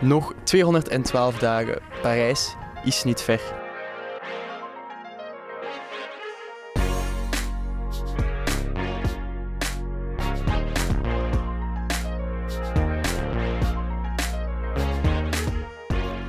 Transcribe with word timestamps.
Nog 0.00 0.34
212 0.44 1.38
dagen. 1.38 1.78
Parijs 2.02 2.54
is 2.84 3.04
niet 3.04 3.22
ver. 3.22 3.40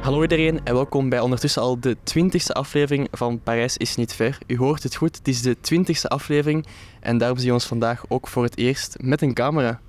Hallo 0.02 0.22
iedereen 0.22 0.60
en 0.64 0.74
welkom 0.74 1.10
bij 1.10 1.20
ondertussen 1.20 1.62
al 1.62 1.80
de 1.80 1.98
20e 1.98 2.52
aflevering 2.54 3.08
van 3.12 3.42
Parijs 3.42 3.78
is 3.78 3.96
niet 3.96 4.14
ver. 4.14 4.38
U 4.48 4.58
hoort 4.58 4.84
het 4.84 4.96
goed, 4.96 5.18
het 5.18 5.28
is 5.28 5.42
de 5.42 5.56
20e 5.56 6.08
aflevering 6.08 6.66
en 7.00 7.18
daarom 7.18 7.38
zien 7.38 7.48
we 7.48 7.54
ons 7.54 7.66
vandaag 7.66 8.04
ook 8.08 8.28
voor 8.28 8.44
het 8.44 8.58
eerst 8.58 8.98
met 9.02 9.22
een 9.22 9.34
camera. 9.34 9.80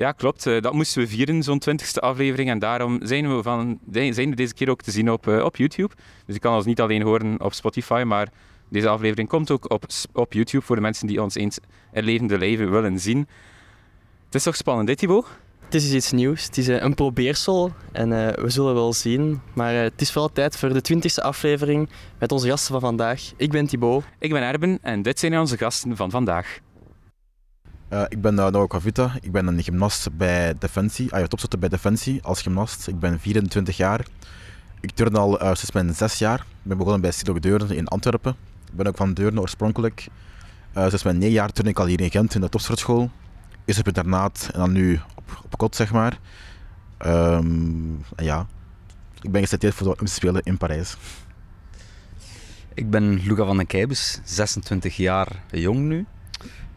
Ja, 0.00 0.12
klopt. 0.12 0.46
Eh, 0.46 0.60
Dat 0.60 0.72
moesten 0.72 1.02
we 1.02 1.08
vieren, 1.08 1.42
zo'n 1.42 1.58
twintigste 1.58 2.00
aflevering. 2.00 2.50
En 2.50 2.58
daarom 2.58 2.98
zijn 3.02 3.36
we, 3.36 3.42
van, 3.42 3.78
zijn 3.92 4.14
we 4.30 4.34
deze 4.34 4.54
keer 4.54 4.70
ook 4.70 4.82
te 4.82 4.90
zien 4.90 5.10
op, 5.10 5.28
eh, 5.28 5.44
op 5.44 5.56
YouTube. 5.56 5.94
Dus 6.26 6.34
je 6.34 6.40
kan 6.40 6.54
ons 6.54 6.64
niet 6.64 6.80
alleen 6.80 7.02
horen 7.02 7.40
op 7.40 7.52
Spotify, 7.52 8.02
maar 8.06 8.28
deze 8.68 8.88
aflevering 8.88 9.28
komt 9.28 9.50
ook 9.50 9.70
op, 9.70 9.84
op 10.12 10.32
YouTube 10.32 10.64
voor 10.64 10.76
de 10.76 10.82
mensen 10.82 11.06
die 11.06 11.22
ons 11.22 11.34
eens 11.34 11.58
in 11.92 12.04
levende 12.04 12.38
leven 12.38 12.70
willen 12.70 12.98
zien. 13.00 13.18
Het 14.24 14.34
is 14.34 14.42
toch 14.42 14.56
spannend, 14.56 14.86
dit 14.86 14.98
Thibaut? 14.98 15.26
Het 15.64 15.74
is 15.74 15.92
iets 15.92 16.12
nieuws, 16.12 16.44
het 16.44 16.58
is 16.58 16.68
eh, 16.68 16.82
een 16.82 16.94
probeersel 16.94 17.72
en 17.92 18.08
we 18.42 18.50
zullen 18.50 18.74
wel 18.74 18.92
zien. 18.92 19.40
Maar 19.52 19.74
het 19.74 20.00
is 20.00 20.12
vooral 20.12 20.32
tijd 20.32 20.56
voor 20.56 20.72
de 20.72 20.94
20e 20.94 21.22
aflevering 21.22 21.88
met 22.18 22.32
onze 22.32 22.48
gasten 22.48 22.72
van 22.72 22.80
vandaag. 22.80 23.32
Ik 23.36 23.50
ben 23.50 23.66
Thibaut. 23.66 24.04
Ik 24.18 24.32
ben 24.32 24.42
Erben 24.42 24.78
en 24.82 25.02
dit 25.02 25.18
zijn 25.18 25.38
onze 25.38 25.56
gasten 25.56 25.96
van 25.96 26.10
vandaag. 26.10 26.60
Eh, 27.90 28.02
ik 28.08 28.20
ben 28.20 28.34
uh, 28.34 28.46
Noah 28.46 28.68
Kavita. 28.68 29.12
Ik 29.20 29.32
ben 29.32 29.46
een 29.46 29.62
gymnast 29.62 30.16
bij 30.16 30.54
Defensie. 30.58 31.12
Ah, 31.12 31.20
ja, 31.20 31.58
bij 31.58 31.68
Defensie 31.68 32.22
als 32.22 32.42
gymnast. 32.42 32.86
Ik 32.86 32.98
ben 32.98 33.20
24 33.20 33.76
jaar. 33.76 34.06
Ik 34.80 34.90
turn 34.90 35.16
al 35.16 35.40
eh, 35.40 35.46
sinds 35.46 35.72
mijn 35.72 35.94
zes 35.94 36.18
jaar. 36.18 36.38
Ik 36.38 36.46
ben 36.62 36.76
begonnen 36.76 37.00
bij 37.00 37.10
Sidok 37.10 37.42
Deurne 37.42 37.76
in 37.76 37.88
Antwerpen. 37.88 38.36
Ik 38.66 38.76
ben 38.76 38.86
ook 38.86 38.96
van 38.96 39.14
Deurne 39.14 39.40
oorspronkelijk. 39.40 40.06
Sinds 40.74 41.02
mijn 41.02 41.18
negen 41.18 41.32
jaar 41.32 41.52
turn 41.52 41.68
ik 41.68 41.78
al 41.78 41.86
hier 41.86 42.00
in 42.00 42.10
Gent 42.10 42.34
in 42.34 42.40
de 42.40 42.48
topsportschool. 42.48 43.10
Eerst 43.64 43.80
op 43.80 43.86
internaat 43.86 44.48
en 44.52 44.58
dan 44.58 44.72
nu 44.72 45.00
op, 45.14 45.42
op 45.44 45.58
kot, 45.58 45.76
zeg 45.76 45.92
maar. 45.92 46.18
Ehm, 46.98 47.94
ja, 48.16 48.46
ik 49.20 49.30
ben 49.30 49.40
geselecteerd 49.40 49.74
voor 49.74 49.86
de 49.86 49.92
Olympische 49.92 50.20
Spelen 50.20 50.42
in 50.42 50.56
Parijs. 50.56 50.96
Ik 52.74 52.90
ben 52.90 53.20
Luca 53.26 53.44
van 53.44 53.56
den 53.56 53.66
Keibes, 53.66 54.20
26 54.24 54.96
jaar 54.96 55.42
jong 55.50 55.78
nu. 55.78 56.06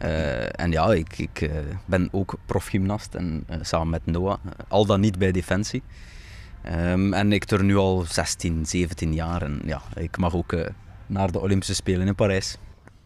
Eh, 0.03 0.59
en 0.59 0.71
ja, 0.71 0.93
ik, 0.93 1.17
ik 1.17 1.41
eh, 1.41 1.51
ben 1.85 2.09
ook 2.11 2.35
profgymnast 2.45 3.15
en 3.15 3.43
eh, 3.47 3.57
samen 3.61 3.89
met 3.89 4.05
Noah, 4.05 4.37
al 4.67 4.85
dan 4.85 4.99
niet 4.99 5.17
bij 5.17 5.31
Defensie. 5.31 5.83
Ehm, 6.63 7.13
en 7.13 7.31
ik 7.31 7.45
turn 7.45 7.65
nu 7.65 7.75
al 7.77 8.05
16, 8.07 8.65
17 8.65 9.13
jaar 9.13 9.41
en 9.41 9.61
ja, 9.65 9.81
ik 9.95 10.17
mag 10.17 10.33
ook 10.33 10.53
eh, 10.53 10.65
naar 11.07 11.31
de 11.31 11.39
Olympische 11.39 11.75
Spelen 11.75 12.07
in 12.07 12.15
Parijs. 12.15 12.57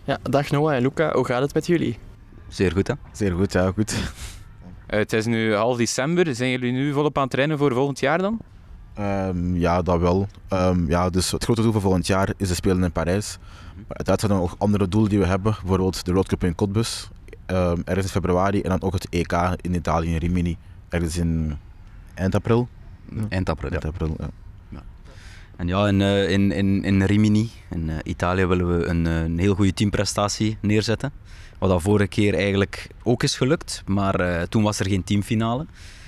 Ja, 0.03 0.17
dag 0.23 0.51
Noah 0.51 0.75
en 0.75 0.81
Luca, 0.81 1.11
hoe 1.13 1.25
gaat 1.25 1.41
het 1.41 1.53
met 1.53 1.67
jullie? 1.67 1.97
Zeer 2.47 2.71
goed 2.71 2.87
hè? 2.87 2.93
Zeer 3.11 3.31
goed, 3.31 3.53
ja, 3.53 3.71
goed. 3.71 3.95
Eh, 4.87 4.99
het 4.99 5.13
is 5.13 5.25
nu 5.25 5.53
half 5.53 5.77
december. 5.77 6.35
Zijn 6.35 6.49
jullie 6.49 6.71
nu 6.71 6.93
volop 6.93 7.15
aan 7.17 7.23
het 7.23 7.31
trainen 7.31 7.57
voor 7.57 7.73
volgend 7.73 7.99
jaar 7.99 8.17
dan? 8.17 8.39
Ehm, 8.93 9.55
ja, 9.55 9.81
dat 9.81 9.99
wel. 9.99 10.27
Ehm, 10.47 10.89
ja, 10.89 11.09
dus 11.09 11.31
het 11.31 11.43
grote 11.43 11.61
doel 11.61 11.71
voor 11.71 11.81
volgend 11.81 12.07
jaar 12.07 12.33
is 12.37 12.47
de 12.47 12.53
Spelen 12.53 12.83
in 12.83 12.91
Parijs. 12.91 13.37
Maar 13.87 13.97
uiteraard 13.97 14.19
zijn 14.19 14.31
er 14.31 14.37
nog 14.37 14.55
andere 14.57 14.87
doelen 14.87 15.09
die 15.09 15.19
we 15.19 15.25
hebben. 15.25 15.55
Bijvoorbeeld 15.59 16.05
de 16.05 16.11
Road 16.11 16.27
Cup 16.27 16.43
in 16.43 16.55
Cottbus, 16.55 17.09
ehm, 17.45 17.81
ergens 17.85 18.05
in 18.05 18.11
februari. 18.11 18.61
En 18.61 18.69
dan 18.69 18.81
ook 18.81 18.93
het 18.93 19.07
EK 19.09 19.33
in 19.61 19.73
Italië, 19.73 20.11
in 20.11 20.17
Rimini, 20.17 20.57
ergens 20.89 21.17
in 21.17 21.57
eind 22.13 22.35
april. 22.35 22.67
Eind 23.29 23.49
april. 23.49 23.71
Ja. 23.71 23.79
Eind 23.79 23.93
april 23.93 24.15
ja. 24.19 24.29
En 25.57 25.67
ja, 25.67 25.87
in, 25.87 26.01
eh, 26.01 26.29
in, 26.29 26.51
in, 26.51 26.83
in 26.83 27.03
Rimini, 27.03 27.49
in 27.69 27.89
eh, 27.89 27.95
Italië, 28.03 28.45
willen 28.45 28.77
we 28.77 28.85
een, 28.85 29.07
eh, 29.07 29.21
een 29.21 29.39
heel 29.39 29.55
goede 29.55 29.73
teamprestatie 29.73 30.57
neerzetten. 30.61 31.11
Wat 31.57 31.69
dat 31.69 31.81
vorige 31.81 32.07
keer 32.07 32.33
eigenlijk 32.33 32.87
ook 33.03 33.23
is 33.23 33.35
gelukt, 33.35 33.83
maar 33.85 34.19
eh, 34.19 34.41
toen 34.41 34.63
was 34.63 34.79
er 34.79 34.87
geen 34.87 35.03
teamfinale. 35.03 35.65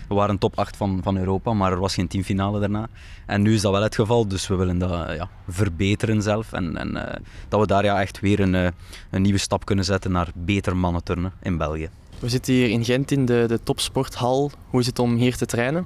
We 0.09 0.15
waren 0.15 0.37
top 0.37 0.57
8 0.59 0.77
van, 0.77 0.99
van 1.03 1.17
Europa, 1.17 1.53
maar 1.53 1.71
er 1.71 1.79
was 1.79 1.93
geen 1.93 2.07
teamfinale 2.07 2.59
daarna. 2.59 2.87
En 3.25 3.41
nu 3.41 3.53
is 3.53 3.61
dat 3.61 3.71
wel 3.71 3.81
het 3.81 3.95
geval, 3.95 4.27
dus 4.27 4.47
we 4.47 4.55
willen 4.55 4.77
dat 4.77 4.91
ja, 4.91 5.29
verbeteren 5.47 6.21
zelf. 6.21 6.53
En, 6.53 6.77
en 6.77 7.07
eh, 7.07 7.19
dat 7.47 7.59
we 7.59 7.67
daar 7.67 7.83
ja, 7.83 8.01
echt 8.01 8.19
weer 8.19 8.39
een, 8.39 8.55
eh, 8.55 8.67
een 9.09 9.21
nieuwe 9.21 9.37
stap 9.37 9.65
kunnen 9.65 9.85
zetten 9.85 10.11
naar 10.11 10.31
beter 10.33 10.77
mannenturnen 10.77 11.31
in 11.41 11.57
België. 11.57 11.89
We 12.19 12.29
zitten 12.29 12.53
hier 12.53 12.69
in 12.69 12.85
Gent 12.85 13.11
in 13.11 13.25
de, 13.25 13.45
de 13.47 13.63
topsporthal. 13.63 14.51
Hoe 14.69 14.79
is 14.79 14.85
het 14.85 14.99
om 14.99 15.15
hier 15.15 15.37
te 15.37 15.45
trainen? 15.45 15.85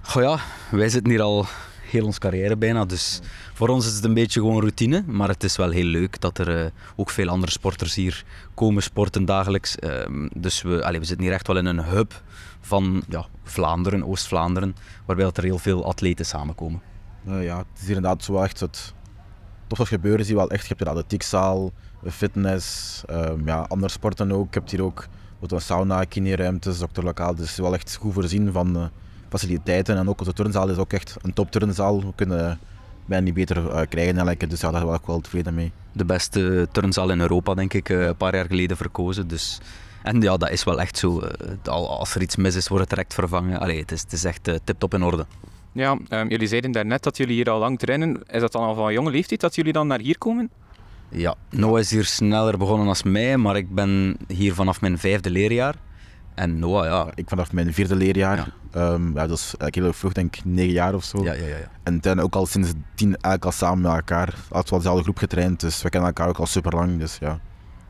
Goh 0.00 0.22
ja, 0.22 0.38
wij 0.70 0.88
zitten 0.88 1.10
hier 1.10 1.22
al 1.22 1.46
heel 1.94 2.04
onze 2.04 2.18
carrière 2.18 2.56
bijna, 2.56 2.84
dus 2.84 3.20
voor 3.52 3.68
ons 3.68 3.86
is 3.86 3.94
het 3.94 4.04
een 4.04 4.14
beetje 4.14 4.40
gewoon 4.40 4.60
routine. 4.60 5.02
Maar 5.06 5.28
het 5.28 5.44
is 5.44 5.56
wel 5.56 5.70
heel 5.70 5.84
leuk 5.84 6.20
dat 6.20 6.38
er 6.38 6.64
eh, 6.64 6.70
ook 6.96 7.10
veel 7.10 7.28
andere 7.28 7.52
sporters 7.52 7.94
hier 7.94 8.24
komen 8.54 8.82
sporten 8.82 9.24
dagelijks. 9.24 9.76
Ehm, 9.78 10.28
dus 10.34 10.62
we, 10.62 10.84
allee, 10.84 11.00
we 11.00 11.06
zitten 11.06 11.24
hier 11.24 11.34
echt 11.34 11.46
wel 11.46 11.56
in 11.56 11.66
een 11.66 11.84
hub 11.84 12.22
van 12.60 13.04
ja, 13.08 13.26
Vlaanderen, 13.42 14.06
Oost-Vlaanderen, 14.06 14.76
waarbij 15.06 15.24
dat 15.24 15.36
er 15.36 15.44
heel 15.44 15.58
veel 15.58 15.84
atleten 15.84 16.26
samenkomen. 16.26 16.82
Eh, 17.26 17.44
ja, 17.44 17.58
het 17.58 17.66
is 17.80 17.86
hier 17.86 17.96
inderdaad 17.96 18.24
zo 18.24 18.38
echt 18.38 18.60
het 18.60 18.94
tofste 19.66 19.86
gebeuren. 19.86 20.24
Zie 20.24 20.34
je 20.34 20.40
wel 20.40 20.50
echt. 20.50 20.62
Je 20.62 20.68
hebt 20.68 20.80
hier 20.80 20.92
de 20.92 20.94
atletiekzaal, 20.94 21.72
fitness, 22.10 23.02
ehm, 23.06 23.46
ja, 23.46 23.66
andere 23.68 23.92
sporten 23.92 24.32
ook. 24.32 24.54
Je 24.54 24.58
hebt 24.58 24.70
hier 24.70 24.82
ook 24.82 25.06
bijvoorbeeld 25.28 25.52
een 25.52 25.60
sauna, 25.60 26.04
kineruimtes, 26.04 26.78
dokter 26.78 27.04
lokaal. 27.04 27.34
Dus 27.34 27.56
wel 27.56 27.74
echt 27.74 27.96
goed 27.96 28.12
voorzien 28.12 28.52
van 28.52 28.76
eh, 28.76 28.84
faciliteiten. 29.38 29.96
En 29.96 30.08
ook 30.08 30.18
onze 30.20 30.32
turnzaal 30.32 30.68
is 30.68 30.76
ook 30.76 30.92
echt 30.92 31.16
een 31.22 31.32
top 31.32 31.50
turnzaal. 31.50 32.00
We 32.00 32.12
kunnen 32.14 32.58
bijna 33.06 33.24
niet 33.24 33.34
beter 33.34 33.56
eh, 33.56 33.64
krijgen 33.88 34.12
eigenlijk. 34.14 34.50
Dus 34.50 34.60
ja, 34.60 34.70
daar 34.70 34.84
ben 34.86 34.94
ik 34.94 35.06
wel 35.06 35.20
tevreden 35.20 35.54
mee. 35.54 35.72
De 35.92 36.04
beste 36.04 36.68
turnzaal 36.72 37.10
in 37.10 37.20
Europa, 37.20 37.54
denk 37.54 37.74
ik, 37.74 37.88
eh, 37.88 38.06
een 38.06 38.16
paar 38.16 38.34
jaar 38.34 38.46
geleden 38.46 38.76
verkozen. 38.76 39.28
Dus, 39.28 39.60
en 40.02 40.20
ja, 40.20 40.36
dat 40.36 40.50
is 40.50 40.64
wel 40.64 40.80
echt 40.80 40.98
zo. 40.98 41.20
eh, 41.20 41.50
al- 41.64 41.98
als 41.98 42.14
er 42.14 42.22
iets 42.22 42.36
mis 42.36 42.54
is, 42.54 42.68
wordt 42.68 42.82
het 42.84 42.90
direct 42.94 43.14
vervangen. 43.14 43.60
Allee, 43.60 43.80
het, 43.80 43.92
is, 43.92 44.00
het 44.00 44.12
is 44.12 44.24
echt 44.24 44.42
tip-top 44.64 44.94
in 44.94 45.02
orde. 45.02 45.26
Ja, 45.72 45.98
ehm, 46.08 46.28
jullie 46.28 46.46
zeiden 46.48 46.72
daarnet 46.72 47.02
dat 47.02 47.16
jullie 47.16 47.34
hier 47.34 47.50
al 47.50 47.58
lang 47.58 47.78
trainen. 47.78 48.22
Is 48.26 48.40
dat 48.40 48.52
dan 48.52 48.62
al 48.62 48.74
van 48.74 48.92
jonge 48.92 49.10
leeftijd 49.10 49.40
dat 49.40 49.54
jullie 49.54 49.72
dan 49.72 49.86
naar 49.86 49.98
hier 50.00 50.18
komen? 50.18 50.50
Ja, 51.08 51.34
Noah 51.50 51.78
is 51.78 51.90
hier 51.90 52.04
sneller 52.04 52.58
begonnen 52.58 52.88
als 52.88 53.02
mij, 53.02 53.36
maar 53.36 53.56
ik 53.56 53.74
ben 53.74 54.16
hier 54.28 54.54
vanaf 54.54 54.80
mijn 54.80 54.98
vijfde 54.98 55.30
leerjaar. 55.30 55.74
En 56.34 56.58
Noah, 56.58 56.84
ja. 56.84 57.10
Ik 57.14 57.28
vanaf 57.28 57.52
mijn 57.52 57.74
vierde 57.74 57.96
leerjaar. 57.96 58.36
Ja. 58.36 58.46
Ja. 58.72 58.98
ja, 59.14 59.26
dat 59.26 59.38
is 59.38 59.44
eigenlijk 59.44 59.74
heel 59.74 59.92
vroeg, 59.92 60.12
denk 60.12 60.36
ik 60.36 60.44
negen 60.44 60.72
jaar 60.72 60.94
of 60.94 61.04
zo. 61.04 61.24
Ja, 61.24 61.32
ja, 61.32 61.46
ja, 61.46 61.56
ja. 61.56 61.70
En 61.82 62.00
toen 62.00 62.20
ook 62.20 62.34
al 62.34 62.46
sinds 62.46 62.72
tien 62.94 63.08
eigenlijk 63.08 63.44
al 63.44 63.52
samen 63.52 63.80
met 63.80 63.92
elkaar. 63.92 64.34
Altijd 64.48 64.70
wel 64.70 64.78
dezelfde 64.78 65.02
groep 65.02 65.18
getraind, 65.18 65.60
dus 65.60 65.82
we 65.82 65.88
kennen 65.88 66.08
elkaar 66.08 66.28
ook 66.28 66.38
al 66.38 66.46
super 66.46 66.74
lang. 66.74 66.98
Dus 66.98 67.18
ja. 67.20 67.40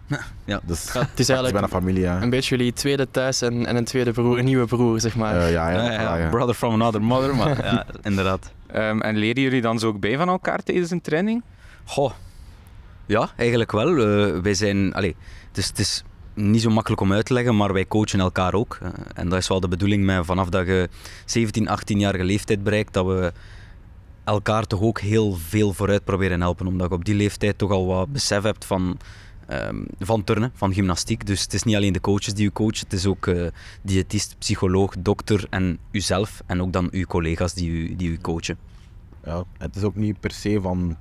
Ja. 0.45 0.61
Dus 0.65 0.93
Ja, 0.93 1.01
het 1.01 1.09
is 1.09 1.09
het 1.11 1.19
is 1.19 1.29
eigenlijk 1.29 1.59
bijna 1.61 1.77
familie. 1.77 2.03
Ja. 2.03 2.23
een 2.23 2.31
beetje 2.31 2.57
jullie 2.57 2.73
tweede 2.73 3.11
thuis 3.11 3.43
en, 3.43 3.67
en 3.67 3.77
een 3.77 3.85
tweede 3.85 4.13
broer, 4.13 4.39
een 4.39 4.45
nieuwe 4.45 4.67
broer, 4.67 5.01
zeg 5.01 5.17
maar. 5.17 5.37
Eh, 5.37 5.53
ja, 5.53 5.71
ja, 5.71 5.93
Ja, 5.93 6.17
ja. 6.17 6.29
Brother 6.29 6.55
from 6.55 6.73
another 6.73 7.03
mother, 7.03 7.37
maar 7.37 7.65
ja, 7.65 7.87
inderdaad. 8.03 8.53
Ehm, 8.67 9.01
en 9.01 9.17
leren 9.17 9.43
jullie 9.43 9.61
dan 9.61 9.79
zo 9.79 9.87
ook 9.87 10.01
bij 10.01 10.17
van 10.17 10.29
elkaar 10.29 10.63
tijdens 10.63 10.91
een 10.91 11.01
training? 11.01 11.43
Goh, 11.85 12.13
ja, 13.07 13.31
eigenlijk 13.37 13.73
wel. 13.73 13.89
Eh, 13.89 14.41
wij 14.41 14.55
zijn, 14.55 14.95
allee, 14.95 15.17
het, 15.49 15.59
is, 15.59 15.67
het 15.67 15.79
is 15.79 16.05
niet 16.35 16.63
zo 16.63 16.71
makkelijk 16.71 17.03
om 17.03 17.13
uit 17.13 17.27
te 17.27 17.33
leggen, 17.33 17.57
maar 17.57 17.73
wij 17.73 17.87
coachen 17.87 18.21
elkaar 18.21 18.55
ook. 18.55 18.79
Eh, 18.83 18.89
en 19.15 19.29
dat 19.29 19.39
is 19.39 19.49
wel 19.49 19.61
de 19.61 19.69
bedoeling 19.69 20.05
met 20.05 20.25
vanaf 20.25 20.49
dat 20.49 20.67
je 20.67 20.89
17, 21.25 21.69
18-jarige 21.69 22.25
leeftijd 22.25 22.63
bereikt, 22.63 22.93
dat 22.93 23.07
we 23.07 23.33
elkaar 24.25 24.67
toch 24.67 24.81
ook 24.81 25.01
heel 25.01 25.33
veel 25.33 25.73
vooruit 25.73 26.05
proberen 26.05 26.41
helpen. 26.41 26.67
Omdat 26.67 26.89
je 26.89 26.95
op 26.95 27.05
die 27.05 27.15
leeftijd 27.15 27.59
toch 27.59 27.71
al 27.71 27.87
wat 27.87 28.13
besef 28.13 28.43
hebt 28.43 28.65
van, 28.65 28.99
ehm, 29.47 29.85
van 29.99 30.25
turnen, 30.25 30.53
van 30.55 30.73
gymnastiek. 30.73 31.27
Dus 31.27 31.41
het 31.43 31.55
is 31.55 31.63
niet 31.63 31.77
alleen 31.77 31.93
de 31.93 32.01
coaches 32.01 32.35
die 32.35 32.47
u 32.47 32.51
coachen, 32.51 32.85
het 32.85 32.93
is 32.93 33.07
ook 33.07 33.27
eh, 33.27 33.47
diëtist, 33.83 34.37
psycholoog, 34.39 34.95
dokter 34.99 35.47
en 35.51 35.79
uzelf. 35.91 36.43
En 36.47 36.63
ook 36.63 36.73
dan 36.73 36.89
uw 36.91 37.05
collega's 37.05 37.55
die 37.55 37.71
u, 37.71 37.97
die 37.97 38.11
u 38.11 38.19
coachen. 38.19 38.59
Ja, 39.25 39.45
het 39.59 39.77
is 39.77 39.83
ook 39.83 39.95
niet 39.95 40.21
per 40.21 40.31
se 40.31 40.61
van 40.61 40.97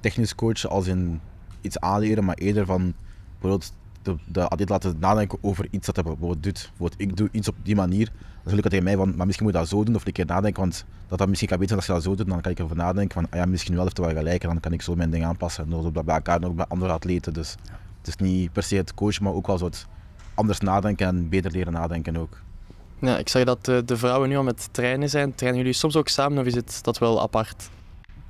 technisch 0.00 0.34
coachen 0.34 0.70
als 0.70 0.86
in 0.86 1.20
iets 1.60 1.78
aanleren, 1.78 2.24
maar 2.24 2.34
eerder 2.34 2.66
van 2.66 2.94
bijvoorbeeld 3.40 3.72
de, 4.02 4.16
de 4.26 4.48
atleet 4.48 4.68
laten 4.68 4.96
nadenken 4.98 5.38
over 5.40 5.66
iets 5.70 5.86
dat 5.86 5.94
hij 5.94 6.04
bijvoorbeeld 6.04 6.42
doet. 6.42 6.68
Bijvoorbeeld, 6.68 7.00
ik 7.00 7.16
doe 7.16 7.28
iets 7.32 7.48
op 7.48 7.56
die 7.62 7.74
manier, 7.74 8.06
dan 8.06 8.54
zeg 8.54 8.58
ik 8.58 8.68
tegen 8.68 8.84
mij 8.84 8.96
van, 8.96 9.16
maar 9.16 9.26
misschien 9.26 9.46
moet 9.46 9.54
je 9.54 9.60
dat 9.60 9.68
zo 9.68 9.84
doen 9.84 9.94
of 9.94 10.06
een 10.06 10.12
keer 10.12 10.26
nadenken, 10.26 10.60
want 10.60 10.84
dat 11.08 11.18
dat 11.18 11.28
misschien 11.28 11.48
kan 11.48 11.58
beter 11.58 11.76
als 11.76 11.86
je 11.86 11.92
dat 11.92 12.02
zo 12.02 12.14
doet, 12.14 12.28
dan 12.28 12.40
kan 12.40 12.50
ik 12.50 12.58
erover 12.58 12.76
nadenken 12.76 13.14
van, 13.20 13.30
ah 13.30 13.38
ja, 13.38 13.46
misschien 13.46 13.74
wel 13.74 13.84
heeft 13.84 13.96
hij 13.96 14.06
wel 14.06 14.16
gelijk 14.16 14.42
en 14.42 14.48
dan 14.48 14.60
kan 14.60 14.72
ik 14.72 14.82
zo 14.82 14.94
mijn 14.94 15.10
ding 15.10 15.24
aanpassen. 15.24 15.64
En 15.64 15.70
dat 15.70 15.84
is 15.84 15.90
bij 15.90 16.14
elkaar 16.14 16.36
en 16.36 16.46
ook 16.46 16.56
bij 16.56 16.64
andere 16.68 16.92
atleten. 16.92 17.32
Dus 17.32 17.54
het 17.98 18.08
is 18.08 18.16
niet 18.16 18.52
per 18.52 18.62
se 18.62 18.76
het 18.76 18.94
coachen, 18.94 19.24
maar 19.24 19.32
ook 19.32 19.46
wel 19.46 19.58
zo 19.58 19.64
het 19.64 19.86
anders 20.34 20.58
nadenken 20.60 21.06
en 21.06 21.28
beter 21.28 21.50
leren 21.50 21.72
nadenken 21.72 22.16
ook. 22.16 22.40
Ja, 22.98 23.18
ik 23.18 23.28
zag 23.28 23.44
dat 23.44 23.64
de, 23.64 23.82
de 23.84 23.96
vrouwen 23.96 24.28
nu 24.28 24.36
al 24.36 24.42
met 24.42 24.68
trainen 24.70 25.10
zijn. 25.10 25.34
Trainen 25.34 25.60
jullie 25.60 25.76
soms 25.76 25.96
ook 25.96 26.08
samen 26.08 26.38
of 26.38 26.44
is 26.44 26.54
het 26.54 26.78
dat 26.82 26.98
wel 26.98 27.22
apart? 27.22 27.70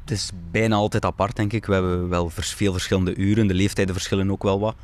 Het 0.01 0.11
is 0.11 0.31
bijna 0.51 0.75
altijd 0.77 1.05
apart, 1.05 1.37
denk 1.37 1.53
ik. 1.53 1.67
We 1.67 1.73
hebben 1.73 2.09
wel 2.09 2.31
veel 2.31 2.73
verschillende 2.73 3.15
uren. 3.15 3.47
De 3.47 3.55
leeftijden 3.55 3.95
verschillen 3.95 4.31
ook 4.31 4.43
wel 4.43 4.61
wat. 4.61 4.75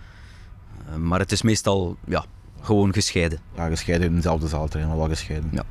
Eh, 0.90 0.96
maar 0.96 1.18
het 1.18 1.32
is 1.32 1.42
meestal 1.42 1.96
ja, 2.06 2.24
gewoon 2.60 2.92
gescheiden. 2.92 3.38
Ja, 3.56 3.68
gescheiden 3.68 4.08
in 4.08 4.14
dezelfde 4.14 4.48
zaal 4.48 4.68
trainen, 4.68 4.96
maar 4.96 5.06
wel 5.06 5.16
gescheiden. 5.16 5.50
Ja. 5.52 5.64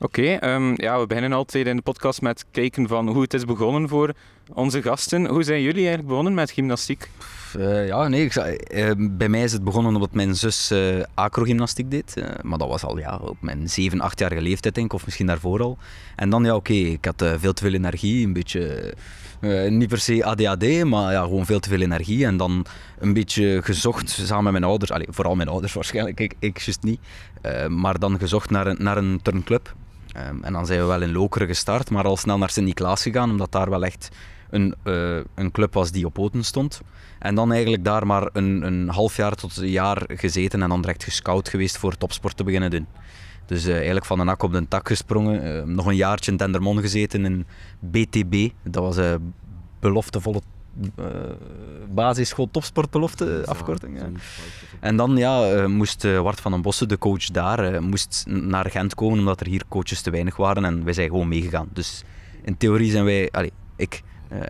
Oké, 0.00 0.22
ehm, 0.22 0.72
ja, 0.76 1.00
we 1.00 1.06
beginnen 1.06 1.32
altijd 1.32 1.66
in 1.66 1.76
de 1.76 1.82
podcast 1.82 2.20
met 2.20 2.44
kijken 2.50 2.88
van 2.88 3.08
hoe 3.08 3.22
het 3.22 3.34
is 3.34 3.44
begonnen 3.44 3.88
voor 3.88 4.12
onze 4.52 4.82
gasten. 4.82 5.26
Hoe 5.26 5.42
zijn 5.42 5.62
jullie 5.62 5.78
eigenlijk 5.78 6.08
begonnen 6.08 6.34
met 6.34 6.50
gymnastiek? 6.50 7.10
Uh, 7.56 7.86
ja, 7.86 8.08
nee, 8.08 8.24
ik, 8.24 8.34
uh, 8.34 8.90
bij 8.98 9.28
mij 9.28 9.42
is 9.42 9.52
het 9.52 9.64
begonnen 9.64 9.94
omdat 9.94 10.12
mijn 10.12 10.34
zus 10.34 10.72
uh, 10.72 11.04
acrogymnastiek 11.14 11.90
deed. 11.90 12.14
maar 12.42 12.58
dat 12.58 12.68
was 12.68 12.84
al 12.84 12.98
ja, 12.98 13.16
op 13.16 13.36
mijn 13.40 13.68
7, 13.68 14.10
8-jarige 14.12 14.42
leeftijd, 14.42 14.74
denk 14.74 14.86
ik, 14.86 14.92
of 14.92 15.04
misschien 15.04 15.26
daarvoor 15.26 15.62
al. 15.62 15.78
En 16.16 16.30
dan, 16.30 16.44
ja, 16.44 16.54
oké, 16.54 16.72
ik 16.72 17.04
had 17.04 17.24
veel 17.38 17.52
te 17.52 17.62
veel 17.62 17.72
energie, 17.72 18.26
een 18.26 18.32
beetje, 18.32 18.94
niet 19.68 19.88
per 19.88 19.98
se 19.98 20.24
ADHD, 20.24 20.84
maar 20.84 21.12
ja, 21.12 21.22
gewoon 21.22 21.46
veel 21.46 21.60
te 21.60 21.68
veel 21.68 21.80
energie. 21.80 22.24
En 22.26 22.36
dan 22.36 22.66
een 22.98 23.12
beetje 23.12 23.60
gezocht 23.62 24.10
samen 24.10 24.42
met 24.42 24.52
mijn 24.52 24.64
ouders, 24.64 24.90
Allee, 24.90 25.06
vooral 25.10 25.34
mijn 25.34 25.48
ouders 25.48 25.72
waarschijnlijk, 25.80 26.20
ik, 26.20 26.34
ik 26.38 26.58
juist 26.58 26.82
niet. 26.82 27.00
maar 27.68 27.98
dan 27.98 28.18
gezocht 28.18 28.50
naar 28.50 28.66
een, 28.66 28.76
naar 28.78 28.96
een 28.96 29.20
turnclub. 29.22 29.74
Um, 30.16 30.44
en 30.44 30.52
dan 30.52 30.66
zijn 30.66 30.80
we 30.80 30.86
wel 30.86 31.02
in 31.02 31.12
Lokeren 31.12 31.46
gestart, 31.46 31.90
maar 31.90 32.04
al 32.04 32.16
snel 32.16 32.38
naar 32.38 32.50
Sint-Niklaas 32.50 33.02
gegaan, 33.02 33.30
omdat 33.30 33.52
daar 33.52 33.70
wel 33.70 33.84
echt 33.84 34.08
een, 34.50 34.74
uh, 34.84 35.16
een 35.34 35.50
club 35.50 35.74
was 35.74 35.90
die 35.90 36.06
op 36.06 36.12
poten 36.12 36.44
stond. 36.44 36.80
En 37.18 37.34
dan 37.34 37.52
eigenlijk 37.52 37.84
daar 37.84 38.06
maar 38.06 38.28
een, 38.32 38.66
een 38.66 38.88
half 38.88 39.16
jaar 39.16 39.34
tot 39.34 39.56
een 39.56 39.70
jaar 39.70 40.02
gezeten 40.06 40.62
en 40.62 40.68
dan 40.68 40.80
direct 40.80 41.04
gescout 41.04 41.48
geweest 41.48 41.78
voor 41.78 41.96
topsport 41.96 42.36
te 42.36 42.44
beginnen 42.44 42.70
doen. 42.70 42.86
Dus 43.48 43.66
uh, 43.66 43.74
eigenlijk 43.74 44.04
van 44.04 44.20
een 44.20 44.26
nak 44.26 44.42
op 44.42 44.52
de 44.52 44.68
tak 44.68 44.88
gesprongen. 44.88 45.46
Uh, 45.46 45.62
nog 45.62 45.86
een 45.86 45.96
jaartje 45.96 46.30
in 46.30 46.36
Dendermonde 46.36 46.82
gezeten 46.82 47.24
in 47.24 47.46
BTB. 47.78 48.48
Dat 48.62 48.82
was 48.82 48.96
een 48.96 49.34
beloftevolle 49.80 50.40
uh, 50.98 51.06
basisschool 51.94 52.48
topsportbelofte 52.50 53.42
afkorting. 53.46 53.98
Ja. 53.98 54.08
En 54.80 54.96
dan 54.96 55.16
ja, 55.16 55.68
moest 55.68 56.02
Wart 56.02 56.40
van 56.40 56.52
den 56.52 56.62
Bossen, 56.62 56.88
de 56.88 56.98
coach 56.98 57.24
daar, 57.24 57.82
moest 57.82 58.24
naar 58.26 58.70
Gent 58.70 58.94
komen 58.94 59.18
omdat 59.18 59.40
er 59.40 59.46
hier 59.46 59.62
coaches 59.68 60.00
te 60.00 60.10
weinig 60.10 60.36
waren 60.36 60.64
en 60.64 60.84
wij 60.84 60.92
zijn 60.92 61.08
gewoon 61.08 61.28
meegegaan. 61.28 61.68
Dus 61.72 62.04
in 62.42 62.56
theorie 62.56 62.90
zijn 62.90 63.04
wij, 63.04 63.28
allez, 63.30 63.50
ik, 63.76 64.02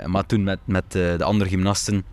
maar 0.06 0.26
toen 0.26 0.42
met, 0.42 0.58
met 0.64 0.92
de 0.92 1.24
andere 1.24 1.50
gymnasten 1.50 2.04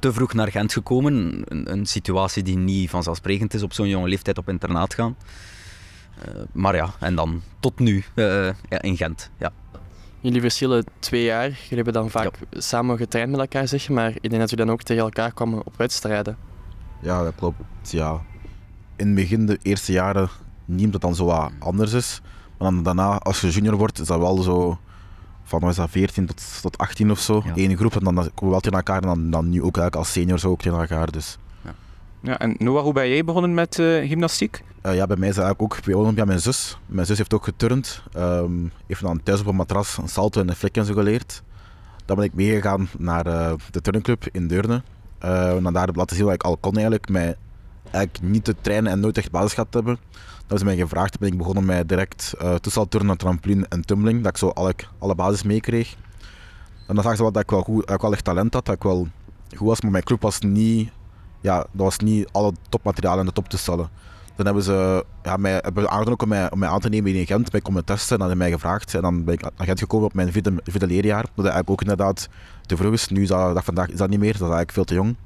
te 0.00 0.12
vroeg 0.12 0.32
naar 0.32 0.50
Gent 0.50 0.72
gekomen. 0.72 1.42
Een, 1.44 1.72
een 1.72 1.86
situatie 1.86 2.42
die 2.42 2.56
niet 2.56 2.90
vanzelfsprekend 2.90 3.54
is 3.54 3.62
op 3.62 3.72
zo'n 3.72 3.88
jonge 3.88 4.08
leeftijd 4.08 4.38
op 4.38 4.48
internaat 4.48 4.94
gaan. 4.94 5.16
Uh, 6.26 6.42
maar 6.52 6.74
ja, 6.74 6.90
en 7.00 7.14
dan 7.14 7.42
tot 7.60 7.78
nu 7.78 8.04
uh, 8.14 8.46
ja, 8.68 8.82
in 8.82 8.96
Gent. 8.96 9.30
Ja. 9.38 9.52
Jullie 10.20 10.40
verschillen 10.40 10.84
twee 10.98 11.24
jaar. 11.24 11.48
Jullie 11.48 11.74
hebben 11.74 11.92
dan 11.92 12.10
vaak 12.10 12.38
ja. 12.50 12.60
samen 12.60 12.96
getraind 12.96 13.30
met 13.30 13.40
elkaar, 13.40 13.68
zeg 13.68 13.86
je, 13.86 13.92
maar 13.92 14.10
ik 14.10 14.30
denk 14.30 14.38
dat 14.38 14.50
jullie 14.50 14.64
dan 14.64 14.74
ook 14.74 14.82
tegen 14.82 15.02
elkaar 15.02 15.32
kwamen 15.32 15.66
op 15.66 15.76
wedstrijden. 15.76 16.36
Ja, 17.00 17.22
dat 17.22 17.34
klopt. 17.34 17.56
Ja. 17.82 18.20
In 18.96 19.06
het 19.06 19.14
begin, 19.14 19.46
de 19.46 19.58
eerste 19.62 19.92
jaren, 19.92 20.28
niet 20.64 20.84
omdat 20.84 20.92
het 20.92 21.02
dan 21.02 21.14
zo 21.14 21.24
wat 21.24 21.50
anders 21.58 21.92
is. 21.92 22.20
Maar 22.58 22.70
dan 22.70 22.82
daarna, 22.82 23.18
als 23.18 23.40
je 23.40 23.50
junior 23.50 23.76
wordt, 23.76 23.98
is 23.98 24.06
dat 24.06 24.18
wel 24.18 24.42
zo 24.42 24.78
van 25.42 25.60
was 25.60 25.76
dat 25.76 25.90
14 25.90 26.26
tot, 26.26 26.60
tot 26.62 26.78
18 26.78 27.10
of 27.10 27.18
zo. 27.18 27.42
Ja. 27.44 27.52
Eén 27.54 27.76
groep 27.76 27.96
en 27.96 28.04
dan 28.04 28.14
komen 28.14 28.30
we 28.34 28.48
wel 28.48 28.60
tegen 28.60 28.76
elkaar 28.76 29.02
en 29.02 29.08
dan, 29.08 29.30
dan 29.30 29.48
nu 29.48 29.62
ook 29.62 29.76
eigenlijk 29.76 29.96
als 29.96 30.12
seniors 30.12 30.44
ook 30.44 30.60
tegen 30.60 30.78
elkaar. 30.78 31.10
Dus. 31.10 31.38
Ja. 32.20 32.38
en 32.38 32.54
Noah, 32.58 32.82
hoe 32.82 32.92
ben 32.92 33.08
jij 33.08 33.24
begonnen 33.24 33.54
met 33.54 33.78
uh, 33.78 34.08
gymnastiek? 34.08 34.62
Uh, 34.82 34.94
ja, 34.94 35.06
bij 35.06 35.16
mij 35.16 35.28
is 35.28 35.36
het 35.36 35.44
eigenlijk 35.44 35.74
ook 35.74 35.84
bij 35.84 35.94
Olympia 35.94 36.24
mijn 36.24 36.40
zus. 36.40 36.78
Mijn 36.86 37.06
zus 37.06 37.18
heeft 37.18 37.34
ook 37.34 37.44
geturnd. 37.44 38.02
Um, 38.16 38.72
heeft 38.86 39.00
dan 39.00 39.22
thuis 39.22 39.40
op 39.40 39.46
een 39.46 39.56
matras 39.56 39.98
een 39.98 40.08
salto 40.08 40.40
en 40.40 40.48
een 40.48 40.56
flik 40.56 40.76
en 40.76 40.84
zo 40.84 40.94
geleerd. 40.94 41.42
Dan 42.04 42.16
ben 42.16 42.24
ik 42.24 42.34
meegegaan 42.34 42.88
naar 42.98 43.26
uh, 43.26 43.52
de 43.70 43.80
turnclub 43.80 44.28
in 44.32 44.48
Deurne. 44.48 44.82
en 45.18 45.62
dan 45.62 45.72
daar 45.72 45.86
heb 45.86 45.96
laten 45.96 46.16
zien 46.16 46.24
wat 46.24 46.34
ik 46.34 46.42
al 46.42 46.56
kon 46.56 46.72
eigenlijk. 46.72 47.08
Met 47.08 47.36
eigenlijk 47.90 48.32
niet 48.32 48.44
te 48.44 48.54
trainen 48.60 48.92
en 48.92 49.00
nooit 49.00 49.18
echt 49.18 49.30
basis 49.30 49.52
gehad 49.52 49.74
hebben. 49.74 49.98
Dat 50.46 50.58
is 50.58 50.64
mij 50.64 50.76
gevraagd. 50.76 51.18
ben 51.18 51.32
ik 51.32 51.38
begonnen 51.38 51.64
met 51.64 51.88
direct 51.88 52.34
uh, 52.42 52.54
toestelturnen, 52.54 53.16
trampoline 53.16 53.66
en 53.68 53.84
tumbling. 53.84 54.22
Dat 54.22 54.30
ik 54.30 54.36
zo 54.36 54.48
alle, 54.48 54.74
alle 54.98 55.14
basis 55.14 55.42
meekreeg. 55.42 55.96
En 56.86 56.94
dan 56.94 57.04
zag 57.04 57.16
ze 57.16 57.22
wel 57.22 57.32
dat 57.32 57.42
ik 57.42 57.50
wel, 57.50 57.62
goed, 57.62 57.86
dat 57.86 57.94
ik 57.94 58.00
wel 58.00 58.12
echt 58.12 58.24
talent 58.24 58.54
had. 58.54 58.64
Dat 58.64 58.74
ik 58.74 58.82
wel 58.82 59.08
goed 59.56 59.66
was. 59.66 59.80
Maar 59.80 59.90
mijn 59.90 60.04
club 60.04 60.22
was 60.22 60.40
niet... 60.40 60.90
Ja, 61.40 61.56
dat 61.56 61.68
was 61.72 61.98
niet 61.98 62.28
alle 62.32 62.52
topmaterialen 62.68 63.20
in 63.20 63.26
de 63.26 63.32
top 63.32 63.48
te 63.48 63.58
stellen. 63.58 63.88
Dan 64.36 64.46
hebben 64.46 64.64
ze 64.64 65.04
ja, 65.22 65.36
mij 65.36 65.52
hebben 65.52 65.90
aangenomen 65.90 66.20
om 66.20 66.28
mij, 66.28 66.50
om 66.50 66.58
mij 66.58 66.68
aan 66.68 66.80
te 66.80 66.88
nemen 66.88 67.14
in 67.14 67.26
Gent. 67.26 67.50
Ben 67.50 67.62
komen 67.62 67.84
testen 67.84 68.14
en 68.14 68.20
hebben 68.20 68.38
mij 68.38 68.50
gevraagd. 68.50 68.94
En 68.94 69.02
dan 69.02 69.24
ben 69.24 69.34
ik 69.34 69.40
naar 69.40 69.66
Gent 69.66 69.78
gekomen 69.78 70.06
op 70.06 70.14
mijn 70.14 70.32
vierde, 70.32 70.54
vierde 70.64 70.86
leerjaar. 70.86 71.22
Dat 71.22 71.44
eigenlijk 71.44 71.70
ook 71.70 71.80
inderdaad 71.80 72.28
te 72.66 72.76
vroeg 72.76 72.92
is. 72.92 73.08
Nu 73.08 73.22
is 73.22 73.28
dat, 73.28 73.64
vandaag 73.64 73.88
is 73.88 73.96
dat 73.96 74.08
niet 74.08 74.18
meer. 74.18 74.32
Dat 74.32 74.48
is 74.48 74.54
eigenlijk 74.54 74.72
veel 74.72 74.84
te 74.84 74.94
jong. 74.94 75.16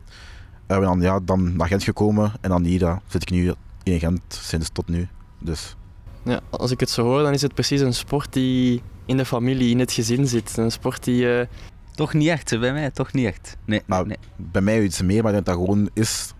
En 0.66 0.80
dan, 0.80 1.00
ja, 1.00 1.20
dan 1.20 1.56
naar 1.56 1.68
Gent 1.68 1.82
gekomen. 1.82 2.32
En 2.40 2.50
dan 2.50 2.64
hier 2.64 2.98
zit 3.06 3.22
ik 3.22 3.30
nu 3.30 3.54
in 3.82 3.98
Gent 3.98 4.22
sinds 4.28 4.68
tot 4.72 4.88
nu. 4.88 5.08
Dus. 5.38 5.76
Ja, 6.22 6.40
als 6.50 6.70
ik 6.70 6.80
het 6.80 6.90
zo 6.90 7.02
hoor, 7.02 7.22
dan 7.22 7.32
is 7.32 7.42
het 7.42 7.54
precies 7.54 7.80
een 7.80 7.94
sport 7.94 8.32
die 8.32 8.82
in 9.06 9.16
de 9.16 9.24
familie, 9.24 9.70
in 9.70 9.78
het 9.78 9.92
gezin 9.92 10.26
zit. 10.26 10.56
Een 10.56 10.72
sport 10.72 11.04
die... 11.04 11.24
Uh... 11.24 11.46
Toch 11.94 12.14
niet 12.14 12.28
echt, 12.28 12.60
bij 12.60 12.72
mij 12.72 12.90
toch 12.90 13.12
niet 13.12 13.26
echt. 13.26 13.56
Nee, 13.64 13.82
maar 13.86 14.06
nee. 14.06 14.16
Bij 14.36 14.62
mij 14.62 14.82
iets 14.82 15.02
meer, 15.02 15.22
maar 15.22 15.34
ik 15.34 15.44
denk 15.44 15.46
dat 15.46 15.66
gewoon 15.66 15.90
is 15.92 16.34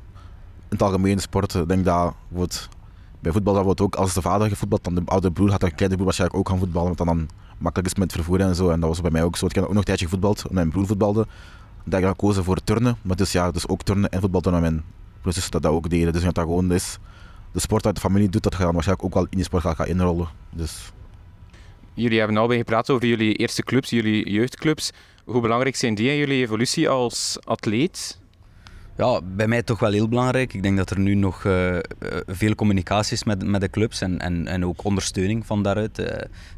in 0.56 0.68
het 0.68 0.82
algemeen 0.82 1.18
sport. 1.18 1.54
Ik 1.54 1.68
denk 1.68 1.84
dat 1.84 2.14
wordt, 2.28 2.68
bij 3.20 3.32
voetbal 3.32 3.54
dat 3.54 3.64
wordt 3.64 3.80
ook, 3.80 3.94
als 3.94 4.14
de 4.14 4.22
vader 4.22 4.48
gevoetbald, 4.48 4.84
dan 4.84 4.94
de 4.94 5.02
oude 5.04 5.30
broer 5.30 5.50
gaat 5.50 5.60
de 5.60 5.70
kleine 5.70 5.94
broer 5.94 6.04
waarschijnlijk 6.04 6.40
ook 6.40 6.48
gaan 6.48 6.58
voetballen, 6.58 6.86
want 6.86 6.98
dan, 6.98 7.06
dan 7.06 7.28
makkelijk 7.58 7.88
is 7.92 7.98
met 7.98 8.12
vervoer 8.12 8.40
en 8.40 8.54
zo. 8.54 8.70
En 8.70 8.80
dat 8.80 8.88
was 8.88 9.00
bij 9.00 9.10
mij 9.10 9.22
ook 9.22 9.36
zo. 9.36 9.46
Ik 9.46 9.54
heb 9.54 9.64
ook 9.64 9.70
nog 9.70 9.78
een 9.78 9.84
tijdje 9.84 10.04
gevoetbald, 10.04 10.38
omdat 10.38 10.52
mijn 10.52 10.70
broer 10.70 10.86
voetbalde. 10.86 11.26
Dat 11.84 12.00
ik 12.00 12.06
gekozen 12.06 12.44
voor 12.44 12.64
turnen, 12.64 12.96
maar 13.02 13.16
dus 13.16 13.32
ja, 13.32 13.50
dus 13.50 13.68
ook 13.68 13.82
turnen 13.82 14.10
en 14.10 14.20
voetbal 14.20 14.40
toen 14.40 14.60
mijn 14.60 14.82
broers 15.20 15.50
dat, 15.50 15.62
dat 15.62 15.72
ook 15.72 15.90
deden. 15.90 16.12
Dus 16.12 16.22
dat 16.22 16.34
dat 16.34 16.44
gewoon 16.44 16.72
is 16.72 16.98
de 17.52 17.60
sport 17.60 17.86
uit 17.86 17.94
de 17.94 18.00
familie 18.00 18.28
doet, 18.28 18.42
dat 18.42 18.52
je 18.52 18.58
dan 18.58 18.72
waarschijnlijk 18.72 19.08
ook 19.08 19.14
wel 19.14 19.26
in 19.30 19.36
die 19.36 19.44
sport 19.44 19.62
gaat, 19.62 19.86
inrollen. 19.86 20.28
Dus. 20.50 20.92
Jullie 21.94 22.18
hebben 22.18 22.36
al 22.36 22.46
bij 22.46 22.56
gepraat 22.56 22.90
over 22.90 23.06
jullie 23.06 23.34
eerste 23.34 23.62
clubs, 23.62 23.90
jullie 23.90 24.30
jeugdclubs. 24.30 24.90
Hoe 25.24 25.40
belangrijk 25.40 25.76
zijn 25.76 25.94
die 25.94 26.10
in 26.10 26.16
jullie 26.16 26.42
evolutie 26.42 26.88
als 26.88 27.38
atleet? 27.44 28.20
Ja, 28.96 29.20
bij 29.22 29.48
mij 29.48 29.62
toch 29.62 29.78
wel 29.78 29.92
heel 29.92 30.08
belangrijk. 30.08 30.54
Ik 30.54 30.62
denk 30.62 30.76
dat 30.76 30.90
er 30.90 30.98
nu 30.98 31.14
nog 31.14 31.44
uh, 31.44 31.78
veel 32.26 32.54
communicatie 32.54 33.12
is 33.12 33.24
met, 33.24 33.46
met 33.46 33.60
de 33.60 33.70
clubs 33.70 34.00
en, 34.00 34.18
en, 34.18 34.46
en 34.46 34.64
ook 34.64 34.84
ondersteuning 34.84 35.46
van 35.46 35.62
daaruit. 35.62 35.98
Uh, 35.98 36.06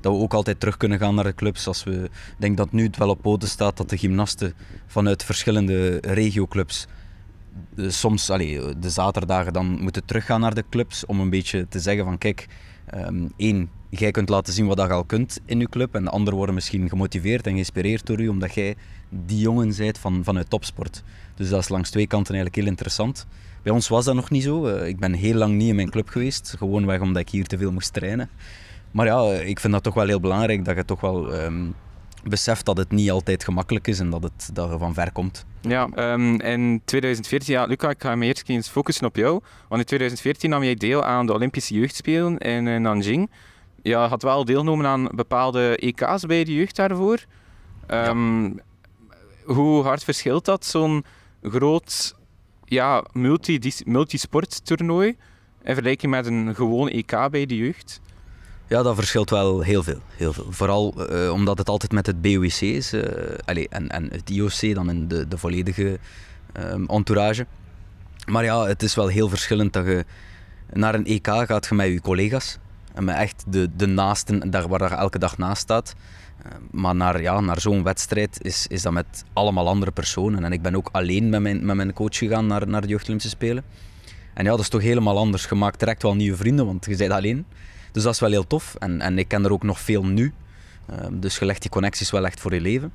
dat 0.01 0.13
we 0.13 0.19
ook 0.19 0.35
altijd 0.35 0.61
terug 0.61 0.77
kunnen 0.77 0.99
gaan 0.99 1.15
naar 1.15 1.25
de 1.25 1.35
clubs. 1.35 1.67
Als 1.67 1.85
we, 1.85 2.05
ik 2.05 2.37
denk 2.39 2.57
dat 2.57 2.73
nu 2.73 2.83
het 2.83 2.97
wel 2.97 3.09
op 3.09 3.23
poten 3.23 3.49
staat 3.49 3.77
dat 3.77 3.91
de 3.91 3.99
gymnasten 3.99 4.55
vanuit 4.87 5.25
verschillende 5.25 5.99
regioclubs 6.01 6.87
soms 7.77 8.31
allee, 8.31 8.79
de 8.79 8.91
zaterdagen 8.91 9.53
dan 9.53 9.67
moeten 9.67 10.05
teruggaan 10.05 10.41
naar 10.41 10.55
de 10.55 10.65
clubs 10.71 11.07
om 11.07 11.21
een 11.21 11.31
beetje 11.31 11.69
te 11.69 11.81
zeggen 11.81 12.05
van 12.05 12.19
kijk, 12.19 12.47
um, 12.95 13.33
één, 13.37 13.71
jij 13.99 14.11
kunt 14.11 14.29
laten 14.29 14.53
zien 14.53 14.67
wat 14.67 14.79
je 14.79 14.89
al 14.89 15.05
kunt 15.05 15.41
in 15.45 15.59
je 15.59 15.69
club 15.69 15.95
en 15.95 16.05
de 16.05 16.11
anderen 16.11 16.37
worden 16.37 16.55
misschien 16.55 16.89
gemotiveerd 16.89 17.47
en 17.47 17.53
geïnspireerd 17.53 18.07
door 18.07 18.21
u 18.21 18.29
omdat 18.29 18.55
jij 18.55 18.77
die 19.09 19.39
jongen 19.39 19.75
bent 19.77 19.99
van, 19.99 20.25
vanuit 20.25 20.51
topsport. 20.51 21.03
Dus 21.35 21.49
dat 21.49 21.61
is 21.61 21.69
langs 21.69 21.91
twee 21.91 22.07
kanten 22.07 22.35
eigenlijk 22.35 22.63
heel 22.63 22.73
interessant. 22.73 23.27
Bij 23.63 23.73
ons 23.73 23.89
was 23.89 24.05
dat 24.05 24.15
nog 24.15 24.31
niet 24.31 24.43
zo. 24.43 24.67
Eh, 24.67 24.89
ik 24.89 24.99
ben 24.99 25.13
heel 25.13 25.35
lang 25.35 25.55
niet 25.55 25.69
in 25.69 25.75
mijn 25.75 25.91
club 25.91 26.09
geweest, 26.09 26.55
gewoon 26.59 26.87
weg 26.87 27.01
omdat 27.01 27.23
ik 27.23 27.29
hier 27.29 27.47
te 27.47 27.59
veel 27.59 27.73
moest 27.73 27.93
trainen. 27.93 28.31
Maar 28.91 29.07
ja, 29.07 29.33
ik 29.33 29.61
vind 29.61 29.73
dat 29.73 29.83
toch 29.83 29.95
wel 29.95 30.07
heel 30.07 30.21
belangrijk 30.21 30.65
dat 30.65 30.77
je 30.77 30.85
toch 30.85 31.01
wel 31.01 31.35
um, 31.35 31.75
beseft 32.25 32.65
dat 32.65 32.77
het 32.77 32.91
niet 32.91 33.11
altijd 33.11 33.45
gemakkelijk 33.45 33.87
is 33.87 33.99
en 33.99 34.11
dat 34.11 34.23
het 34.23 34.51
dat 34.53 34.71
er 34.71 34.79
van 34.79 34.95
ver 34.95 35.13
komt. 35.13 35.45
Ja, 35.61 35.89
um, 36.13 36.41
in 36.41 36.81
2014, 36.85 37.55
ja, 37.55 37.65
Luca, 37.65 37.91
ik 37.91 38.03
ga 38.03 38.15
me 38.15 38.27
eerst 38.27 38.49
eens 38.49 38.69
focussen 38.69 39.07
op 39.07 39.17
jou. 39.17 39.33
Want 39.69 39.81
in 39.81 39.87
2014 39.87 40.51
nam 40.51 40.65
jij 40.65 40.75
deel 40.75 41.05
aan 41.05 41.27
de 41.27 41.33
Olympische 41.33 41.75
Jeugdspelen 41.75 42.39
in, 42.39 42.67
in 42.67 42.83
Nanjing. 42.83 43.31
Je 43.85 43.95
had 43.95 44.23
wel 44.23 44.45
deelgenomen 44.45 44.87
aan 44.87 45.09
bepaalde 45.15 45.77
EK's 45.77 46.27
bij 46.27 46.45
de 46.45 46.55
jeugd 46.55 46.77
daarvoor. 46.77 47.25
Um, 47.89 48.61
Hoe 49.45 49.83
hard 49.83 50.05
verschilt 50.05 50.45
dat, 50.45 50.65
zo'n 50.65 51.05
groot 51.43 52.15
ja, 52.65 53.05
multi, 53.13 53.73
multisporttoernooi 53.85 55.09
in 55.63 55.75
vergelijking 55.75 56.13
met 56.13 56.27
een 56.27 56.55
gewoon 56.55 56.89
EK 56.89 57.31
bij 57.31 57.47
de 57.47 57.57
jeugd? 57.57 58.01
Ja, 58.67 58.83
dat 58.83 58.95
verschilt 58.95 59.31
wel 59.31 59.61
heel 59.61 59.83
veel. 59.83 60.01
Heel 60.17 60.33
veel. 60.33 60.47
Vooral 60.51 61.13
uh, 61.13 61.33
omdat 61.33 61.59
het 61.59 61.69
altijd 61.69 61.93
met 61.93 62.07
het 62.07 62.23
BOEC 62.23 62.61
is 62.61 62.95
uh, 62.95 63.03
allez, 63.45 63.67
en, 63.71 63.89
en 63.89 64.09
het 64.13 64.31
IOC 64.31 64.75
dan 64.75 64.91
in 64.91 65.09
de, 65.09 65.29
de 65.29 65.39
volledige 65.39 65.99
um, 66.59 66.87
entourage. 66.87 67.47
Maar 68.27 68.45
ja, 68.45 68.67
het 68.67 68.83
is 68.83 68.95
wel 68.95 69.09
heel 69.09 69.29
verschillend 69.29 69.73
dat 69.73 69.87
je 69.87 70.05
naar 70.73 70.95
een 70.95 71.07
EK 71.07 71.27
gaat 71.27 71.71
met 71.71 71.87
je 71.87 72.01
collega's. 72.01 72.59
En 72.95 73.05
met 73.05 73.17
echt 73.17 73.45
de, 73.49 73.69
de 73.77 73.87
naasten, 73.87 74.51
daar 74.51 74.69
waar 74.69 74.83
je 74.83 74.97
elke 74.97 75.19
dag 75.19 75.39
naast 75.39 75.63
staat. 75.63 75.95
Uh, 76.47 76.53
maar 76.71 76.95
naar, 76.95 77.23
ja, 77.23 77.41
naar 77.41 77.61
zo'n 77.61 77.83
wedstrijd 77.83 78.39
is, 78.43 78.67
is 78.67 78.83
dat 78.83 78.93
met 78.93 79.25
allemaal 79.33 79.69
andere 79.69 79.91
personen. 79.91 80.45
En 80.45 80.53
ik 80.53 80.63
ben 80.63 80.77
ook 80.77 80.89
alleen 80.93 81.29
met 81.29 81.41
mijn, 81.41 81.67
met 81.67 81.77
mijn 81.77 81.93
coach 81.93 82.17
gegaan 82.19 82.47
naar, 82.47 82.69
naar 82.69 82.81
de 82.81 82.89
Jeugd 82.89 83.05
Olympische 83.05 83.31
Spelen. 83.31 83.65
En 84.35 84.45
ja, 84.45 84.51
dat 84.51 84.61
is 84.61 84.69
toch 84.69 84.83
helemaal 84.83 85.19
anders. 85.19 85.47
Je 85.49 85.55
maakt 85.55 85.79
direct 85.79 86.03
wel 86.03 86.15
nieuwe 86.15 86.37
vrienden, 86.37 86.67
want 86.67 86.85
je 86.85 86.97
bent 86.97 87.13
alleen. 87.13 87.47
Dus 87.93 88.03
dat 88.03 88.15
is 88.15 88.21
wel 88.21 88.31
heel 88.31 88.47
tof. 88.47 88.75
En, 88.79 89.01
en 89.01 89.19
ik 89.19 89.29
ken 89.29 89.45
er 89.45 89.53
ook 89.53 89.63
nog 89.63 89.81
veel 89.81 90.05
nu. 90.05 90.33
Uh, 90.91 91.07
dus 91.13 91.39
je 91.39 91.45
legt 91.45 91.63
die 91.63 91.71
connecties 91.71 92.11
wel 92.11 92.25
echt 92.25 92.41
voor 92.41 92.55
je 92.55 92.61
leven. 92.61 92.93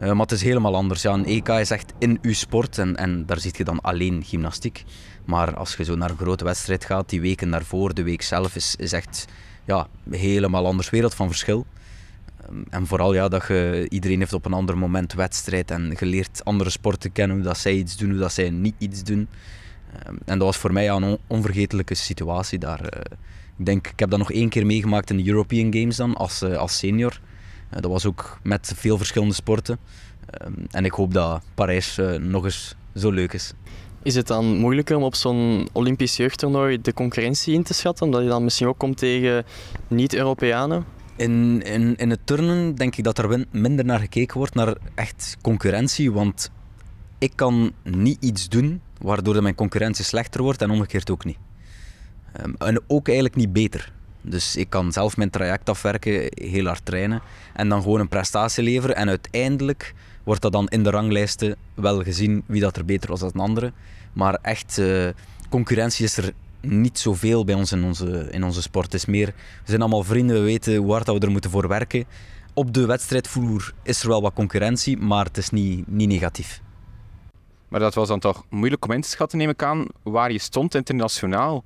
Uh, 0.00 0.06
maar 0.06 0.20
het 0.20 0.32
is 0.32 0.42
helemaal 0.42 0.74
anders. 0.74 1.02
Ja, 1.02 1.12
een 1.12 1.26
EK 1.26 1.48
is 1.48 1.70
echt 1.70 1.92
in 1.98 2.18
uw 2.22 2.32
sport 2.32 2.78
en, 2.78 2.96
en 2.96 3.26
daar 3.26 3.40
ziet 3.40 3.56
je 3.56 3.64
dan 3.64 3.80
alleen 3.80 4.24
gymnastiek. 4.24 4.84
Maar 5.26 5.56
als 5.56 5.76
je 5.76 5.84
zo 5.84 5.96
naar 5.96 6.10
een 6.10 6.16
grote 6.16 6.44
wedstrijd 6.44 6.84
gaat, 6.84 7.08
die 7.08 7.20
weken 7.20 7.50
daarvoor, 7.50 7.94
de 7.94 8.02
week 8.02 8.22
zelf, 8.22 8.56
is, 8.56 8.76
is 8.76 8.92
echt 8.92 9.26
ja, 9.64 9.88
helemaal 10.10 10.66
anders 10.66 10.90
wereld 10.90 11.14
van 11.14 11.28
verschil. 11.28 11.66
Ehm, 12.46 12.62
en 12.70 12.86
vooral 12.86 13.14
ja, 13.14 13.28
dat 13.28 13.46
je, 13.48 13.86
iedereen 13.88 14.18
heeft 14.18 14.32
op 14.32 14.46
een 14.46 14.52
ander 14.52 14.78
moment 14.78 15.12
wedstrijd 15.12 15.70
en 15.70 15.94
je 15.98 16.06
leert 16.06 16.44
andere 16.44 16.70
sporten 16.70 17.12
kennen, 17.12 17.36
hoe 17.36 17.46
dat 17.46 17.58
zij 17.58 17.74
iets 17.74 17.96
doen, 17.96 18.10
hoe 18.10 18.18
dat 18.18 18.32
zij 18.32 18.50
niet 18.50 18.74
iets 18.78 19.02
doen. 19.02 19.28
Ehm, 19.92 20.14
en 20.24 20.38
dat 20.38 20.46
was 20.46 20.56
voor 20.56 20.72
mij 20.72 20.88
een 20.88 21.18
onvergetelijke 21.26 21.94
situatie 21.94 22.58
daar. 22.58 22.80
Eh. 22.80 23.00
ik 23.58 23.66
denk, 23.66 23.86
ik 23.86 23.98
heb 23.98 24.10
dat 24.10 24.18
nog 24.18 24.32
één 24.32 24.48
keer 24.48 24.66
meegemaakt 24.66 25.10
in 25.10 25.16
de 25.16 25.28
European 25.28 25.72
Games 25.74 25.96
dan, 25.96 26.14
als, 26.14 26.42
eh, 26.42 26.56
als 26.56 26.78
senior. 26.78 27.20
Eh, 27.70 27.80
dat 27.80 27.90
was 27.90 28.06
ook 28.06 28.38
met 28.42 28.72
veel 28.76 28.96
verschillende 28.96 29.34
sporten. 29.34 29.78
Ehm, 30.30 30.52
en 30.70 30.84
ik 30.84 30.92
hoop 30.92 31.12
dat 31.12 31.42
Parijs 31.54 32.00
nog 32.20 32.44
eens 32.44 32.76
zo 32.94 33.10
leuk 33.10 33.32
is. 33.32 33.52
Is 34.06 34.14
het 34.14 34.26
dan 34.26 34.56
moeilijker 34.58 34.96
om 34.96 35.02
op 35.02 35.14
zo'n 35.14 35.68
Olympisch 35.72 36.16
jeugdtoernooi 36.16 36.80
de 36.80 36.92
concurrentie 36.92 37.54
in 37.54 37.62
te 37.62 37.74
schatten? 37.74 38.06
Omdat 38.06 38.22
je 38.22 38.28
dan 38.28 38.44
misschien 38.44 38.66
ook 38.66 38.78
komt 38.78 38.96
tegen 38.98 39.44
niet-Europeanen? 39.88 40.84
In, 41.16 41.62
in, 41.62 41.96
in 41.96 42.10
het 42.10 42.20
turnen 42.24 42.74
denk 42.74 42.96
ik 42.96 43.04
dat 43.04 43.18
er 43.18 43.44
minder 43.50 43.84
naar 43.84 43.98
gekeken 43.98 44.38
wordt, 44.38 44.54
naar 44.54 44.76
echt 44.94 45.36
concurrentie. 45.42 46.12
Want 46.12 46.50
ik 47.18 47.32
kan 47.34 47.72
niet 47.82 48.16
iets 48.20 48.48
doen 48.48 48.80
waardoor 48.98 49.42
mijn 49.42 49.54
concurrentie 49.54 50.04
slechter 50.04 50.42
wordt 50.42 50.62
en 50.62 50.70
omgekeerd 50.70 51.10
ook 51.10 51.24
niet. 51.24 51.38
Ehm, 52.32 52.52
en 52.58 52.82
ook 52.86 53.06
eigenlijk 53.06 53.36
niet 53.36 53.52
beter. 53.52 53.92
Dus 54.20 54.56
ik 54.56 54.70
kan 54.70 54.92
zelf 54.92 55.16
mijn 55.16 55.30
traject 55.30 55.68
afwerken, 55.68 56.30
heel 56.34 56.66
hard 56.66 56.84
trainen 56.84 57.22
en 57.54 57.68
dan 57.68 57.82
gewoon 57.82 58.00
een 58.00 58.08
prestatie 58.08 58.64
leveren. 58.64 58.96
En 58.96 59.08
uiteindelijk 59.08 59.94
wordt 60.26 60.42
dat 60.42 60.52
dan 60.52 60.68
in 60.68 60.82
de 60.82 60.90
ranglijsten 60.90 61.56
wel 61.74 62.02
gezien 62.02 62.42
wie 62.46 62.60
dat 62.60 62.76
er 62.76 62.84
beter 62.84 63.10
was 63.10 63.20
dan 63.20 63.30
de 63.32 63.38
andere. 63.38 63.72
Maar 64.12 64.38
echt, 64.42 64.78
uh, 64.78 65.08
concurrentie 65.48 66.04
is 66.04 66.16
er 66.16 66.32
niet 66.60 66.98
zoveel 66.98 67.44
bij 67.44 67.54
ons 67.54 67.72
in 67.72 67.84
onze, 67.84 68.28
in 68.30 68.44
onze 68.44 68.62
sport. 68.62 68.84
Het 68.84 68.94
is 68.94 69.06
meer, 69.06 69.26
we 69.26 69.64
zijn 69.64 69.80
allemaal 69.80 70.02
vrienden, 70.02 70.36
we 70.36 70.42
weten 70.42 70.76
hoe 70.76 70.92
hard 70.92 71.06
we 71.06 71.18
er 71.18 71.30
moeten 71.30 71.50
voor 71.50 71.68
werken. 71.68 72.04
Op 72.54 72.74
de 72.74 72.86
wedstrijdvloer 72.86 73.72
is 73.82 74.02
er 74.02 74.08
wel 74.08 74.22
wat 74.22 74.32
concurrentie, 74.32 74.96
maar 74.96 75.24
het 75.24 75.36
is 75.36 75.50
niet, 75.50 75.86
niet 75.88 76.08
negatief. 76.08 76.60
Maar 77.68 77.80
dat 77.80 77.94
was 77.94 78.08
dan 78.08 78.20
toch 78.20 78.44
moeilijk 78.50 78.84
om 78.84 78.90
in 78.90 79.00
te 79.00 79.08
schatten, 79.08 79.38
neem 79.38 79.48
ik 79.48 79.62
aan, 79.62 79.86
waar 80.02 80.32
je 80.32 80.38
stond 80.38 80.74
internationaal 80.74 81.64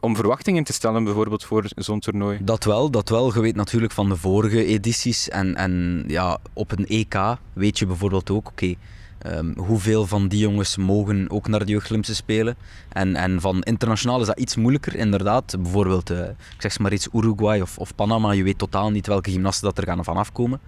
om 0.00 0.16
verwachtingen 0.16 0.64
te 0.64 0.72
stellen 0.72 1.04
bijvoorbeeld 1.04 1.44
voor 1.44 1.64
zo'n 1.76 2.00
toernooi? 2.00 2.38
Dat 2.42 2.64
wel, 2.64 2.90
dat 2.90 3.08
wel. 3.08 3.34
Je 3.34 3.40
weet 3.40 3.56
natuurlijk 3.56 3.92
van 3.92 4.08
de 4.08 4.16
vorige 4.16 4.64
edities 4.64 5.28
en, 5.28 5.56
en 5.56 6.04
ja, 6.06 6.38
op 6.52 6.72
een 6.72 6.86
EK 6.86 7.36
weet 7.52 7.78
je 7.78 7.86
bijvoorbeeld 7.86 8.30
ook, 8.30 8.48
oké, 8.48 8.74
Ehm, 9.20 9.58
hoeveel 9.58 10.06
van 10.06 10.28
die 10.28 10.38
jongens 10.38 10.76
mogen 10.76 11.30
ook 11.30 11.48
naar 11.48 11.64
de 11.64 11.72
jeugdolympische 11.72 12.14
spelen? 12.14 12.56
En, 12.88 13.16
en 13.16 13.40
van 13.40 13.62
internationaal 13.62 14.20
is 14.20 14.26
dat 14.26 14.38
iets 14.38 14.56
moeilijker, 14.56 14.94
inderdaad. 14.94 15.56
Bijvoorbeeld, 15.62 16.10
uh, 16.10 16.18
ik 16.28 16.56
zeg 16.58 16.78
maar 16.78 16.92
iets, 16.92 17.08
Uruguay 17.12 17.60
of, 17.60 17.78
of 17.78 17.94
Panama. 17.94 18.32
Je 18.32 18.42
weet 18.42 18.58
totaal 18.58 18.90
niet 18.90 19.06
welke 19.06 19.30
gymnasten 19.30 19.64
dat 19.64 19.78
er 19.78 19.84
gaan 19.84 20.04
vanaf 20.04 20.32
komen. 20.32 20.60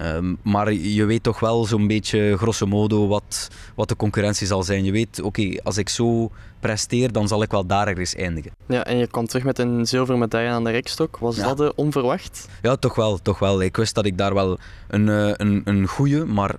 Um, 0.00 0.38
maar 0.42 0.72
je 0.72 1.04
weet 1.04 1.22
toch 1.22 1.40
wel 1.40 1.64
zo'n 1.64 1.86
beetje 1.86 2.36
grosso 2.36 2.66
modo 2.66 3.08
wat, 3.08 3.48
wat 3.74 3.88
de 3.88 3.96
concurrentie 3.96 4.46
zal 4.46 4.62
zijn. 4.62 4.84
Je 4.84 4.92
weet, 4.92 5.22
oké, 5.22 5.62
als 5.62 5.76
ik 5.76 5.88
zo 5.88 6.30
presteer, 6.60 7.12
dan 7.12 7.28
zal 7.28 7.42
ik 7.42 7.50
wel 7.50 7.66
daar 7.66 7.88
ergens 7.88 8.14
eindigen. 8.14 8.52
Ja, 8.66 8.84
en 8.84 8.96
je 8.96 9.06
kwam 9.06 9.26
terug 9.26 9.44
met 9.44 9.58
een 9.58 9.86
zilveren 9.86 10.20
medaille 10.20 10.48
aan 10.48 10.64
de 10.64 10.70
rekstok. 10.70 11.18
Was 11.18 11.36
dat 11.36 11.60
uh, 11.60 11.68
onverwacht? 11.74 12.48
Ja, 12.62 12.76
toch 12.76 12.94
wel, 12.94 13.18
toch 13.18 13.38
wel. 13.38 13.62
Ik 13.62 13.76
wist 13.76 13.94
dat 13.94 14.04
ik 14.04 14.18
daar 14.18 14.34
wel 14.34 14.58
een, 14.88 15.06
uh, 15.06 15.32
een, 15.32 15.60
een 15.64 15.86
goede, 15.86 16.24
maar 16.24 16.54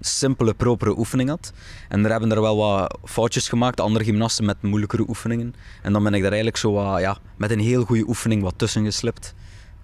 simpele, 0.00 0.54
propere 0.54 0.98
oefening 0.98 1.28
had. 1.28 1.52
En 1.88 2.04
er 2.04 2.10
hebben 2.10 2.32
er 2.32 2.40
wel 2.40 2.56
wat 2.56 2.98
foutjes 3.04 3.48
gemaakt, 3.48 3.80
andere 3.80 4.04
gymnasten 4.04 4.44
met 4.44 4.62
moeilijkere 4.62 5.04
oefeningen. 5.08 5.54
En 5.82 5.92
dan 5.92 6.02
ben 6.02 6.14
ik 6.14 6.20
daar 6.20 6.32
eigenlijk 6.32 6.60
zo 6.60 6.72
wat, 6.72 7.00
ja, 7.00 7.18
met 7.36 7.50
een 7.50 7.60
heel 7.60 7.84
goede 7.84 8.08
oefening 8.08 8.42
wat 8.42 8.54
tussen 8.56 8.84
geslipt. 8.84 9.34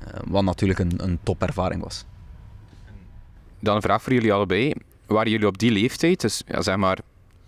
Uh, 0.00 0.20
wat 0.28 0.42
natuurlijk 0.42 0.78
een, 0.78 0.92
een 0.96 1.18
topervaring 1.22 1.82
was. 1.82 2.04
Dan 3.64 3.76
een 3.76 3.83
vraag 3.83 4.02
voor 4.02 4.12
jullie 4.12 4.33
allebei. 4.33 4.73
Waren 5.06 5.30
jullie 5.30 5.47
op 5.47 5.59
die 5.59 5.71
leeftijd, 5.71 6.21
dus 6.21 6.42
ja, 6.47 6.62
zeg 6.62 6.76
maar 6.76 6.99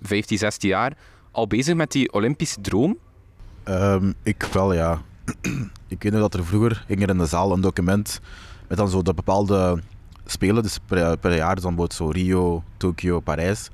15, 0.03 0.39
16 0.39 0.69
jaar, 0.69 0.97
al 1.31 1.47
bezig 1.47 1.75
met 1.75 1.93
die 1.93 2.13
Olympische 2.13 2.61
droom? 2.61 2.97
Um, 3.69 4.15
ik 4.23 4.43
wel, 4.53 4.75
ja. 4.75 5.03
ik 5.89 6.03
weet 6.03 6.13
nog 6.13 6.21
dat 6.21 6.35
er 6.35 6.45
vroeger 6.45 6.85
ging 6.87 7.03
er 7.03 7.09
in 7.09 7.19
de 7.19 7.27
zaal 7.27 7.53
een 7.53 7.61
document 7.61 8.21
met 8.69 8.79
dan 8.79 8.89
zo 8.89 9.03
de 9.03 9.15
bepaalde 9.15 9.83
spelen, 10.27 10.63
dus 10.63 10.79
per, 10.87 11.35
jaar, 11.35 11.55
dus 11.55 11.65
dan 11.65 11.75
bijvoorbeeld 11.75 11.95
zo 11.95 12.09
Rio, 12.09 12.63
Tokio, 12.77 13.21
Parijs. 13.21 13.69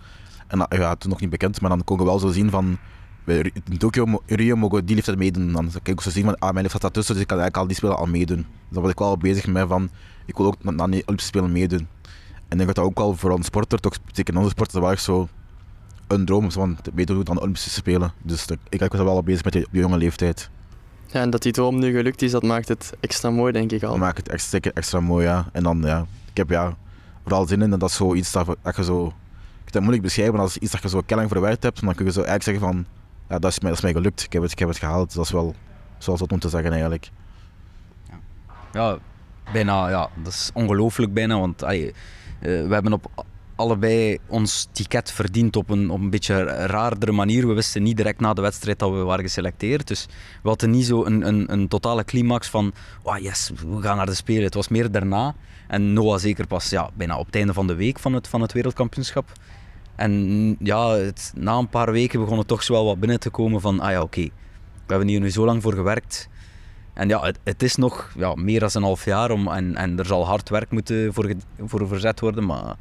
En 0.46 0.58
dat, 0.58 0.74
ja, 0.76 0.94
toen 0.94 1.10
nog 1.10 1.20
niet 1.20 1.30
bekend, 1.30 1.60
maar 1.60 1.70
dan 1.70 1.84
kon 1.84 1.98
je 1.98 2.04
wel 2.04 2.18
zo 2.18 2.30
zien 2.30 2.50
van 2.50 2.78
in 3.24 3.78
Tokio, 3.78 4.22
Rio 4.26 4.56
mogen 4.56 4.84
die 4.84 4.94
leeftijd 4.94 5.18
meedoen. 5.18 5.52
Dan 5.52 5.70
kan 5.82 5.94
ik 5.94 6.00
zo 6.00 6.10
zien 6.10 6.24
van, 6.24 6.34
ah, 6.34 6.40
mijn 6.40 6.54
leeftijd 6.54 6.82
staat 6.82 6.92
tussen, 6.92 7.14
dus 7.14 7.22
ik 7.22 7.28
kan 7.28 7.38
eigenlijk 7.38 7.62
al 7.62 7.74
die 7.74 7.76
spelen 7.76 7.96
al 7.96 8.06
meedoen. 8.06 8.36
Dus 8.36 8.46
dan 8.68 8.82
was 8.82 8.90
ik 8.90 8.98
wel 8.98 9.16
bezig 9.16 9.46
met 9.46 9.68
van, 9.68 9.90
ik 10.26 10.36
wil 10.36 10.46
ook 10.46 10.64
naar 10.64 10.90
die 10.90 11.02
Olympische 11.02 11.26
Spelen 11.26 11.52
meedoen. 11.52 11.88
En 12.52 12.60
ik 12.60 12.64
denk 12.64 12.76
dat 12.76 12.84
dat 12.84 12.92
ook 12.92 12.98
wel 12.98 13.16
voor 13.16 13.30
een 13.30 13.42
sporter, 13.42 13.80
toch 13.80 13.96
zeker 14.12 14.34
in 14.34 14.38
onze 14.38 14.50
sport, 14.50 14.72
dat 14.72 14.82
wel 14.82 14.90
echt 14.90 15.02
zo 15.02 15.28
een 16.06 16.24
droom 16.24 16.46
is 16.46 16.54
van 16.54 16.78
meedoen 16.92 17.28
aan 17.28 17.34
de 17.34 17.40
Olympische 17.40 17.70
Spelen. 17.70 18.12
Dus 18.22 18.46
ik, 18.46 18.82
ik 18.82 18.92
was 18.92 19.00
wel 19.00 19.08
al 19.08 19.22
bezig 19.22 19.44
met 19.44 19.52
die, 19.52 19.66
jonge 19.70 19.96
leeftijd. 19.96 20.50
Ja, 21.06 21.20
en 21.20 21.30
dat 21.30 21.42
die 21.42 21.52
droom 21.52 21.78
nu 21.78 21.92
gelukt 21.96 22.22
is, 22.22 22.30
dat 22.30 22.42
maakt 22.42 22.68
het 22.68 22.92
extra 23.00 23.30
mooi, 23.30 23.52
denk 23.52 23.72
ik 23.72 23.82
al. 23.82 23.90
Dat 23.90 23.98
maakt 23.98 24.16
het 24.16 24.28
echt, 24.28 24.44
zeker 24.44 24.72
extra 24.74 25.00
mooi, 25.00 25.26
ja. 25.26 25.46
En 25.52 25.62
dan, 25.62 25.82
ja, 25.82 26.06
ik 26.30 26.36
heb 26.36 26.50
ja, 26.50 26.76
vooral 27.22 27.46
zin 27.46 27.62
in 27.62 27.70
dat 27.70 27.82
is 27.82 27.96
zoiets 27.96 28.32
dat, 28.32 28.56
dat 28.62 28.76
je 28.76 28.84
zo... 28.84 29.06
Ik 29.06 29.12
kan 29.64 29.64
het 29.64 29.80
moeilijk 29.80 30.02
beschrijven, 30.02 30.34
maar 30.34 30.42
als 30.42 30.56
iets 30.56 30.72
dat 30.72 30.82
je 30.82 30.88
zo 30.88 31.02
kelling 31.06 31.28
verwerkt 31.30 31.62
hebt, 31.62 31.80
dan 31.80 31.94
kun 31.94 32.04
je 32.04 32.12
zo 32.12 32.22
eigenlijk 32.22 32.58
zeggen 32.58 32.72
van... 32.72 32.86
Ja, 33.28 33.38
dat 33.38 33.50
is 33.50 33.60
mij, 33.60 33.68
dat 33.68 33.78
is 33.78 33.84
mij 33.84 33.92
gelukt, 33.92 34.22
ik 34.22 34.32
heb, 34.32 34.42
het, 34.42 34.52
ik 34.52 34.58
heb 34.58 34.68
het 34.68 34.78
gehaald. 34.78 35.14
Dat 35.14 35.24
is 35.24 35.30
wel 35.30 35.54
zoals 35.98 36.20
dat 36.20 36.32
om 36.32 36.38
te 36.38 36.48
zeggen 36.48 36.70
eigenlijk. 36.70 37.10
Ja, 38.08 38.18
ja 38.72 38.98
bijna, 39.52 39.88
ja, 39.88 40.08
dat 40.22 40.32
is 40.32 40.50
ongelooflijk 40.54 41.14
bijna, 41.14 41.38
want 41.38 41.62
allee, 41.62 41.94
we 42.42 42.68
hebben 42.70 42.92
op 42.92 43.24
allebei 43.56 44.18
ons 44.26 44.68
ticket 44.72 45.10
verdiend 45.12 45.56
op 45.56 45.70
een, 45.70 45.90
op 45.90 46.00
een 46.00 46.10
beetje 46.10 46.42
raardere 46.44 47.12
manier. 47.12 47.46
We 47.46 47.52
wisten 47.52 47.82
niet 47.82 47.96
direct 47.96 48.20
na 48.20 48.32
de 48.32 48.40
wedstrijd 48.40 48.78
dat 48.78 48.90
we 48.90 48.96
waren 48.96 49.24
geselecteerd. 49.24 49.88
Dus 49.88 50.06
we 50.42 50.48
hadden 50.48 50.70
niet 50.70 50.84
zo 50.84 51.04
een, 51.04 51.26
een, 51.26 51.52
een 51.52 51.68
totale 51.68 52.04
climax 52.04 52.48
van 52.48 52.72
oh 53.02 53.18
yes, 53.18 53.50
we 53.66 53.82
gaan 53.82 53.96
naar 53.96 54.06
de 54.06 54.14
Spelen. 54.14 54.42
Het 54.42 54.54
was 54.54 54.68
meer 54.68 54.90
daarna. 54.90 55.34
En 55.68 55.92
Noah 55.92 56.18
zeker 56.18 56.46
pas 56.46 56.70
ja, 56.70 56.90
bijna 56.94 57.18
op 57.18 57.26
het 57.26 57.34
einde 57.34 57.52
van 57.52 57.66
de 57.66 57.74
week 57.74 57.98
van 57.98 58.12
het, 58.12 58.28
van 58.28 58.40
het 58.40 58.52
wereldkampioenschap. 58.52 59.32
En 59.96 60.56
ja, 60.58 60.90
het, 60.90 61.32
na 61.36 61.56
een 61.56 61.68
paar 61.68 61.92
weken 61.92 62.20
begon 62.20 62.38
het 62.38 62.48
toch 62.48 62.66
wel 62.66 62.84
wat 62.84 63.00
binnen 63.00 63.20
te 63.20 63.30
komen 63.30 63.60
van 63.60 63.80
ah 63.80 63.90
ja, 63.90 64.02
oké, 64.02 64.22
we 64.86 64.98
hebben 64.98 65.08
hier 65.08 65.20
nu 65.20 65.30
zo 65.30 65.44
lang 65.44 65.62
voor 65.62 65.72
gewerkt. 65.72 66.28
En 66.94 67.08
ja, 67.08 67.32
het, 67.44 67.62
is 67.62 67.76
nog 67.76 68.12
ja, 68.16 68.34
meer 68.34 68.60
dan 68.60 68.70
een 68.72 68.82
half 68.82 69.04
jaar 69.04 69.30
om, 69.30 69.48
en, 69.48 69.98
er 69.98 70.06
zal 70.06 70.26
hard 70.26 70.48
werk 70.48 70.70
moeten 70.70 71.14
voor, 71.14 71.32
voor 71.64 71.88
verzet 71.88 72.20
worden, 72.20 72.46
maar 72.46 72.76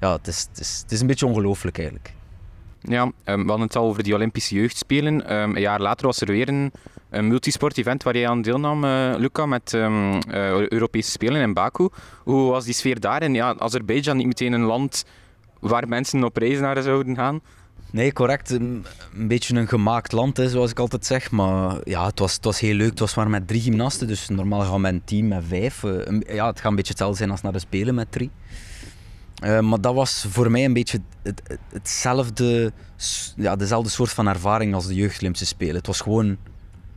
ja, 0.00 0.12
het 0.12 0.26
is, 0.26 0.46
het 0.50 0.60
is, 0.60 0.78
het 0.82 0.92
is 0.92 1.00
een 1.00 1.06
beetje 1.06 1.26
ongelooflijk 1.26 1.78
eigenlijk. 1.78 2.14
Ja, 2.80 3.02
um, 3.02 3.12
we 3.24 3.48
hadden 3.48 3.66
het 3.66 3.76
al 3.76 3.84
over 3.84 4.02
die 4.02 4.14
Olympische 4.14 4.54
Jeugdspelen. 4.54 5.34
Um, 5.34 5.54
een 5.56 5.60
jaar 5.60 5.80
later 5.80 6.06
was 6.06 6.20
er 6.20 6.26
weer 6.26 6.48
een, 6.48 6.72
een 7.10 7.28
multisport-event 7.28 8.02
waar 8.02 8.16
jij 8.16 8.28
aan 8.28 8.42
deelnam, 8.42 8.84
uh, 8.84 9.14
Luca, 9.16 9.46
met 9.46 9.72
um, 9.72 10.14
uh, 10.14 10.68
Europese 10.68 11.10
Spelen 11.10 11.40
in 11.40 11.54
Baku. 11.54 11.88
Hoe 12.24 12.50
was 12.50 12.64
die 12.64 12.74
sfeer 12.74 13.00
daar? 13.00 13.22
En 13.22 13.34
ja, 13.34 13.54
Azerbeidzjan 13.58 14.16
niet 14.16 14.26
meteen 14.26 14.52
een 14.52 14.60
land 14.60 15.04
waar 15.60 15.88
mensen 15.88 16.24
op 16.24 16.36
reis 16.36 16.58
naar 16.58 16.82
zouden 16.82 17.14
gaan? 17.16 17.40
Nee, 17.90 18.12
correct. 18.12 18.50
Een, 18.50 18.84
beetje 19.12 19.56
een 19.56 19.68
gemaakt 19.68 20.12
land, 20.12 20.36
hè, 20.36 20.48
zoals 20.48 20.70
ik 20.70 20.78
altijd 20.78 21.06
zeg. 21.06 21.30
Maar 21.30 21.76
ja, 21.84 22.06
het 22.06 22.18
was, 22.18 22.32
het 22.34 22.44
was 22.44 22.60
heel 22.60 22.74
leuk. 22.74 22.90
Het 22.90 22.98
was 22.98 23.14
maar 23.14 23.30
met 23.30 23.48
drie 23.48 23.60
gymnasten, 23.60 24.06
dus 24.06 24.28
normaal 24.28 24.60
gaan 24.60 24.82
we 24.82 24.88
een 24.88 25.04
team 25.04 25.28
met 25.28 25.44
vijf. 25.48 25.82
Uh, 25.82 26.20
ja, 26.26 26.46
het 26.46 26.60
gaat 26.60 26.70
een 26.70 26.76
beetje 26.76 26.90
hetzelfde 26.90 27.16
zijn 27.16 27.30
als 27.30 27.42
naar 27.42 27.52
de 27.52 27.58
Spelen 27.58 27.94
met 27.94 28.12
drie. 28.12 28.30
Uh, 29.44 29.60
maar 29.60 29.80
dat 29.80 29.94
was 29.94 30.26
voor 30.28 30.50
mij 30.50 30.64
een 30.64 30.72
beetje 30.72 31.00
het, 31.22 31.42
het, 31.46 31.58
hetzelfde, 31.72 32.72
ja, 33.36 33.56
dezelfde 33.56 33.90
soort 33.90 34.10
van 34.10 34.28
ervaring 34.28 34.74
als 34.74 34.86
de 34.86 34.94
jeugdolympische 34.94 35.46
Spelen. 35.46 35.74
Het 35.74 35.86
was 35.86 36.00
gewoon 36.00 36.36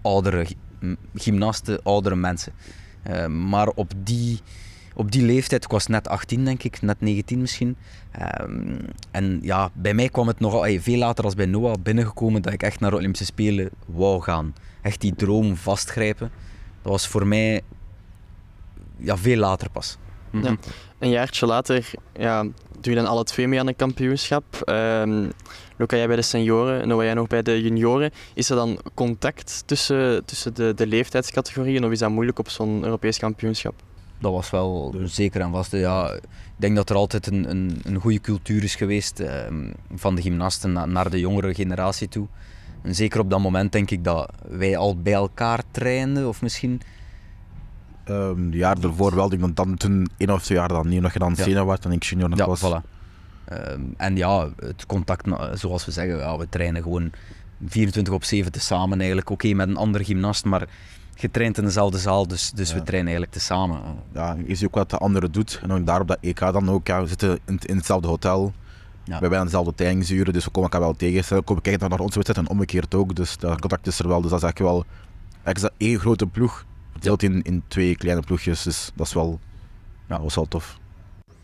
oudere 0.01 0.47
gymnasten, 1.15 1.83
oudere 1.83 2.15
mensen. 2.15 2.53
Uh, 3.09 3.25
maar 3.25 3.67
op 3.67 3.91
die, 4.03 4.39
op 4.99 5.11
die 5.11 5.25
leeftijd, 5.25 5.63
ik 5.63 5.71
was 5.71 5.87
net 5.87 6.07
18 6.07 6.45
denk 6.45 6.63
ik, 6.63 6.81
net 6.81 7.01
19 7.01 7.39
misschien. 7.39 7.75
Uh, 8.19 8.27
en 9.11 9.39
ja, 9.41 9.69
bij 9.73 9.93
mij 9.93 10.09
kwam 10.09 10.27
het 10.27 10.39
nogal 10.39 10.79
veel 10.79 10.97
later 10.97 11.23
als 11.23 11.35
bij 11.35 11.45
Noah 11.45 11.75
binnengekomen 11.83 12.41
dat 12.41 12.53
ik 12.53 12.63
echt 12.63 12.79
naar 12.79 12.89
de 12.89 12.95
Olympische 12.95 13.25
Spelen 13.25 13.69
wou 13.85 14.21
gaan. 14.21 14.55
Echt 14.81 15.01
die 15.01 15.15
droom 15.15 15.55
vastgrijpen. 15.55 16.31
Dat 16.81 16.91
was 16.91 17.07
voor 17.07 17.27
mij 17.27 17.61
ja, 18.97 19.17
veel 19.17 19.37
later 19.37 19.69
pas. 19.69 19.97
Ja. 20.31 20.55
Een 20.99 21.09
jaartje 21.09 21.45
later 21.45 21.91
ja, 22.13 22.43
doe 22.79 22.93
je 22.93 22.95
dan 22.95 23.07
alle 23.07 23.23
twee 23.23 23.47
mee 23.47 23.59
aan 23.59 23.67
een 23.67 23.75
kampioenschap. 23.75 24.43
Um, 24.65 25.31
Luca, 25.77 25.97
jij 25.97 26.07
bij 26.07 26.15
de 26.15 26.21
senioren, 26.21 26.87
Noah 26.87 27.03
jij 27.03 27.13
nog 27.13 27.27
bij 27.27 27.41
de 27.41 27.61
junioren. 27.61 28.11
Is 28.33 28.49
er 28.49 28.55
dan 28.55 28.79
contact 28.93 29.63
tussen, 29.65 30.25
tussen 30.25 30.53
de, 30.53 30.73
de 30.73 30.87
leeftijdscategorieën 30.87 31.85
of 31.85 31.91
is 31.91 31.99
dat 31.99 32.09
moeilijk 32.09 32.39
op 32.39 32.49
zo'n 32.49 32.83
Europees 32.83 33.17
kampioenschap? 33.17 33.87
Dat 34.19 34.31
was 34.31 34.49
wel 34.49 34.95
zeker 35.05 35.41
en 35.41 35.51
vast. 35.51 35.71
Ja, 35.71 36.11
ik 36.13 36.21
denk 36.55 36.75
dat 36.75 36.89
er 36.89 36.95
altijd 36.95 37.27
een, 37.27 37.49
een, 37.49 37.79
een 37.83 37.99
goede 37.99 38.21
cultuur 38.21 38.63
is 38.63 38.75
geweest 38.75 39.19
um, 39.19 39.73
van 39.95 40.15
de 40.15 40.21
gymnasten 40.21 40.91
naar 40.91 41.09
de 41.09 41.19
jongere 41.19 41.53
generatie 41.53 42.07
toe. 42.07 42.27
En 42.81 42.95
zeker 42.95 43.19
op 43.19 43.29
dat 43.29 43.39
moment 43.39 43.71
denk 43.71 43.91
ik 43.91 44.03
dat 44.03 44.31
wij 44.47 44.77
al 44.77 44.97
bij 44.97 45.13
elkaar 45.13 45.61
trainden, 45.71 46.27
of 46.27 46.41
misschien 46.41 46.81
Ehm, 48.03 48.49
de 48.49 48.57
jaar 48.57 48.77
ervoor 48.83 49.15
wel, 49.15 49.31
ik 49.33 49.39
denk 49.39 49.55
dan 49.55 49.75
toen 49.75 50.07
één 50.17 50.29
of 50.29 50.43
twee 50.43 50.57
jaar 50.57 50.67
dan 50.67 50.87
niet 50.87 51.01
nog 51.01 51.11
gedaan 51.11 51.33
Ja. 51.35 51.43
senior 51.43 51.65
werd 51.65 51.85
en 51.85 51.91
ik 51.91 52.03
junior 52.03 52.29
nog 52.29 52.39
Ja, 52.39 52.45
was. 52.45 52.61
voilà. 52.61 52.85
Ehm, 53.45 53.81
en 53.97 54.15
ja, 54.15 54.49
het 54.59 54.85
contact, 54.85 55.27
zoals 55.53 55.85
we 55.85 55.91
zeggen, 55.91 56.17
ja, 56.17 56.37
we 56.37 56.49
trainen 56.49 56.81
gewoon 56.83 57.11
24 57.65 58.13
op 58.13 58.23
7 58.23 58.51
tezamen 58.51 58.97
eigenlijk. 58.97 59.29
Oké, 59.29 59.53
met 59.53 59.67
een 59.69 59.77
andere 59.77 60.03
gymnast, 60.03 60.45
maar 60.45 60.67
je 61.21 61.31
traint 61.31 61.57
in 61.57 61.63
dezelfde 61.63 61.97
zaal, 61.97 62.27
dus, 62.27 62.51
dus 62.51 62.73
we 62.73 62.83
trainen 62.83 63.11
eigenlijk 63.11 63.31
tezamen. 63.31 63.81
Ja, 64.13 64.37
je 64.47 64.55
ziet 64.55 64.67
ook 64.67 64.75
wat 64.75 64.89
de 64.89 64.97
andere 64.97 65.29
doet. 65.29 65.59
En 65.63 65.71
ook 65.71 65.85
daar 65.85 66.01
op 66.01 66.07
dat 66.07 66.17
EK 66.21 66.39
dan 66.39 66.69
ook. 66.69 66.87
Ja, 66.87 67.01
we 67.01 67.07
zitten 67.07 67.39
in, 67.45 67.59
in 67.65 67.77
hetzelfde 67.77 68.07
hotel. 68.07 68.53
Ja. 69.03 69.15
We 69.15 69.21
hebben 69.21 69.43
dezelfde 69.43 69.75
trainingsuren, 69.75 70.33
dus 70.33 70.45
we 70.45 70.51
komen 70.51 70.69
elkaar 70.69 70.87
wel 70.87 70.95
tegen. 70.95 71.35
We 71.35 71.41
komen 71.41 71.63
kijken 71.63 71.89
naar 71.89 71.99
onze 71.99 72.19
wedstrijd 72.19 72.47
en 72.47 72.53
omgekeerd 72.53 72.95
ook. 72.95 73.15
Dus 73.15 73.37
dat 73.37 73.59
contact 73.59 73.87
is 73.87 73.99
er 73.99 74.07
wel. 74.07 74.21
Dus 74.21 74.29
dat 74.29 74.39
is 74.39 74.45
eigenlijk 74.45 74.75
wel 74.75 74.85
eigenlijk 75.43 75.75
één 75.77 75.99
grote 75.99 76.27
ploeg. 76.27 76.65
Verdeeld 76.91 77.23
in, 77.23 77.41
in 77.41 77.63
twee 77.67 77.95
kleine 77.95 78.21
ploegjes. 78.21 78.63
Dus 78.63 78.91
dat 78.95 79.07
is 79.07 79.13
wel, 79.13 79.39
ja, 80.07 80.21
was 80.21 80.35
wel 80.35 80.47
tof. 80.47 80.77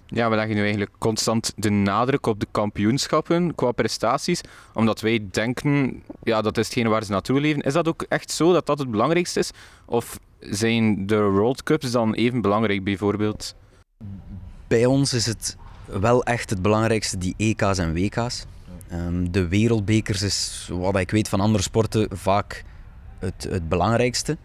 Ja, 0.08 0.30
we 0.30 0.36
leggen 0.36 0.56
nu 0.56 0.62
eigenlijk 0.62 0.92
constant 0.98 1.54
de 1.56 1.70
nadruk 1.70 2.26
op 2.26 2.40
de 2.40 2.48
kampioenschappen 2.52 3.56
qua 3.56 3.72
prestaties, 3.72 4.42
omdat 4.74 5.02
wij 5.02 5.28
denken, 5.32 6.04
ja, 6.24 6.42
dat 6.42 6.58
is 6.58 6.66
hetgene 6.66 6.90
waar 6.90 7.04
ze 7.04 7.12
naartoe 7.12 7.40
leven. 7.40 7.62
Is 7.62 7.74
dat 7.74 7.88
ook 7.88 8.06
echt 8.10 8.32
zo 8.32 8.54
dat 8.54 8.66
dat 8.66 8.80
het 8.80 8.92
belangrijkste 8.92 9.40
is? 9.40 9.52
Of 9.86 10.20
zijn 10.40 11.08
de 11.08 11.22
World 11.22 11.64
Cups 11.64 11.92
dan 11.92 12.14
even 12.14 12.42
belangrijk 12.42 12.84
bijvoorbeeld? 12.84 13.56
Bij 14.68 14.86
ons 14.86 15.14
is 15.14 15.26
het 15.26 15.58
wel 15.86 16.24
echt 16.24 16.50
het 16.50 16.62
belangrijkste, 16.62 17.18
die 17.18 17.34
EK's 17.38 17.78
en 17.78 17.94
WK's. 17.94 18.46
Ehm, 18.90 19.32
de 19.32 19.48
wereldbekers 19.48 20.22
is, 20.22 20.70
wat 20.72 20.98
ik 20.98 21.12
weet 21.12 21.30
van 21.30 21.40
andere 21.40 21.64
sporten, 21.64 22.18
vaak 22.18 22.64
het, 23.20 23.48
het 23.50 23.70
belangrijkste. 23.70 24.38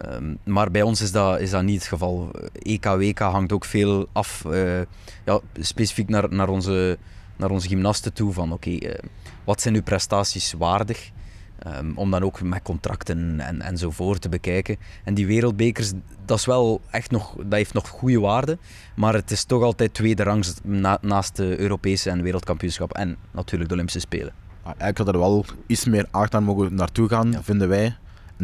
Ehm, 0.00 0.34
maar 0.44 0.70
bij 0.70 0.82
ons 0.82 1.00
is 1.00 1.12
dat, 1.12 1.40
is 1.40 1.50
dat 1.50 1.62
niet 1.62 1.78
het 1.78 1.88
geval. 1.88 2.30
EK, 2.62 2.84
WK 2.84 3.18
hangt 3.18 3.52
ook 3.52 3.64
veel 3.64 4.06
af, 4.12 4.44
eh, 4.44 4.80
ja, 5.24 5.40
specifiek 5.54 6.08
naar, 6.08 6.32
naar, 6.34 6.48
onze, 6.48 6.98
naar 7.36 7.50
onze 7.50 7.68
gymnasten 7.68 8.12
toe. 8.12 8.32
Van 8.32 8.52
oké, 8.52 8.70
eh, 8.70 8.98
wat 9.44 9.60
zijn 9.60 9.74
uw 9.74 9.82
prestaties 9.82 10.52
waardig? 10.58 11.10
Ehm, 11.58 11.90
om 11.94 12.10
dan 12.10 12.22
ook 12.22 12.42
met 12.42 12.62
contracten 12.62 13.40
en, 13.40 13.60
enzovoort 13.62 14.20
te 14.20 14.28
bekijken. 14.28 14.76
En 15.04 15.14
die 15.14 15.26
wereldbekers, 15.26 15.92
dat, 16.24 16.38
is 16.38 16.46
wel 16.46 16.80
echt 16.90 17.10
nog, 17.10 17.34
dat 17.36 17.52
heeft 17.52 17.72
nog 17.74 17.88
goede 17.88 18.20
waarde. 18.20 18.58
Maar 18.96 19.14
het 19.14 19.30
is 19.30 19.44
toch 19.44 19.62
altijd 19.62 19.94
tweede 19.94 20.22
rangs 20.22 20.54
na- 20.62 20.98
naast 21.00 21.36
de 21.36 21.58
Europese 21.60 22.10
en 22.10 22.22
wereldkampioenschap. 22.22 22.92
En 22.92 23.16
natuurlijk 23.30 23.68
de 23.68 23.74
Olympische 23.74 24.00
Spelen. 24.00 24.32
Ja, 24.64 24.66
eigenlijk 24.66 24.98
had 24.98 25.08
er 25.08 25.18
wel 25.18 25.44
iets 25.66 25.84
meer 25.84 26.06
aandacht 26.10 26.34
aan 26.34 26.44
mogen 26.44 26.74
naartoe 26.74 27.08
gaan, 27.08 27.32
Ja. 27.32 27.42
vinden 27.42 27.68
wij. 27.68 27.96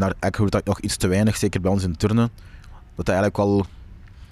Eigenlijk 0.03 0.35
gebeurt 0.37 0.53
dat 0.53 0.65
nog 0.65 0.81
iets 0.81 0.97
te 0.97 1.07
weinig, 1.07 1.37
zeker 1.37 1.61
bij 1.61 1.71
ons 1.71 1.83
in 1.83 1.97
turnen. 1.97 2.31
Dat 2.95 3.09
eigenlijk 3.09 3.37
wel... 3.37 3.67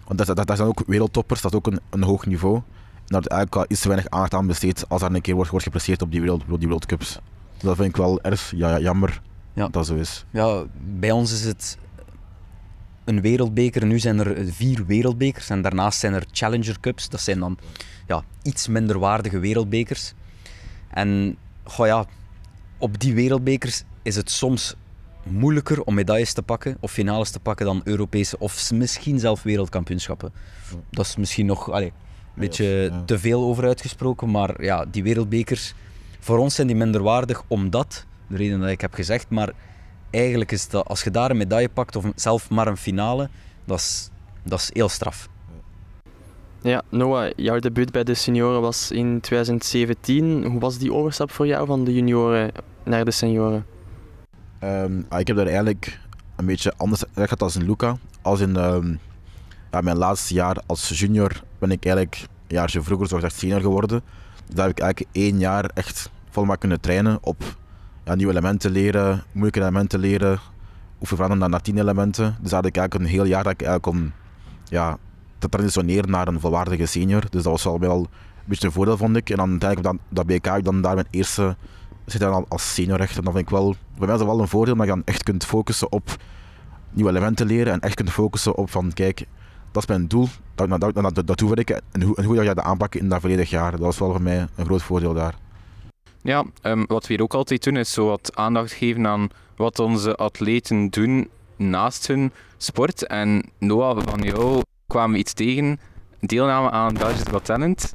Want 0.07 0.19
dat, 0.19 0.37
dat, 0.37 0.47
dat 0.47 0.57
zijn 0.57 0.69
ook 0.69 0.83
wereldtoppers, 0.87 1.41
dat 1.41 1.53
is 1.53 1.59
ook 1.59 1.67
een, 1.67 1.81
een 1.91 2.03
hoog 2.03 2.27
niveau. 2.27 2.57
En 2.57 2.63
daar 3.07 3.21
eigenlijk 3.21 3.55
wel 3.55 3.65
iets 3.69 3.81
te 3.81 3.89
weinig 3.89 4.11
aandacht 4.11 4.35
aan 4.35 4.47
besteed 4.47 4.89
als 4.89 5.03
er 5.03 5.15
een 5.15 5.21
keer 5.21 5.35
wordt, 5.35 5.51
wordt 5.51 5.65
gepresteerd 5.65 6.03
op 6.03 6.11
die, 6.11 6.21
wereld, 6.21 6.45
die 6.49 6.59
wereldcups. 6.59 7.19
Dus 7.55 7.63
dat 7.63 7.77
vind 7.77 7.89
ik 7.89 7.97
wel 7.97 8.23
erg 8.23 8.53
ja, 8.57 8.69
ja, 8.71 8.79
jammer 8.79 9.21
Ja. 9.53 9.63
dat 9.63 9.73
dat 9.73 9.87
zo 9.87 9.95
is. 9.95 10.25
Ja, 10.31 10.65
bij 10.99 11.11
ons 11.11 11.33
is 11.33 11.45
het 11.45 11.79
een 13.05 13.21
wereldbeker. 13.21 13.87
Nu 13.87 13.99
zijn 13.99 14.19
er 14.19 14.53
vier 14.53 14.87
wereldbekers 14.87 15.51
en 15.51 15.63
daarnaast 15.63 15.99
zijn 15.99 16.13
er 16.13 16.25
Challenger 16.33 16.81
Cups. 16.81 17.09
Dat 17.09 17.21
zijn 17.21 17.39
dan 17.39 17.59
ja, 18.07 18.23
iets 18.43 18.69
minder 18.69 18.99
waardige 18.99 19.39
wereldbekers. 19.39 20.13
En 20.91 21.37
goh 21.65 21.87
ja, 21.87 22.05
op 22.79 23.01
die 23.01 23.15
wereldbekers 23.15 23.83
is 24.03 24.17
het 24.17 24.31
soms 24.31 24.75
moeilijker 25.25 25.83
om 25.83 25.95
medailles 25.95 26.33
te 26.33 26.43
pakken 26.43 26.77
of 26.81 26.93
finales 26.93 27.31
te 27.31 27.41
pakken 27.41 27.67
dan 27.67 27.81
Europese 27.85 28.39
of 28.39 28.73
misschien 28.73 29.19
zelf 29.19 29.43
wereldkampioenschappen. 29.43 30.33
Dat 30.91 31.05
is 31.05 31.17
misschien 31.17 31.47
nog 31.47 31.71
allee, 31.71 31.87
een 31.87 32.41
beetje 32.41 32.65
ja. 32.65 33.03
te 33.05 33.19
veel 33.19 33.43
over 33.43 33.65
uitgesproken, 33.65 34.31
maar 34.31 34.63
ja, 34.63 34.85
die 34.91 35.03
wereldbekers, 35.03 35.75
voor 36.21 36.39
ons 36.39 36.55
zijn 36.55 36.67
die 36.67 36.77
minder 36.77 37.03
waardig 37.03 37.43
omdat, 37.47 38.07
de 38.27 38.37
reden 38.37 38.61
dat 38.61 38.69
ik 38.69 38.81
heb 38.81 38.95
gezegd, 38.95 39.29
maar 39.29 39.53
eigenlijk 40.11 40.53
is 40.53 40.69
dat 40.69 40.87
als 40.87 41.03
je 41.03 41.11
daar 41.11 41.31
een 41.31 41.37
medaille 41.37 41.69
pakt 41.69 41.97
of 41.97 42.05
zelf 42.15 42.51
maar 42.51 42.67
een 42.67 42.77
finale, 42.77 43.29
dat 43.65 43.79
is, 43.79 44.11
dat 44.43 44.59
is 44.59 44.71
heel 44.73 44.89
straf. 44.89 45.29
Ja, 46.65 46.83
Noah, 46.89 47.33
jouw 47.37 47.59
debuut 47.59 47.93
bij 47.93 48.05
de 48.05 48.15
senioren 48.15 48.61
was 48.61 48.91
in 48.91 49.21
2017. 49.21 50.45
Hoe 50.45 50.61
was 50.61 50.79
die 50.79 50.93
overstap 50.93 51.31
voor 51.31 51.47
jou 51.47 51.67
van 51.67 51.85
de 51.85 51.95
junioren 51.95 52.53
naar 52.85 53.05
de 53.05 53.11
senioren? 53.11 53.67
Ehm, 54.65 55.03
ah, 55.09 55.21
ik 55.21 55.27
heb 55.27 55.37
daar 55.37 55.47
eigenlijk 55.47 56.01
een 56.37 56.47
beetje 56.47 56.73
anders 56.77 57.05
gehad 57.15 57.43
als 57.43 57.57
in 57.57 57.67
Luca. 57.67 57.97
Als 58.23 58.41
in 58.41 58.57
ehm, 58.57 58.95
ja, 59.71 59.81
mijn 59.81 59.97
laatste 59.97 60.35
jaar 60.35 60.57
als 60.67 60.89
junior 60.89 61.43
ben 61.59 61.71
ik 61.71 61.85
eigenlijk 61.85 62.21
een 62.21 62.57
jaartje 62.57 62.83
vroeger 62.83 63.09
zo 63.09 63.17
gezegd 63.17 63.39
senior 63.39 63.61
geworden. 63.61 64.03
Dus 64.47 64.55
daar 64.55 64.67
heb 64.67 64.77
ik 64.77 64.83
eigenlijk 64.83 65.17
één 65.17 65.39
jaar 65.39 65.71
echt 65.75 66.11
volmaakt 66.31 66.61
kunnen 66.61 66.81
trainen 66.81 67.19
op 67.21 67.43
ja, 68.05 68.15
nieuwe 68.15 68.33
elementen 68.33 68.71
leren, 68.71 69.23
moeilijke 69.33 69.61
elementen 69.61 69.99
leren, 70.01 70.41
hoeven 70.99 71.17
veranderen 71.17 71.51
naar, 71.51 71.63
tien 71.63 71.79
elementen. 71.79 72.37
Dus 72.41 72.51
daar 72.51 72.61
had 72.61 72.69
ik 72.69 72.77
eigenlijk 72.77 72.95
een 72.95 73.17
heel 73.17 73.25
jaar 73.25 73.43
dat 73.43 73.53
ik 73.53 73.63
eigenlijk 73.63 73.97
om 73.97 74.13
ja, 74.65 74.99
te 75.39 75.49
transitioneren 75.49 76.11
naar 76.11 76.29
een 76.29 76.41
volwaardige 76.41 76.87
senior. 76.87 77.21
Dus 77.21 77.43
dat 77.43 77.53
was 77.53 77.65
wel 77.65 77.79
wel 77.81 77.99
een 77.99 78.45
beetje 78.45 78.67
een 78.67 78.73
voordeel 78.73 78.97
vond 78.97 79.17
ik. 79.17 79.31
En 79.31 79.37
dan 79.37 79.51
uiteindelijk 79.51 79.95
op 79.95 80.01
dat, 80.09 80.27
BK 80.27 80.47
ik 80.47 80.65
dan 80.65 80.81
daar 80.81 80.95
mijn 80.95 81.07
eerste 81.11 81.57
zit 82.07 82.21
dan 82.21 82.33
al 82.33 82.45
als 82.49 82.75
senior 82.75 83.01
echt. 83.01 83.17
En 83.17 83.25
dat 83.25 83.33
vind 83.33 83.45
ik 83.45 83.51
wel, 83.51 83.75
bij 83.99 84.07
mij 84.07 84.15
is 84.15 84.19
dat 84.19 84.29
wel 84.29 84.41
een 84.41 84.49
voordeel, 84.49 84.77
dat 84.77 84.87
je 84.87 84.93
dan 84.93 85.03
echt 85.05 85.23
kunt 85.23 85.45
focussen 85.45 85.93
op 85.93 86.17
nieuwe 86.91 87.11
elementen 87.11 87.47
leren 87.47 87.73
en 87.73 87.81
echt 87.81 87.95
kunt 87.95 88.11
focussen 88.11 88.55
op 88.55 88.71
van, 88.71 88.93
kijk, 88.93 89.27
dat 89.73 89.83
is 89.83 89.89
mijn 89.89 90.09
doel, 90.09 90.29
dat, 90.55 90.69
dat, 90.69 90.95
dat, 90.95 91.15
dat, 91.15 91.27
dat 91.27 91.41
wil 91.41 91.59
ik 91.59 91.71
en 91.71 92.03
hoe, 92.03 92.17
en 92.17 92.25
ga 92.25 92.43
je 92.43 92.55
dat 92.55 92.65
aanpakken 92.65 93.01
in 93.01 93.09
dat 93.09 93.21
volledig 93.21 93.51
jaar. 93.51 93.71
Dat 93.71 93.81
was 93.81 93.99
wel 93.99 94.11
voor 94.11 94.23
mij 94.23 94.47
een 94.55 94.65
groot 94.65 94.83
voordeel 94.83 95.15
daar. 95.15 95.35
Ja, 96.23 96.45
ehm, 96.63 96.85
wat 96.87 97.07
we 97.07 97.13
hier 97.13 97.23
ook 97.23 97.35
altijd 97.35 97.65
doen 97.65 97.77
is 97.77 97.93
zo 97.93 98.07
wat 98.07 98.37
aandacht 98.37 98.73
geven 98.73 99.07
aan 99.07 99.29
wat 99.57 99.79
onze 99.79 100.17
atleten 100.17 100.91
doen 100.91 101.29
naast 101.57 102.07
hun 102.07 102.33
sport. 102.57 103.07
En 103.07 103.51
Noah, 103.59 103.99
van 104.05 104.21
jou 104.21 104.63
kwamen 104.87 105.13
we 105.13 105.19
iets 105.19 105.33
tegen, 105.33 105.81
deelname 106.21 106.71
aan 106.71 106.95
Belgisch 106.95 107.29
Got 107.31 107.45
Talent. 107.45 107.95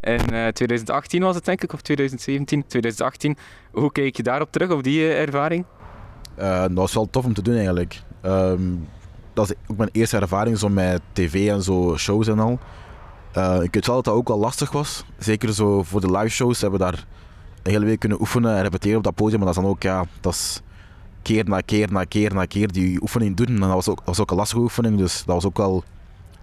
In 0.00 0.30
eh, 0.30 0.48
2018 0.48 1.22
was 1.22 1.34
het 1.34 1.44
denk 1.44 1.62
ik, 1.62 1.72
of 1.72 1.80
2017, 1.80 2.66
2018. 2.66 3.36
Hoe 3.70 3.92
kijk 3.92 4.16
je 4.16 4.22
daarop 4.22 4.52
terug, 4.52 4.70
op 4.70 4.82
die 4.82 5.00
eh, 5.00 5.20
ervaring? 5.20 5.64
Eh, 6.34 6.60
dat 6.60 6.72
was 6.72 6.94
wel 6.94 7.10
tof 7.10 7.24
om 7.24 7.34
te 7.34 7.42
doen 7.42 7.54
eigenlijk. 7.54 8.02
Ehm, 8.20 8.62
dat 9.32 9.50
is 9.50 9.56
ook 9.66 9.76
mijn 9.76 9.90
eerste 9.92 10.16
ervaring 10.16 10.58
zo 10.58 10.68
met 10.68 11.00
tv 11.12 11.48
en 11.48 11.62
zo 11.62 11.96
shows 11.96 12.28
en 12.28 12.38
al. 12.38 12.58
Eh, 13.32 13.62
ik 13.62 13.74
weet 13.74 13.86
wel 13.86 13.94
dat 13.94 14.04
dat 14.04 14.14
ook 14.14 14.28
wel 14.28 14.38
lastig 14.38 14.72
was. 14.72 15.04
Zeker 15.18 15.54
zo 15.54 15.82
voor 15.82 16.00
de 16.00 16.10
live 16.10 16.28
shows 16.28 16.60
hebben 16.60 16.78
we 16.78 16.84
daar 16.84 17.06
een 17.62 17.72
hele 17.72 17.84
week 17.84 17.98
kunnen 17.98 18.20
oefenen 18.20 18.56
en 18.56 18.62
repeteren 18.62 18.96
op 18.96 19.04
dat 19.04 19.14
podium. 19.14 19.38
Maar 19.38 19.46
dat 19.46 19.56
is 19.56 19.62
dan 19.62 19.70
ook, 19.70 19.82
ja, 19.82 20.04
dat 20.20 20.32
is 20.32 20.60
keer 21.22 21.44
na 21.48 21.60
keer 21.60 21.92
na 21.92 22.04
keer 22.04 22.34
na 22.34 22.44
keer 22.44 22.72
die 22.72 23.02
oefening 23.02 23.36
doen. 23.36 23.46
En 23.46 23.60
dat 23.60 23.70
was 23.70 23.88
ook, 23.88 24.02
was 24.04 24.20
ook 24.20 24.30
een 24.30 24.36
lastige 24.36 24.60
oefening, 24.60 24.98
dus 24.98 25.16
dat 25.24 25.34
was 25.34 25.46
ook 25.46 25.56
wel 25.56 25.84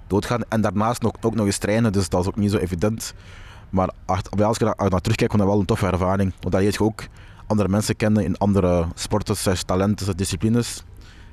doodgaan. 0.09 0.41
En 0.49 0.61
daarnaast 0.61 1.01
nog, 1.01 1.11
ook 1.21 1.35
nog 1.35 1.45
eens 1.45 1.57
trainen, 1.57 1.91
dus 1.91 2.09
dat 2.09 2.19
was 2.19 2.27
ook 2.27 2.39
niet 2.39 2.51
zo 2.51 2.57
evident. 2.57 3.13
Maar 3.69 3.89
als 4.05 4.57
je 4.57 4.65
daar 4.65 4.75
naar 4.89 5.01
terugkijkt, 5.01 5.33
vond 5.33 5.43
dat 5.43 5.51
wel 5.51 5.59
een 5.59 5.65
toffe 5.65 5.87
ervaring. 5.87 6.33
Want 6.39 6.53
daar 6.53 6.63
je 6.63 6.79
ook 6.79 7.03
andere 7.47 7.69
mensen 7.69 7.95
kennen 7.95 8.23
in 8.23 8.37
andere 8.37 8.85
sporten, 8.93 9.65
talenten, 9.65 10.17
disciplines. 10.17 10.83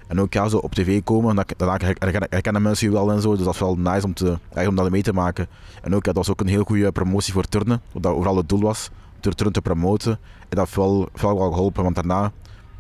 En 0.07 0.21
ook 0.21 0.33
ja, 0.33 0.49
zo 0.49 0.57
op 0.57 0.75
tv 0.75 1.03
komen, 1.05 1.37
dan 1.57 1.81
herkennen 2.29 2.63
mensen 2.63 2.87
je 2.87 2.93
wel 2.93 3.13
en 3.13 3.21
zo. 3.21 3.35
Dus 3.37 3.45
dat 3.45 3.55
is 3.55 3.61
wel 3.61 3.77
nice 3.77 4.07
om, 4.07 4.15
te, 4.15 4.39
om 4.67 4.75
dat 4.75 4.91
mee 4.91 5.03
te 5.03 5.13
maken. 5.13 5.47
En 5.83 5.95
ook, 5.95 6.05
ja, 6.05 6.13
dat 6.13 6.27
was 6.27 6.31
ook 6.31 6.41
een 6.41 6.47
heel 6.47 6.65
goede 6.65 6.93
promotie 6.93 7.33
voor 7.33 7.45
turnen, 7.45 7.81
wat 7.93 8.03
dat 8.03 8.13
overal 8.13 8.37
het 8.37 8.49
doel 8.49 8.61
was, 8.61 8.91
door 9.21 9.33
turnen 9.33 9.55
te 9.55 9.63
promoten. 9.63 10.13
En 10.13 10.47
dat 10.49 10.59
heeft 10.59 10.77
wel, 10.77 11.09
wel, 11.21 11.53
geholpen, 11.53 11.83
want 11.83 11.95
daarna 11.95 12.33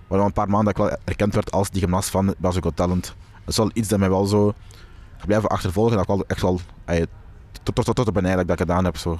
waren 0.07 0.25
een 0.25 0.33
paar 0.33 0.49
maanden 0.49 0.75
dat 0.75 0.85
ik 0.85 0.91
wel 0.91 0.99
erkend 1.05 1.35
werd 1.35 1.53
als 1.53 1.71
die 1.71 1.81
gymnast 1.81 2.11
van 2.11 2.35
Got 2.41 2.77
Talent. 2.77 3.15
Dat 3.33 3.49
is 3.49 3.57
wel 3.57 3.71
iets 3.73 3.89
dat 3.89 3.99
mij 3.99 4.11
wel 4.11 4.27
zo 4.27 4.55
blijven 5.27 5.49
achtervolgen, 5.49 5.93
dat 5.93 6.03
ik 6.03 6.09
wel 6.09 6.25
echt 6.27 6.43
wel 6.43 6.61
tot, 7.63 7.75
tot, 7.75 7.85
tot, 7.85 7.97
tot 7.97 8.13
ben 8.13 8.25
eigenlijk 8.25 8.49
dat 8.49 8.61
ik 8.61 8.67
gedaan 8.67 8.85
heb. 8.85 8.97
Zo. 8.97 9.19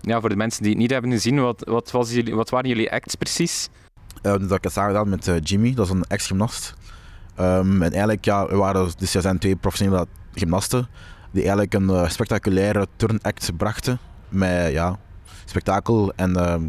Ja, 0.00 0.20
voor 0.20 0.28
de 0.28 0.36
mensen 0.36 0.62
die 0.62 0.70
het 0.70 0.80
niet 0.80 0.90
hebben 0.90 1.10
gezien, 1.10 1.40
wat, 1.40 1.64
wat, 1.68 1.90
was 1.90 2.12
jullie, 2.12 2.34
wat 2.34 2.50
waren 2.50 2.68
jullie 2.68 2.92
acts 2.92 3.14
precies? 3.14 3.68
Eh, 4.22 4.32
dus 4.32 4.48
dat 4.48 4.58
ik 4.58 4.64
het 4.64 4.72
samen 4.72 4.90
gedaan 4.90 5.08
met 5.08 5.28
eh, 5.28 5.34
Jimmy, 5.42 5.74
dat 5.74 5.86
is 5.86 5.92
een 5.92 6.04
ex-gymnast. 6.08 6.74
Ehm, 7.34 7.82
en 7.82 7.90
eigenlijk, 7.90 8.24
ja, 8.24 8.46
we 8.46 8.56
waren, 8.56 8.90
dus 8.98 9.14
er 9.14 9.22
zijn 9.22 9.38
twee 9.38 9.56
professionele 9.56 10.06
gymnasten 10.34 10.88
die 11.30 11.42
eigenlijk 11.42 11.74
een 11.74 11.90
eh, 11.90 12.08
spectaculaire 12.08 12.86
turnact 12.96 13.56
brachten 13.56 13.98
met 14.28 14.72
ja, 14.72 14.98
spektakel 15.44 16.12
en 16.16 16.36
ehm, 16.36 16.62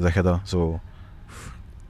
zeg 0.00 0.14
je 0.14 0.22
dat, 0.22 0.40
zo, 0.44 0.80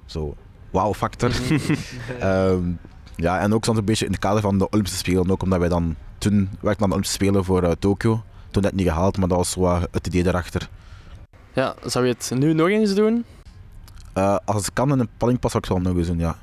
zo 0.07 0.35
wow-factor. 0.71 1.31
Ehm, 2.21 2.71
ja, 3.17 3.39
en 3.41 3.55
ook 3.55 3.65
soms 3.65 3.79
een 3.79 3.85
beetje 3.85 4.05
in 4.05 4.11
het 4.11 4.21
kader 4.21 4.41
van 4.41 4.59
de 4.59 4.69
Olympische 4.69 4.99
Spelen, 4.99 5.31
ook 5.31 5.43
omdat 5.43 5.59
wij 5.59 5.69
dan 5.69 5.97
toen 6.19 6.49
werkten 6.61 6.83
aan 6.83 6.89
de 6.89 6.95
Olympische 6.95 7.15
Spelen 7.15 7.45
voor 7.45 7.63
eh, 7.63 7.71
Tokio. 7.79 8.23
Toen 8.51 8.63
net 8.63 8.75
niet 8.75 8.87
gehaald, 8.87 9.19
maar 9.19 9.29
dat 9.29 9.39
was 9.39 9.51
zo 9.51 9.81
het 9.91 10.07
idee 10.07 10.23
daarachter. 10.23 10.69
Ja, 11.53 11.75
zou 11.85 12.07
je 12.07 12.13
het 12.13 12.33
nu 12.35 12.53
nog 12.53 12.69
eens 12.69 12.95
doen? 12.95 13.25
Eh, 14.13 14.37
als 14.45 14.65
het 14.65 14.73
kan 14.73 14.93
in 14.93 14.99
een 14.99 15.09
panningpas 15.17 15.51
zou 15.53 15.65
ik 15.65 15.71
het 15.71 15.83
wel 15.83 15.93
nog 15.93 16.01
eens 16.01 16.09
doen, 16.09 16.19
ja. 16.19 16.39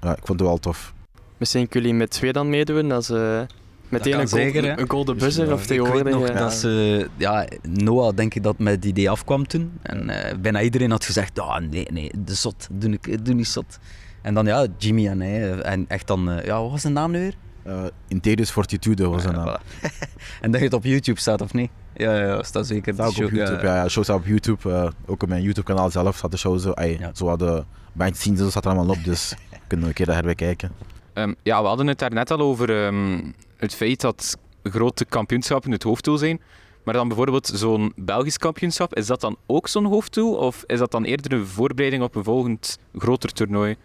ja. 0.00 0.10
Ik 0.10 0.26
vond 0.26 0.40
het 0.40 0.48
wel 0.48 0.58
tof. 0.58 0.92
Misschien 1.36 1.68
kunnen 1.68 1.90
jullie 1.90 2.04
met 2.04 2.10
twee 2.10 2.32
dan 2.32 2.48
meedoen. 2.48 2.92
Als, 2.92 3.10
uh, 3.10 3.40
meteen 3.88 4.20
een, 4.20 4.28
zeker, 4.28 4.62
gold, 4.62 4.74
hè. 4.74 4.80
een 4.80 4.90
golden 4.90 5.18
buzzer 5.18 5.46
Ja, 5.46 5.52
of 5.52 5.60
ik 5.60 5.66
tegenwoordig. 5.66 6.00
Ik 6.00 6.04
weet 6.04 6.28
nog 6.28 6.28
eh, 6.28 6.38
dat 6.38 6.52
ze, 6.52 7.08
ja, 7.16 7.46
Noah 7.62 8.16
denk 8.16 8.34
ik 8.34 8.42
dat 8.42 8.58
met 8.58 8.74
het 8.74 8.84
idee 8.84 9.10
afkwam 9.10 9.46
toen. 9.46 9.72
En 9.82 10.10
eh, 10.10 10.38
bijna 10.38 10.62
iedereen 10.62 10.90
had 10.90 11.04
gezegd, 11.04 11.38
ah 11.38 11.60
nee, 11.70 11.86
nee, 11.92 12.10
de 12.24 12.34
zot, 12.34 12.68
doe, 12.70 12.92
ik, 12.92 13.24
doe 13.24 13.34
niet 13.34 13.48
zot. 13.48 13.78
En 14.22 14.34
dan 14.34 14.46
ja, 14.46 14.66
Jimmy 14.78 15.06
en 15.06 15.20
hij, 15.20 15.52
eh, 15.52 15.72
en 15.72 15.84
echt 15.88 16.06
dan, 16.06 16.30
eh, 16.30 16.44
ja, 16.44 16.60
wat 16.62 16.70
was 16.70 16.82
de 16.82 16.88
naam 16.88 17.10
nu 17.10 17.18
weer? 17.18 17.34
Uh, 17.70 17.84
Interius 18.08 18.50
Fortitude 18.50 19.08
was 19.08 19.24
naam. 19.24 19.48
Voilà. 19.48 19.60
en 20.40 20.50
dat 20.50 20.60
je 20.60 20.66
het 20.66 20.74
op 20.74 20.84
YouTube 20.84 21.20
staat, 21.20 21.40
of 21.40 21.52
niet? 21.52 21.70
Ja, 21.94 22.16
ja, 22.16 22.26
ja 22.26 22.42
staat 22.42 22.66
zeker. 22.66 22.94
Staat 22.94 23.06
ook 23.08 23.14
Die 23.14 23.24
op 23.24 23.30
show, 23.30 23.38
YouTube, 23.38 23.66
ja. 23.66 23.74
ja, 23.74 23.82
ja, 23.82 23.88
show 23.88 24.04
staat 24.04 24.16
op 24.16 24.26
YouTube. 24.26 24.72
eh, 24.72 24.88
ook 25.06 25.22
op 25.22 25.28
mijn 25.28 25.42
YouTube 25.42 25.66
kanaal 25.66 25.90
zelf 25.90 26.16
staat 26.16 26.30
de 26.30 26.36
show 26.36 26.58
zo. 26.58 26.70
Ay, 26.70 26.96
Ja. 27.00 27.10
Zo 27.14 27.36
de 27.36 27.64
behind 27.92 28.14
the 28.14 28.20
scenes 28.20 28.38
en 28.38 28.44
zo 28.44 28.50
staat 28.50 28.64
er 28.64 28.70
allemaal 28.70 28.96
op, 28.96 29.04
dus 29.04 29.34
kunnen 29.66 29.80
we 29.80 29.86
een 29.86 29.96
keer 29.96 30.06
daar 30.06 30.14
herbekijken. 30.14 30.72
Ehm, 31.12 31.34
ja, 31.42 31.60
we 31.62 31.68
hadden 31.68 31.86
het 31.86 31.98
daar 31.98 32.12
net 32.12 32.30
al 32.30 32.40
over 32.40 32.84
ehm, 32.86 33.20
het 33.56 33.74
feit 33.74 34.00
dat 34.00 34.36
grote 34.62 35.04
kampioenschappen 35.04 35.70
het 35.70 35.82
hoofddoel 35.82 36.18
zijn. 36.18 36.40
Maar 36.84 36.94
dan 36.94 37.08
bijvoorbeeld 37.08 37.50
zo'n 37.54 37.92
Belgisch 37.96 38.38
kampioenschap, 38.38 38.94
is 38.94 39.06
dat 39.06 39.20
dan 39.20 39.36
ook 39.46 39.68
zo'n 39.68 39.84
hoofddoel? 39.84 40.34
Of 40.34 40.64
is 40.66 40.78
dat 40.78 40.90
dan 40.90 41.04
eerder 41.04 41.32
een 41.32 41.46
voorbereiding 41.46 42.02
op 42.02 42.14
een 42.14 42.24
volgend 42.24 42.78
groter 42.98 43.32
toernooi? 43.32 43.76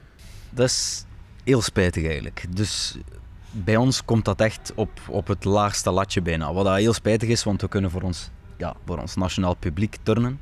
Dat 0.49 0.65
is 0.65 1.05
heel 1.43 1.61
spijtig 1.61 2.05
eigenlijk. 2.05 2.45
Dus 2.49 2.97
bij 3.63 3.75
ons 3.75 4.05
komt 4.05 4.25
dat 4.25 4.41
echt 4.41 4.71
op, 4.75 4.89
op 5.09 5.27
het 5.27 5.43
laagste 5.43 5.91
latje 5.91 6.21
bijna. 6.21 6.53
Wat 6.53 6.65
dat 6.65 6.75
heel 6.75 6.93
spijtig 6.93 7.29
is, 7.29 7.43
want 7.43 7.61
we 7.61 7.67
kunnen 7.67 7.91
voor 7.91 8.01
ons, 8.01 8.29
ja, 8.57 8.75
voor 8.85 8.97
ons 8.97 9.15
nationaal 9.15 9.55
publiek 9.55 9.97
turnen. 10.03 10.39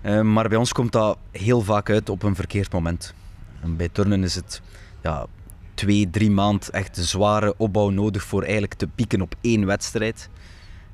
Eh, 0.00 0.20
maar 0.20 0.48
bij 0.48 0.58
ons 0.58 0.72
komt 0.72 0.92
dat 0.92 1.18
heel 1.30 1.60
vaak 1.60 1.90
uit 1.90 2.08
op 2.08 2.22
een 2.22 2.34
verkeerd 2.34 2.72
moment. 2.72 3.14
En 3.62 3.76
bij 3.76 3.88
turnen 3.88 4.22
is 4.22 4.34
het 4.34 4.62
ja, 5.02 5.26
twee, 5.74 6.10
drie 6.10 6.30
maand 6.30 6.70
echt 6.70 6.96
zware 6.96 7.54
opbouw 7.56 7.90
nodig 7.90 8.22
voor 8.22 8.42
eigenlijk 8.42 8.74
te 8.74 8.86
pieken 8.86 9.20
op 9.20 9.34
één 9.40 9.66
wedstrijd. 9.66 10.28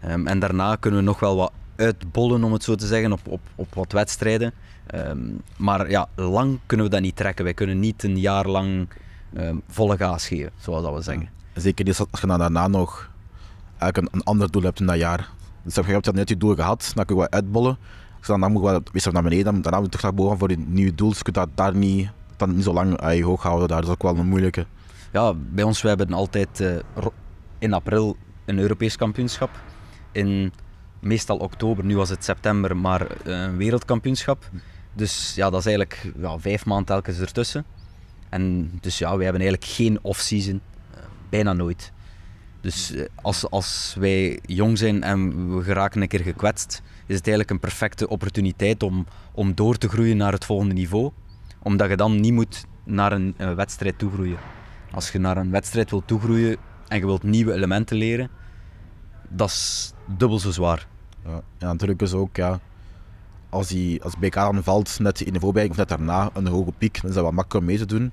Ehm, 0.00 0.26
en 0.26 0.38
daarna 0.38 0.76
kunnen 0.76 1.00
we 1.00 1.06
nog 1.06 1.20
wel 1.20 1.36
wat 1.36 1.52
uitbollen, 1.76 2.44
om 2.44 2.52
het 2.52 2.62
zo 2.62 2.74
te 2.74 2.86
zeggen, 2.86 3.12
op, 3.12 3.20
op, 3.28 3.40
op 3.54 3.74
wat 3.74 3.92
wedstrijden. 3.92 4.52
Ehm, 4.86 5.18
maar 5.56 5.90
ja, 5.90 6.08
lang 6.14 6.58
kunnen 6.66 6.86
we 6.86 6.92
dat 6.92 7.02
niet 7.02 7.16
trekken. 7.16 7.44
Wij 7.44 7.54
kunnen 7.54 7.80
niet 7.80 8.02
een 8.02 8.18
jaar 8.18 8.46
lang 8.48 8.88
ehm, 9.36 9.56
volle 9.68 9.96
gas 9.96 10.26
geven, 10.26 10.50
zoals 10.58 10.82
dat 10.82 10.94
we 10.94 11.02
zeggen. 11.02 11.28
Zeker 11.54 11.84
niet 11.84 11.98
als 12.10 12.20
je 12.20 12.26
dan 12.26 12.38
daarna 12.38 12.68
nog 12.68 13.10
eigenlijk 13.78 13.96
een, 13.96 14.20
een 14.20 14.26
ander 14.26 14.50
doel 14.50 14.62
hebt 14.62 14.80
in 14.80 14.86
dat 14.86 14.98
jaar. 14.98 15.28
Dus 15.62 15.74
je 15.74 15.82
hebt 15.82 16.12
net 16.12 16.28
je 16.28 16.36
doel 16.36 16.54
gehad, 16.54 16.92
dan 16.94 17.04
kun 17.04 17.14
je 17.14 17.20
wat 17.20 17.30
uitbollen. 17.30 17.78
Dus 18.18 18.26
dan, 18.26 18.40
dan 18.40 18.52
moet 18.52 18.62
je 18.62 18.68
wel 18.70 18.82
weer 18.92 19.12
naar 19.12 19.22
beneden, 19.22 19.44
dan, 19.44 19.62
daarna 19.62 19.78
moet 19.80 19.92
je 19.92 19.98
terug 19.98 20.04
naar 20.04 20.24
boven 20.24 20.38
voor 20.38 20.50
je 20.50 20.58
nieuwe 20.58 20.94
doel. 20.94 21.08
Dus 21.08 21.18
je 21.18 21.24
kunt 21.24 21.36
dat 21.36 21.48
daar 21.54 21.74
niet, 21.74 22.10
dan 22.36 22.54
niet 22.54 22.64
zo 22.64 22.72
lang 22.72 23.12
uh, 23.12 23.24
hoog 23.24 23.42
houden. 23.42 23.68
Daar. 23.68 23.82
Is 23.82 23.88
ook 23.88 24.02
wel 24.02 24.16
een 24.16 24.26
moeilijke. 24.26 24.66
Ja, 25.12 25.34
bij 25.34 25.64
ons 25.64 25.82
we 25.82 25.88
hebben 25.88 26.12
altijd 26.12 26.60
eh, 26.60 26.76
in 27.58 27.72
april 27.72 28.16
een 28.44 28.58
Europees 28.58 28.96
kampioenschap. 28.96 29.50
In 30.12 30.52
meestal 31.00 31.36
oktober, 31.36 31.84
nu 31.84 31.96
was 31.96 32.08
het 32.08 32.24
september, 32.24 32.76
maar 32.76 33.06
eh, 33.06 33.42
een 33.42 33.56
wereldkampioenschap. 33.56 34.50
Dus 34.92 35.34
ja, 35.34 35.50
dat 35.50 35.58
is 35.58 35.66
eigenlijk 35.66 36.12
ja, 36.16 36.38
vijf 36.38 36.66
maanden 36.66 36.86
telkens 36.86 37.18
ertussen. 37.18 37.64
En 38.34 38.70
dus 38.80 38.98
ja, 38.98 39.16
wij 39.16 39.24
hebben 39.24 39.42
eigenlijk 39.42 39.72
geen 39.72 39.98
off-season. 40.02 40.60
eh, 40.94 41.00
bijna 41.28 41.52
nooit. 41.52 41.92
Dus 42.60 42.92
eh, 42.92 43.04
als, 43.22 43.50
als 43.50 43.96
wij 43.98 44.38
jong 44.46 44.78
zijn 44.78 45.02
en 45.02 45.56
we 45.56 45.62
geraken 45.62 46.02
een 46.02 46.08
keer 46.08 46.20
gekwetst, 46.20 46.82
is 47.06 47.16
het 47.16 47.26
eigenlijk 47.26 47.50
een 47.50 47.60
perfecte 47.60 48.08
opportuniteit 48.08 48.82
om, 48.82 49.06
om 49.32 49.54
door 49.54 49.76
te 49.76 49.88
groeien 49.88 50.16
naar 50.16 50.32
het 50.32 50.44
volgende 50.44 50.74
niveau. 50.74 51.10
Omdat 51.62 51.88
je 51.88 51.96
dan 51.96 52.20
niet 52.20 52.32
moet 52.32 52.66
naar 52.84 53.12
een, 53.12 53.34
een 53.36 53.54
wedstrijd 53.54 53.98
toegroeien. 53.98 54.38
Als 54.90 55.12
je 55.12 55.18
naar 55.18 55.36
een 55.36 55.50
wedstrijd 55.50 55.90
wilt 55.90 56.06
toegroeien 56.06 56.56
en 56.88 56.98
je 56.98 57.06
wilt 57.06 57.22
nieuwe 57.22 57.52
elementen 57.52 57.96
leren, 57.96 58.30
dat 59.28 59.48
is 59.48 59.92
dubbel 60.06 60.38
zo 60.38 60.50
zwaar. 60.50 60.86
Ja, 61.24 61.42
natuurlijk 61.58 62.02
is 62.02 62.12
ook, 62.12 62.36
ja, 62.36 62.60
als, 63.54 63.68
die, 63.68 64.02
als 64.02 64.18
BK 64.18 64.34
dan 64.34 64.62
valt, 64.62 64.98
net 64.98 65.20
in 65.20 65.32
de 65.32 65.40
voorbij 65.40 65.68
of 65.68 65.76
net 65.76 65.88
daarna, 65.88 66.30
een 66.32 66.46
hoge 66.46 66.72
piek, 66.78 67.00
dan 67.00 67.08
is 67.08 67.14
dat 67.14 67.24
wat 67.24 67.32
makkelijker 67.32 67.70
mee 67.70 67.78
te 67.78 67.86
doen. 67.86 68.12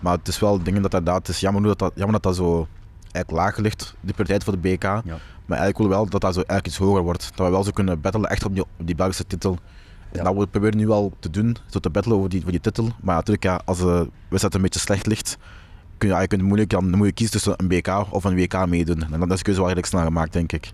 Maar 0.00 0.16
het 0.16 0.28
is 0.28 0.38
wel 0.38 0.62
dingen 0.62 0.82
dat 0.82 0.94
inderdaad, 0.94 1.26
het 1.26 1.28
is 1.28 1.40
jammer 1.40 1.62
dat 1.62 1.78
dat, 1.78 1.92
jammer 1.94 2.12
dat, 2.12 2.22
dat 2.22 2.36
zo 2.36 2.68
eigenlijk 3.12 3.30
laag 3.30 3.56
ligt, 3.56 3.94
de 4.00 4.12
prioriteit 4.12 4.44
voor 4.44 4.60
de 4.60 4.68
BK. 4.68 4.82
Maar 5.46 5.58
eigenlijk 5.58 5.78
we 5.78 5.88
wel 5.88 6.08
dat 6.08 6.20
dat 6.20 6.34
zo 6.34 6.40
eigenlijk 6.40 6.66
iets 6.66 6.76
hoger 6.76 7.02
wordt. 7.02 7.30
Dat 7.34 7.46
we 7.46 7.52
wel 7.52 7.64
zo 7.64 7.70
kunnen 7.70 8.00
battelen 8.00 8.30
echt 8.30 8.44
op 8.44 8.54
die, 8.54 8.62
op 8.62 8.68
die 8.76 8.94
Belgische 8.94 9.26
titel. 9.26 9.58
Ja. 10.12 10.22
Dat 10.22 10.36
we 10.36 10.46
proberen 10.46 10.76
nu 10.76 10.86
wel 10.86 11.12
te 11.18 11.30
doen, 11.30 11.56
zo 11.66 11.78
te 11.78 11.90
battelen 11.90 12.18
over 12.18 12.30
die, 12.30 12.42
voor 12.42 12.50
die 12.50 12.60
titel. 12.60 12.88
Maar 13.00 13.14
natuurlijk, 13.14 13.44
ja, 13.44 13.60
als 13.64 13.78
de 13.78 14.08
wedstrijd 14.28 14.54
een 14.54 14.62
beetje 14.62 14.80
slecht 14.80 15.06
ligt, 15.06 15.36
kun 15.98 16.08
je 16.08 16.14
eigenlijk 16.14 16.44
moeilijk, 16.44 16.70
dan 16.70 16.90
moet 16.90 17.06
je 17.06 17.12
kiezen 17.12 17.34
tussen 17.34 17.54
een 17.56 17.68
BK 17.68 18.06
of 18.10 18.24
een 18.24 18.34
WK 18.34 18.66
meedoen. 18.66 19.02
En 19.12 19.20
dan 19.20 19.32
is 19.32 19.38
de 19.38 19.42
keuze 19.42 19.60
wel 19.60 19.68
redelijk 19.68 19.86
snel 19.86 20.04
gemaakt, 20.04 20.32
denk 20.32 20.52
ik. 20.52 20.70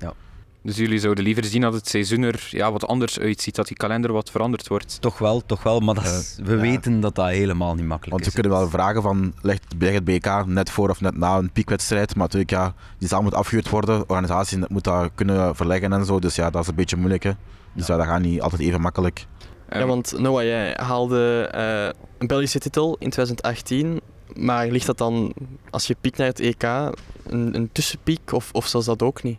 Dus 0.68 0.76
jullie 0.76 0.98
zouden 0.98 1.24
liever 1.24 1.44
zien 1.44 1.60
dat 1.60 1.72
het 1.72 1.88
seizoen 1.88 2.22
er 2.22 2.46
ja, 2.50 2.72
wat 2.72 2.86
anders 2.86 3.18
uitziet, 3.18 3.54
dat 3.54 3.66
die 3.66 3.76
kalender 3.76 4.12
wat 4.12 4.30
veranderd 4.30 4.68
wordt. 4.68 5.00
Toch 5.00 5.18
wel, 5.18 5.42
toch 5.46 5.62
wel, 5.62 5.80
maar 5.80 5.94
dat 5.94 6.04
is- 6.04 6.38
we 6.44 6.54
ja. 6.54 6.60
weten 6.60 7.00
dat 7.00 7.14
dat 7.14 7.26
helemaal 7.28 7.74
niet 7.74 7.84
makkelijk 7.86 8.10
Want 8.10 8.20
we 8.20 8.28
is. 8.28 8.34
kunnen 8.34 8.52
wel 8.52 8.68
vragen 8.68 9.02
van, 9.02 9.32
ligt 9.42 9.62
ligt 9.78 9.94
het 9.94 10.04
BK 10.04 10.46
net 10.46 10.70
voor 10.70 10.90
of 10.90 11.00
net 11.00 11.16
na 11.16 11.36
een 11.36 11.50
piekwedstrijd, 11.50 12.08
maar 12.14 12.24
natuurlijk 12.24 12.50
ja, 12.50 12.74
die 12.98 13.08
zaal 13.08 13.22
moet 13.22 13.34
afgehuurd 13.34 13.68
worden, 13.70 13.98
de 13.98 14.06
organisatie 14.06 14.58
moet 14.68 14.84
dat 14.84 15.10
kunnen 15.14 15.56
verleggen 15.56 15.92
en 15.92 16.04
zo, 16.04 16.18
dus 16.18 16.34
ja, 16.34 16.50
dat 16.50 16.62
is 16.62 16.68
een 16.68 16.74
beetje 16.74 16.96
moeilijk 16.96 17.22
hè. 17.22 17.32
Dus 17.72 17.86
ja, 17.86 17.96
dat 17.96 18.06
gaat 18.06 18.20
niet 18.20 18.40
altijd 18.40 18.62
even 18.62 18.80
makkelijk. 18.80 19.26
Ja, 19.70 19.86
want 19.86 20.14
Noah, 20.18 20.42
jij 20.42 20.76
haalde 20.80 21.48
eh, 21.52 22.00
een 22.18 22.26
Belgische 22.26 22.58
titel 22.58 22.96
in 22.98 23.10
2018. 23.10 24.00
Maar 24.34 24.66
ligt 24.68 24.86
dat 24.86 24.98
dan, 24.98 25.32
als 25.70 25.86
je 25.86 25.96
piekt 26.00 26.18
naar 26.18 26.26
het 26.26 26.40
EK, 26.40 26.62
een, 26.62 27.54
een 27.54 27.68
tussenpiek 27.72 28.32
of, 28.32 28.48
of 28.52 28.66
zelfs 28.66 28.86
dat 28.86 29.02
ook 29.02 29.22
niet? 29.22 29.38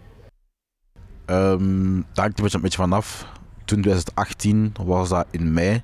Daar 1.30 2.24
hangt 2.24 2.38
een 2.38 2.44
beetje, 2.44 2.56
een 2.56 2.62
beetje 2.62 2.78
vanaf. 2.78 3.26
Toen 3.66 3.82
2018 3.82 4.74
was 4.84 5.10
dat 5.10 5.26
in 5.32 5.54
mei. 5.54 5.82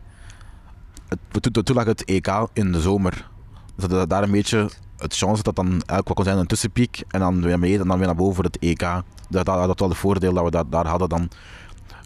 Toen, 1.41 1.63
toen 1.63 1.75
lag 1.75 1.85
het 1.85 2.05
EK 2.05 2.47
in 2.53 2.71
de 2.71 2.81
zomer. 2.81 3.29
Dus 3.75 3.87
dat 3.87 4.09
daar 4.09 4.23
een 4.23 4.31
beetje 4.31 4.69
het 4.97 5.15
chance 5.15 5.43
dat 5.43 5.55
dan 5.55 5.65
eigenlijk 5.67 6.07
wat 6.07 6.15
kon 6.15 6.25
zijn 6.25 6.37
een 6.37 6.47
tussenpiek 6.47 7.03
en 7.07 7.19
dan 7.19 7.41
weer 7.41 7.59
beneden 7.59 7.81
en 7.81 7.87
dan 7.87 7.97
weer 7.97 8.07
naar 8.07 8.15
boven 8.15 8.35
voor 8.35 8.43
het 8.43 8.59
EK. 8.59 8.79
Dat, 8.79 9.03
dat, 9.29 9.45
dat 9.45 9.67
was 9.67 9.75
wel 9.77 9.89
het 9.89 9.97
voordeel 9.97 10.33
dat 10.33 10.43
we 10.43 10.51
dat, 10.51 10.71
daar 10.71 10.87
hadden 10.87 11.09
dan. 11.09 11.29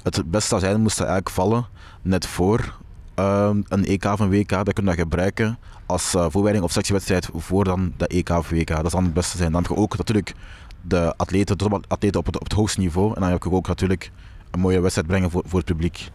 Het 0.03 0.31
beste 0.31 0.47
zou 0.47 0.61
zijn, 0.61 0.81
moest 0.81 0.99
eigenlijk 0.99 1.29
vallen 1.29 1.67
net 2.01 2.27
voor 2.27 2.77
ehm, 3.15 3.61
een 3.67 3.85
EK 3.85 4.03
een 4.03 4.29
WK. 4.29 4.49
Dat 4.49 4.73
kunnen 4.73 4.95
we 4.95 5.01
gebruiken 5.01 5.59
als 5.85 6.13
eh, 6.13 6.21
voorbereiding 6.21 6.63
of 6.63 6.71
sectiewedstrijd 6.71 7.29
voor 7.33 7.63
dan 7.63 7.93
de 7.97 8.07
EK 8.07 8.29
of 8.29 8.49
WK. 8.49 8.67
Dat 8.67 8.91
zou 8.91 9.03
het 9.03 9.13
beste 9.13 9.37
zijn. 9.37 9.51
Dan 9.51 9.61
heb 9.61 9.71
je 9.71 9.77
ook 9.77 9.97
natuurlijk 9.97 10.35
de 10.81 11.13
atleten, 11.17 11.57
de 11.57 11.63
topatleten 11.63 12.19
op 12.19 12.25
het, 12.25 12.35
op 12.35 12.43
het 12.43 12.53
hoogste 12.53 12.79
niveau. 12.79 13.13
En 13.15 13.21
dan 13.21 13.29
heb 13.31 13.43
je 13.43 13.51
ook 13.51 13.67
natuurlijk 13.67 14.11
een 14.51 14.59
mooie 14.59 14.79
wedstrijd 14.79 15.07
brengen 15.07 15.31
voor, 15.31 15.43
voor 15.45 15.59
het 15.59 15.67
publiek. 15.67 16.09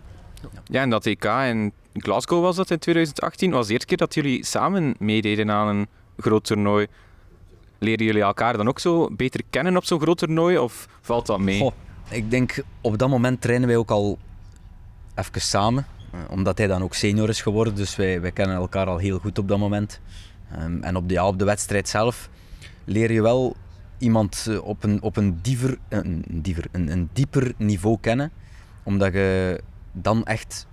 Ja, 0.65 0.81
en 0.83 0.91
dat 0.91 1.07
EK 1.07 1.25
in 1.25 1.73
Glasgow 1.95 2.43
was 2.43 2.57
dat 2.57 2.71
in 2.71 2.79
2018, 2.79 3.51
was 3.51 3.67
de 3.67 3.73
eerste 3.73 3.87
keer 3.89 3.97
dat 3.97 4.15
jullie 4.15 4.45
samen 4.45 4.95
meededen 4.99 5.51
aan 5.51 5.69
een 5.77 5.87
groot 6.19 6.45
toernooi. 6.45 6.87
Leren 7.79 8.07
jullie 8.07 8.23
elkaar 8.23 8.57
dan 8.57 8.69
ook 8.69 8.79
zo 8.79 9.09
beter 9.13 9.41
kennen 9.51 9.77
op 9.77 9.85
zo'n 9.85 10.01
groot 10.01 10.19
toernooi, 10.19 10.59
of 10.59 10.89
valt 11.01 11.27
dat 11.27 11.39
mee? 11.41 11.59
Goh, 11.59 11.73
ik 12.11 12.31
denk 12.31 12.63
op 12.81 12.99
dat 12.99 13.09
moment 13.09 13.41
trainen 13.41 13.69
wij 13.69 13.77
ook 13.77 13.91
al 13.91 14.19
even 15.15 15.41
samen. 15.41 15.87
eh, 16.13 16.19
Omdat 16.31 16.59
hij 16.59 16.67
dan 16.67 16.83
ook 16.83 16.95
senior 16.95 17.29
is 17.29 17.43
geworden, 17.43 17.75
dus 17.75 17.97
wij, 17.97 18.21
wij 18.21 18.33
kennen 18.33 18.57
elkaar 18.57 18.87
al 18.87 18.99
heel 18.99 19.19
goed 19.19 19.39
op 19.39 19.49
dat 19.49 19.59
moment. 19.59 20.01
Ehm, 20.53 20.83
en 20.83 20.97
op 20.97 21.09
de, 21.09 21.15
ja, 21.15 21.27
op 21.27 21.39
de 21.39 21.45
wedstrijd 21.45 21.89
zelf 21.89 22.29
leer 22.85 23.13
je 23.13 23.23
wel 23.23 23.57
iemand 23.99 24.47
eh, 24.49 24.65
op 24.65 24.85
een, 24.85 25.03
op 25.03 25.17
een, 25.17 25.39
diever, 25.43 25.79
een, 25.89 26.25
diever, 26.31 26.65
een, 26.73 26.91
een 26.93 27.09
dieper 27.13 27.53
niveau 27.57 27.99
kennen. 28.01 28.31
Omdat 28.83 29.13
je 29.13 29.61
dan 29.93 30.25
echt 30.25 30.67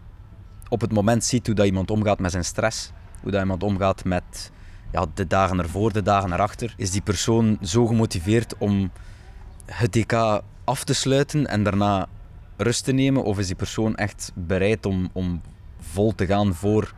op 0.69 0.81
het 0.81 0.91
moment 0.91 1.23
ziet 1.23 1.45
hoe 1.45 1.55
dat 1.55 1.65
iemand 1.65 1.91
omgaat 1.91 2.19
met 2.19 2.31
zijn 2.31 2.45
stress. 2.45 2.91
Hoe 3.21 3.31
dat 3.31 3.41
iemand 3.41 3.63
omgaat 3.63 4.03
met 4.03 4.51
ja, 4.91 5.05
de 5.13 5.27
dagen 5.27 5.59
ervoor, 5.59 5.93
de 5.93 6.01
dagen 6.01 6.33
erachter. 6.33 6.73
Is 6.77 6.91
die 6.91 7.01
persoon 7.01 7.57
zo 7.61 7.87
gemotiveerd 7.87 8.57
om 8.57 8.91
het 9.65 9.91
DK 9.91 10.41
af 10.63 10.83
te 10.83 10.93
sluiten 10.93 11.47
en 11.47 11.63
daarna 11.63 12.07
rust 12.57 12.83
te 12.83 12.91
nemen? 12.91 13.23
Of 13.23 13.39
is 13.39 13.47
die 13.47 13.55
persoon 13.55 13.95
echt 13.95 14.31
bereid 14.35 14.85
om, 14.85 15.09
om 15.13 15.41
vol 15.79 16.15
te 16.15 16.25
gaan 16.25 16.53
voor 16.53 16.93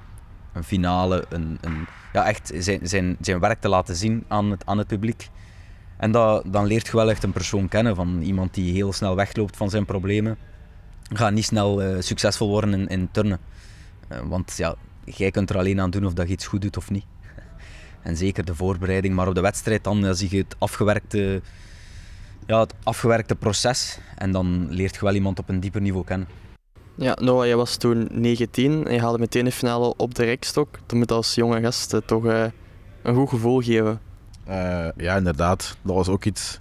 een 0.54 0.64
finale? 0.64 1.26
Een, 1.30 1.58
een, 1.62 1.86
ja, 2.14 2.26
echt 2.26 2.52
zijn, 2.56 2.80
zijn, 2.84 3.18
zijn 3.22 3.40
werk 3.40 3.62
te 3.62 3.70
laten 3.70 3.96
zien 3.96 4.24
aan 4.28 4.52
het, 4.52 4.66
aan 4.66 4.78
het 4.78 4.88
publiek. 4.88 5.30
En 6.04 6.12
dan 6.46 6.66
leert 6.66 6.88
je 6.88 6.96
wel 6.96 7.10
echt 7.10 7.24
een 7.24 7.32
persoon 7.32 7.68
kennen 7.68 7.96
van 7.96 8.22
iemand 8.22 8.54
die 8.54 8.74
heel 8.74 8.94
snel 8.94 9.16
wegloopt 9.16 9.58
van 9.58 9.70
zijn 9.70 9.86
problemen. 9.86 10.38
Gaat 11.14 11.32
niet 11.32 11.46
snel 11.46 11.82
eh, 11.82 12.02
succesvol 12.02 12.50
worden 12.50 12.74
in, 12.74 12.88
in 12.88 13.10
turnen. 13.12 13.40
Eh, 14.08 14.20
want 14.24 14.58
ja, 14.58 14.76
jij 15.06 15.32
kunt 15.32 15.50
er 15.50 15.58
alleen 15.58 15.82
aan 15.82 15.90
doen 15.90 16.06
of 16.06 16.14
dat 16.14 16.28
je 16.28 16.34
iets 16.34 16.48
goed 16.48 16.62
doet 16.62 16.78
of 16.78 16.90
niet. 16.90 17.06
En 18.02 18.18
zeker 18.18 18.46
de 18.46 18.56
voorbereiding, 18.56 19.16
maar 19.16 19.28
op 19.28 19.36
de 19.36 19.42
wedstrijd 19.42 19.84
dan 19.84 20.16
zie 20.16 20.28
je 20.32 20.38
het 20.38 20.56
afgewerkte, 20.58 21.42
ja, 22.48 22.60
het 22.60 22.74
afgewerkte 22.84 23.36
proces. 23.36 24.00
En 24.16 24.32
dan 24.32 24.68
leert 24.70 24.96
je 24.96 25.02
wel 25.02 25.14
iemand 25.14 25.40
op 25.40 25.50
een 25.50 25.60
dieper 25.60 25.82
niveau 25.82 26.06
kennen. 26.06 26.28
Ja, 26.96 27.18
Noah, 27.22 27.46
jij 27.46 27.56
was 27.56 27.78
toen 27.78 28.08
19 28.12 28.88
en 28.88 28.94
je 28.94 29.02
haalde 29.02 29.20
meteen 29.20 29.46
de 29.46 29.52
finale 29.52 29.94
op 29.98 30.16
de 30.16 30.24
rekstok. 30.24 30.80
Dat 30.86 30.98
moet 30.98 31.12
als 31.12 31.36
jonge 31.36 31.62
gast 31.62 31.94
eh, 31.94 32.00
toch 32.06 32.24
een 33.04 33.16
goed 33.16 33.30
gevoel 33.30 33.62
geven. 33.62 34.12
Eh, 34.46 34.88
ja, 34.98 35.16
inderdaad. 35.16 35.78
Dat 35.82 35.96
was 35.96 36.08
ook 36.08 36.26
iets 36.26 36.60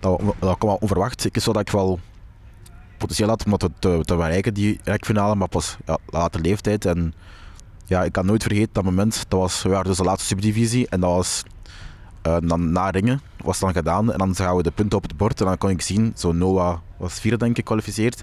dat, 0.00 0.20
dat 0.38 0.58
kwam 0.58 0.76
onverwacht. 0.80 1.24
Ik 1.24 1.34
wist 1.34 1.46
wel 1.46 1.54
dat 1.54 1.66
ik 1.66 1.72
wel 1.72 2.00
potentieel 2.98 3.28
had 3.28 3.44
om 3.44 3.56
te, 3.56 4.00
te 4.02 4.16
bereiken, 4.16 4.54
die 4.54 4.80
rekfinale, 4.84 5.34
maar 5.34 5.48
pas 5.48 5.76
ja, 5.86 5.98
late 6.06 6.40
leeftijd. 6.40 6.84
En 6.84 7.14
ja, 7.86 8.04
ik 8.04 8.12
kan 8.12 8.26
nooit 8.26 8.42
vergeten 8.42 8.72
dat 8.72 8.84
moment, 8.84 9.24
dat 9.28 9.40
was, 9.40 9.62
we 9.62 9.68
waren 9.68 9.84
dus 9.84 9.96
de 9.96 10.04
laatste 10.04 10.26
subdivisie 10.26 10.88
en 10.88 11.00
dat 11.00 11.10
was 11.10 11.42
eh, 12.22 12.36
dan 12.42 12.72
na 12.72 12.90
ringen, 12.90 13.20
was 13.44 13.58
dan 13.58 13.72
gedaan 13.72 14.12
en 14.12 14.18
dan 14.18 14.34
zagen 14.34 14.56
we 14.56 14.62
de 14.62 14.70
punten 14.70 14.98
op 14.98 15.02
het 15.02 15.16
bord 15.16 15.40
en 15.40 15.46
dan 15.46 15.58
kon 15.58 15.70
ik 15.70 15.82
zien, 15.82 16.12
zo 16.16 16.32
Noah 16.32 16.78
was 16.96 17.20
vierde 17.20 17.36
denk 17.36 17.50
ik 17.50 17.56
gekwalificeerd. 17.56 18.22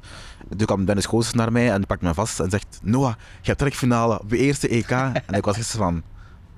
En 0.50 0.58
toen 0.58 0.68
kwam 0.68 0.86
Dennis 0.86 1.06
Goossens 1.06 1.36
naar 1.36 1.52
mij 1.52 1.72
en 1.72 1.86
pakt 1.86 2.02
me 2.02 2.14
vast 2.14 2.40
en 2.40 2.50
zegt, 2.50 2.80
Noah, 2.84 3.14
je 3.42 3.50
hebt 3.50 3.62
rekfinale 3.62 4.20
op 4.20 4.32
je 4.32 4.38
eerste 4.38 4.68
EK. 4.68 4.90
en 4.90 5.34
ik 5.34 5.46
was 5.46 5.56
gisteren 5.56 5.86
van, 5.86 6.04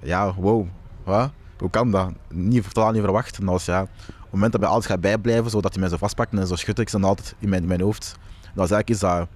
ja, 0.04 0.34
wow, 0.34 0.68
wat? 1.04 1.32
Hoe 1.62 1.70
kan 1.70 1.92
dat? 1.92 2.12
Niet, 2.30 2.74
totaal 2.74 2.92
niet 2.92 3.02
verwacht. 3.02 3.40
En 3.40 3.46
ja, 3.46 3.82
op 3.82 3.90
het 4.08 4.32
moment 4.32 4.52
dat 4.52 4.62
hij 4.62 4.70
altijd 4.70 4.92
gaat 4.92 5.02
bijblijven, 5.02 5.52
zodat 5.52 5.72
hij 5.72 5.82
mij 5.82 5.90
zo 5.90 5.98
vastpakt 5.98 6.34
en 6.34 6.48
zo 6.48 6.56
schudde 6.56 6.82
ik 6.82 6.92
dan 6.92 7.04
altijd 7.04 7.36
in 7.40 7.50
mijn, 7.50 7.68
mijn 7.68 7.82
hoofd. 7.82 8.16
Dat 8.42 8.70
was 8.70 8.72
eigenlijk 8.72 9.02
dat, 9.02 9.28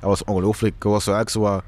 dat 0.00 0.08
was 0.08 0.24
ongelooflijk. 0.24 0.74
Ik 0.74 0.82
was 0.82 1.06
eigenlijk 1.06 1.30
zo 1.30 1.62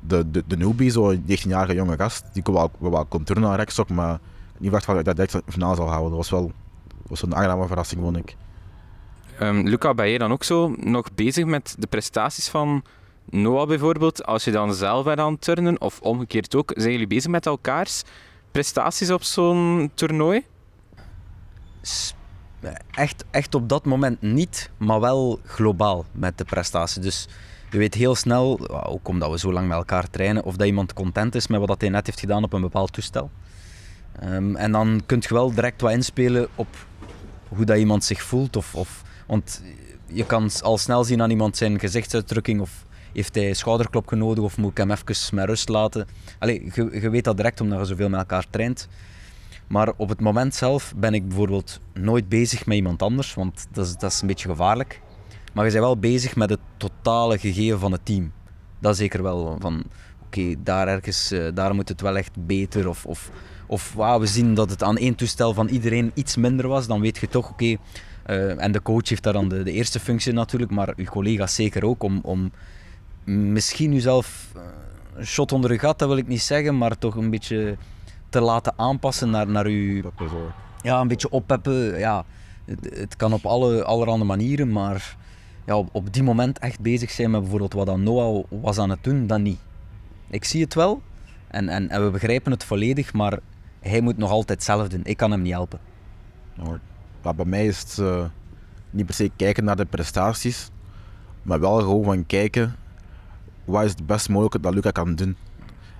de, 0.00 0.30
de, 0.30 0.44
de 0.46 0.56
newbie, 0.56 0.90
zo'n 0.90 1.24
19-jarige 1.28 1.74
jonge 1.74 1.96
gast, 1.96 2.24
die 2.32 2.42
kon 2.42 2.54
wel, 2.54 2.70
wel 2.78 3.04
kon 3.04 3.24
turnen 3.24 3.50
aan 3.50 3.56
rekstok, 3.56 3.88
maar 3.88 4.18
niet 4.58 4.70
verwacht 4.70 5.04
dat 5.04 5.18
ik 5.18 5.30
dat 5.30 5.42
finale 5.46 5.76
zal 5.76 5.88
houden. 5.88 6.08
Dat 6.08 6.18
was 6.18 6.30
wel 6.30 6.52
was 7.08 7.22
een 7.22 7.34
aangename 7.34 7.66
verrassing, 7.66 8.00
vond 8.00 8.16
ik. 8.16 8.36
Ehm, 9.38 9.66
Luca, 9.66 9.94
ben 9.94 10.08
je 10.08 10.18
dan 10.18 10.32
ook 10.32 10.44
zo 10.44 10.74
nog 10.76 11.14
bezig 11.14 11.44
met 11.44 11.76
de 11.78 11.86
prestaties 11.86 12.48
van 12.48 12.82
Noah 13.24 13.68
bijvoorbeeld? 13.68 14.24
Als 14.24 14.44
je 14.44 14.50
dan 14.50 14.74
zelf 14.74 15.04
bent 15.04 15.18
aan 15.18 15.32
het 15.32 15.40
turnen, 15.40 15.80
of 15.80 16.00
omgekeerd 16.00 16.54
ook, 16.54 16.72
zijn 16.76 16.92
jullie 16.92 17.06
bezig 17.06 17.30
met 17.30 17.46
elkaars 17.46 18.02
prestaties 18.58 19.10
op 19.10 19.22
zo'n 19.22 19.90
toernooi? 19.94 20.44
Echt, 22.90 23.24
echt 23.30 23.54
op 23.54 23.68
dat 23.68 23.84
moment 23.84 24.22
niet, 24.22 24.70
maar 24.76 25.00
wel 25.00 25.40
globaal 25.44 26.04
met 26.12 26.38
de 26.38 26.44
prestatie. 26.44 27.02
Dus 27.02 27.28
je 27.70 27.78
weet 27.78 27.94
heel 27.94 28.14
snel, 28.14 28.68
ook 28.86 29.08
omdat 29.08 29.30
we 29.30 29.38
zo 29.38 29.52
lang 29.52 29.68
met 29.68 29.76
elkaar 29.76 30.10
trainen, 30.10 30.44
of 30.44 30.56
dat 30.56 30.66
iemand 30.66 30.92
content 30.92 31.34
is 31.34 31.46
met 31.46 31.66
wat 31.66 31.80
hij 31.80 31.90
net 31.90 32.06
heeft 32.06 32.20
gedaan 32.20 32.44
op 32.44 32.52
een 32.52 32.60
bepaald 32.60 32.92
toestel. 32.92 33.30
Ehm, 34.20 34.56
en 34.56 34.72
dan 34.72 35.02
kun 35.06 35.18
je 35.20 35.34
wel 35.34 35.54
direct 35.54 35.80
wat 35.80 35.92
inspelen 35.92 36.48
op 36.54 36.86
hoe 37.48 37.64
dat 37.64 37.78
iemand 37.78 38.04
zich 38.04 38.22
voelt. 38.22 38.56
Of, 38.56 38.74
of, 38.74 39.02
want 39.26 39.62
je 40.06 40.26
kan 40.26 40.50
al 40.62 40.78
snel 40.78 41.04
zien 41.04 41.22
aan 41.22 41.30
iemand 41.30 41.56
zijn 41.56 41.78
gezichtsuitdrukking 41.78 42.60
of 42.60 42.86
heeft 43.12 43.34
hij 43.34 43.54
schouderklopje 43.54 44.16
nodig 44.16 44.44
of 44.44 44.56
moet 44.56 44.70
ik 44.70 44.76
hem 44.76 44.90
even 44.90 45.34
met 45.36 45.46
rust 45.46 45.68
laten. 45.68 46.06
Allee, 46.38 46.70
je, 46.74 47.00
je 47.00 47.10
weet 47.10 47.24
dat 47.24 47.36
direct 47.36 47.60
omdat 47.60 47.78
je 47.78 47.84
zoveel 47.84 48.08
met 48.08 48.18
elkaar 48.18 48.46
traint. 48.50 48.88
Maar 49.66 49.92
op 49.96 50.08
het 50.08 50.20
moment 50.20 50.54
zelf 50.54 50.92
ben 50.96 51.14
ik 51.14 51.28
bijvoorbeeld 51.28 51.80
nooit 51.94 52.28
bezig 52.28 52.66
met 52.66 52.76
iemand 52.76 53.02
anders, 53.02 53.34
want 53.34 53.66
dat 53.72 53.86
is, 53.86 53.96
dat 53.96 54.12
is 54.12 54.20
een 54.20 54.26
beetje 54.26 54.48
gevaarlijk. 54.48 55.00
Maar 55.52 55.64
je 55.64 55.72
bent 55.72 55.84
wel 55.84 55.98
bezig 55.98 56.36
met 56.36 56.50
het 56.50 56.60
totale 56.76 57.38
gegeven 57.38 57.78
van 57.78 57.92
het 57.92 58.04
team. 58.04 58.32
Dat 58.78 58.96
zeker 58.96 59.22
wel. 59.22 59.56
Van 59.60 59.84
oké, 60.24 60.54
daar 60.62 60.88
ergens, 60.88 61.30
eh, 61.30 61.48
daar 61.54 61.74
moet 61.74 61.88
het 61.88 62.00
wel 62.00 62.16
echt 62.16 62.46
beter. 62.46 62.88
Of, 62.88 63.06
of, 63.06 63.30
of 63.66 63.92
wauw, 63.94 64.20
we 64.20 64.26
zien 64.26 64.54
dat 64.54 64.70
het 64.70 64.82
aan 64.82 64.96
één 64.96 65.14
toestel 65.14 65.54
van 65.54 65.68
iedereen 65.68 66.10
iets 66.14 66.36
minder 66.36 66.68
was, 66.68 66.86
dan 66.86 67.00
weet 67.00 67.18
je 67.18 67.28
toch, 67.28 67.50
oké. 67.50 67.76
eh, 68.24 68.62
en 68.62 68.72
de 68.72 68.82
coach 68.82 69.08
heeft 69.08 69.22
daar 69.22 69.32
dan 69.32 69.48
de, 69.48 69.62
de 69.62 69.72
eerste 69.72 70.00
functie 70.00 70.32
natuurlijk, 70.32 70.70
maar 70.70 70.92
uw 70.96 71.04
collega's 71.04 71.54
zeker 71.54 71.84
ook 71.84 72.02
om, 72.02 72.20
om 72.22 72.52
misschien 73.28 73.92
uzelf 73.92 74.52
eh, 74.56 74.62
een 75.14 75.26
shot 75.26 75.52
onder 75.52 75.70
uw 75.70 75.78
gat, 75.78 75.98
dat 75.98 76.08
wil 76.08 76.16
ik 76.16 76.26
niet 76.26 76.42
zeggen, 76.42 76.78
maar 76.78 76.98
toch 76.98 77.14
een 77.14 77.30
beetje 77.30 77.76
te 78.28 78.40
laten 78.40 78.72
aanpassen 78.76 79.30
naar, 79.30 79.48
naar 79.48 79.66
uw 79.66 80.02
zo. 80.18 80.52
ja, 80.82 81.00
een 81.00 81.08
beetje 81.08 81.30
oppeppen. 81.30 81.98
Ja, 81.98 82.24
het, 82.64 82.98
het 82.98 83.16
kan 83.16 83.32
op 83.32 83.46
alle, 83.46 83.84
allerhande 83.84 84.24
manieren, 84.24 84.72
maar 84.72 85.16
ja, 85.66 85.76
op, 85.76 85.88
op 85.92 86.12
die 86.12 86.22
moment 86.22 86.58
echt 86.58 86.80
bezig 86.80 87.10
zijn 87.10 87.30
met 87.30 87.40
bijvoorbeeld 87.40 87.72
wat 87.72 87.86
dan 87.86 88.02
Noah 88.02 88.44
was 88.48 88.78
aan 88.78 88.90
het 88.90 89.04
doen, 89.04 89.26
dan 89.26 89.42
niet. 89.42 89.58
Ik 90.30 90.44
zie 90.44 90.62
het 90.62 90.74
wel 90.74 91.02
en, 91.48 91.68
en, 91.68 91.88
en 91.88 92.04
we 92.04 92.10
begrijpen 92.10 92.52
het 92.52 92.64
volledig, 92.64 93.12
maar 93.12 93.38
hij 93.80 94.00
moet 94.00 94.16
nog 94.16 94.30
altijd 94.30 94.62
zelf 94.62 94.88
doen. 94.88 95.00
Ik 95.04 95.16
kan 95.16 95.30
hem 95.30 95.42
niet 95.42 95.52
helpen. 95.52 95.78
Ja, 97.22 97.34
bij 97.34 97.44
mij 97.44 97.66
is 97.66 97.78
het 97.78 97.98
eh, 97.98 98.24
niet 98.90 99.06
per 99.06 99.14
se 99.14 99.30
kijken 99.36 99.64
naar 99.64 99.76
de 99.76 99.84
prestaties, 99.84 100.70
maar 101.42 101.60
wel 101.60 101.78
gewoon 101.78 102.04
van 102.04 102.26
kijken 102.26 102.76
wat 103.68 103.84
is 103.84 103.90
het 103.90 104.06
best 104.06 104.28
mogelijke 104.28 104.60
dat 104.60 104.74
Luca 104.74 104.90
kan 104.90 105.14
doen. 105.14 105.36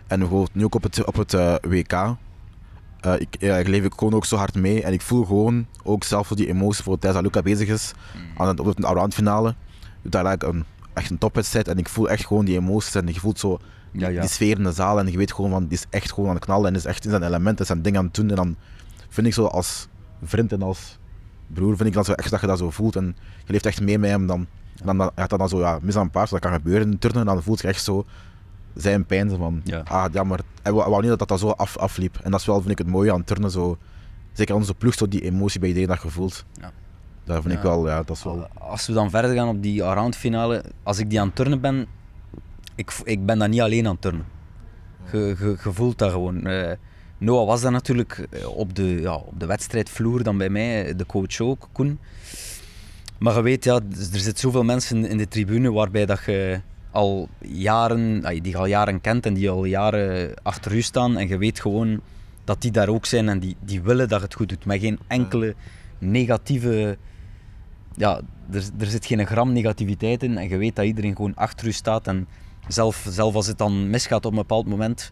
En 0.07 0.19
bijvoorbeeld 0.19 0.55
nu 0.55 0.65
ook 0.65 0.75
op 0.75 0.83
het, 0.83 1.05
op 1.05 1.15
het 1.15 1.35
eh, 1.35 1.55
WK, 1.61 1.93
eh, 1.93 3.15
ik, 3.19 3.37
ja, 3.41 3.57
ik 3.57 3.69
leef 3.69 3.85
ik 3.85 3.93
gewoon 3.97 4.15
ook 4.15 4.25
zo 4.25 4.37
hard 4.37 4.55
mee 4.55 4.83
en 4.83 4.93
ik 4.93 5.01
voel 5.01 5.25
gewoon 5.25 5.67
ook 5.83 6.05
zelf 6.05 6.29
die 6.29 6.49
emotie 6.49 6.83
voor 6.83 6.99
tijdens 6.99 7.23
dat 7.23 7.33
Luca 7.33 7.43
bezig 7.51 7.69
is 7.69 7.93
aan 8.37 8.49
het, 8.49 8.61
op 8.61 8.67
het 8.67 8.85
allround 8.85 9.15
finale. 9.15 9.55
Doet 10.03 10.13
daar 10.13 10.25
eigenlijk 10.25 10.57
een, 10.57 10.65
echt 10.93 11.11
een 11.11 11.19
topwedstrijd 11.19 11.69
en 11.69 11.79
ik 11.79 11.89
voel 11.89 12.09
echt 12.09 12.27
gewoon 12.27 12.45
die 12.45 12.57
emoties 12.59 12.95
en 12.95 13.07
je 13.07 13.21
voelt 13.21 13.39
zo 13.39 13.59
Ja, 13.93 14.09
ja. 14.09 14.21
die 14.21 14.31
sfeer 14.31 14.59
in 14.59 14.65
de 14.65 14.73
zaal 14.73 14.99
en 14.99 15.11
je 15.11 15.17
weet 15.17 15.33
gewoon 15.33 15.51
van 15.51 15.67
die 15.67 15.79
is 15.79 15.87
echt 15.91 16.13
gewoon 16.13 16.29
aan 16.29 16.35
het 16.35 16.45
knallen 16.45 16.69
en 16.69 16.75
is 16.75 16.85
echt 16.85 17.05
in 17.05 17.11
zijn 17.11 17.23
element 17.23 17.61
en 17.61 17.67
zijn 17.67 17.83
ding 17.83 17.97
aan 17.97 18.05
het 18.05 18.15
doen 18.15 18.29
en 18.31 18.37
dan 18.37 18.57
vind 19.09 19.27
ik 19.27 19.35
zo 19.35 19.45
als 19.45 19.89
vriend 20.23 20.53
en 20.53 20.63
als 20.63 20.99
broer 21.47 21.77
vind 21.77 21.89
ik 21.89 21.95
dan 21.95 22.05
zo 22.05 22.13
echt 22.13 22.31
dat 22.31 22.41
je 22.41 22.47
dat 22.47 22.59
zo 22.59 22.71
voelt 22.71 22.97
en 22.97 23.17
je 23.45 23.53
leeft 23.53 23.67
echt 23.67 23.81
mee 23.81 23.99
met 23.99 24.11
hem 24.11 24.27
dan 24.27 24.47
dan 24.85 24.99
dan 24.99 25.11
gaat 25.15 25.31
dat 25.31 25.39
dan 25.39 25.49
zo 25.49 25.59
ja, 25.59 25.79
mis 25.83 25.97
aan 25.97 26.11
paard, 26.11 26.31
dat 26.31 26.41
kan 26.41 26.53
gebeuren 26.53 26.91
in 26.91 26.99
turnen 26.99 27.21
en 27.21 27.27
dan 27.27 27.43
voelt 27.43 27.61
je 27.61 27.69
echt 27.69 27.85
zo 27.85 28.05
zijn 28.75 29.05
pijn 29.07 29.31
van 29.37 29.61
Ja. 29.65 29.81
ah 29.85 30.13
jammer 30.13 30.41
wou, 30.63 30.81
hij 30.81 30.91
wou 30.91 31.01
niet 31.07 31.19
dat 31.19 31.29
dat, 31.29 31.41
zo 31.41 31.49
af, 31.51 31.77
afliep 31.77 32.19
en 32.23 32.31
dat 32.31 32.41
is 32.41 32.47
wel 32.47 32.59
vind 32.61 32.71
ik 32.71 32.79
het 32.79 32.87
mooie 32.87 33.13
aan 33.13 33.25
turnen 33.25 33.51
zo 33.51 33.79
zeker 34.33 34.55
onze 34.55 34.75
ploeg 34.75 34.95
zo 34.95 35.09
die 35.09 35.21
emotie 35.23 35.61
bij 35.61 35.69
iedereen 35.69 35.89
dat 35.89 36.03
je 36.03 36.09
voelt 36.09 36.45
Ja. 36.61 36.71
dat 37.25 37.43
vind 37.43 37.55
ik 37.55 37.63
wel 37.63 37.89
ja 37.89 38.03
dat 38.03 38.17
is 38.17 38.25
wel 38.25 38.49
Als 38.59 38.87
we 38.87 38.93
dan 38.93 39.11
verder 39.11 39.35
gaan 39.35 39.49
op 39.49 39.63
die 39.63 39.83
round 39.83 40.17
finale, 40.17 40.65
als 40.83 40.99
ik 40.99 41.11
die 41.11 41.21
aan 41.21 41.27
het 41.27 41.37
turnen 41.37 41.61
ben, 41.61 41.87
ik, 42.75 42.93
ik 43.05 43.27
ben 43.27 43.39
dat 43.39 43.49
niet 43.49 43.61
alleen 43.61 43.87
aan 43.87 43.93
het 43.93 44.01
turnen. 44.01 44.25
Je, 45.13 45.57
je 45.65 45.73
voelt 45.73 45.99
dat 45.99 46.11
gewoon. 46.11 46.47
Eh, 46.47 46.73
Noah 47.19 47.47
was 47.47 47.61
daar 47.61 47.73
natuurlijk 47.73 48.27
eh, 48.31 48.49
op 48.49 48.75
de, 48.75 49.01
ja, 49.01 49.15
op 49.15 49.41
de 49.41 49.47
wedstrijdvloer 49.47 50.23
dan 50.23 50.39
bij 50.39 50.49
mij, 50.49 50.97
de 50.97 51.07
coach 51.07 51.41
ook, 51.41 51.69
Koen. 51.73 51.99
Maar 53.19 53.35
je 53.35 53.43
weet, 53.43 53.65
ja, 53.65 53.75
er 53.75 54.19
zitten 54.19 54.39
zoveel 54.39 54.65
mensen 54.65 55.05
in 55.05 55.17
de 55.17 55.29
tribune 55.29 55.73
waarbij 55.73 56.07
dat 56.07 56.25
je 56.27 56.61
al 56.91 57.29
jaren, 57.41 58.21
die 58.21 58.49
je 58.49 58.57
al 58.57 58.67
jaren 58.67 59.01
kent 59.01 59.27
en 59.27 59.35
die 59.35 59.51
al 59.51 59.65
jaren 59.65 60.35
achter 60.43 60.73
u 60.73 60.83
staan. 60.83 61.17
En 61.17 61.29
je 61.29 61.39
weet 61.39 61.61
gewoon 61.61 62.01
dat 62.45 62.63
die 62.63 62.71
daar 62.71 62.89
ook 62.89 63.07
zijn 63.07 63.29
en 63.29 63.39
die, 63.39 63.57
die 63.61 63.83
willen 63.83 64.09
dat 64.09 64.19
je 64.19 64.25
het 64.25 64.35
goed 64.35 64.49
doet. 64.49 64.65
Met 64.65 64.81
geen 64.81 64.99
enkele 65.07 65.55
negatieve 65.99 66.99
ja, 67.99 68.21
er, 68.51 68.65
er 68.79 68.87
zit 68.87 69.07
geen 69.07 69.27
gram 69.27 69.53
negativiteit 69.53 70.23
in 70.23 70.39
en 70.39 70.49
je 70.49 70.57
weet 70.57 70.77
dat 70.77 70.85
iedereen 70.85 71.17
gewoon 71.17 71.35
achter 71.35 71.67
u 71.67 71.73
staat. 71.73 72.07
En 72.07 72.29
zelf, 72.69 73.07
zelf 73.09 73.35
als 73.35 73.47
het 73.47 73.59
dan 73.59 73.91
misgaat 73.91 74.25
op 74.25 74.33
een 74.33 74.39
bepaald 74.39 74.67
moment, 74.67 75.11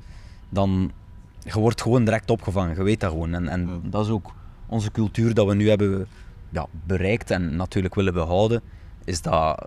dan 0.49 0.93
je 1.39 1.59
wordt 1.59 1.83
gewoon 1.83 2.05
direct 2.05 2.31
opgevangen. 2.31 2.77
Je 2.77 2.83
weet 2.83 3.01
dat 3.01 3.11
gewoon. 3.11 3.35
En, 3.35 3.49
en 3.49 3.81
dat 3.85 4.05
is 4.05 4.11
ook 4.11 4.35
onze 4.67 4.91
cultuur 4.91 5.35
dat 5.35 5.47
we 5.47 5.55
nu 5.55 5.69
hebben 5.69 6.07
ja, 6.51 6.67
bereikt 6.87 7.31
en 7.31 7.57
natuurlijk 7.57 7.95
willen 7.95 8.13
behouden, 8.13 8.63
is 9.05 9.23
dat 9.23 9.67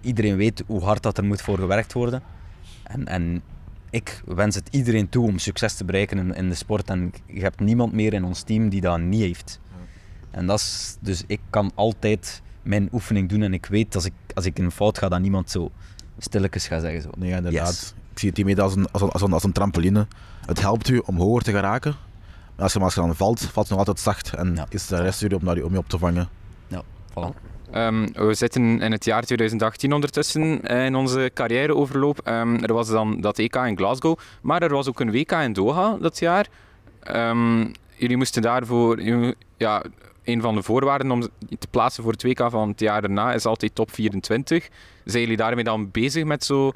iedereen 0.00 0.36
weet 0.36 0.62
hoe 0.66 0.82
hard 0.82 1.02
dat 1.02 1.18
er 1.18 1.24
moet 1.24 1.42
voor 1.42 1.58
gewerkt 1.58 1.92
worden. 1.92 2.22
En, 2.82 3.06
en 3.06 3.42
ik 3.90 4.22
wens 4.24 4.54
het 4.54 4.68
iedereen 4.70 5.08
toe 5.08 5.26
om 5.26 5.38
succes 5.38 5.74
te 5.74 5.84
bereiken 5.84 6.18
in, 6.18 6.34
in 6.34 6.48
de 6.48 6.54
sport. 6.54 6.90
En 6.90 7.12
je 7.26 7.40
hebt 7.40 7.60
niemand 7.60 7.92
meer 7.92 8.12
in 8.12 8.24
ons 8.24 8.42
team 8.42 8.68
die 8.68 8.80
dat 8.80 9.00
niet 9.00 9.20
heeft. 9.20 9.60
En 10.30 10.46
dat 10.46 10.58
is, 10.58 10.96
dus 11.00 11.24
ik 11.26 11.40
kan 11.50 11.72
altijd 11.74 12.42
mijn 12.62 12.88
oefening 12.92 13.28
doen 13.28 13.42
en 13.42 13.52
ik 13.52 13.66
weet 13.66 13.94
als 13.94 14.04
ik, 14.04 14.12
als 14.34 14.44
ik 14.44 14.58
een 14.58 14.70
fout 14.70 14.98
ga, 14.98 15.08
dat 15.08 15.20
niemand 15.20 15.50
zo 15.50 15.70
stilletjes 16.18 16.66
gaat 16.66 16.80
zeggen. 16.80 17.02
Zo. 17.02 17.10
Nee, 17.16 17.32
inderdaad. 17.32 17.68
Yes. 17.68 17.94
Ik 18.12 18.18
zie 18.18 18.28
het 18.28 18.36
hiermee 18.36 18.62
als 18.62 18.76
een, 18.76 18.90
als, 18.90 19.02
een, 19.02 19.10
als, 19.10 19.22
een, 19.22 19.32
als 19.32 19.44
een 19.44 19.52
trampoline. 19.52 20.06
Het 20.46 20.60
helpt 20.60 20.88
u 20.88 20.98
om 20.98 21.16
hoger 21.16 21.42
te 21.42 21.50
geraken. 21.50 21.94
Als 22.58 22.72
je, 22.72 22.78
maar 22.78 22.86
als 22.86 22.94
je 22.96 23.00
dan 23.00 23.14
valt, 23.16 23.40
valt 23.40 23.54
het 23.56 23.68
nog 23.68 23.78
altijd 23.78 24.00
zacht. 24.00 24.34
En 24.34 24.54
Ja. 24.54 24.66
is 24.68 24.86
de 24.86 25.02
rest 25.02 25.22
er 25.22 25.34
om, 25.34 25.44
naar, 25.44 25.56
u- 25.58 25.62
om 25.62 25.72
je 25.72 25.78
op 25.78 25.88
te 25.88 25.98
vangen. 25.98 26.28
Ja, 26.66 26.82
voilà. 27.10 27.46
Ehm, 27.70 28.06
we 28.12 28.34
zitten 28.34 28.80
in 28.80 28.92
het 28.92 29.04
jaar 29.04 29.22
2018 29.22 29.92
ondertussen 29.92 30.62
eh, 30.62 30.84
in 30.84 30.94
onze 30.94 31.30
carrièreoverloop. 31.34 32.18
Ehm, 32.24 32.54
er 32.54 32.72
was 32.72 32.88
dan 32.88 33.20
dat 33.20 33.38
EK 33.38 33.54
in 33.56 33.76
Glasgow, 33.76 34.18
maar 34.42 34.62
er 34.62 34.72
was 34.72 34.88
ook 34.88 35.00
een 35.00 35.10
WK 35.10 35.32
in 35.32 35.52
Doha 35.52 35.96
dat 36.00 36.18
jaar. 36.18 36.46
Ehm, 37.02 37.66
jullie 37.96 38.16
moesten 38.16 38.42
daarvoor, 38.42 39.02
jullie- 39.02 39.34
ja, 39.56 39.82
een 40.24 40.40
van 40.40 40.54
de 40.54 40.62
voorwaarden 40.62 41.10
om 41.10 41.20
te 41.58 41.66
plaatsen 41.70 42.02
voor 42.02 42.12
het 42.12 42.22
WK 42.22 42.50
van 42.50 42.68
het 42.68 42.80
jaar 42.80 43.00
daarna 43.00 43.32
is 43.32 43.44
altijd 43.46 43.74
top 43.74 43.92
24. 43.92 44.68
Zijn 45.04 45.22
jullie 45.22 45.36
daarmee 45.36 45.64
dan 45.64 45.90
bezig 45.90 46.24
met 46.24 46.44
zo 46.44 46.72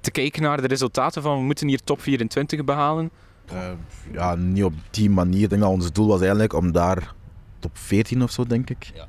te 0.00 0.10
kijken 0.10 0.42
naar 0.42 0.60
de 0.60 0.66
resultaten 0.66 1.22
van 1.22 1.36
we 1.38 1.42
moeten 1.44 1.68
hier 1.68 1.80
top 1.84 2.00
24 2.00 2.64
behalen? 2.64 3.10
Eh, 3.46 3.70
ja, 4.12 4.34
niet 4.34 4.64
op 4.64 4.74
die 4.90 5.10
manier. 5.10 5.42
Ik 5.42 5.48
denk 5.48 5.62
dat 5.62 5.70
ons 5.70 5.92
doel 5.92 6.06
was 6.08 6.20
eigenlijk 6.20 6.52
om 6.52 6.72
daar 6.72 7.14
top 7.58 7.78
14 7.78 8.22
of 8.22 8.30
zo, 8.30 8.44
denk 8.44 8.70
ik. 8.70 8.90
Ja, 8.94 9.06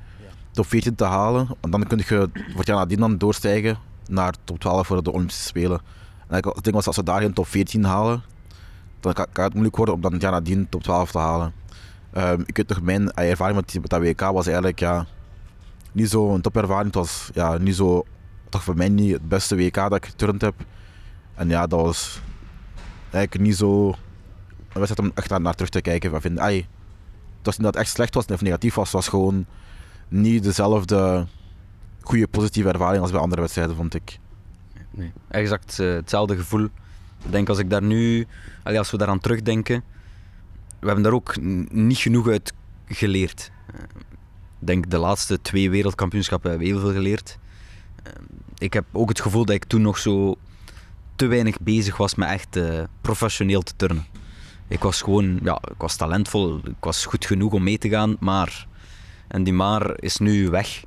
Top 0.52 0.66
14 0.68 0.96
te 0.96 1.04
halen. 1.04 1.48
En 1.62 1.70
dan 1.72 1.84
kun 1.88 1.98
je 1.98 2.04
voor 2.06 2.58
het 2.58 2.68
jaar 2.68 2.78
nadien 2.78 3.00
dan 3.00 3.18
doorstijgen 3.18 3.78
naar 4.08 4.34
top 4.44 4.60
12 4.60 4.88
voor 4.88 5.04
de 5.04 5.12
Olympische 5.12 5.42
Spelen. 5.44 5.82
En 6.28 6.38
ik- 6.38 6.64
ding 6.64 6.76
was, 6.76 6.88
als 6.88 6.96
we 6.96 7.04
daar 7.04 7.22
geen 7.22 7.34
top 7.34 7.48
14 7.48 7.84
halen, 7.84 8.24
dan 9.00 9.14
kan, 9.14 9.44
het 9.44 9.54
moeilijk 9.54 9.76
worden 9.76 9.96
om 9.96 10.02
dan 10.02 10.14
het 10.14 10.22
jaar 10.22 10.32
nadien 10.32 10.70
top 10.70 10.84
12 10.84 11.12
te 11.12 11.18
halen. 11.18 11.54
Ehm, 12.12 12.42
ik 12.46 12.58
weet 12.58 12.68
nog, 12.70 12.82
mijn 12.82 13.12
ervaring 13.14 13.56
met, 13.56 13.90
dat 13.90 14.02
WK 14.02 14.20
was 14.22 14.46
eigenlijk 14.46 14.80
ja, 14.80 15.06
niet 15.92 16.10
zo 16.10 16.34
een 16.34 16.42
topervaring. 16.42 16.86
Het 16.86 16.96
was 16.96 17.30
ja, 17.34 17.58
niet 17.58 17.76
zo, 17.76 18.04
toch 18.50 18.64
voor 18.64 18.76
mij 18.76 18.90
niet 18.90 19.12
het 19.14 19.28
beste 19.28 19.56
WK 19.56 19.74
dat 19.76 19.96
ik 19.96 20.06
geturnd 20.06 20.42
heb. 20.42 20.54
En 21.36 21.50
ja, 21.50 21.68
dat 21.68 21.82
was 21.82 22.22
eigenlijk 23.12 23.44
niet 23.46 23.56
zo 23.58 23.94
wedstrijd 24.82 25.10
om 25.10 25.12
echt 25.16 25.30
naar, 25.30 25.42
naar 25.42 25.54
terug 25.54 25.70
te 25.70 25.82
kijken. 25.82 26.12
Van, 26.12 26.22
vind, 26.22 26.40
ai, 26.40 26.58
het 27.38 27.46
was 27.46 27.56
niet 27.58 27.66
dat 27.66 27.74
het 27.74 27.84
echt 27.84 27.94
slecht 27.94 28.14
was 28.14 28.26
of 28.26 28.42
negatief 28.42 28.74
was, 28.74 28.86
het 28.86 28.94
was 28.94 29.08
gewoon 29.08 29.46
niet 30.08 30.44
dezelfde 30.44 31.26
goede 32.02 32.28
positieve 32.28 32.70
ervaring 32.70 33.02
als 33.02 33.12
bij 33.12 33.20
andere 33.20 33.42
wedstrijden, 33.42 33.76
vond 33.76 33.94
ik. 33.96 34.20
Nee. 34.92 35.12
Exact 35.28 35.80
eh, 35.80 35.94
hetzelfde 35.94 36.36
gevoel. 36.36 36.64
Ik 37.26 37.32
denk 37.32 37.50
als 37.50 37.58
ik 37.58 37.70
daar 37.70 37.84
nu, 37.84 38.28
allee, 38.64 38.78
als 38.78 38.92
we 38.92 38.98
daaraan 38.98 39.20
terugdenken, 39.20 39.84
we 40.80 40.86
hebben 40.86 41.04
daar 41.04 41.14
ook 41.14 41.36
niet 41.72 41.98
genoeg 41.98 42.28
uit 42.28 42.54
geleerd. 42.88 43.52
Eh, 43.74 43.80
Ik 44.60 44.68
denk 44.70 44.90
de 44.90 44.98
laatste 44.98 45.42
twee 45.42 45.70
wereldkampioenschappen 45.70 46.50
hebben 46.50 46.68
we 46.68 46.74
heel 46.74 46.84
veel 46.84 46.94
geleerd. 46.94 47.38
Eh, 48.04 48.12
Ik 48.58 48.74
heb 48.74 48.86
ook 48.92 49.10
het 49.10 49.22
gevoel 49.22 49.46
dat 49.46 49.56
ik 49.56 49.66
toen 49.66 49.82
nog 49.82 49.98
zo 49.98 50.36
te 51.16 51.26
weinig 51.26 51.60
bezig 51.60 51.98
was 51.98 52.16
met 52.16 52.30
echt 52.30 52.60
professioneel 53.02 53.62
te 53.62 53.74
turnen. 53.76 54.06
Ik 54.74 54.80
was 54.80 55.02
gewoon, 55.02 55.40
ja, 55.44 55.56
ik 55.72 55.78
was 55.82 55.96
talentvol, 55.96 56.58
ik 56.58 56.74
was 56.80 57.06
goed 57.06 57.26
genoeg 57.26 57.54
om 57.54 57.64
mee 57.64 57.78
te 57.78 57.90
gaan, 57.90 58.16
maar. 58.20 58.68
En 59.28 59.44
die 59.44 59.54
maar 59.54 60.02
is 60.02 60.18
nu 60.18 60.50
weg. 60.50 60.84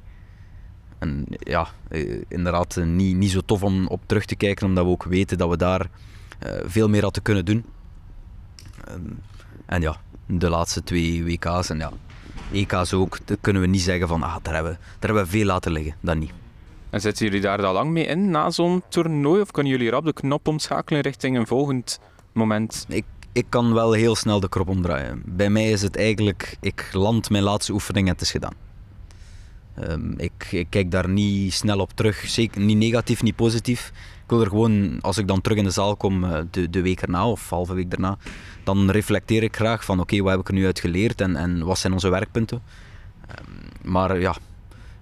En 0.98 1.26
ja, 1.28 1.68
eh, 1.88 2.20
inderdaad 2.28 2.76
eh, 2.76 2.84
niet, 2.84 3.16
niet 3.16 3.30
zo 3.30 3.40
tof 3.40 3.62
om 3.62 3.86
op 3.86 4.00
terug 4.06 4.24
te 4.24 4.36
kijken, 4.36 4.66
omdat 4.66 4.84
we 4.84 4.90
ook 4.90 5.04
weten 5.04 5.38
dat 5.38 5.48
we 5.50 5.56
daar 5.56 5.86
eh, 6.38 6.52
veel 6.64 6.88
meer 6.88 7.02
hadden 7.02 7.22
kunnen 7.22 7.44
doen. 7.44 7.64
En 9.66 9.80
ja, 9.80 9.96
de 10.26 10.48
laatste 10.48 10.82
twee 10.82 11.24
WK's 11.24 11.70
en 11.70 11.78
ja, 11.78 11.90
EK's 12.52 12.92
ook, 12.92 13.18
daar 13.24 13.36
kunnen 13.40 13.62
we 13.62 13.68
niet 13.68 13.80
zeggen 13.82 14.08
van, 14.08 14.22
ah, 14.22 14.36
daar 14.42 14.54
hebben, 14.54 14.72
we- 14.72 14.78
daar 14.78 14.94
hebben 15.10 15.22
we 15.24 15.28
veel 15.30 15.44
laten 15.46 15.72
liggen. 15.72 15.94
Dat 16.00 16.16
niet. 16.16 16.32
En 16.90 17.00
zitten 17.00 17.26
jullie 17.26 17.40
daar 17.40 17.64
al 17.64 17.72
lang 17.72 17.90
mee 17.90 18.04
in 18.06 18.30
na 18.30 18.50
zo'n 18.50 18.82
toernooi? 18.88 19.40
Of 19.40 19.50
kunnen 19.50 19.72
jullie 19.72 19.90
rap 19.90 20.04
de 20.04 20.12
knop 20.12 20.48
omschakelen 20.48 21.00
richting 21.00 21.36
een 21.36 21.46
volgend 21.46 22.00
moment? 22.32 22.84
Ik, 22.88 23.04
ik 23.36 23.46
kan 23.48 23.74
wel 23.74 23.92
heel 23.92 24.16
snel 24.16 24.40
de 24.40 24.48
krop 24.48 24.68
omdraaien. 24.68 25.22
Bij 25.24 25.50
mij 25.50 25.70
is 25.70 25.82
het 25.82 25.96
eigenlijk, 25.96 26.56
ik 26.60 26.88
land 26.92 27.30
mijn 27.30 27.42
laatste 27.42 27.72
oefening 27.72 28.06
en 28.06 28.12
het 28.12 28.20
is 28.20 28.30
gedaan. 28.30 28.54
Ehm, 29.74 30.12
ik, 30.16 30.48
ik 30.50 30.66
kijk 30.70 30.90
daar 30.90 31.08
niet 31.08 31.52
snel 31.52 31.78
op 31.78 31.92
terug, 31.92 32.28
zeker 32.28 32.60
niet 32.60 32.76
negatief, 32.76 33.22
niet 33.22 33.36
positief. 33.36 33.92
Ik 34.22 34.30
wil 34.30 34.40
er 34.40 34.48
gewoon, 34.48 34.98
als 35.00 35.18
ik 35.18 35.28
dan 35.28 35.40
terug 35.40 35.58
in 35.58 35.64
de 35.64 35.70
zaal 35.70 35.96
kom, 35.96 36.24
eh, 36.24 36.40
de, 36.50 36.70
de 36.70 36.82
week 36.82 37.02
erna 37.02 37.28
of 37.28 37.50
halve 37.50 37.74
week 37.74 37.90
daarna, 37.90 38.18
dan 38.64 38.90
reflecteer 38.90 39.42
ik 39.42 39.56
graag 39.56 39.84
van 39.84 40.00
oké, 40.00 40.20
wat 40.20 40.30
heb 40.30 40.40
ik 40.40 40.48
er 40.48 40.54
nu 40.54 40.66
uit 40.66 40.80
geleerd 40.80 41.20
en, 41.20 41.36
en 41.36 41.64
wat 41.64 41.78
zijn 41.78 41.92
onze 41.92 42.08
werkpunten. 42.08 42.62
Ehm, 43.26 43.90
maar 43.90 44.20
ja, 44.20 44.30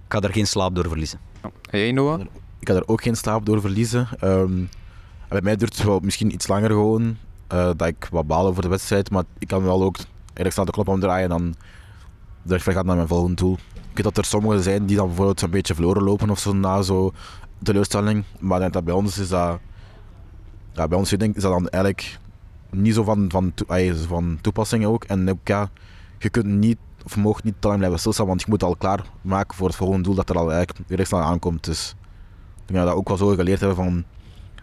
ik 0.05 0.13
ga 0.13 0.19
er 0.19 0.33
geen 0.33 0.47
slaap 0.47 0.75
door 0.75 0.87
verliezen. 0.87 1.19
En 1.69 1.79
jij, 1.79 1.91
Noah? 1.91 2.19
Ik 2.59 2.69
ga 2.69 2.75
er 2.75 2.87
ook 2.87 3.01
geen 3.01 3.15
slaap 3.15 3.45
door 3.45 3.61
verliezen. 3.61 4.07
Ehm, 4.19 4.63
bij 5.29 5.41
mij 5.41 5.55
duurt 5.55 5.77
het 5.77 5.85
wel 5.85 5.99
misschien 5.99 6.33
iets 6.33 6.47
langer 6.47 6.69
gewoon, 6.69 7.17
eh, 7.55 7.69
dat 7.77 7.87
ik 7.87 8.07
wat 8.11 8.27
baal 8.27 8.45
over 8.47 8.61
de 8.61 8.67
wedstrijd, 8.67 9.11
maar 9.11 9.23
ik 9.39 9.47
kan 9.47 9.63
wel 9.63 9.83
ook 9.83 9.97
eigenlijk 10.23 10.51
snel 10.51 10.65
de 10.65 10.71
knop 10.71 10.87
omdraaien 10.87 11.23
en 11.23 11.29
dan 11.29 11.55
weg 12.41 12.63
gaat 12.63 12.85
naar 12.85 12.95
mijn 12.95 13.07
volgende 13.07 13.35
doel. 13.35 13.57
Ik 13.73 13.95
weet 13.95 14.03
dat 14.03 14.17
er 14.17 14.25
sommigen 14.25 14.63
zijn 14.63 14.85
die 14.85 14.95
dan 14.95 15.07
bijvoorbeeld 15.07 15.41
een 15.41 15.49
beetje 15.49 15.73
verloren 15.73 16.03
lopen 16.03 16.29
of 16.29 16.39
zo 16.39 16.53
na 16.53 16.81
zo'n 16.81 17.11
teleurstelling, 17.63 18.23
maar 18.39 18.59
denk 18.59 18.73
dat 18.73 18.83
bij 18.83 18.93
ons 18.93 19.17
is 19.17 19.29
dat, 19.29 19.59
ja, 20.73 20.87
bij 20.87 20.97
ons 20.97 21.09
denk 21.09 21.35
is 21.35 21.41
dat 21.41 21.51
dan 21.51 21.69
eigenlijk 21.69 22.19
niet 22.69 22.93
zo 22.93 23.03
van, 23.03 23.25
van, 23.29 23.53
van 24.07 24.37
toepassing 24.41 24.85
ook. 24.85 25.03
En 25.03 25.29
ook 25.29 25.47
je 26.17 26.29
kunt 26.29 26.45
niet 26.45 26.77
of 27.05 27.15
mocht 27.15 27.43
niet 27.43 27.55
te 27.59 27.67
lang 27.67 27.79
blijven 27.79 27.99
stilstaan, 27.99 28.27
want 28.27 28.41
je 28.41 28.47
moet 28.49 28.63
al 28.63 28.75
klaar 28.75 29.03
maken 29.21 29.57
voor 29.57 29.67
het 29.67 29.75
volgende 29.75 30.03
doel 30.03 30.15
dat 30.15 30.29
er 30.29 30.37
al 30.37 30.51
eigenlijk 30.51 31.07
snel 31.07 31.21
aankomt. 31.21 31.63
Dus 31.63 31.95
ik 32.55 32.67
denk 32.67 32.79
dat 32.79 32.79
we 32.79 32.85
dat 32.85 32.95
ook 32.95 33.07
wel 33.07 33.17
zo 33.17 33.35
geleerd 33.35 33.59
hebben 33.59 33.77
van 33.77 34.03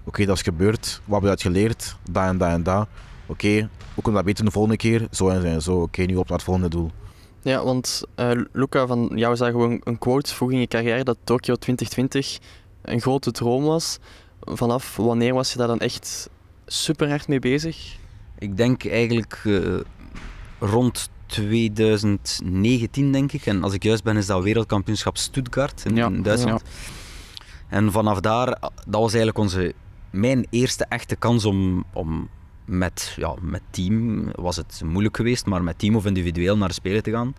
oké, 0.04 0.24
dat 0.24 0.36
is 0.36 0.42
gebeurd, 0.42 1.00
wat 1.04 1.20
hebben 1.20 1.22
we 1.22 1.28
uit 1.28 1.42
geleerd, 1.42 1.96
dat 2.10 2.22
en 2.24 2.38
dat 2.38 2.48
en 2.48 2.62
dat. 2.62 2.88
Oké, 3.26 3.48
hoe 3.94 4.02
kunnen 4.02 4.04
we 4.04 4.12
dat 4.12 4.24
beter 4.24 4.44
de 4.44 4.50
volgende 4.50 4.76
keer? 4.76 5.06
Zo 5.10 5.28
en 5.28 5.40
zo 5.40 5.46
en 5.46 5.62
zo. 5.62 5.80
Oké, 5.80 6.02
nu 6.02 6.16
op 6.16 6.28
naar 6.28 6.36
het 6.36 6.46
volgende 6.46 6.68
doel. 6.68 6.90
Ja, 7.42 7.64
want 7.64 8.02
eh, 8.14 8.30
Luca, 8.52 8.86
van 8.86 9.10
jou 9.14 9.36
zag 9.36 9.50
gewoon 9.50 9.80
een 9.84 9.98
quote 9.98 10.34
vroeg 10.34 10.52
in 10.52 10.58
je 10.58 10.66
carrière 10.66 11.04
dat 11.04 11.16
Tokio 11.24 11.54
2020 11.54 12.38
een 12.82 13.00
grote 13.00 13.30
droom 13.30 13.64
was. 13.64 13.98
Vanaf 14.40 14.96
wanneer 14.96 15.34
was 15.34 15.52
je 15.52 15.58
daar 15.58 15.66
dan 15.66 15.78
echt 15.78 16.30
super 16.66 17.08
hard 17.08 17.28
mee 17.28 17.38
bezig? 17.38 17.96
Ik 18.38 18.56
denk 18.56 18.86
eigenlijk 18.86 19.40
eh, 19.44 19.78
rond 20.58 21.10
2019, 21.26 23.12
denk 23.12 23.32
ik. 23.32 23.46
En 23.46 23.62
als 23.62 23.72
ik 23.72 23.82
juist 23.82 24.04
ben, 24.04 24.16
is 24.16 24.26
dat 24.26 24.42
wereldkampioenschap 24.42 25.16
Stuttgart 25.16 25.84
in, 25.84 25.96
Ja, 25.96 26.06
in 26.06 26.22
Duitsland. 26.22 26.62
En 27.68 27.92
vanaf 27.92 28.20
daar, 28.20 28.46
dat 28.86 29.00
was 29.00 29.10
eigenlijk 29.14 29.38
onze, 29.38 29.74
mijn 30.12 30.46
eerste 30.50 30.84
echte 30.88 31.16
kans 31.16 31.44
om, 31.44 31.84
om 31.92 32.28
met, 32.64 33.14
ja, 33.16 33.34
met 33.40 33.62
team, 33.70 34.24
was 34.34 34.56
het 34.56 34.82
moeilijk 34.84 35.16
geweest, 35.16 35.46
maar 35.46 35.62
met 35.62 35.78
team 35.78 35.96
of 35.96 36.06
individueel 36.06 36.56
naar 36.56 36.68
de 36.68 36.74
Spelen 36.74 37.02
te 37.02 37.10
gaan. 37.10 37.34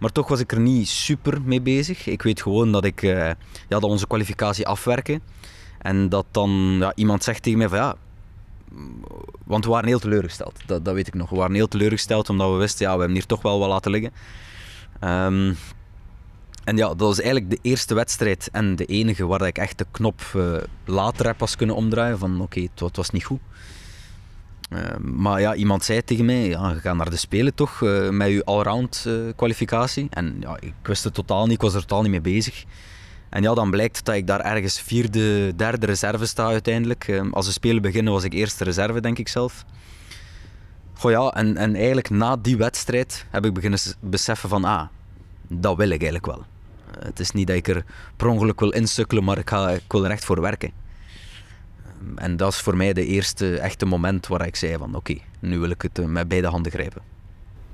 Maar 0.00 0.12
toch 0.12 0.28
was 0.28 0.40
ik 0.40 0.52
er 0.52 0.60
niet 0.60 0.88
super 0.88 1.42
mee 1.42 1.60
bezig. 1.60 2.06
Ik 2.06 2.22
weet 2.22 2.42
gewoon 2.42 2.72
dat 2.72 2.84
ik 2.84 3.02
eh, 3.02 3.26
ja, 3.28 3.36
dat 3.68 3.82
onze 3.82 4.06
kwalificatie 4.06 4.66
afwerken. 4.66 5.22
En 5.78 6.08
dat 6.08 6.26
dan 6.30 6.50
ja, 6.78 6.92
iemand 6.94 7.24
zegt 7.24 7.42
tegen 7.42 7.58
mij 7.58 7.68
van 7.68 7.78
ja, 7.78 7.96
want 9.44 9.64
we 9.64 9.70
waren 9.70 9.88
heel 9.88 9.98
teleurgesteld. 9.98 10.60
Dat, 10.66 10.84
dat 10.84 10.94
weet 10.94 11.06
ik 11.06 11.14
nog. 11.14 11.30
We 11.30 11.36
waren 11.36 11.54
heel 11.54 11.68
teleurgesteld 11.68 12.28
omdat 12.28 12.50
we 12.50 12.56
wisten, 12.56 12.86
ja, 12.86 12.92
we 12.92 12.98
hebben 12.98 13.16
hier 13.16 13.26
toch 13.26 13.42
wel 13.42 13.58
wat 13.58 13.68
laten 13.68 13.90
liggen. 13.90 14.12
Ehm, 15.00 15.52
en 16.64 16.76
ja, 16.76 16.86
dat 16.88 16.98
was 17.00 17.20
eigenlijk 17.20 17.50
de 17.50 17.58
eerste 17.62 17.94
wedstrijd 17.94 18.48
en 18.52 18.76
de 18.76 18.84
enige 18.84 19.26
waar 19.26 19.46
ik 19.46 19.58
echt 19.58 19.78
de 19.78 19.86
knop 19.90 20.20
eh, 20.34 20.56
later 20.84 21.26
heb 21.26 21.36
pas 21.36 21.56
kunnen 21.56 21.76
omdraaien. 21.76 22.18
Van 22.18 22.40
oké, 22.40 22.60
wa- 22.74 22.86
het 22.86 22.96
was 22.96 23.10
niet 23.10 23.24
goed. 23.24 23.40
Ehm, 24.70 25.20
maar 25.20 25.40
ja, 25.40 25.54
iemand 25.54 25.84
zei 25.84 26.04
tegen 26.04 26.24
mij, 26.24 26.48
ja, 26.48 26.70
je 26.70 26.80
gaat 26.80 26.96
naar 26.96 27.10
de 27.10 27.16
Spelen 27.16 27.54
toch, 27.54 27.82
eh, 27.82 28.08
met 28.08 28.28
je 28.28 28.44
allround 28.44 29.04
eh, 29.06 29.14
kwalificatie. 29.36 30.06
En 30.10 30.36
ja, 30.40 30.56
ik 30.60 30.72
wist 30.82 31.04
het 31.04 31.14
totaal 31.14 31.44
niet, 31.44 31.54
ik 31.54 31.60
was 31.60 31.74
er 31.74 31.80
totaal 31.80 32.02
niet 32.02 32.10
mee 32.10 32.20
bezig. 32.20 32.64
En 33.30 33.42
ja, 33.42 33.54
dan 33.54 33.70
blijkt 33.70 34.04
dat 34.04 34.14
ik 34.14 34.26
daar 34.26 34.40
ergens 34.40 34.80
vierde, 34.80 35.56
derde 35.56 35.86
reserve 35.86 36.26
sta 36.26 36.46
uiteindelijk. 36.46 37.22
Als 37.30 37.46
de 37.46 37.52
Spelen 37.52 37.82
beginnen 37.82 38.12
was 38.12 38.24
ik 38.24 38.32
eerste 38.32 38.64
reserve, 38.64 39.00
denk 39.00 39.18
ik 39.18 39.28
zelf. 39.28 39.64
Goh 40.94 41.10
ja, 41.10 41.28
en, 41.30 41.56
en 41.56 41.74
eigenlijk 41.74 42.10
na 42.10 42.36
die 42.36 42.56
wedstrijd 42.56 43.26
heb 43.30 43.44
ik 43.44 43.52
beginnen 43.54 43.78
beseffen 44.00 44.48
van, 44.48 44.64
ah, 44.64 44.82
dat 45.48 45.76
wil 45.76 45.86
ik 45.90 46.02
eigenlijk 46.02 46.26
wel. 46.26 46.44
Het 46.98 47.20
is 47.20 47.30
niet 47.30 47.46
dat 47.46 47.56
ik 47.56 47.68
er 47.68 47.84
per 48.16 48.26
ongeluk 48.26 48.60
wil 48.60 48.70
insukkelen, 48.70 49.24
maar 49.24 49.38
ik, 49.38 49.48
ga, 49.48 49.70
ik 49.70 49.82
wil 49.92 50.04
er 50.04 50.10
echt 50.10 50.24
voor 50.24 50.40
werken. 50.40 50.72
Ehm, 51.84 52.18
en 52.18 52.36
dat 52.36 52.52
is 52.52 52.58
voor 52.58 52.76
mij 52.76 52.92
de 52.92 53.06
eerste 53.06 53.58
echte 53.58 53.86
moment 53.86 54.26
waar 54.26 54.46
ik 54.46 54.56
zei 54.56 54.76
van, 54.76 54.94
oké, 54.94 55.16
nu 55.38 55.58
wil 55.58 55.70
ik 55.70 55.82
het 55.82 55.98
eh, 55.98 56.04
met 56.04 56.28
beide 56.28 56.46
handen 56.46 56.72
grijpen. 56.72 57.02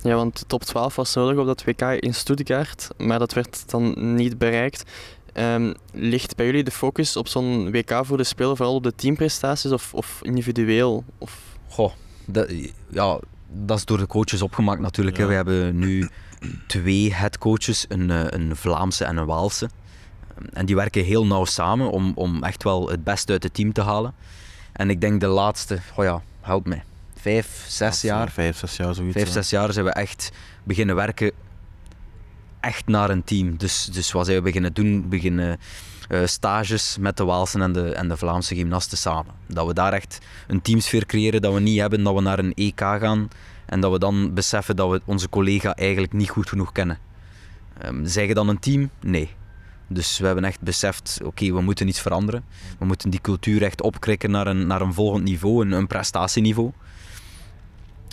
Ja, 0.02 0.14
want 0.14 0.38
de 0.38 0.46
top 0.46 0.62
12 0.62 0.96
was 0.96 1.14
nodig 1.14 1.38
op 1.38 1.46
dat 1.46 1.64
WK 1.64 1.83
in 1.83 2.14
Stuttgart, 2.14 2.88
maar 2.96 3.18
dat 3.18 3.33
werd 3.33 3.70
dan 3.70 4.14
niet 4.14 4.38
bereikt. 4.38 4.90
Ehm, 5.33 5.72
ligt 5.92 6.37
bij 6.37 6.46
jullie 6.46 6.64
de 6.64 6.70
focus 6.70 7.16
op 7.16 7.28
zo'n 7.28 7.70
WK 7.70 8.00
voor 8.02 8.16
de 8.16 8.24
Spelen 8.24 8.56
vooral 8.56 8.74
op 8.74 8.83
de 8.83 8.94
teamprestaties 8.94 9.70
of, 9.70 9.94
of 9.94 10.18
individueel? 10.22 11.04
Of... 11.18 11.40
Goh, 11.68 11.92
dat, 12.24 12.50
ja, 12.88 13.18
dat 13.52 13.78
is 13.78 13.85
door 13.85 13.98
de 13.98 14.06
coaches 14.06 14.42
opgemaakt 14.42 14.80
natuurlijk. 14.80 15.16
Ja. 15.16 15.26
We 15.26 15.35
hebben 15.35 15.78
nu 15.78 16.09
twee 16.66 17.14
headcoaches, 17.14 17.85
een, 17.88 18.11
eh, 18.11 18.24
een 18.29 18.57
Vlaamse 18.57 19.05
en 19.05 19.16
een 19.16 19.26
Waalse. 19.26 19.68
En 20.53 20.66
die 20.66 20.76
werken 20.76 21.05
heel 21.05 21.26
nauw 21.26 21.44
samen 21.44 21.90
om, 21.90 22.12
om 22.14 22.44
echt 22.44 22.62
wel 22.62 22.88
het 22.88 23.05
beste 23.05 23.33
uit 23.33 23.42
het 23.42 23.55
team 23.55 23.72
te 23.72 23.83
halen. 23.83 24.14
En 24.72 24.90
ik 24.90 25.00
denk 25.00 25.20
de 25.20 25.26
laatste, 25.26 25.79
oh 25.94 26.04
ja, 26.04 26.23
help 26.40 26.67
mij, 26.67 26.85
vijf, 27.17 27.65
zes 27.69 28.00
jaar, 28.00 28.31
Vijf, 28.31 28.58
zes 28.58 28.77
jaar, 28.77 28.94
zoiets. 28.94 29.15
vijf, 29.15 29.27
ja. 29.27 29.33
zes 29.33 29.50
jaar 29.50 29.73
zijn 29.73 29.85
we 29.85 29.92
echt 29.92 30.33
beginnen 30.65 30.94
werken 30.96 31.33
echt 32.60 32.87
naar 32.87 33.10
een 33.10 33.25
team. 33.25 33.56
Dus, 33.56 33.85
dus 33.85 34.12
wat 34.12 34.25
zijn 34.25 34.38
we 34.38 34.42
beginnen 34.42 34.73
doen? 34.73 35.08
Beginnen 35.08 35.58
eh, 36.08 36.27
stages 36.27 36.96
met 37.00 37.17
de 37.17 37.25
Waalse 37.25 37.60
en 37.60 37.73
de, 37.73 37.94
en 37.94 38.08
de 38.08 38.17
Vlaamse 38.17 38.54
gymnasten 38.54 38.98
samen. 38.98 39.35
Dat 39.46 39.67
we 39.67 39.75
daar 39.75 39.92
echt 39.92 40.19
een 40.46 40.62
teamsfeer 40.62 41.06
creëren, 41.06 41.42
dat 41.42 41.54
we 41.54 41.60
niet 41.60 41.81
hebben 41.81 42.02
dat 42.02 42.15
we 42.15 42.21
naar 42.21 42.38
een 42.38 42.54
EK 42.54 42.81
gaan 42.81 43.29
en 43.71 43.81
dat 43.81 43.92
we 43.92 43.98
dan 43.98 44.35
beseffen 44.35 44.77
dat 44.77 44.90
we 44.90 45.02
onze 45.04 45.29
collega 45.29 45.75
eigenlijk 45.75 46.12
niet 46.12 46.31
goed 46.31 46.48
genoeg 46.48 46.73
kennen. 46.73 46.98
Ehm 47.79 48.06
zijn 48.06 48.29
je 48.29 48.35
dan 48.35 48.48
een 48.48 48.58
team? 48.58 48.90
Nee. 49.00 49.31
Dus 49.87 50.18
we 50.18 50.27
hebben 50.27 50.44
echt 50.44 50.60
beseft, 50.60 51.21
oké, 51.25 51.52
we 51.52 51.60
moeten 51.60 51.88
iets 51.88 52.00
veranderen. 52.00 52.44
We 52.79 52.85
moeten 52.85 53.10
die 53.10 53.21
cultuur 53.21 53.62
echt 53.62 53.83
opkrikken 53.83 54.31
naar 54.31 54.46
een, 54.46 54.66
naar 54.66 54.81
een 54.81 54.94
volgend 54.94 55.25
niveau, 55.25 55.64
een, 55.64 55.73
een 55.73 55.87
prestatieniveau. 55.87 56.73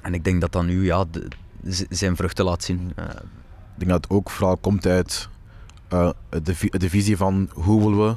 En 0.04 0.14
ik 0.14 0.24
denk 0.24 0.42
dat 0.42 0.52
dat 0.52 0.66
nu 0.66 0.86
ja, 0.86 1.06
zijn 1.90 2.16
vruchten 2.16 2.46
laat 2.46 2.64
zien. 2.64 2.90
Ik 2.90 3.78
denk 3.78 3.92
dat 3.92 4.04
het 4.04 4.10
ook 4.10 4.30
vooral 4.30 4.58
komt 4.58 4.86
uit 4.86 5.30
eh, 5.88 6.10
de, 6.30 6.56
de 6.70 6.90
visie 6.90 7.18
van 7.18 7.50
hoe 7.54 7.80
willen 7.80 8.08
we, 8.08 8.16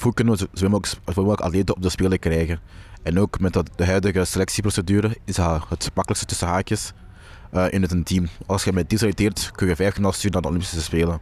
hoe 0.00 0.14
kunnen 0.14 0.36
we 0.36 0.48
zoveel 0.52 0.80
mogelijk 1.14 1.40
atleten 1.40 1.76
op 1.76 1.82
de 1.82 1.88
spelen 1.88 2.18
krijgen. 2.18 2.60
En 3.06 3.20
ook 3.20 3.40
met 3.40 3.52
dat, 3.52 3.70
de 3.76 3.86
huidige 3.86 4.24
selectieprocedure 4.24 5.16
is 5.24 5.36
het 5.36 5.90
makkelijkste 5.94 6.26
tussen 6.26 6.48
haakjes. 6.48 6.92
eh, 7.50 7.66
in 7.70 7.82
het 7.82 7.92
een 7.92 8.02
team. 8.02 8.28
Als 8.46 8.64
je 8.64 8.72
met 8.72 8.88
team 8.88 9.00
selecteert, 9.00 9.50
kun 9.54 9.66
je 9.68 9.76
vijf 9.76 9.92
gymnasten 9.92 10.18
sturen 10.18 10.32
naar 10.32 10.42
de 10.42 10.48
Olympische 10.48 10.82
Spelen. 10.82 11.20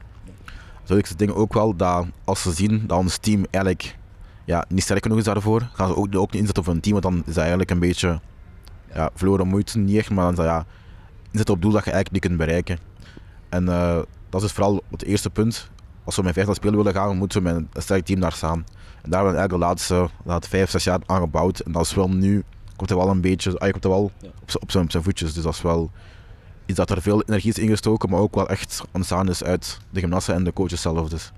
Zo 0.82 0.96
ik 0.96 1.18
denk 1.18 1.36
ook 1.36 1.52
wel 1.52 1.76
dat 1.76 2.06
als 2.24 2.42
ze 2.42 2.52
zien 2.52 2.86
dat 2.86 2.98
ons 2.98 3.16
team 3.16 3.46
eigenlijk 3.50 3.96
ja, 4.44 4.64
niet 4.68 4.82
sterk 4.82 5.02
genoeg 5.02 5.18
is 5.18 5.24
daarvoor, 5.24 5.68
gaan 5.72 5.88
ze 5.88 5.96
ook, 5.96 6.16
ook 6.16 6.30
niet 6.30 6.40
inzetten 6.40 6.62
op 6.62 6.68
een 6.68 6.80
team, 6.80 7.00
want 7.00 7.14
dan 7.14 7.22
is 7.26 7.34
dat 7.34 7.36
eigenlijk 7.36 7.70
een 7.70 7.78
beetje 7.78 8.20
ja, 8.94 9.10
verloren 9.14 9.46
moeite, 9.46 9.78
niet 9.78 9.96
echt, 9.96 10.10
maar 10.10 10.24
dan 10.24 10.32
is 10.32 10.38
dat 10.38 10.46
ja, 10.46 10.66
inzetten 11.30 11.54
op 11.54 11.62
doel 11.62 11.72
dat 11.72 11.84
je 11.84 11.90
eigenlijk 11.90 12.12
niet 12.12 12.32
kunt 12.32 12.46
bereiken. 12.46 12.78
En 13.48 13.68
eh, 13.68 13.98
dat 14.28 14.42
is 14.42 14.52
vooral 14.52 14.82
het 14.90 15.02
eerste 15.04 15.30
punt. 15.30 15.70
Als 16.04 16.16
we 16.16 16.22
met 16.22 16.34
vijf 16.34 16.46
naar 16.46 16.54
spelen 16.54 16.76
willen 16.76 16.94
gaan, 16.94 17.16
moeten 17.16 17.42
we 17.42 17.50
met 17.50 17.62
een 17.72 17.82
sterk 17.82 18.04
team 18.04 18.20
daar 18.20 18.32
staan. 18.32 18.64
En 19.04 19.10
daar 19.10 19.24
hebben 19.24 19.32
we 19.32 19.38
eigenlijk 19.38 19.50
de 19.50 19.58
laatste 19.58 20.08
laat, 20.24 20.48
vijf, 20.48 20.70
zes 20.70 20.84
jaar 20.84 21.00
aan 21.06 21.20
gebouwd. 21.20 21.60
En 21.60 21.72
dat 21.72 21.82
is 21.82 21.94
wel 21.94 22.08
nu, 22.08 22.44
komt 22.76 22.88
hij 22.88 22.98
wel 22.98 23.08
een 23.08 23.20
beetje, 23.20 23.58
ah, 23.58 23.70
komt 23.70 23.82
hij 23.82 23.92
wel 23.92 24.02
op, 24.02 24.12
op, 24.60 24.70
zijn, 24.70 24.84
op 24.84 24.90
zijn 24.90 25.02
voetjes. 25.02 25.34
Dus 25.34 25.42
dat 25.42 25.54
is 25.54 25.62
wel 25.62 25.90
iets 26.66 26.78
dat 26.78 26.90
er 26.90 27.02
veel 27.02 27.22
energie 27.22 27.50
is 27.50 27.58
ingestoken, 27.58 28.10
maar 28.10 28.20
ook 28.20 28.34
wel 28.34 28.48
echt 28.48 28.82
ontstaan 28.92 29.28
is 29.28 29.44
uit 29.44 29.78
de 29.90 30.00
gymnasten 30.00 30.34
en 30.34 30.44
de 30.44 30.52
coaches 30.52 30.80
zelf. 30.80 31.08
Dus. 31.08 31.32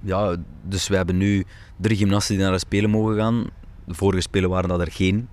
Ja, 0.00 0.36
dus 0.62 0.88
we 0.88 0.96
hebben 0.96 1.16
nu 1.16 1.44
drie 1.76 1.96
gymnasten 1.96 2.34
die 2.34 2.44
naar 2.44 2.52
de 2.52 2.58
Spelen 2.58 2.90
mogen 2.90 3.16
gaan. 3.16 3.46
De 3.84 3.94
vorige 3.94 4.20
Spelen 4.20 4.50
waren 4.50 4.68
dat 4.68 4.80
er 4.80 4.92
geen. 4.92 5.28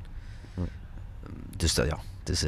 Dus 1.58 1.74
dat, 1.74 1.86
ja, 1.86 2.00
het 2.20 2.30
is 2.30 2.46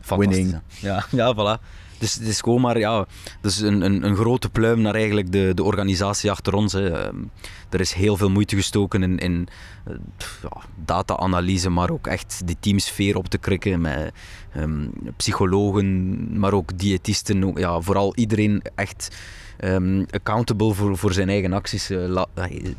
fantastisch, 0.00 0.36
Winning. 0.36 0.60
Ja, 0.80 1.04
ja, 1.20 1.34
voilà. 1.34 1.62
Dus 2.04 2.14
het 2.14 2.26
is 2.26 2.40
gewoon 2.40 2.60
maar 2.60 2.78
ja, 2.78 3.06
dus 3.40 3.60
een, 3.60 3.80
een, 3.80 4.04
een 4.06 4.16
grote 4.16 4.50
pluim 4.50 4.80
naar 4.80 4.94
eigenlijk 4.94 5.32
de, 5.32 5.52
de 5.54 5.62
organisatie 5.62 6.30
achter 6.30 6.54
ons. 6.54 6.74
Ehm, 6.74 7.16
er 7.70 7.80
is 7.80 7.92
heel 7.92 8.16
veel 8.16 8.30
moeite 8.30 8.56
gestoken 8.56 9.02
in, 9.02 9.18
in 9.18 9.48
eh, 9.84 9.94
ja, 10.42 10.62
data-analyse, 10.84 11.70
maar 11.70 11.90
ook 11.90 12.06
echt 12.06 12.42
die 12.44 12.56
teamsfeer 12.60 13.16
op 13.16 13.28
te 13.28 13.38
krikken 13.38 13.80
met 13.80 14.12
ehm, 14.52 14.88
psychologen, 15.16 16.38
maar 16.38 16.52
ook 16.52 16.78
diëtisten. 16.78 17.52
Ja, 17.54 17.80
vooral 17.80 18.16
iedereen 18.16 18.62
echt 18.74 19.16
ehm, 19.58 20.04
accountable 20.10 20.74
voor, 20.74 20.98
voor 20.98 21.12
zijn 21.12 21.28
eigen 21.28 21.52
acties. 21.52 21.90
eh, 21.90 22.16
eh, 22.34 22.70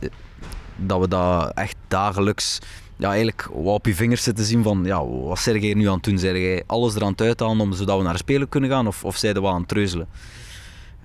dat 0.76 0.99
we 0.99 1.07
dat 1.07 1.51
echt 1.53 1.76
dagelijks 1.88 2.59
ja, 2.98 3.10
eigenlijk 3.10 3.50
op 3.52 3.86
je 3.86 3.96
vingers 3.96 4.24
zitten 4.24 4.46
zien 4.46 4.64
van 4.64 4.84
ja, 4.84 5.06
wat 5.06 5.39
zeg 5.39 5.62
jij 5.62 5.74
nu 5.74 5.88
aan 5.88 5.93
het 5.93 6.04
doen? 6.04 6.18
Zeg 6.18 6.32
jij 6.32 6.64
alles 6.66 6.96
eraan 6.96 7.12
het 7.12 7.22
uithalen 7.22 7.60
om, 7.60 7.74
zodat 7.74 7.98
we 7.98 8.04
naar 8.04 8.18
Spelen 8.18 8.50
kunnen 8.50 8.70
gaan 8.70 8.88
of, 8.88 9.04
of 9.04 9.18
zijn 9.18 9.41
we 9.41 9.48
aan 9.48 9.60
het 9.60 9.68
treuzelen? 9.68 10.08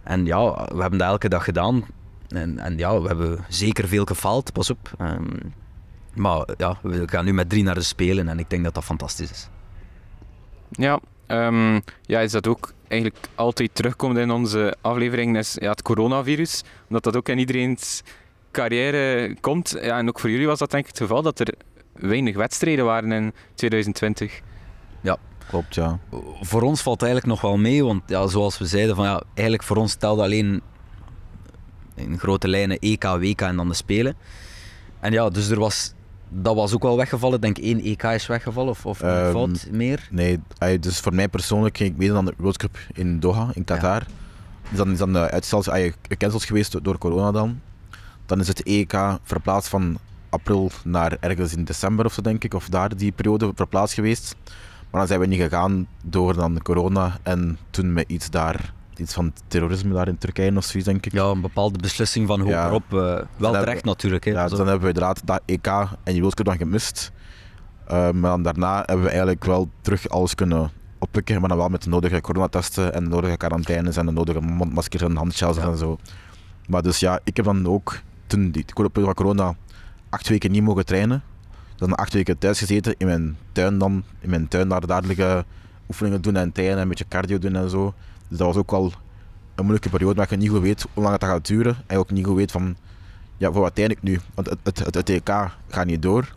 En 0.03 0.26
ja, 0.26 0.68
we 0.74 0.80
hebben 0.80 0.99
dat 0.99 1.09
elke 1.09 1.28
dag 1.28 1.45
gedaan. 1.45 1.84
En, 2.28 2.59
en 2.59 2.78
ja, 2.78 3.01
we 3.01 3.07
hebben 3.07 3.45
zeker 3.49 3.88
veel 3.88 4.05
gefaald, 4.05 4.53
pas 4.53 4.70
op. 4.70 4.91
Ehm, 4.99 5.36
maar 6.14 6.49
ja, 6.57 6.78
we 6.82 7.09
gaan 7.09 7.24
nu 7.24 7.32
met 7.32 7.49
drie 7.49 7.62
naar 7.62 7.74
de 7.74 7.82
Spelen 7.82 8.28
en 8.28 8.38
ik 8.38 8.51
denk 8.51 8.64
dat 8.64 8.74
dat 8.74 8.84
fantastisch 8.84 9.30
is. 9.30 9.49
Ja, 10.70 11.01
ehm, 11.26 11.80
ja, 12.03 12.20
is 12.20 12.32
dat 12.32 12.47
ook 12.47 12.72
eigenlijk 12.88 13.26
altijd 13.34 13.74
terugkomt 13.74 14.16
in 14.16 14.30
onze 14.30 14.76
aflevering, 14.80 15.36
is 15.36 15.57
ja, 15.61 15.70
het 15.70 15.82
coronavirus. 15.82 16.62
Omdat 16.86 17.05
dat 17.05 17.16
ook 17.16 17.28
in 17.28 17.38
iedereen's 17.38 18.03
carrière 18.51 19.36
komt. 19.41 19.76
Ja, 19.82 19.99
en 19.99 20.09
ook 20.09 20.20
voor 20.20 20.30
jullie 20.30 20.47
was 20.47 20.59
dat 20.59 20.70
denk 20.70 20.84
ik 20.84 20.91
het 20.91 21.01
geval 21.01 21.22
dat 21.22 21.41
er 21.41 21.55
weinig 21.93 22.36
wedstrijden 22.36 22.84
waren 22.84 23.12
in 23.12 23.32
2020. 23.55 24.41
Klopt, 25.49 25.74
ja. 25.74 25.99
Voor 26.41 26.62
ons 26.62 26.82
valt 26.82 27.01
het 27.01 27.11
eigenlijk 27.11 27.41
nog 27.43 27.51
wel 27.51 27.59
mee, 27.61 27.84
want 27.84 28.03
ja, 28.07 28.26
zoals 28.26 28.59
we 28.59 28.66
zeiden, 28.66 28.97
van, 28.97 29.05
ja, 29.05 29.22
eigenlijk 29.34 29.62
voor 29.62 29.76
ons 29.76 29.95
telde 29.95 30.22
alleen 30.22 30.61
in 31.95 32.18
grote 32.18 32.49
lijnen 32.49 32.78
EK, 32.78 33.05
WK 33.05 33.41
en 33.41 33.57
dan 33.57 33.68
de 33.68 33.74
Spelen. 33.74 34.14
En 35.01 35.12
ja, 35.12 35.28
dus 35.28 35.49
er 35.49 35.59
was, 35.59 35.93
dat 36.28 36.55
was 36.55 36.74
ook 36.74 36.82
wel 36.82 36.97
weggevallen. 36.97 37.34
Ik 37.36 37.43
denk 37.43 37.59
één 37.59 37.80
EK 37.82 38.03
is 38.03 38.26
weggevallen, 38.26 38.70
of, 38.70 38.86
of 38.86 38.99
fout 39.30 39.66
meer. 39.70 40.09
Nee, 40.11 40.41
dus 40.80 41.01
voor 41.01 41.14
mij 41.14 41.28
persoonlijk 41.28 41.76
ging 41.76 41.91
ik 41.91 41.97
meedoen 41.97 42.16
aan 42.16 42.24
de 42.24 42.34
World 42.36 42.57
Cup 42.59 42.78
in 42.93 43.20
Doha, 43.20 43.51
in 43.55 43.64
Qatar. 43.64 44.03
Dus 44.68 44.78
dan 44.78 44.91
is 44.93 44.99
dan 44.99 45.16
uitgesteld, 45.16 45.66
ey, 45.68 45.95
gecanceld 46.09 46.45
geweest 46.45 46.72
door- 46.72 46.82
door 46.82 46.99
corona 46.99 47.30
dan. 47.30 47.61
Dan 48.26 48.41
is 48.41 48.49
het 48.49 48.62
EK 48.62 48.95
verplaatst 49.22 49.68
van 49.68 49.99
april 50.31 50.70
naar 50.85 51.16
ergens 51.20 51.57
in 51.57 51.64
december 51.64 52.05
of 52.05 52.12
zo 52.12 52.22
denk 52.22 52.45
ik, 52.45 52.55
of 52.55 52.68
daar 52.68 52.97
die 52.97 53.12
periode 53.12 53.53
verplaatst 53.55 53.95
geweest. 53.95 54.37
Maar 54.91 55.01
dan 55.01 55.07
zijn 55.07 55.20
we 55.20 55.26
niet 55.26 55.41
gegaan 55.41 55.87
door 56.05 56.35
dan 56.35 56.62
corona 56.62 57.18
en 57.22 57.59
toen 57.70 57.93
met 57.93 58.05
iets 58.09 58.31
daar, 58.31 58.72
iets 58.97 59.14
van 59.14 59.33
terrorisme 59.49 59.95
daar 59.95 60.09
in 60.09 60.18
Turkije 60.18 60.57
of 60.57 60.64
zoiets 60.64 60.89
denk 60.89 61.07
ik. 61.07 61.12
Ja, 61.12 61.24
een 61.24 61.41
bepaalde 61.41 61.78
beslissing 61.78 62.26
van 62.26 62.45
Ja. 62.47 62.61
hogerop. 62.61 62.83
eh 62.89 62.99
wel 62.99 63.24
hebben- 63.37 63.61
terecht 63.61 63.85
natuurlijk. 63.85 64.24
Hè. 64.24 64.31
Ja, 64.31 64.49
dus 64.49 64.59
dan 64.59 64.66
hebben 64.66 64.81
we 64.89 64.95
inderdaad 64.95 65.22
dat 65.24 65.41
EK 65.47 65.66
en 66.05 66.12
World 66.20 66.35
Cup 66.35 66.45
dan 66.47 66.57
gemist. 66.57 67.12
Eh, 67.87 68.11
maar 68.11 68.31
dan 68.31 68.43
daarna 68.43 68.76
hebben 68.87 69.03
we 69.05 69.09
eigenlijk 69.11 69.45
wel 69.45 69.68
terug 69.81 70.09
alles 70.09 70.35
kunnen 70.35 70.70
oppikken, 70.99 71.41
maar 71.41 71.49
dan 71.49 71.59
wel 71.59 71.68
met 71.68 71.83
de 71.83 71.89
nodige 71.89 72.20
coronatesten 72.20 72.95
en 72.95 73.05
de 73.05 73.11
nodige 73.11 73.37
quarantaines 73.37 73.97
en 73.97 74.07
de 74.07 74.12
nodige 74.12 74.41
mondmaskers 74.41 75.03
en 75.03 75.12
Ja. 75.57 75.70
en 75.70 75.76
zo. 75.78 75.99
Maar 76.68 76.83
dus 76.83 77.01
ja, 77.01 77.20
ik 77.24 77.37
heb 77.37 77.45
dan 77.45 77.66
ook 77.66 77.99
toen 78.26 78.51
die 78.51 78.64
van 78.64 79.14
corona 79.14 79.55
acht 80.11 80.28
weken 80.28 80.50
niet 80.50 80.62
mogen 80.62 80.86
trainen. 80.86 81.22
Dan 81.76 81.94
acht 81.94 82.12
weken 82.12 82.38
thuis 82.38 82.58
gezeten 82.58 82.94
in 82.98 83.06
mijn 83.06 83.36
tuin 83.52 83.78
dan, 83.78 84.04
in 84.20 84.30
mijn 84.30 84.48
tuin 84.48 84.68
daar 84.68 84.86
dadelijke 84.86 85.44
oefeningen 85.88 86.22
doen 86.22 86.36
en 86.36 86.52
trainen 86.52 86.76
en 86.76 86.82
een 86.82 86.88
beetje 86.88 87.08
cardio 87.08 87.38
doen 87.38 87.56
en 87.56 87.70
zo. 87.70 87.94
Dus 88.28 88.38
dat 88.38 88.46
was 88.46 88.56
ook 88.56 88.70
wel 88.70 88.92
een 89.54 89.64
moeilijke 89.64 89.88
periode, 89.88 90.16
maar 90.16 90.26
je 90.30 90.36
niet 90.36 90.50
goed 90.50 90.61
weet 90.61 90.86
hoe 90.94 91.02
lang 91.02 91.14
het 91.14 91.24
gaat 91.24 91.46
duren. 91.46 91.76
En 91.86 91.98
ook 91.98 92.11
niet 92.11 92.26
goed 92.26 92.36
weet 92.36 92.50
van, 92.50 92.76
ja, 93.36 93.52
voor 93.52 93.61
wat 93.61 93.74
train 93.74 93.90
ik 93.90 94.02
nu? 94.02 94.20
Want 94.34 94.48
het, 94.62 94.78
het, 94.78 95.08
het, 95.08 95.22
gaat 95.68 95.86
niet 95.86 96.02
door. 96.02 96.34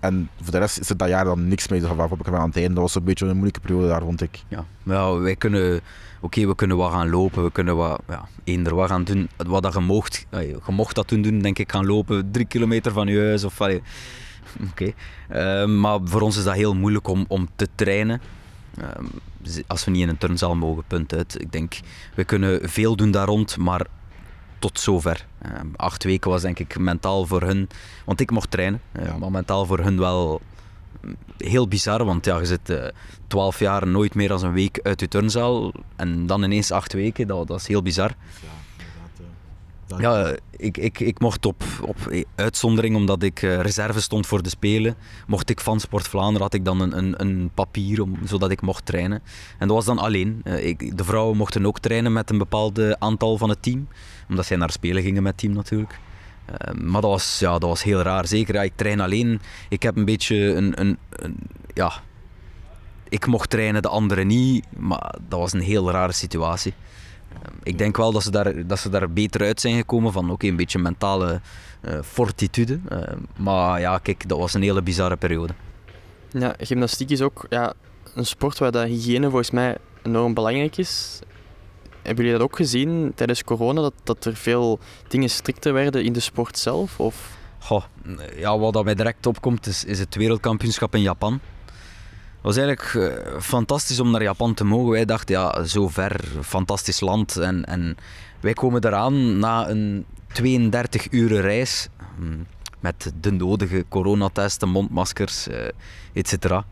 En 0.00 0.28
voor 0.40 0.52
de 0.52 0.58
rest 0.58 0.78
is 0.78 0.90
er 0.90 0.96
dat 0.96 1.08
jaar 1.08 1.24
dan 1.24 1.48
niks 1.48 1.68
mee. 1.68 1.80
Dus 1.80 1.90
waarvoor 1.90 2.18
ik 2.18 2.26
aan 2.26 2.48
het 2.48 2.56
einde. 2.56 2.72
Dat 2.74 2.82
was 2.82 2.94
een 2.94 3.04
beetje 3.04 3.26
een 3.26 3.32
moeilijke 3.32 3.60
periode 3.60 3.88
daar, 3.88 4.00
vond 4.00 4.22
ik. 4.22 4.42
Ja, 4.48 4.64
ja, 4.82 5.18
wij 5.18 5.36
kunnen, 5.36 5.80
oké, 6.22 6.46
we 6.46 6.54
kunnen 6.54 6.76
wat 6.76 6.92
gaan 6.92 7.10
lopen, 7.10 7.44
we 7.44 7.52
kunnen 7.52 7.76
wat, 7.76 8.00
ja, 8.08 8.28
eender 8.44 8.74
wat 8.74 8.88
gaan 8.88 9.04
doen. 9.04 9.28
Wat 9.36 9.62
dat 9.62 9.72
je 9.74 9.80
mocht, 9.80 10.26
eh, 10.30 10.48
je 10.48 10.58
mocht 10.68 10.94
dat 10.94 11.08
doen, 11.08 11.38
denk 11.38 11.58
ik, 11.58 11.70
gaan 11.70 11.86
lopen 11.86 12.30
drie 12.30 12.46
kilometer 12.46 12.92
van 12.92 13.06
je 13.06 13.18
huis 13.18 13.44
of 13.44 13.60
Oké. 14.70 14.92
Eh, 15.28 15.64
maar 15.66 15.98
voor 16.04 16.20
ons 16.20 16.36
is 16.36 16.44
dat 16.44 16.54
heel 16.54 16.74
moeilijk 16.74 17.08
om, 17.08 17.24
om 17.28 17.48
te 17.56 17.68
trainen. 17.74 18.20
Ehm, 18.78 19.04
als 19.66 19.84
we 19.84 19.90
niet 19.90 20.02
in 20.02 20.08
een 20.08 20.18
turnzaal 20.18 20.54
mogen, 20.54 20.84
punt 20.86 21.14
uit. 21.14 21.40
Ik 21.40 21.52
denk, 21.52 21.74
we 22.14 22.24
kunnen 22.24 22.68
veel 22.70 22.96
doen 22.96 23.10
daar 23.10 23.26
rond, 23.26 23.56
maar 23.56 23.86
tot 24.58 24.80
zover. 24.80 25.26
Ehm, 25.38 25.66
acht 25.76 26.04
weken 26.04 26.30
was 26.30 26.42
denk 26.42 26.58
ik 26.58 26.78
mentaal 26.78 27.26
voor 27.26 27.42
hun, 27.42 27.68
want 28.04 28.20
ik 28.20 28.30
mocht 28.30 28.50
trainen, 28.50 28.80
Ja. 29.04 29.16
maar 29.18 29.30
mentaal 29.30 29.66
voor 29.66 29.78
hun 29.78 29.98
wel 29.98 30.40
heel 31.38 31.68
bizar, 31.68 32.04
want 32.04 32.24
ja, 32.24 32.38
je 32.38 32.46
zit 32.46 32.70
eh, 32.70 32.84
twaalf 33.26 33.58
jaar 33.58 33.86
nooit 33.86 34.14
meer 34.14 34.28
dan 34.28 34.44
een 34.44 34.52
week 34.52 34.80
uit 34.82 35.00
je 35.00 35.08
turnzaal 35.08 35.72
en 35.96 36.26
dan 36.26 36.42
ineens 36.42 36.70
acht 36.70 36.92
weken, 36.92 37.26
dat, 37.26 37.46
dat 37.46 37.60
is 37.60 37.66
heel 37.66 37.82
bizar. 37.82 38.14
Ja, 39.98 40.34
ik, 40.56 40.76
ik, 40.76 41.00
ik 41.00 41.20
mocht 41.20 41.46
op, 41.46 41.62
op 41.80 41.96
uitzondering, 42.34 42.96
omdat 42.96 43.22
ik 43.22 43.42
eh, 43.42 43.60
reserve 43.60 44.00
stond 44.00 44.26
voor 44.26 44.42
de 44.42 44.48
Spelen, 44.48 44.96
mocht 45.26 45.50
ik 45.50 45.60
van 45.60 45.80
Sport 45.80 46.08
Vlaanderen, 46.08 46.42
had 46.42 46.54
ik 46.54 46.64
dan 46.64 46.80
een, 46.80 46.98
een, 46.98 47.14
een 47.20 47.50
papier 47.54 48.02
om, 48.02 48.18
zodat 48.24 48.50
ik 48.50 48.60
mocht 48.60 48.86
trainen. 48.86 49.22
En 49.58 49.68
dat 49.68 49.76
was 49.76 49.84
dan 49.84 49.98
alleen. 49.98 50.40
Eh, 50.44 50.66
ik, 50.66 50.96
de 50.96 51.04
vrouwen 51.04 51.36
mochten 51.36 51.66
ook 51.66 51.78
trainen 51.78 52.12
met 52.12 52.30
een 52.30 52.38
bepaald 52.38 52.78
eh, 52.78 52.90
aantal 52.90 53.38
van 53.38 53.48
het 53.48 53.62
team, 53.62 53.88
omdat 54.28 54.46
zij 54.46 54.56
naar 54.56 54.70
Spelen 54.70 55.02
gingen 55.02 55.22
met 55.22 55.32
het 55.32 55.40
team 55.40 55.52
natuurlijk. 55.52 55.98
Eh, 56.46 56.74
maar 56.74 57.00
dat 57.00 57.10
was, 57.10 57.38
ja, 57.38 57.52
dat 57.52 57.68
was 57.68 57.82
heel 57.82 58.02
raar. 58.02 58.26
Zeker, 58.26 58.64
ik 58.64 58.72
train 58.76 59.00
alleen. 59.00 59.40
Ik 59.68 59.82
heb 59.82 59.96
een 59.96 60.04
beetje 60.04 60.36
een, 60.36 60.80
een, 60.80 60.98
ja... 61.74 61.92
Ik 63.08 63.26
mocht 63.26 63.50
trainen, 63.50 63.82
de 63.82 63.88
anderen 63.88 64.26
niet, 64.26 64.64
maar 64.76 65.14
dat 65.28 65.38
was 65.38 65.52
een 65.52 65.60
heel 65.60 65.90
rare 65.90 66.12
situatie. 66.12 66.74
Ehm, 67.32 67.54
Ik 67.62 67.78
denk 67.78 67.96
wel 67.96 68.12
dat 68.12 68.22
ze 68.22 68.30
daar, 68.30 68.66
dat 68.66 68.78
ze 68.78 68.88
daar 68.88 69.10
beter 69.10 69.40
uit 69.40 69.60
zijn 69.60 69.76
gekomen 69.76 70.12
van 70.12 70.36
een 70.38 70.56
beetje 70.56 70.78
mentale 70.78 71.40
eh, 71.80 71.98
fortitude. 72.02 72.80
Maar 73.36 73.80
ja, 73.80 73.98
kijk, 73.98 74.28
dat 74.28 74.38
was 74.38 74.54
een 74.54 74.62
hele 74.62 74.82
bizarre 74.82 75.16
periode. 75.16 75.52
Ja, 76.30 76.54
gymnastiek 76.58 77.10
is 77.10 77.20
ook 77.20 77.46
ja, 77.48 77.72
een 78.14 78.26
sport 78.26 78.58
waar 78.58 78.70
dat 78.70 78.86
hygiëne 78.86 79.26
volgens 79.26 79.50
mij 79.50 79.76
enorm 80.02 80.34
belangrijk 80.34 80.76
is. 80.76 81.20
Hebben 82.02 82.24
jullie 82.24 82.38
dat 82.38 82.48
ook 82.48 82.56
gezien 82.56 83.12
tijdens 83.14 83.44
corona, 83.44 83.80
dat, 83.80 83.94
dat 84.04 84.24
er 84.24 84.36
veel 84.36 84.78
dingen 85.08 85.30
strikter 85.30 85.72
werden 85.72 86.04
in 86.04 86.12
de 86.12 86.20
sport 86.20 86.58
zelf? 86.58 87.00
Of? 87.00 87.36
Goh, 87.58 87.82
ja, 88.36 88.58
wat 88.58 88.72
dat 88.72 88.84
mij 88.84 88.94
direct 88.94 89.26
opkomt 89.26 89.66
is, 89.66 89.84
is 89.84 89.98
het 89.98 90.14
wereldkampioenschap 90.14 90.94
in 90.94 91.02
Japan. 91.02 91.32
Het 91.32 92.54
was 92.54 92.56
eigenlijk 92.56 92.94
eh, 92.94 93.40
fantastisch 93.40 94.00
om 94.00 94.10
naar 94.10 94.22
Japan 94.22 94.54
te 94.54 94.64
mogen. 94.64 94.90
Wij 94.90 95.04
dachten, 95.04 95.34
ja, 95.34 95.64
zo 95.64 95.88
ver, 95.88 96.20
fantastisch 96.42 97.00
land. 97.00 97.36
En, 97.36 97.64
en 97.64 97.96
wij 98.40 98.52
komen 98.52 98.84
eraan 98.84 99.38
na 99.38 99.68
een 99.68 100.04
32 100.32 101.10
uur 101.10 101.40
reis 101.40 101.88
mm, 102.18 102.46
met 102.80 103.12
de 103.20 103.30
nodige 103.32 103.84
coronatesten, 103.88 104.68
mondmaskers, 104.68 105.48
eh 105.48 105.68
et 106.12 106.28
cetera. 106.28 106.64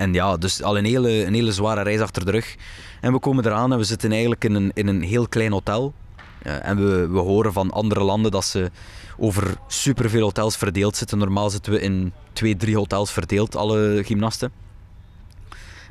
En 0.00 0.12
ja, 0.12 0.36
dus 0.36 0.62
al 0.62 0.78
een 0.78 0.84
hele, 0.84 1.24
een 1.24 1.34
hele 1.34 1.52
zware 1.52 1.82
reis 1.82 2.00
achter 2.00 2.24
de 2.24 2.30
rug. 2.30 2.56
En 3.00 3.12
we 3.12 3.18
komen 3.18 3.46
eraan 3.46 3.72
en 3.72 3.78
we 3.78 3.84
zitten 3.84 4.10
eigenlijk 4.10 4.44
in 4.44 4.54
een, 4.54 4.70
in 4.74 4.86
een 4.86 5.02
heel 5.02 5.28
klein 5.28 5.52
hotel. 5.52 5.94
Eh, 6.42 6.68
en 6.68 6.76
we, 6.76 7.08
we 7.08 7.18
horen 7.18 7.52
van 7.52 7.70
andere 7.70 8.02
landen 8.02 8.30
dat 8.30 8.44
ze 8.44 8.70
over 9.18 9.56
superveel 9.66 10.22
hotels 10.22 10.56
verdeeld 10.56 10.96
zitten. 10.96 11.18
Normaal 11.18 11.50
zitten 11.50 11.72
we 11.72 11.80
in 11.80 12.12
twee, 12.32 12.56
drie 12.56 12.76
hotels 12.76 13.12
verdeeld, 13.12 13.56
alle 13.56 14.02
gymnasten. 14.04 14.52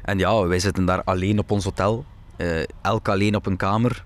En 0.02 0.18
ja, 0.18 0.48
wij 0.48 0.60
zitten 0.60 0.86
daar 0.86 1.04
alleen 1.04 1.40
op 1.40 1.52
ons 1.52 1.64
hotel. 1.64 2.06
eh, 2.38 2.64
elk 2.82 3.08
alleen 3.08 3.36
op 3.36 3.46
een 3.46 3.58
kamer. 3.58 4.06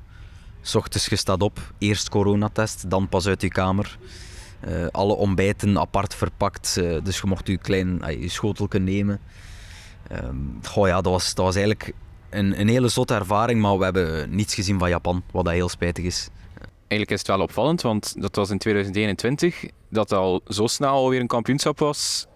S 0.62 0.76
ochtends 0.76 1.06
je 1.08 1.16
staat 1.16 1.42
op, 1.42 1.74
eerst 1.78 2.10
coronatest, 2.10 2.90
dan 2.90 3.10
pas 3.10 3.28
uit 3.28 3.42
je 3.42 3.50
kamer. 3.50 3.98
Eh, 4.60 4.86
alle 4.92 5.14
ontbijten 5.14 5.80
apart 5.80 6.16
verpakt, 6.16 6.74
dus 7.04 7.18
je 7.18 7.28
mocht 7.28 7.48
je 7.48 7.58
klein 7.58 8.02
je 8.20 8.30
schotelke 8.30 8.80
nemen. 8.80 9.20
Ehm, 10.14 10.36
goh, 10.64 10.88
ja, 10.88 11.02
dat, 11.02 11.12
was, 11.12 11.34
dat 11.34 11.46
was 11.46 11.56
eigenlijk 11.56 11.94
een, 12.30 12.60
een 12.60 12.68
hele 12.68 12.88
zotte 12.88 13.14
ervaring, 13.14 13.62
maar 13.62 13.78
we 13.78 13.84
hebben 13.84 14.36
niets 14.36 14.54
gezien 14.54 14.80
van 14.80 14.90
Japan, 14.90 15.24
wat 15.32 15.46
dat 15.46 15.54
heel 15.54 15.70
spijtig 15.70 16.06
is. 16.06 16.30
Eigenlijk 16.78 17.12
is 17.12 17.18
het 17.18 17.28
wel 17.28 17.40
opvallend, 17.40 17.82
want 17.82 18.22
dat 18.22 18.36
was 18.36 18.50
in 18.50 18.58
2021 18.58 19.66
dat 19.90 20.12
al 20.12 20.42
zo 20.48 20.68
snel 20.68 20.90
alweer 20.90 21.20
een 21.20 21.28
kampioenschap 21.28 21.80
was 21.80 22.28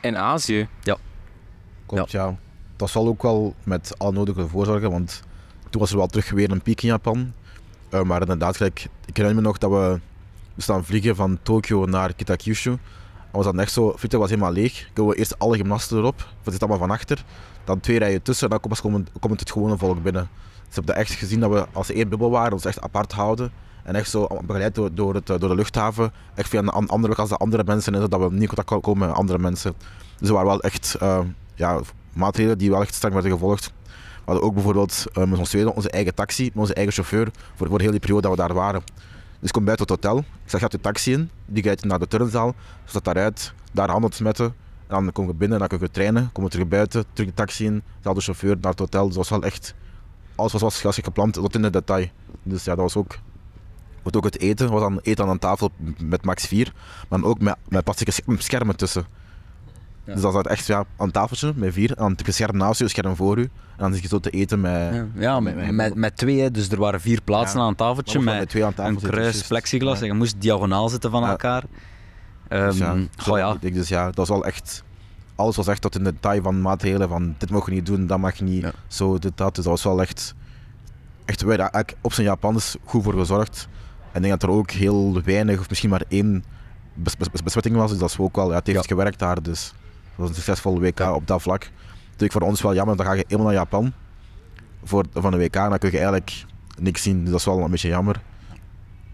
in 0.00 0.16
Azië. 0.16 0.68
Klopt, 1.86 2.10
ja. 2.10 2.36
Dat 2.76 2.90
zal 2.90 3.06
ook 3.06 3.22
wel 3.22 3.54
met 3.62 3.98
alle 3.98 4.12
nodige 4.12 4.48
voorzorgen, 4.48 4.90
want 4.90 5.22
toen 5.70 5.80
was 5.80 5.90
er 5.90 5.96
wel 5.96 6.06
terug 6.06 6.30
weer 6.30 6.50
een 6.50 6.62
piek 6.62 6.82
in 6.82 6.88
Japan. 6.88 7.32
Eh, 7.88 8.02
maar 8.02 8.20
inderdaad, 8.20 8.56
gelijk, 8.56 8.86
ik 9.06 9.16
herinner 9.16 9.42
me 9.42 9.48
nog 9.48 9.58
dat 9.58 9.70
we, 9.70 10.00
we 10.54 10.62
staan 10.62 10.84
vliegen 10.84 11.16
van 11.16 11.38
Tokio 11.42 11.84
naar 11.84 12.14
Kitakyushu. 12.14 12.76
Was 13.34 13.44
dan 13.44 13.60
echt 13.60 13.72
zo, 13.72 13.94
was 14.10 14.30
helemaal 14.30 14.52
leeg. 14.52 14.88
Komen 14.92 15.12
we 15.12 15.18
eerst 15.18 15.38
alle 15.38 15.56
gymnasten 15.56 15.98
erop, 15.98 16.16
we 16.18 16.50
zitten 16.50 16.68
allemaal 16.68 16.86
van 16.86 16.96
achter. 16.96 17.24
Dan 17.64 17.80
twee 17.80 17.98
rijen 17.98 18.22
tussen 18.22 18.50
en 18.50 18.58
dan 18.60 18.80
komt, 18.80 19.10
komt 19.20 19.40
het 19.40 19.50
gewone 19.52 19.78
volk 19.78 20.02
binnen. 20.02 20.28
Dus 20.58 20.68
ik 20.68 20.74
heb 20.74 20.86
dat 20.86 20.96
echt 20.96 21.12
gezien 21.12 21.40
dat 21.40 21.50
we 21.50 21.66
als 21.72 21.90
één 21.90 22.08
bubbel 22.08 22.30
waren, 22.30 22.52
ons 22.52 22.64
echt 22.64 22.80
apart 22.80 23.12
houden. 23.12 23.52
En 23.82 23.94
echt 23.94 24.10
zo 24.10 24.26
begeleid 24.44 24.74
door, 24.74 25.14
het, 25.14 25.26
door 25.26 25.38
de 25.38 25.54
luchthaven. 25.54 26.12
Echt 26.34 26.48
via 26.48 26.58
een 26.58 26.68
an- 26.68 26.88
andere 26.88 27.14
als 27.14 27.28
de 27.28 27.36
andere 27.36 27.64
mensen. 27.66 27.94
En 27.94 28.00
zodat 28.00 28.20
we 28.20 28.32
niet 28.32 28.40
in 28.42 28.46
contact 28.54 28.82
komen 28.82 29.08
met 29.08 29.16
andere 29.16 29.38
mensen. 29.38 29.74
Dus 30.18 30.28
er 30.28 30.34
waren 30.34 30.48
wel 30.48 30.60
echt 30.60 30.94
eh, 31.00 31.18
ja, 31.54 31.80
maatregelen 32.12 32.58
die 32.58 32.70
wel 32.70 32.80
echt 32.80 32.94
streng 32.94 33.12
werden 33.12 33.32
gevolgd. 33.32 33.72
We 33.84 34.30
hadden 34.30 34.44
ook 34.44 34.54
bijvoorbeeld 34.54 35.04
eh, 35.12 35.24
met 35.24 35.38
ons 35.38 35.48
tweede 35.48 35.74
onze 35.74 35.90
eigen 35.90 36.14
taxi, 36.14 36.44
met 36.44 36.56
onze 36.56 36.74
eigen 36.74 36.92
chauffeur. 36.92 37.28
Voor, 37.54 37.68
voor 37.68 37.80
heel 37.80 37.90
die 37.90 38.00
periode 38.00 38.22
dat 38.28 38.30
we 38.36 38.42
daar 38.42 38.54
waren. 38.54 38.82
Dus 39.44 39.52
ik 39.52 39.58
kom 39.58 39.64
buiten 39.64 39.86
het 39.86 40.04
hotel. 40.04 40.18
Ik 40.18 40.50
zeg, 40.50 40.60
gaat 40.60 40.70
de 40.70 40.80
taxi 40.80 41.12
in. 41.12 41.30
Die 41.46 41.62
rijdt 41.62 41.84
naar 41.84 41.98
de 41.98 42.08
turnzaal. 42.08 42.54
Staat 42.84 43.04
daaruit. 43.04 43.52
Daar 43.72 43.90
handen 43.90 44.12
smetten. 44.12 44.44
En 44.44 44.54
dan 44.86 45.12
kom 45.12 45.26
je 45.26 45.34
binnen, 45.34 45.58
dan 45.58 45.68
kun 45.68 45.78
je 45.80 45.90
trainen. 45.90 46.30
Kom 46.32 46.44
je 46.44 46.50
terug 46.50 46.68
buiten, 46.68 47.04
terug 47.12 47.28
de 47.28 47.34
taxi 47.36 47.64
in. 47.64 47.82
Dezelfde 47.96 48.22
chauffeur 48.22 48.56
naar 48.60 48.70
het 48.70 48.78
hotel. 48.78 49.06
Dus 49.06 49.14
dat 49.14 49.28
was 49.28 49.38
wel 49.38 49.48
echt... 49.48 49.74
Alles 50.34 50.52
was 50.52 50.60
zoals 50.60 50.78
zoals 50.78 50.98
gepland, 51.02 51.32
tot 51.32 51.54
in 51.54 51.62
de 51.62 51.70
detail. 51.70 52.08
Dus 52.42 52.64
ja, 52.64 52.74
dat 52.74 52.82
was 52.84 52.96
ook... 52.96 53.18
Wat 54.02 54.16
ook 54.16 54.24
het 54.24 54.38
eten, 54.38 54.70
was 54.70 54.80
dan 54.80 54.98
eten 55.02 55.24
aan 55.24 55.30
een 55.30 55.38
tafel 55.38 55.70
met 55.98 56.24
max 56.24 56.46
4, 56.46 56.72
maar 57.08 57.22
ook 57.24 57.40
met, 57.40 57.56
met 57.68 57.84
plastic 57.84 58.10
sch- 58.10 58.20
schermen 58.38 58.76
tussen. 58.76 59.06
Ja. 60.04 60.12
Dus 60.12 60.22
dat 60.22 60.32
zat 60.32 60.46
echt 60.46 60.66
ja, 60.66 60.84
aan 60.96 61.10
tafeltje 61.10 61.52
met 61.56 61.72
vier, 61.72 61.90
en 61.90 61.96
dan 61.96 62.16
een 62.26 62.32
scherm 62.32 62.56
naast 62.56 62.78
je, 62.78 62.88
scherm 62.88 63.16
voor 63.16 63.38
u. 63.38 63.42
En 63.42 63.50
dan 63.76 63.92
zit 63.92 64.02
je 64.02 64.08
zo 64.08 64.18
te 64.18 64.30
eten 64.30 64.60
met... 64.60 64.94
Ja, 64.94 65.06
ja 65.14 65.40
met, 65.40 65.56
met- 65.56 65.72
met, 65.72 65.94
met 65.94 66.16
twee, 66.16 66.50
dus 66.50 66.68
er 66.68 66.78
waren 66.78 67.00
vier 67.00 67.20
plaatsen 67.22 67.60
aan 67.60 67.68
een 67.68 67.74
tafeltje 67.74 68.20
met 68.20 68.48
twee 68.48 68.64
aan 68.64 68.72
een 68.76 68.96
kruis 69.00 69.42
plexiglas 69.46 70.00
en 70.00 70.06
je 70.06 70.12
moest 70.12 70.34
diagonaal 70.40 70.88
zitten 70.88 71.10
van 71.10 71.24
elkaar. 71.26 71.62
Dus 72.48 72.78
ja, 72.78 72.90
Ehm, 72.92 72.98
zo 73.00 73.06
goh, 73.16 73.38
ja. 73.38 73.52
ik 73.52 73.60
denk 73.60 73.74
Dus 73.74 73.88
ja, 73.88 74.04
dat 74.04 74.14
was 74.16 74.28
wel 74.28 74.44
echt... 74.44 74.82
Alles 75.34 75.56
was 75.56 75.66
echt 75.66 75.80
tot 75.80 75.94
in 75.96 76.04
de 76.04 76.12
detail 76.12 76.42
van 76.42 76.60
maatregelen 76.60 77.08
van 77.08 77.34
dit 77.38 77.50
mag 77.50 77.66
je 77.66 77.72
niet 77.72 77.86
doen, 77.86 78.06
dat 78.06 78.18
mag 78.18 78.34
je 78.38 78.44
niet, 78.44 78.66
zo, 78.86 79.18
dit, 79.18 79.32
dat. 79.36 79.54
Dus 79.54 79.64
dat 79.64 79.72
was 79.72 79.82
wel 79.82 80.00
echt... 80.00 80.34
Echt, 81.24 81.42
wij 81.42 81.56
daar 81.56 81.70
eigenlijk 81.70 82.04
op 82.04 82.12
zijn 82.12 82.26
Japans 82.26 82.76
goed 82.84 83.02
voor 83.02 83.12
gezorgd. 83.14 83.68
En 84.12 84.22
ik 84.22 84.28
denk 84.28 84.40
dat 84.40 84.50
er 84.50 84.56
ook 84.56 84.70
heel 84.70 85.22
weinig, 85.24 85.58
of 85.60 85.68
misschien 85.68 85.90
maar 85.90 86.02
één 86.08 86.44
bes- 86.94 87.16
bes- 87.16 87.42
besmetting 87.42 87.76
was. 87.76 87.90
Dus 87.90 87.98
dat 87.98 88.10
is 88.10 88.18
ook 88.18 88.36
wel... 88.36 88.48
Ja, 88.50 88.54
het 88.56 88.66
heeft 88.66 88.78
Ja. 88.78 88.86
gewerkt 88.86 89.18
daar, 89.18 89.42
dus... 89.42 89.74
Dat 90.16 90.26
was 90.26 90.28
een 90.28 90.34
succesvol 90.34 90.80
WK 90.80 91.00
op 91.00 91.26
dat 91.26 91.42
vlak. 91.42 91.70
Natuurlijk 92.04 92.32
voor 92.32 92.50
ons 92.50 92.62
wel 92.62 92.74
jammer, 92.74 92.96
dan 92.96 93.06
ga 93.06 93.12
je 93.12 93.24
helemaal 93.26 93.46
naar 93.46 93.60
Japan 93.60 93.92
voor, 94.84 95.04
van 95.12 95.32
een 95.32 95.38
WK 95.38 95.56
en 95.56 95.68
dan 95.68 95.78
kun 95.78 95.90
je 95.90 95.96
eigenlijk 95.96 96.44
niks 96.78 97.02
zien. 97.02 97.20
Dus 97.20 97.30
dat 97.30 97.38
is 97.38 97.46
wel 97.46 97.60
een 97.60 97.70
beetje 97.70 97.88
jammer. 97.88 98.22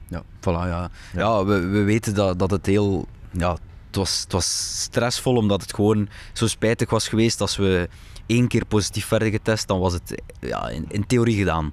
Ja, 0.08 0.22
voilà, 0.40 0.42
ja. 0.44 0.68
Ja. 0.68 0.90
ja 1.12 1.44
we, 1.44 1.60
we 1.60 1.82
weten 1.82 2.14
dat, 2.14 2.38
dat 2.38 2.50
het 2.50 2.66
heel... 2.66 3.06
Ja, 3.30 3.50
het, 3.86 3.96
was, 3.96 4.20
het 4.20 4.32
was 4.32 4.80
stressvol 4.82 5.36
omdat 5.36 5.60
het 5.60 5.74
gewoon 5.74 6.08
zo 6.32 6.46
spijtig 6.46 6.90
was 6.90 7.08
geweest. 7.08 7.40
Als 7.40 7.56
we 7.56 7.88
één 8.26 8.48
keer 8.48 8.64
positief 8.64 9.08
werden 9.08 9.30
getest, 9.30 9.68
dan 9.68 9.80
was 9.80 9.92
het 9.92 10.22
ja, 10.40 10.68
in, 10.68 10.84
in 10.88 11.06
theorie 11.06 11.36
gedaan. 11.36 11.72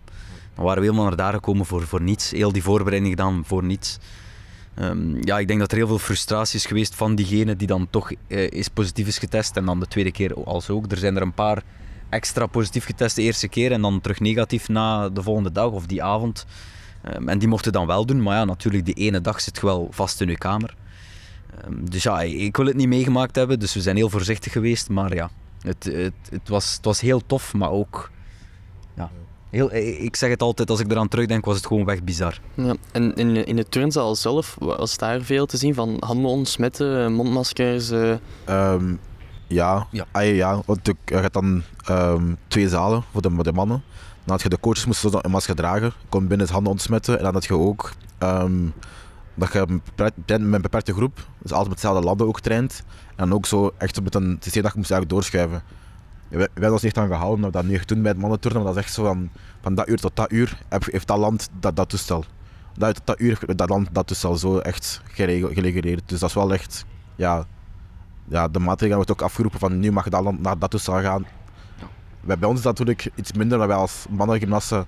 Dan 0.55 0.65
waren 0.65 0.82
we 0.82 0.88
helemaal 0.88 1.07
naar 1.07 1.17
daar 1.17 1.34
gekomen 1.34 1.65
voor, 1.65 1.88
voor 1.88 2.01
niets. 2.01 2.32
Heel 2.32 2.51
die 2.51 2.63
voorbereiding 2.63 3.13
gedaan 3.15 3.43
voor 3.45 3.63
niets. 3.63 3.97
Ehm, 4.78 5.25
ja, 5.28 5.39
ik 5.39 5.47
denk 5.47 5.59
dat 5.59 5.71
er 5.71 5.78
heel 5.78 5.88
veel 5.88 5.99
frustratie 5.99 6.59
is 6.59 6.65
geweest 6.65 6.95
van 6.95 7.15
diegene 7.15 7.55
die 7.55 7.67
dan 7.67 7.88
toch 7.89 8.11
eh, 8.28 8.51
is 8.51 8.67
positief 8.67 9.07
is 9.07 9.17
getest. 9.17 9.57
En 9.57 9.65
dan 9.65 9.80
de 9.80 9.88
tweede 9.88 10.11
keer 10.11 10.43
als 10.43 10.69
ook. 10.69 10.91
Er 10.91 10.97
zijn 10.97 11.15
er 11.15 11.21
een 11.21 11.34
paar 11.34 11.63
extra 12.09 12.45
positief 12.45 12.86
getest 12.86 13.15
de 13.15 13.21
eerste 13.21 13.47
keer 13.47 13.71
en 13.71 13.82
dan 13.82 14.01
terug 14.01 14.19
negatief 14.19 14.67
na 14.67 15.09
de 15.09 15.23
volgende 15.23 15.51
dag 15.51 15.71
of 15.71 15.86
die 15.86 16.03
avond. 16.03 16.45
Ehm, 17.01 17.30
en 17.30 17.39
die 17.39 17.47
mochten 17.47 17.71
dan 17.71 17.88
wel 17.88 18.05
doen, 18.05 18.21
maar 18.21 18.36
ja, 18.36 18.45
natuurlijk, 18.45 18.86
die 18.86 18.93
ene 18.93 19.21
dag 19.21 19.41
zit 19.41 19.55
je 19.55 19.65
wel 19.65 19.88
vast 19.91 20.21
in 20.21 20.28
je 20.28 20.38
kamer. 20.38 20.75
Ehm, 21.61 21.86
dus 21.86 22.03
ja, 22.03 22.21
ik 22.21 22.57
wil 22.57 22.65
het 22.65 22.75
niet 22.75 22.88
meegemaakt 22.88 23.36
hebben, 23.36 23.59
dus 23.59 23.73
we 23.73 23.82
zijn 23.82 23.95
heel 23.95 24.09
voorzichtig 24.09 24.51
geweest. 24.51 24.89
Maar 24.89 25.15
ja, 25.15 25.30
het, 25.61 25.84
het, 25.84 26.13
het, 26.30 26.49
was, 26.49 26.75
het 26.75 26.86
was 26.86 27.01
heel 27.01 27.25
tof, 27.25 27.53
maar 27.53 27.71
ook... 27.71 28.11
Ja, 28.95 29.11
heel, 29.49 29.73
ik 29.73 30.15
zeg 30.15 30.29
het 30.29 30.41
altijd, 30.41 30.69
als 30.69 30.79
ik 30.79 30.91
eraan 30.91 31.07
terugdenk, 31.07 31.45
was 31.45 31.55
het 31.55 31.65
gewoon 31.67 31.85
weg 31.85 32.03
bizar. 32.03 32.39
Ja, 32.53 32.75
en 32.91 33.13
in, 33.15 33.45
in 33.45 33.55
de 33.55 33.69
turnzaal 33.69 34.15
zelf 34.15 34.55
was 34.59 34.97
daar 34.97 35.21
veel 35.21 35.45
te 35.45 35.57
zien 35.57 35.73
van 35.73 35.97
handen 35.99 36.31
ontsmetten, 36.31 37.13
mondmaskers. 37.13 37.89
eh, 37.89 38.11
Ehm, 38.45 38.93
ja, 39.47 39.87
Ja. 39.91 40.05
ja. 40.13 40.19
ja, 40.21 40.61
want 40.65 40.79
je 41.05 41.15
hebt 41.15 41.33
dan 41.33 41.63
ehm, 41.85 42.33
twee 42.47 42.69
zalen 42.69 43.03
voor 43.11 43.21
de, 43.21 43.29
voor 43.31 43.43
de 43.43 43.53
mannen. 43.53 43.83
Dan 44.23 44.35
had 44.35 44.41
je 44.41 44.49
de 44.49 44.59
coaches 44.59 44.85
moesten 44.85 45.25
een 45.25 45.31
masker 45.31 45.55
dragen, 45.55 45.85
je 45.85 46.07
kon 46.09 46.19
binnen 46.19 46.39
het 46.45 46.49
handen 46.49 46.71
ontsmetten. 46.71 47.17
En 47.17 47.23
dan 47.23 47.33
had 47.33 47.45
je 47.45 47.53
ook 47.53 47.91
ehm, 48.17 48.53
dat 49.35 49.51
je 49.53 49.65
met 50.25 50.27
een 50.27 50.61
beperkte 50.61 50.93
groep, 50.93 51.15
dus 51.37 51.51
altijd 51.51 51.69
met 51.69 51.81
dezelfde 51.81 52.03
landen 52.05 52.27
ook 52.27 52.39
traint. 52.39 52.83
En 53.15 53.27
dan 53.29 53.33
ook 53.33 53.45
zo 53.45 53.71
echt 53.77 54.03
met 54.03 54.15
een 54.15 54.37
systeem 54.39 54.63
dat 54.63 54.71
je 54.71 54.77
moest 54.77 54.91
eigenlijk 54.91 55.09
doorschuiven. 55.21 55.61
Wij 56.30 56.47
hebben 56.53 56.71
ons 56.71 56.82
niet 56.82 56.95
echt 56.95 57.05
aan 57.05 57.11
gehouden, 57.11 57.39
maar 57.39 57.51
dat 57.51 57.63
nu 57.63 57.73
echt 57.73 57.88
doen 57.88 58.01
bij 58.01 58.11
het 58.11 58.19
mannenturnen, 58.19 58.63
maar 58.63 58.73
dat 58.73 58.78
is 58.80 58.86
echt 58.86 58.93
zo 58.93 59.03
van, 59.03 59.30
van 59.61 59.75
dat 59.75 59.88
uur 59.88 59.97
tot 59.97 60.15
dat 60.15 60.32
uur 60.32 60.57
heeft 60.69 61.07
dat 61.07 61.17
land 61.17 61.49
dat, 61.59 61.75
dat 61.75 61.89
toestel. 61.89 62.25
Dat 62.78 62.88
uur 62.88 62.93
tot 62.93 63.05
dat 63.05 63.19
uur 63.19 63.38
heeft 63.39 63.57
dat 63.57 63.69
land 63.69 63.88
dat 63.91 64.07
toestel 64.07 64.36
zo 64.36 64.57
echt 64.57 65.01
gereguleerd. 65.11 66.09
Dus 66.09 66.19
dat 66.19 66.30
is 66.30 66.36
wel 66.36 66.53
echt, 66.53 66.86
ja, 67.15 67.45
ja, 68.28 68.47
de 68.47 68.59
maatregelen 68.59 68.95
wordt 68.95 69.11
ook 69.11 69.21
afgeroepen 69.21 69.59
van 69.59 69.80
nu 69.80 69.91
mag 69.91 70.09
dat 70.09 70.23
land 70.23 70.41
naar 70.41 70.59
dat 70.59 70.71
toestel 70.71 71.01
gaan. 71.01 71.25
Bij, 72.21 72.38
bij 72.38 72.49
ons 72.49 72.57
is 72.57 72.63
dat 72.63 72.78
natuurlijk 72.78 73.09
iets 73.15 73.34
minder, 73.34 73.57
maar 73.57 73.67
wij 73.67 73.78
als 73.78 74.05
mannengymnasten 74.09 74.86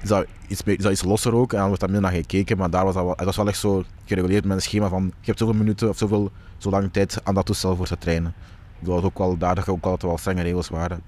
is 0.00 0.08
dat 0.08 0.26
iets, 0.48 0.62
is 0.62 0.76
dat 0.76 0.92
iets 0.92 1.04
losser 1.04 1.34
ook 1.34 1.52
en 1.52 1.58
dan 1.58 1.66
wordt 1.66 1.80
daar 1.80 1.90
minder 1.90 2.10
naar 2.10 2.20
gekeken. 2.20 2.56
Maar 2.56 2.70
daar 2.70 2.84
was 2.84 2.94
dat, 2.94 3.04
wel, 3.04 3.12
het 3.16 3.24
was 3.24 3.36
wel 3.36 3.48
echt 3.48 3.58
zo 3.58 3.84
gereguleerd 4.04 4.44
met 4.44 4.56
een 4.56 4.62
schema 4.62 4.88
van 4.88 5.04
je 5.04 5.26
hebt 5.26 5.38
zoveel 5.38 5.54
minuten 5.54 5.88
of 5.88 5.96
zoveel, 5.96 6.30
zo 6.58 6.70
lang 6.70 6.92
tijd 6.92 7.20
aan 7.24 7.34
dat 7.34 7.46
toestel 7.46 7.76
voor 7.76 7.86
te 7.86 7.98
trainen. 7.98 8.34
Dat 8.80 8.94
was 8.94 9.02
ook 9.02 9.18
wel, 9.18 9.36
daar 9.36 9.64
ook 9.68 9.84
altijd 9.84 10.02
wel 10.02 10.18
strenge 10.18 10.42
regels 10.42 10.68
waren. 10.68 11.02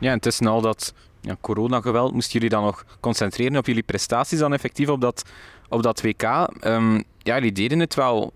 Ja, 0.00 0.12
en 0.12 0.20
tussen 0.20 0.46
al 0.46 0.60
dat 0.60 0.94
ja, 1.20 1.36
coronageweld 1.40 2.12
moesten 2.12 2.32
jullie 2.32 2.48
dan 2.48 2.62
nog 2.62 2.84
concentreren 3.00 3.56
op 3.56 3.66
jullie 3.66 3.82
prestaties 3.82 4.38
dan 4.38 4.52
effectief 4.52 4.88
op 4.88 5.00
dat, 5.00 5.24
op 5.68 5.82
dat 5.82 6.02
WK. 6.02 6.22
Ehm, 6.22 6.94
ja, 7.18 7.34
jullie 7.34 7.52
deden 7.52 7.78
het 7.78 7.94
wel 7.94 8.32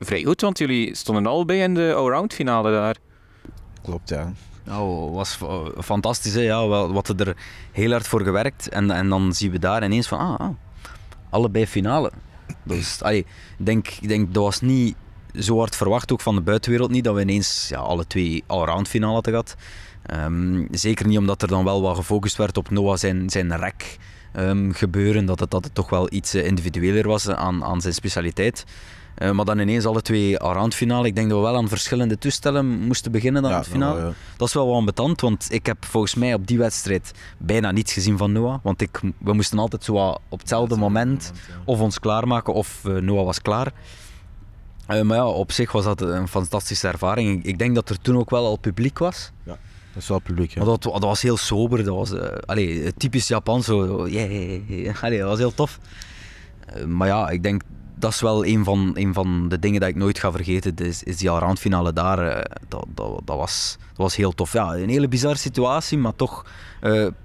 vrij 0.00 0.24
goed, 0.24 0.40
want 0.40 0.58
jullie 0.58 0.94
stonden 0.94 1.26
allebei 1.26 1.60
in 1.62 1.74
de 1.74 1.94
allround 1.94 2.34
finale 2.34 2.70
daar. 2.70 2.96
Klopt, 3.82 4.08
ja. 4.08 4.32
Nou, 4.64 5.10
was 5.10 5.34
fa- 5.34 5.82
fantastisch, 5.82 6.34
hè? 6.34 6.40
Ja, 6.40 6.68
wel, 6.68 6.92
wat 6.92 7.08
er 7.08 7.36
heel 7.72 7.90
hard 7.90 8.08
voor 8.08 8.20
gewerkt. 8.22 8.68
En, 8.68 8.90
en 8.90 9.08
dan 9.08 9.32
zien 9.32 9.50
we 9.50 9.58
daar 9.58 9.84
ineens 9.84 10.08
van, 10.08 10.18
ah, 10.18 10.40
ah 10.40 10.50
allebei 11.30 11.66
finale. 11.66 12.12
Dus, 12.62 13.02
allee, 13.02 13.26
denk, 13.58 13.88
ik 13.88 14.08
denk, 14.08 14.34
dat 14.34 14.42
was 14.42 14.60
niet 14.60 14.96
zo 15.38 15.58
hard 15.58 15.76
verwacht, 15.76 16.12
ook 16.12 16.20
van 16.20 16.34
de 16.34 16.40
buitenwereld 16.40 16.90
niet, 16.90 17.04
dat 17.04 17.14
we 17.14 17.20
ineens 17.20 17.66
ja, 17.68 17.78
alle 17.78 18.06
twee 18.06 18.44
allround 18.46 18.88
finale 18.88 19.12
hadden 19.12 19.32
gehad. 19.32 19.56
Ehm, 20.02 20.64
zeker 20.70 21.06
niet 21.06 21.18
omdat 21.18 21.42
er 21.42 21.48
dan 21.48 21.64
wel 21.64 21.82
wat 21.82 21.96
gefocust 21.96 22.36
werd 22.36 22.56
op 22.56 22.70
Noah 22.70 22.96
zijn, 22.96 23.30
zijn 23.30 23.56
rek 23.56 23.98
ehm, 24.32 24.70
gebeuren, 24.70 25.26
dat 25.26 25.40
het, 25.40 25.50
dat 25.50 25.64
het 25.64 25.74
toch 25.74 25.90
wel 25.90 26.12
iets 26.12 26.34
eh, 26.34 26.46
individueler 26.46 27.08
was 27.08 27.28
aan, 27.28 27.64
aan 27.64 27.80
zijn 27.80 27.94
specialiteit. 27.94 28.64
Eh, 29.16 29.30
maar 29.30 29.44
dan 29.44 29.58
ineens 29.58 29.86
alle 29.86 30.02
twee 30.02 30.38
allround 30.38 30.74
finale. 30.74 31.06
Ik 31.06 31.14
denk 31.14 31.28
dat 31.28 31.38
we 31.38 31.44
wel 31.44 31.56
aan 31.56 31.68
verschillende 31.68 32.18
toestellen 32.18 32.66
moesten 32.66 33.12
beginnen 33.12 33.42
dan 33.42 33.50
ja, 33.50 33.56
het 33.56 33.66
finale. 33.66 33.98
nou, 33.98 34.08
ja. 34.08 34.14
Dat 34.36 34.48
is 34.48 34.54
wel 34.54 34.66
wat 34.66 34.76
ambetant, 34.76 35.20
want 35.20 35.46
ik 35.50 35.66
heb 35.66 35.84
volgens 35.84 36.14
mij 36.14 36.34
op 36.34 36.46
die 36.46 36.58
wedstrijd 36.58 37.12
bijna 37.38 37.70
niets 37.70 37.92
gezien 37.92 38.18
van 38.18 38.32
Noah. 38.32 38.58
Want 38.62 38.80
ik, 38.80 39.00
we 39.18 39.32
moesten 39.32 39.58
altijd 39.58 39.84
zo 39.84 39.94
op 40.28 40.38
hetzelfde 40.38 40.76
moment 40.76 41.32
of 41.64 41.80
ons 41.80 41.98
klaarmaken 41.98 42.54
of 42.54 42.84
eh, 42.84 42.94
Noah 42.94 43.24
was 43.24 43.42
klaar. 43.42 43.72
Eh, 44.86 45.00
maar 45.02 45.16
ja, 45.16 45.26
op 45.26 45.52
zich 45.52 45.72
was 45.72 45.84
dat 45.84 46.00
een 46.00 46.28
fantastische 46.28 46.88
ervaring. 46.88 47.44
Ik- 47.44 47.58
denk 47.58 47.74
dat 47.74 47.88
er 47.88 48.00
toen 48.00 48.16
ook 48.16 48.30
wel 48.30 48.44
al 48.46 48.56
publiek 48.56 48.98
was. 48.98 49.30
Dat 49.44 49.56
is 50.02 50.08
wel 50.08 50.18
publiek. 50.18 50.50
Ja. 50.50 50.56
Maar 50.56 50.66
dat, 50.68 50.82
dat 50.82 51.02
was 51.02 51.22
heel 51.22 51.36
sober. 51.36 51.84
Dat 51.84 51.94
was 51.94 52.12
eh, 52.12 52.38
allee, 52.46 52.92
typisch 52.96 53.28
Japan. 53.28 53.62
Zo, 53.62 54.06
yeah, 54.08 54.30
yeah, 54.30 54.68
yeah. 54.68 55.02
Allee, 55.04 55.18
dat 55.18 55.28
was 55.28 55.38
heel 55.38 55.54
tof. 55.54 55.78
Eh, 56.66 56.84
maar 56.84 57.08
ja, 57.08 57.28
ik 57.28 57.42
denk 57.42 57.62
dat 57.98 58.12
is 58.12 58.20
wel 58.20 58.46
een 58.46 58.64
van, 58.64 58.90
een 58.94 59.14
van 59.14 59.48
de 59.48 59.58
dingen 59.58 59.80
dat 59.80 59.88
ik 59.88 59.96
nooit 59.96 60.18
ga 60.18 60.30
vergeten. 60.30 60.76
Is, 60.76 61.02
is 61.02 61.16
die 61.16 61.28
randfinale 61.28 61.92
daar. 61.92 62.48
dat, 62.68 62.86
dat, 62.94 63.20
dat, 63.24 63.36
was, 63.36 63.76
dat 63.88 63.96
was 63.96 64.16
heel 64.16 64.32
tof. 64.32 64.52
Ja, 64.52 64.74
een 64.74 64.88
hele 64.88 65.08
bizarre 65.08 65.38
situatie, 65.38 65.98
maar 65.98 66.16
toch 66.16 66.44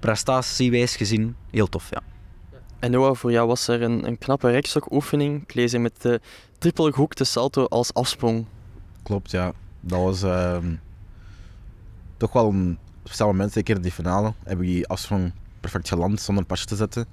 prestatiewijs 0.00 0.96
gezien 0.96 1.36
heel 1.50 1.68
tof. 1.68 1.88
Ja. 1.90 2.02
En 2.82 2.90
Noah, 2.90 3.14
voor 3.14 3.32
jou 3.32 3.46
was 3.48 3.68
er 3.68 3.82
een, 3.82 4.06
een 4.06 4.18
knappe 4.18 4.50
rekstokoefening. 4.50 5.42
Ik 5.42 5.54
lees 5.54 5.72
hier 5.72 5.80
met 5.80 6.02
de 6.02 6.20
trippelgehoekte 6.58 7.24
salto 7.24 7.64
als 7.64 7.94
afsprong. 7.94 8.44
Klopt, 9.02 9.30
ja. 9.30 9.52
Dat 9.80 10.00
was 10.00 10.22
ehm, 10.22 10.74
toch 12.16 12.32
wel 12.32 12.48
een 12.48 12.78
speciaal 13.04 13.28
moment. 13.28 13.52
Zeker 13.52 13.76
in 13.76 13.82
die 13.82 13.92
finale 13.92 14.32
heb 14.44 14.60
ik 14.60 14.66
die 14.66 14.86
afsprong 14.86 15.32
perfect 15.60 15.88
geland 15.88 16.20
zonder 16.20 16.42
een 16.42 16.48
pasje 16.48 16.66
te 16.66 16.76
zetten. 16.76 17.06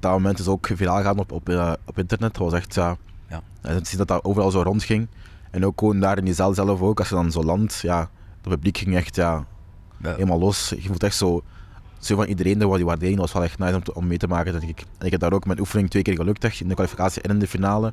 Dat 0.00 0.12
moment 0.12 0.38
is 0.38 0.46
ook 0.48 0.66
viraal 0.74 1.02
gaan 1.02 1.18
op, 1.18 1.32
op, 1.32 1.48
eh, 1.48 1.72
op 1.86 1.98
internet. 1.98 2.34
Dat 2.34 2.42
was 2.42 2.52
echt, 2.52 2.74
ja... 2.74 2.96
Ja. 3.28 3.42
te 3.62 3.80
zien 3.82 3.98
dat 3.98 4.08
dat 4.08 4.24
overal 4.24 4.50
zo 4.50 4.62
rondging. 4.62 5.08
En 5.50 5.66
ook 5.66 5.78
gewoon 5.78 6.00
daar 6.00 6.18
in 6.18 6.24
die 6.24 6.34
zaal 6.34 6.54
zelf 6.54 6.80
ook, 6.80 6.98
als 6.98 7.08
je 7.08 7.14
dan 7.14 7.30
zo 7.32 7.42
landt, 7.44 7.78
ja... 7.82 8.10
Het 8.40 8.48
publiek 8.50 8.78
ging 8.78 8.96
echt, 8.96 9.16
ja, 9.16 9.46
Ja. 10.02 10.10
helemaal 10.10 10.38
los. 10.38 10.68
Je 10.68 10.86
voelt 10.88 11.02
echt 11.02 11.16
zo... 11.16 11.42
Zo 12.00 12.16
van 12.16 12.24
iedereen, 12.26 12.58
dat 12.58 12.74
die 12.76 12.84
waardering 12.84 13.16
dat 13.18 13.24
was 13.24 13.34
wel 13.34 13.44
echt 13.44 13.58
nice 13.58 13.74
om, 13.74 13.82
te- 13.82 13.94
om 13.94 14.06
mee 14.06 14.18
te 14.18 14.26
maken, 14.26 14.52
denk 14.60 14.70
ik. 14.78 14.84
En 14.98 15.06
ik 15.06 15.10
heb 15.12 15.20
daar 15.20 15.32
ook 15.32 15.46
mijn 15.46 15.58
oefening 15.60 15.90
twee 15.90 16.02
keer 16.02 16.14
gelukt, 16.14 16.44
echt, 16.44 16.60
in 16.60 16.68
de 16.68 16.74
kwalificatie 16.74 17.22
en 17.22 17.30
in 17.30 17.38
de 17.38 17.46
finale. 17.46 17.92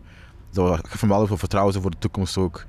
Dat 0.51 0.87
gaf 0.87 1.01
me 1.01 1.07
wel 1.07 1.27
veel 1.27 1.37
vertrouwen 1.37 1.81
voor 1.81 1.91
de 1.91 1.97
toekomst 1.99 2.37
ook. 2.37 2.65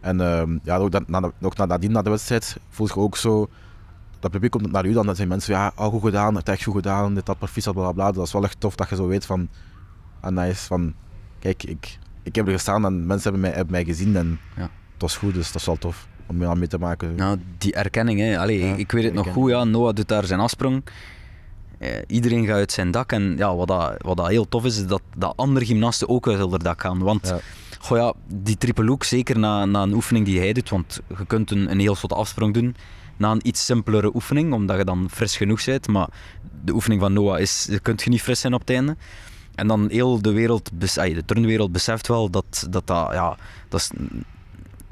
En 0.00 0.20
ehm, 0.20 0.58
ja, 0.62 0.76
ook, 0.76 0.90
dat, 0.90 1.08
na, 1.08 1.30
ook 1.40 1.56
nadien, 1.56 1.92
na 1.92 2.02
de 2.02 2.10
wedstrijd, 2.10 2.56
voel 2.68 2.86
je 2.86 2.94
ook 2.96 3.16
zo... 3.16 3.48
Dat 4.20 4.30
publiek 4.30 4.50
komt 4.50 4.72
naar 4.72 4.86
u 4.86 4.92
dan, 4.92 5.06
dat 5.06 5.16
zijn 5.16 5.28
mensen 5.28 5.54
ja, 5.54 5.72
oh, 5.76 5.86
goed 5.86 6.02
gedaan, 6.02 6.34
het 6.34 6.48
echt 6.48 6.62
goed 6.64 6.74
gedaan, 6.74 7.14
dit, 7.14 7.26
dat, 7.26 7.38
proficiat, 7.38 7.74
bla, 7.74 7.82
bla, 7.82 7.92
bla. 7.92 8.12
Dat 8.12 8.26
is 8.26 8.32
wel 8.32 8.44
echt 8.44 8.60
tof 8.60 8.74
dat 8.74 8.88
je 8.88 8.96
zo 8.96 9.06
weet 9.06 9.26
van... 9.26 9.48
Ah, 10.20 10.32
nice, 10.32 10.66
van... 10.66 10.94
Kijk, 11.38 11.62
ik, 11.62 11.98
ik 12.22 12.34
heb 12.34 12.46
er 12.46 12.52
gestaan 12.52 12.84
en 12.84 13.06
mensen 13.06 13.22
hebben 13.22 13.40
mij, 13.40 13.50
hebben 13.50 13.72
mij 13.72 13.84
gezien 13.84 14.16
en 14.16 14.38
Ja. 14.56 14.62
het 14.62 14.70
was 15.02 15.16
goed, 15.16 15.34
dus 15.34 15.46
dat 15.52 15.60
is 15.60 15.66
wel 15.66 15.76
tof 15.76 16.08
om 16.30 16.58
mee 16.58 16.68
te 16.68 16.78
maken. 16.78 17.14
Nou, 17.14 17.38
die 17.58 17.72
erkenning, 17.74 18.20
hè. 18.20 18.38
Allee, 18.38 18.58
Ja, 18.66 18.74
ik 18.74 18.92
weet 18.92 19.04
het 19.04 19.14
nog 19.14 19.28
goed, 19.32 19.50
ja. 19.50 19.64
Noah 19.64 19.94
doet 19.94 20.08
daar 20.08 20.24
zijn 20.24 20.40
afsprong. 20.40 20.82
Eh, 21.78 21.88
iedereen 22.06 22.46
gaat 22.46 22.56
uit 22.56 22.72
zijn 22.72 22.90
dak. 22.90 23.12
En 23.12 23.34
ja, 23.36 23.54
wat, 23.54 23.68
dat, 23.68 23.94
wat 23.98 24.16
dat 24.16 24.28
heel 24.28 24.48
tof 24.48 24.64
is, 24.64 24.76
is 24.76 24.86
dat, 24.86 25.02
dat 25.16 25.32
andere 25.36 25.66
gymnasten 25.66 26.08
ook 26.08 26.28
uit 26.28 26.38
hun 26.38 26.50
dak 26.58 26.80
gaan. 26.80 26.98
Want 26.98 27.26
Ja. 27.28 27.38
goh, 27.80 27.98
ja, 27.98 28.12
die 28.26 28.58
triple 28.58 28.86
hoek, 28.86 29.04
zeker 29.04 29.38
na, 29.38 29.64
na 29.64 29.82
een 29.82 29.92
oefening 29.92 30.24
die 30.24 30.38
hij 30.38 30.52
doet, 30.52 30.68
want 30.68 31.00
je 31.18 31.26
kunt 31.26 31.50
een, 31.50 31.70
een 31.70 31.80
heel 31.80 31.94
soort 31.94 32.12
afsprong 32.12 32.54
doen 32.54 32.76
na 33.16 33.30
een 33.30 33.46
iets 33.46 33.64
simpelere 33.64 34.14
oefening, 34.14 34.52
omdat 34.52 34.76
je 34.76 34.84
dan 34.84 35.08
fris 35.10 35.36
genoeg 35.36 35.64
bent. 35.64 35.88
Maar 35.88 36.08
de 36.64 36.72
oefening 36.72 37.00
van 37.00 37.12
Noah 37.12 37.40
is, 37.40 37.66
je 37.70 37.80
kunt 37.80 38.02
je 38.02 38.10
niet 38.10 38.22
fris 38.22 38.40
zijn 38.40 38.54
op 38.54 38.60
het 38.60 38.70
einde. 38.70 38.96
En 39.54 39.66
dan 39.66 39.88
heel 39.90 40.22
de 40.22 40.32
wereld, 40.32 40.70
de 40.72 41.22
turnwereld 41.26 41.72
beseft 41.72 42.08
wel 42.08 42.30
dat 42.30 42.66
dat, 42.70 42.86
dat 42.86 43.08
ja, 43.12 43.36
dat 43.68 43.80
is 43.80 43.90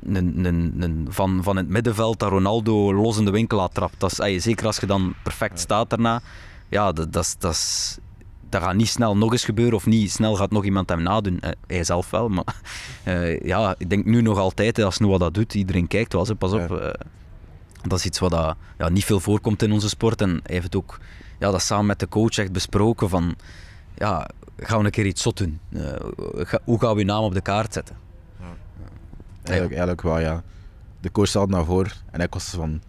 een, 0.03 0.44
een, 0.44 0.74
een, 0.78 1.07
van, 1.11 1.42
van 1.42 1.57
het 1.57 1.68
middenveld 1.68 2.18
dat 2.18 2.30
Ronaldo 2.30 2.94
los 2.94 3.18
in 3.18 3.24
de 3.24 3.30
winkel 3.30 3.59
had 3.59 3.74
trapt. 3.74 3.94
Dat 4.01 4.11
is, 4.12 4.20
ay, 4.20 4.38
zeker 4.40 4.66
als 4.66 4.76
je 4.76 4.86
dan 4.86 5.14
perfect 5.22 5.61
staat 5.61 5.90
daarna, 5.90 6.20
ja, 6.68 6.92
dat, 6.92 7.12
dat, 7.12 7.36
dat, 7.38 7.53
is- 7.53 7.99
dat 8.49 8.62
gaat 8.62 8.74
niet 8.74 8.88
snel 8.88 9.16
nog 9.16 9.32
eens 9.32 9.44
gebeuren 9.44 9.74
of 9.74 9.86
niet 9.86 10.11
snel 10.11 10.34
gaat 10.36 10.51
nog 10.51 10.64
iemand 10.64 10.88
hem 10.88 11.03
nadoen. 11.03 11.40
Eh, 11.40 11.51
hij 11.66 11.84
zelf 11.84 12.11
wel, 12.11 12.28
maar 12.28 12.44
eh, 13.05 13.40
ja, 13.40 13.74
ik 13.78 13.90
denk 13.90 14.05
nu 14.05 14.22
nog 14.22 14.38
altijd, 14.38 14.78
als 14.78 14.99
Noah 14.99 15.20
dat 15.20 15.34
doet, 15.34 15.55
iedereen 15.55 15.86
kijkt 15.88 16.12
wel, 16.12 16.26
eens, 16.28 16.38
pas 16.38 16.53
op. 16.53 16.68
Ja. 16.68 16.76
eh, 16.78 17.01
dat 17.82 17.99
is 17.99 18.05
iets 18.05 18.18
wat 18.18 18.30
dat, 18.30 18.57
ja, 18.78 18.88
niet 18.88 19.05
veel 19.05 19.20
voorkomt 19.20 19.62
in 19.62 19.72
onze 19.72 19.88
sport. 19.88 20.20
En 20.20 20.28
hij 20.30 20.40
heeft 20.44 20.64
het 20.64 20.76
ook 20.76 20.99
ja, 21.38 21.51
dat 21.51 21.62
samen 21.62 21.86
met 21.86 22.01
de 22.01 22.09
coach 22.09 22.38
echt 22.38 22.53
besproken 22.53 23.09
van, 23.09 23.34
ja, 23.96 24.28
gaan 24.57 24.78
we 24.78 24.84
een 24.84 24.90
keer 24.90 25.07
iets 25.07 25.22
zot 25.22 25.36
doen? 25.36 25.59
Eh, 25.72 25.82
ga- 26.34 26.61
hoe 26.64 26.80
gaan 26.80 26.92
we 26.92 26.99
je 26.99 27.05
naam 27.05 27.22
op 27.22 27.34
de 27.34 27.40
kaart 27.40 27.72
zetten? 27.72 27.96
Eigenlijk, 29.49 29.70
eigenlijk 29.70 30.03
wel, 30.03 30.18
ja. 30.18 30.42
De 31.01 31.11
coach 31.12 31.28
stelde 31.28 31.53
naar 31.53 31.64
voren 31.64 31.90
en 32.11 32.18
hij 32.18 32.26
was 32.30 32.44
van... 32.44 32.80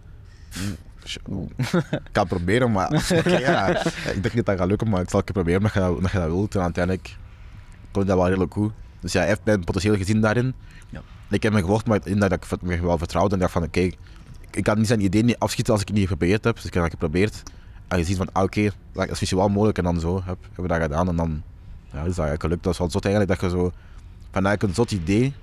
"Mm, 1.26 1.48
ik 1.90 2.00
kan 2.12 2.22
het 2.22 2.28
proberen, 2.28 2.72
maar... 2.72 3.14
Ja, 3.40 3.68
ik 3.84 4.22
denk 4.22 4.22
niet 4.22 4.34
dat 4.34 4.46
dat 4.46 4.58
gaat 4.58 4.68
lukken, 4.68 4.88
maar 4.88 5.00
ik 5.02 5.10
zal 5.10 5.20
het 5.20 5.32
proberen 5.32 5.58
omdat 5.58 5.72
je, 5.72 5.80
dat- 5.80 6.10
je 6.12 6.18
dat 6.18 6.26
wilt. 6.28 6.54
En 6.54 6.60
uiteindelijk 6.62 7.16
kon 7.90 8.06
dat 8.06 8.16
wel 8.16 8.26
redelijk 8.26 8.52
goed. 8.52 8.72
Dus 9.00 9.12
ja, 9.12 9.18
hij 9.20 9.28
heeft 9.28 9.40
mijn 9.44 9.64
potentieel 9.64 9.96
gezien 9.96 10.20
daarin. 10.20 10.54
Ja. 10.90 11.00
Ik 11.30 11.42
heb 11.42 11.52
me 11.52 11.60
gevolgd, 11.60 11.86
maar 11.86 12.00
in 12.04 12.18
dat 12.18 12.32
ik 12.32 12.62
me 12.62 12.80
wel 12.80 12.98
vertrouwde 12.98 13.34
en 13.34 13.40
dacht 13.40 13.52
van, 13.52 13.62
oké, 13.62 13.90
ik 14.50 14.62
kan 14.64 14.78
niet 14.78 14.86
zijn 14.86 15.00
idee 15.04 15.22
niet 15.22 15.38
afschieten 15.38 15.72
als 15.72 15.82
ik 15.82 15.88
het 15.88 15.96
niet 15.96 16.08
geprobeerd 16.08 16.44
heb. 16.44 16.54
Dus 16.54 16.64
ik 16.64 16.74
heb 16.74 16.82
dat 16.82 16.90
geprobeerd. 16.92 17.42
En 17.88 17.98
je 17.98 18.04
ziet 18.04 18.16
van, 18.16 18.28
ah, 18.32 18.42
oké, 18.42 18.70
dat 18.92 19.04
is 19.04 19.08
misschien 19.20 19.38
wel 19.38 19.48
mogelijk. 19.48 19.78
En 19.78 19.84
dan 19.84 20.00
zo 20.00 20.16
heb, 20.24 20.36
hebben 20.42 20.62
we 20.62 20.68
dat 20.68 20.80
gedaan. 20.82 21.08
En 21.08 21.16
dan 21.16 21.42
ja, 21.92 22.02
is 22.02 22.14
dat 22.14 22.40
gelukt. 22.40 22.62
Dat 22.62 22.72
is 22.72 22.78
wel 22.78 22.90
zot 22.90 23.04
eigenlijk, 23.04 23.40
dat 23.40 23.50
je 23.50 23.56
zo... 23.56 23.72
Van 24.30 24.46
eigenlijk 24.46 24.62
een 24.62 24.74
zot 24.74 24.90
idee 24.90 25.34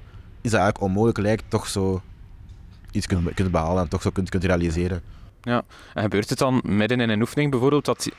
is 0.41 0.51
dat 0.51 0.59
eigenlijk 0.59 0.81
onmogelijk 0.81 1.17
lijkt, 1.17 1.43
toch 1.47 1.67
zo 1.67 2.01
iets 2.91 3.07
kunt, 3.07 3.33
kunt 3.33 3.51
behalen 3.51 3.83
en 3.83 3.89
toch 3.89 4.01
zo 4.01 4.09
kunt, 4.09 4.29
kunt 4.29 4.43
realiseren. 4.43 5.01
En 5.93 6.01
gebeurt 6.01 6.29
het 6.29 6.37
dan 6.37 6.61
midden 6.65 6.99
in 6.99 7.09
een 7.09 7.21
oefening 7.21 7.51
bijvoorbeeld 7.51 7.85
dat, 7.85 8.09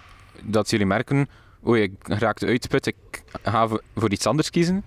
dat 0.42 0.70
jullie 0.70 0.86
merken, 0.86 1.28
oei, 1.66 1.82
ik 1.82 1.92
raakte 2.08 2.46
uitput, 2.46 2.86
ik 2.86 2.96
ga 3.42 3.68
voor- 3.68 4.10
iets 4.10 4.26
anders 4.26 4.50
kiezen? 4.50 4.82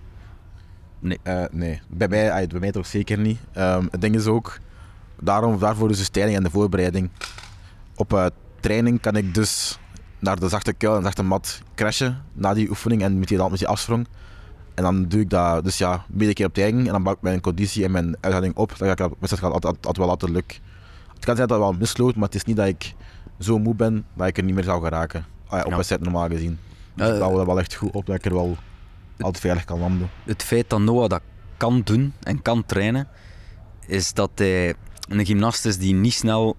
Eh, 1.22 1.44
nee, 1.50 1.80
bij 1.88 2.08
mij, 2.08 2.46
bij 2.46 2.60
mij 2.60 2.72
toch 2.72 2.86
zeker 2.86 3.18
niet. 3.18 3.38
Ehm, 3.52 3.86
het 3.90 4.00
ding 4.00 4.14
is 4.14 4.26
ook, 4.26 4.58
daarom, 5.20 5.58
daarvoor 5.58 5.90
is 5.90 5.98
de 6.04 6.10
training 6.10 6.38
en 6.38 6.44
de 6.44 6.50
voorbereiding. 6.50 7.10
Op 7.94 8.12
eh, 8.12 8.26
training 8.60 9.00
kan 9.00 9.16
ik 9.16 9.34
dus 9.34 9.78
naar 10.18 10.38
de 10.38 10.48
zachte 10.48 10.72
kuil 10.72 10.96
en 10.96 11.02
zachte 11.02 11.22
mat 11.22 11.62
crashen 11.74 12.22
na 12.32 12.54
die 12.54 12.68
oefening 12.68 13.02
en 13.02 13.18
met 13.18 13.28
die, 13.28 13.38
met 13.38 13.58
die 13.58 13.68
afsprong. 13.68 14.06
En 14.74 14.82
dan 14.82 15.08
doe 15.08 15.20
ik 15.20 15.30
dat 15.30 15.64
dus 15.64 15.78
ja, 15.78 16.04
meerdere 16.08 16.32
keer 16.34 16.46
op 16.46 16.54
training 16.54 16.86
en 16.86 16.92
dan 16.92 17.02
bouw 17.02 17.12
ik 17.12 17.20
mijn 17.22 17.40
conditie 17.40 17.84
en 17.84 17.90
mijn 17.90 18.16
uithouding 18.20 18.56
op. 18.56 18.68
Dan 18.68 18.86
ga 18.86 18.92
ik 18.92 18.98
dat 18.98 19.12
wedstrijd 19.18 19.52
altijd, 19.52 19.74
altijd 19.74 19.96
wel 19.96 20.06
laten 20.06 20.30
lukken. 20.32 20.58
Het 21.14 21.24
kan 21.24 21.36
zijn 21.36 21.48
dat 21.48 21.58
het 21.58 21.66
wel 21.68 21.78
misloopt, 21.78 22.14
maar 22.16 22.24
het 22.24 22.34
is 22.34 22.44
niet 22.44 22.56
dat 22.56 22.66
ik 22.66 22.94
zo 23.38 23.58
moe 23.58 23.74
ben 23.74 24.06
dat 24.14 24.26
ik 24.26 24.36
er 24.38 24.44
niet 24.44 24.54
meer 24.54 24.64
zou 24.64 24.82
geraken. 24.82 25.24
Ah, 25.46 25.58
ja, 25.58 25.64
op 25.64 25.70
Ja. 25.70 25.74
wedstrijd 25.76 26.02
normaal 26.02 26.28
gezien. 26.28 26.58
Dus 26.94 27.06
Eh, 27.08 27.12
ik 27.14 27.20
bouw 27.20 27.36
dat 27.36 27.46
wel 27.46 27.58
echt 27.58 27.74
goed 27.74 27.90
op 27.92 28.06
dat 28.06 28.16
ik 28.16 28.24
er 28.24 28.34
wel 28.34 28.56
altijd 29.18 29.40
veilig 29.44 29.64
kan 29.64 29.78
landen. 29.78 30.10
het 30.24 30.42
feit 30.42 30.70
dat 30.70 30.80
Noah 30.80 31.08
dat 31.08 31.20
kan 31.56 31.80
doen 31.84 32.12
en 32.22 32.42
kan 32.42 32.66
trainen, 32.66 33.08
is 33.86 34.12
dat 34.12 34.30
hij 34.34 34.74
een 35.08 35.26
gymnast 35.26 35.64
is 35.64 35.78
die 35.78 35.94
niet 35.94 36.12
snel 36.12 36.56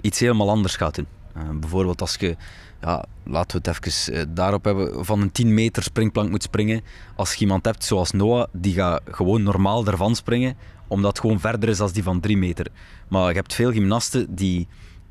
iets 0.00 0.18
helemaal 0.20 0.50
anders 0.50 0.76
gaat 0.76 0.94
doen. 0.94 1.06
Eh, 1.34 1.42
bijvoorbeeld 1.60 2.00
als 2.00 2.14
je, 2.14 2.36
ja, 2.84 3.04
laten 3.24 3.62
we 3.62 3.70
het 3.70 3.84
even 3.84 4.14
eh, 4.14 4.24
daarop 4.28 4.64
hebben, 4.64 5.04
van 5.04 5.20
een 5.20 5.32
10 5.32 5.54
meter 5.54 5.82
springplank 5.82 6.30
moet 6.30 6.42
springen. 6.42 6.82
Als 7.16 7.34
je 7.34 7.40
iemand 7.40 7.64
hebt 7.64 7.84
zoals 7.84 8.10
Noah, 8.10 8.46
die 8.52 8.74
gaat 8.74 9.00
gewoon 9.10 9.42
normaal 9.42 9.86
ervan 9.86 10.14
springen, 10.14 10.56
omdat 10.88 11.10
het 11.10 11.20
gewoon 11.20 11.40
verder 11.40 11.68
is 11.68 11.76
dan 11.76 11.90
die 11.92 12.02
van 12.02 12.20
3 12.20 12.36
meter. 12.36 12.66
Maar 13.08 13.28
je 13.28 13.34
hebt 13.34 13.54
veel 13.54 13.72
gymnasten 13.72 14.34
die 14.34 14.68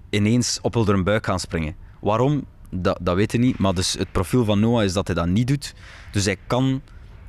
ineens 0.10 0.60
op 0.62 0.74
hun 0.74 1.04
buik 1.04 1.26
gaan 1.26 1.40
springen. 1.40 1.76
Waarom? 2.00 2.46
Dat, 2.70 3.00
dat 3.02 3.16
weet 3.16 3.32
je 3.32 3.38
niet. 3.38 3.58
Maar 3.58 3.74
dus 3.74 3.94
het 3.94 4.12
profiel 4.12 4.46
van 4.46 4.60
Noah 4.60 4.84
is 4.84 4.94
dat 4.94 5.08
hij 5.08 5.16
dat 5.16 5.28
niet 5.28 5.48
doet. 5.48 5.74
Dus 6.12 6.26
hij 6.26 6.38
kan 6.48 6.82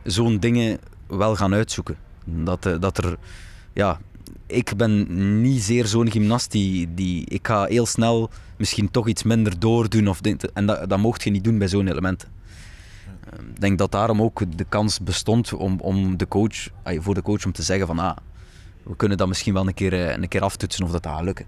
zo'n 0.03 0.38
dingen 0.38 0.78
wel 1.07 1.36
gaan 1.36 1.55
uitzoeken. 1.55 1.97
Dat, 2.24 2.66
eh, 2.66 2.80
dat 2.80 2.99
er, 2.99 3.16
ja, 3.72 4.01
ik 4.47 4.77
ben 4.77 5.07
niet 5.41 5.62
zeer 5.62 5.87
zo'n 5.87 6.11
gymnast 6.11 6.51
die, 6.51 6.95
die, 6.95 7.25
ik 7.29 7.47
ga 7.47 7.64
heel 7.64 7.87
snel 7.87 8.31
misschien 8.57 8.91
toch 8.91 9.09
iets 9.09 9.22
minder 9.22 9.59
doordoen 9.59 10.09
of 10.09 10.20
en 10.55 10.66
dat, 10.66 10.89
dat 10.89 10.99
mocht 10.99 11.22
je 11.22 11.31
niet 11.31 11.45
doen 11.45 11.59
bij 11.59 11.68
zo'n 11.68 11.89
elementen. 11.89 12.29
Eh, 13.31 13.39
Ik 13.55 13.61
denk 13.61 13.79
dat 13.79 13.93
daarom 13.93 14.22
ook 14.22 14.57
de 14.57 14.64
kans 14.68 15.01
bestond 15.01 15.53
om, 15.53 15.81
om 15.81 16.16
de 16.16 16.29
coach, 16.29 16.68
voor 16.85 17.14
de 17.14 17.22
coach 17.22 17.45
om 17.45 17.53
te 17.53 17.62
zeggen 17.62 17.87
van 17.87 17.99
ah, 17.99 18.16
we 18.83 18.97
kunnen 18.97 19.16
dat 19.18 19.29
misschien 19.29 19.55
wel 19.55 19.66
een 19.66 19.75
keer, 19.75 19.93
eh, 19.93 20.16
een 20.16 20.29
keer 20.29 20.43
aftoetsen 20.43 20.85
of 20.85 20.91
dat, 20.91 21.07
gaat 21.07 21.22
lukken. 21.22 21.47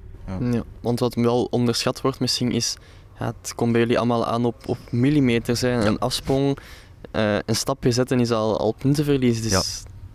Ja, 0.52 0.62
want 0.80 1.00
wat 1.00 1.14
wel 1.14 1.44
onderschat 1.44 2.00
wordt 2.00 2.20
misschien 2.20 2.52
is, 2.52 2.76
ja, 3.18 3.34
het 3.40 3.54
komt 3.54 3.72
bij 3.72 3.80
jullie 3.80 3.98
allemaal 3.98 4.26
aan 4.26 4.44
op, 4.44 4.68
op 4.68 4.78
millimeters. 4.90 5.60
Hè. 5.60 5.84
Een 5.86 5.98
afsprong, 5.98 6.58
eh, 7.10 7.36
een 7.46 7.56
stapje 7.56 7.90
zetten 7.90 8.20
is 8.20 8.30
al, 8.30 8.58
al 8.58 8.72
puntenverlies. 8.72 9.42
Dus 9.42 9.50
Ja. 9.50 9.62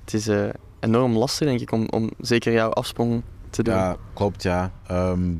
het 0.06 0.14
is 0.14 0.28
eh, 0.28 0.50
enorm 0.82 1.18
lastig 1.18 1.48
denk 1.48 1.60
ik 1.60 1.72
om, 1.72 1.88
om 1.90 2.12
zeker 2.20 2.54
jouw 2.54 2.70
afsprong 2.70 3.24
te 3.50 3.64
doen. 3.64 3.74
Ja, 3.74 3.98
klopt, 4.14 4.44
ja. 4.44 4.72
Ehm, 4.88 5.34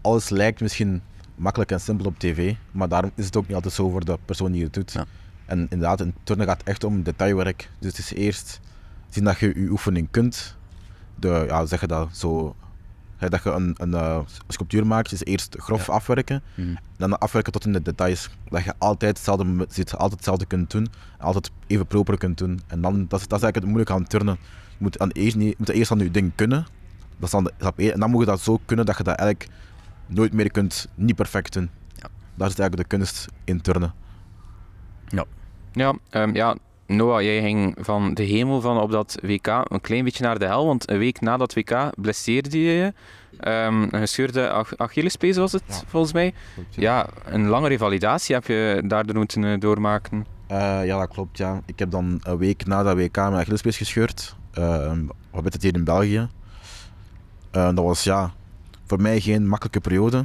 alles 0.00 0.28
lijkt 0.28 0.60
misschien 0.60 1.02
makkelijk 1.34 1.70
en 1.70 1.80
simpel 1.80 2.06
op 2.06 2.18
tv, 2.18 2.54
maar 2.70 2.88
daarom 2.88 3.10
is 3.14 3.24
het 3.24 3.36
ook 3.36 3.46
niet 3.46 3.54
altijd 3.54 3.74
zo 3.74 3.88
voor 3.88 4.04
de 4.04 4.18
persoon 4.24 4.52
die 4.52 4.64
het 4.64 4.72
doet. 4.72 4.92
Ja. 4.92 5.04
En 5.46 5.58
inderdaad, 5.58 6.00
in 6.00 6.14
turnen 6.22 6.46
gaat 6.46 6.58
het 6.58 6.68
echt 6.68 6.84
om 6.84 7.02
detailwerk. 7.02 7.70
Dus 7.78 7.90
het 7.90 7.98
is 7.98 8.12
eerst 8.12 8.60
zien 9.08 9.24
dat 9.24 9.38
je 9.38 9.60
je 9.60 9.70
oefening 9.70 10.08
kunt. 10.10 10.56
De, 11.14 11.44
ja, 11.48 11.66
zeg 11.66 11.80
je 11.80 11.86
dat 11.86 12.16
zo. 12.16 12.56
Dat 13.18 13.42
je 13.42 13.50
een, 13.50 13.74
een 13.78 13.94
eh, 13.94 14.18
sculptuur 14.48 14.86
maakt, 14.86 15.12
is 15.12 15.24
eerst 15.24 15.56
grof 15.58 15.88
afwerken. 15.88 16.42
En 16.56 16.78
dan 16.96 17.18
afwerken 17.18 17.52
tot 17.52 17.66
in 17.66 17.72
de 17.72 17.82
details. 17.82 18.30
Dat 18.48 18.64
je 18.64 18.74
altijd 18.78 19.16
hetzelfde, 19.16 19.66
altijd 19.76 20.10
hetzelfde 20.10 20.46
kunt 20.46 20.70
doen. 20.70 20.88
Altijd 21.18 21.50
even 21.66 21.86
proper 21.86 22.18
kunt 22.18 22.38
doen. 22.38 22.60
En 22.66 22.80
dan, 22.80 23.06
dat, 23.08 23.20
is, 23.20 23.28
dat 23.28 23.38
is 23.38 23.44
eigenlijk 23.44 23.54
het 23.54 23.64
moeilijke 23.64 23.92
aan 23.92 24.06
turnen. 24.06 24.36
Je 24.70 24.76
moet, 24.78 24.98
aan 24.98 25.10
eerst, 25.10 25.36
je 25.36 25.54
moet 25.58 25.68
eerst 25.68 25.90
aan 25.90 25.98
je 25.98 26.10
ding 26.10 26.32
kunnen. 26.34 26.66
Dat 27.16 27.24
is 27.24 27.30
dan 27.30 27.44
de 27.44 27.52
stap 27.58 27.78
één. 27.78 27.92
En 27.92 28.00
dan 28.00 28.10
moet 28.10 28.20
je 28.20 28.26
dat 28.26 28.40
zo 28.40 28.60
kunnen 28.64 28.86
dat 28.86 28.96
je 28.96 29.02
dat 29.02 29.16
eigenlijk 29.16 29.50
nooit 30.06 30.32
meer 30.32 30.50
kunt 30.50 30.88
niet 30.94 31.16
perfect 31.16 31.52
doen. 31.52 31.70
Ja. 31.92 32.08
Daar 32.34 32.48
zit 32.48 32.58
eigenlijk 32.58 32.90
de 32.90 32.96
kunst 32.96 33.28
in 33.44 33.60
turnen. 33.60 33.94
Ja, 35.74 35.94
ehm, 36.10 36.34
ja, 36.34 36.56
Noah, 36.86 37.22
jij 37.22 37.40
ging 37.40 37.76
van 37.80 38.14
de 38.14 38.22
hemel 38.22 38.60
van 38.60 38.80
op 38.80 38.90
dat 38.90 39.16
WK 39.22 39.46
een 39.46 39.80
klein 39.80 40.04
beetje 40.04 40.24
naar 40.24 40.38
de 40.38 40.44
hel, 40.44 40.66
want 40.66 40.90
een 40.90 40.98
week 40.98 41.20
na 41.20 41.36
dat 41.36 41.54
WK 41.54 41.90
blesseerde 41.96 42.62
je 42.62 42.72
je. 42.72 42.92
Ehm, 43.40 43.82
een 43.82 43.90
gescheurde 44.00 44.50
Ach 44.50 44.76
Achillespees 44.76 45.36
was 45.36 45.52
het, 45.52 45.62
Ja. 45.66 45.80
volgens 45.86 46.12
mij. 46.12 46.34
Ja, 46.70 47.06
een 47.24 47.46
lange 47.46 47.68
revalidatie 47.68 48.34
heb 48.34 48.46
je 48.46 48.82
daardoor 48.86 49.16
moeten 49.16 49.44
eh, 49.44 49.60
doormaken. 49.60 50.26
Eh, 50.46 50.86
ja, 50.86 50.98
dat 50.98 51.08
klopt. 51.08 51.38
Ja. 51.38 51.60
Ik 51.66 51.78
heb 51.78 51.90
dan 51.90 52.20
een 52.22 52.38
week 52.38 52.66
na 52.66 52.82
dat 52.82 52.96
WK 52.96 53.16
mijn 53.16 53.34
Achillespees 53.34 53.76
gescheurd. 53.76 54.36
Uh, 54.58 54.92
wat 55.30 55.52
het 55.52 55.62
hier 55.62 55.74
in 55.74 55.84
België. 55.84 56.28
Eh, 57.50 57.64
dat 57.64 57.84
was 57.84 58.04
ja, 58.04 58.32
voor 58.86 59.00
mij 59.00 59.20
geen 59.20 59.48
makkelijke 59.48 59.80
periode. 59.80 60.24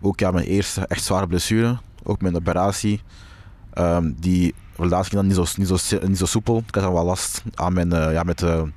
Ook 0.00 0.20
ja, 0.20 0.30
mijn 0.30 0.46
eerste 0.46 0.86
echt 0.86 1.04
zware 1.04 1.26
blessure. 1.26 1.78
Ook 2.02 2.20
mijn 2.20 2.36
operatie. 2.36 3.00
Ehm, 3.72 4.12
die 4.16 4.54
relatie 4.84 5.10
ging 5.10 5.14
dan 5.20 5.26
niet 5.26 5.48
zo, 5.48 5.60
niet, 5.62 5.80
zo, 5.80 6.06
niet 6.06 6.18
zo 6.18 6.26
soepel. 6.26 6.62
Ik 6.66 6.74
had 6.74 6.92
wel 6.92 7.04
last 7.04 7.42
aan 7.54 7.72
mijn, 7.72 7.92
eh, 7.92 8.12
ja, 8.12 8.22
met 8.22 8.38
de, 8.38 8.70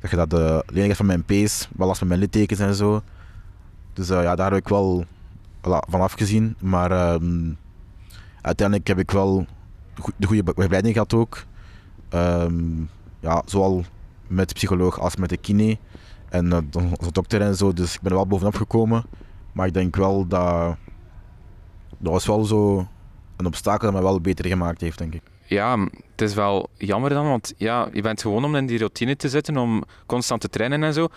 dat 0.00 0.10
je 0.10 0.16
dat 0.16 0.30
de 0.30 0.62
lenigheid 0.66 0.96
van 0.96 1.06
mijn 1.06 1.24
pees, 1.24 1.68
wel 1.76 1.86
last 1.86 2.00
met 2.00 2.08
mijn 2.08 2.20
littekens 2.20 2.58
en 2.60 2.74
zo. 2.74 3.02
Dus 3.92 4.10
eh, 4.10 4.22
ja, 4.22 4.34
daar 4.34 4.50
heb 4.50 4.60
ik 4.60 4.68
wel 4.68 5.04
voilà, 5.60 5.88
van 5.88 6.00
afgezien. 6.00 6.56
Maar 6.60 6.90
ehm, 6.90 7.52
uiteindelijk 8.40 8.88
heb 8.88 8.98
ik 8.98 9.10
wel 9.10 9.46
de 10.16 10.26
goede 10.26 10.42
be- 10.42 10.52
begeleiding 10.54 10.94
gehad 10.94 11.14
ook. 11.14 11.44
Ehm, 12.08 12.80
ja, 13.20 13.42
zowel 13.44 13.84
met 14.26 14.48
de 14.48 14.54
psycholoog 14.54 15.00
als 15.00 15.16
met 15.16 15.28
de 15.28 15.36
kine 15.36 15.78
en 16.28 16.52
eh, 16.52 16.58
de- 16.70 16.78
onze 16.98 17.12
dokter 17.12 17.40
en 17.40 17.56
zo. 17.56 17.72
Dus 17.72 17.94
ik 17.94 18.00
ben 18.00 18.10
er 18.10 18.16
wel 18.16 18.26
bovenop 18.26 18.54
gekomen. 18.54 19.04
Maar 19.52 19.66
ik 19.66 19.74
denk 19.74 19.96
wel 19.96 20.26
dat 20.26 20.76
dat 21.98 22.12
was 22.12 22.26
wel 22.26 22.44
zo 22.44 22.88
een 23.36 23.46
obstakel 23.46 23.84
dat 23.84 23.92
mij 23.92 24.02
wel 24.02 24.20
beter 24.20 24.46
gemaakt 24.46 24.80
heeft, 24.80 24.98
denk 24.98 25.14
ik. 25.14 25.22
Ja, 25.46 25.78
het 26.10 26.20
is 26.20 26.34
wel 26.34 26.68
jammer 26.76 27.10
dan, 27.10 27.28
want 27.28 27.54
ja, 27.56 27.88
je 27.92 28.02
bent 28.02 28.20
gewoon 28.20 28.44
om 28.44 28.54
in 28.54 28.66
die 28.66 28.78
routine 28.78 29.16
te 29.16 29.28
zitten, 29.28 29.56
om 29.56 29.84
constant 30.06 30.40
te 30.40 30.48
trainen 30.48 30.82
en 30.82 30.92
zo. 30.92 31.08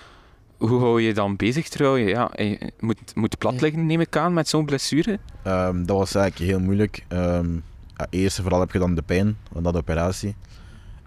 Hoe 0.57 0.79
hou 0.79 1.01
je 1.01 1.07
je 1.07 1.13
dan 1.13 1.35
bezig 1.35 1.69
terwijl 1.69 1.95
je 1.95 2.05
ja, 2.05 2.31
je 2.35 2.71
moet, 2.79 3.15
moet 3.15 3.37
plat 3.37 3.61
liggen, 3.61 3.85
neem 3.85 4.01
ik 4.01 4.17
aan, 4.17 4.33
met 4.33 4.47
zo'n 4.47 4.65
blessure? 4.65 5.19
Ehm, 5.43 5.85
dat 5.85 5.97
was 5.97 6.15
eigenlijk 6.15 6.51
heel 6.51 6.59
moeilijk. 6.59 7.05
Ehm 7.07 7.55
ja, 7.97 8.07
eerst 8.09 8.37
en 8.37 8.43
vooral 8.43 8.59
heb 8.59 8.71
je 8.71 8.79
dan 8.79 8.95
de 8.95 9.01
pijn 9.01 9.37
van 9.51 9.63
dat 9.63 9.75
operatie. 9.75 10.35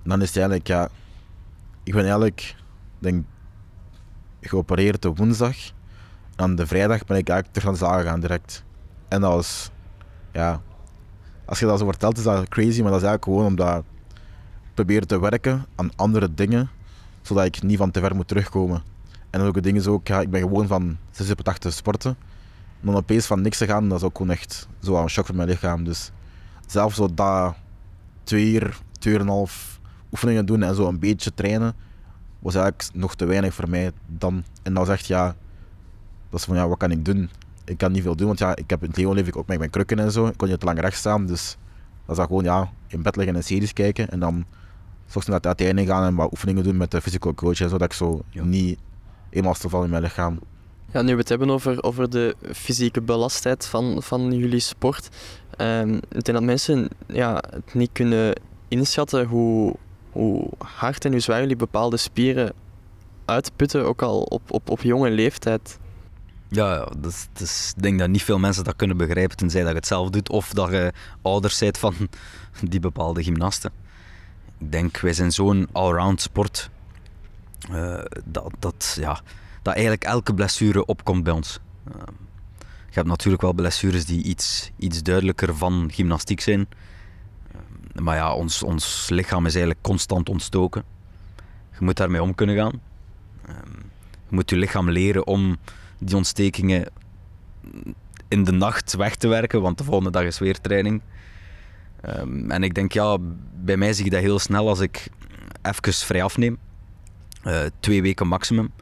En 0.03 0.11
dan 0.11 0.23
is 0.23 0.29
het 0.29 0.37
eigenlijk, 0.37 0.67
ja, 0.67 0.89
ik 1.83 1.93
ben 1.93 2.03
eigenlijk, 2.03 2.57
denk 2.99 3.25
geopereerd 4.41 5.05
op 5.05 5.19
woensdag. 5.19 5.57
En 6.37 6.45
aan 6.45 6.55
de 6.55 6.67
vrijdag 6.67 7.05
ben 7.05 7.17
ik 7.17 7.29
eigenlijk 7.29 7.53
terug 7.53 7.69
aan 7.69 7.73
de 7.73 7.79
zaal 7.79 7.99
gegaan 7.99 8.21
direct. 8.21 8.65
En 9.09 9.21
dat 9.21 9.33
was, 9.33 9.71
ja, 10.33 10.63
als 11.51 11.59
je 11.59 11.67
dat 11.67 11.79
zo 11.79 11.85
vertelt 11.85 12.19
is 12.19 12.23
dat 12.23 12.49
crazy, 12.49 12.83
maar 12.83 12.91
dat 12.91 13.01
is 13.01 13.07
eigenlijk 13.07 13.25
gewoon 13.25 13.47
omdat 13.47 13.77
ik 13.77 13.85
probeer 14.75 15.07
te 15.07 15.21
werken 15.21 15.67
aan 15.75 15.91
andere 15.97 16.35
dingen, 16.35 16.71
zodat 17.23 17.45
ik 17.45 17.63
niet 17.63 17.79
van 17.79 17.91
te 17.91 18.01
ver 18.01 18.17
moet 18.17 18.29
terugkomen. 18.29 18.83
En 19.31 19.39
dan 19.39 19.49
ook 19.49 19.55
het 19.55 19.65
ding 19.65 19.77
is 19.77 19.87
ook, 19.87 20.07
ja, 20.07 20.21
ik 20.21 20.31
ben 20.31 20.41
gewoon 20.41 20.67
van 20.67 20.97
6 21.11 21.29
uur 21.29 21.35
per 21.35 21.45
dag 21.45 21.59
te 21.59 21.71
sporten. 21.71 22.17
En 22.81 22.87
dan 22.87 22.97
opeens 22.97 23.27
van 23.27 23.41
niks 23.41 23.59
te 23.59 23.67
gaan, 23.67 23.89
dat 23.89 23.99
is 23.99 24.05
ook 24.05 24.17
gewoon 24.17 24.33
echt 24.33 24.69
zo 24.83 24.97
een 24.97 25.09
shock 25.09 25.27
voor 25.27 25.35
mijn 25.35 25.49
lichaam. 25.49 25.85
Dus 25.85 26.11
zelfs 26.67 26.97
zo 26.97 27.15
dat 27.15 27.55
twee 28.25 28.53
uur, 28.53 28.79
twee 28.99 29.19
en 29.19 29.29
half 29.29 29.81
oefeningen 30.13 30.47
doen 30.47 30.63
en 30.63 30.75
zo 30.75 30.89
een 30.89 30.99
beetje 30.99 31.35
trainen, 31.35 31.75
was 32.39 32.55
eigenlijk 32.55 32.95
nog 32.95 33.15
te 33.15 33.25
weinig 33.25 33.55
voor 33.55 33.69
mij 33.69 33.93
dan. 34.07 34.45
En 34.63 34.75
was 34.75 34.89
echt, 34.89 35.07
ja, 35.07 35.35
dat 36.31 36.41
is 36.41 36.47
van 36.47 36.57
ja, 36.57 36.69
wat 36.69 36.79
kan 36.79 36.91
ik 36.91 37.05
doen? 37.05 37.31
Ik 37.71 37.79
kan 37.79 37.93
niet 37.93 38.03
veel 38.03 38.17
doen, 38.17 38.27
want 38.27 38.39
ja, 38.39 38.57
ik 38.57 38.71
heb 38.71 38.83
in 38.83 38.89
het 38.89 38.97
leven 38.97 39.15
leef 39.15 39.27
ik 39.27 39.37
ook 39.37 39.47
met 39.47 39.59
mijn 39.59 39.71
krukken 39.71 39.99
en 39.99 40.13
zo. 40.13 40.27
Ik 40.27 40.37
kon 40.37 40.49
niet 40.49 40.61
te 40.61 40.67
lang 40.67 40.81
recht 40.81 40.97
staan, 40.97 41.27
dus 41.27 41.57
dat 42.07 42.19
is 42.19 42.25
gewoon 42.25 42.45
ja, 42.45 42.71
in 42.87 43.03
bed 43.03 43.17
liggen 43.17 43.37
en 43.37 43.45
series 43.45 43.73
kijken. 43.73 44.11
En 44.11 44.21
dan 44.21 44.45
soms 45.07 45.27
naar 45.27 45.41
het 45.41 45.57
training 45.57 45.89
gaan 45.89 46.05
en 46.05 46.15
wat 46.15 46.31
oefeningen 46.31 46.65
doen 46.65 46.77
met 46.77 46.91
de 46.91 47.01
physical 47.01 47.35
coach 47.35 47.61
en 47.61 47.69
zo, 47.69 47.79
dat 47.79 47.83
ik 47.89 47.93
zo 47.93 48.23
Ja. 48.31 48.45
niet 48.45 48.79
eenmaal 49.31 49.55
stil 49.55 49.83
in 49.85 49.91
mijn 49.91 50.03
lichaam. 50.03 50.39
Ja, 50.93 51.03
nu 51.03 51.13
we 51.13 51.19
het 51.19 51.29
hebben 51.29 51.51
over, 51.51 51.83
over 51.83 52.11
de 52.11 52.37
fysieke 52.55 53.01
belastheid 53.01 53.67
van, 53.67 54.03
van 54.03 54.33
jullie 54.33 54.61
sport. 54.61 55.09
ehm, 55.57 55.95
ik 55.95 56.11
denk 56.25 56.33
dat 56.33 56.43
mensen 56.43 56.89
ja, 57.07 57.43
het 57.51 57.75
niet 57.75 57.91
kunnen 57.93 58.41
inschatten 58.69 59.27
hoe, 59.27 59.75
hoe 60.11 60.49
hard 60.59 61.05
en 61.05 61.11
hoe 61.11 61.21
zwaar 61.21 61.41
jullie 61.41 61.57
bepaalde 61.57 61.97
spieren 61.97 62.53
uitputten, 63.25 63.85
ook 63.85 64.03
al 64.03 64.23
op, 64.23 64.43
op, 64.53 64.71
op 64.71 64.81
jonge 64.81 65.11
leeftijd. 65.11 65.79
Ja, 66.53 66.75
ja, 66.75 66.89
is- 67.41 67.73
ik 67.77 67.83
denk 67.83 67.99
dat 67.99 68.09
niet 68.09 68.23
veel 68.23 68.39
mensen 68.39 68.65
dat 68.65 68.77
kunnen 68.77 68.97
begrijpen, 68.97 69.37
tenzij 69.37 69.61
dat 69.61 69.71
je 69.71 69.77
het 69.77 69.87
zelf 69.87 70.11
doet 70.11 70.29
of 70.31 70.53
dat 70.53 70.71
je 70.71 70.93
ouders 71.23 71.59
bent 71.59 71.79
van 71.79 71.95
die 72.71 72.81
bepaalde 72.81 73.23
gymnasten. 73.23 73.71
Ik 74.59 74.73
denk, 74.73 74.99
wij 75.01 75.13
zijn 75.13 75.33
zo'n 75.33 75.69
allround 75.73 76.21
sport 76.21 76.71
eh, 77.71 78.01
dat, 78.25 78.53
dat, 78.59 78.97
ja, 79.01 79.21
dat 79.63 79.73
eigenlijk 79.75 80.05
elke 80.05 80.35
blessure 80.35 80.85
opkomt 80.87 81.25
bij 81.25 81.33
ons. 81.33 81.59
Eh, 81.85 81.93
je 82.89 82.97
hebt 82.97 83.09
natuurlijk 83.09 83.43
wel 83.43 83.53
blessures 83.53 84.05
die 84.07 84.23
iets, 84.23 84.71
iets 84.77 85.03
duidelijker 85.03 85.57
van 85.57 85.89
gymnastiek 85.93 86.41
zijn. 86.41 86.67
Eh, 87.53 88.03
maar 88.03 88.17
ja, 88.17 88.35
ons, 88.35 88.63
ons 88.63 89.09
lichaam 89.11 89.47
is 89.47 89.53
eigenlijk 89.55 89.83
constant 89.85 90.29
ontstoken. 90.29 90.85
Je 91.79 91.85
moet 91.85 91.97
daarmee 91.97 92.23
om 92.23 92.35
kunnen 92.35 92.57
gaan. 92.57 92.81
Eh, 93.47 93.55
je 94.29 94.35
moet 94.35 94.51
je 94.51 94.57
lichaam 94.57 94.91
leren 94.91 95.27
om 95.27 95.57
die 96.01 96.17
ontstekingen 96.17 96.91
in 98.29 98.45
de 98.45 98.53
nacht 98.53 98.97
weg 98.97 99.17
te 99.17 99.29
werken, 99.29 99.63
want 99.63 99.79
de 99.79 99.85
volgende 99.85 100.11
dag 100.11 100.23
is 100.23 100.39
weer 100.39 100.61
training. 100.61 101.03
Ehm, 102.01 102.51
en 102.51 102.63
ik 102.63 102.75
denk, 102.75 102.93
ja, 102.93 103.17
bij 103.55 103.77
mij 103.77 103.93
zie 103.93 104.05
ik 104.05 104.11
dat 104.11 104.21
heel 104.21 104.39
snel 104.39 104.69
als 104.69 104.81
ik 104.81 105.09
even 105.63 105.93
vrij 105.93 106.23
afneem. 106.23 106.59
Eh, 107.43 107.61
twee 107.81 108.03
weken 108.03 108.27
maximum. 108.27 108.73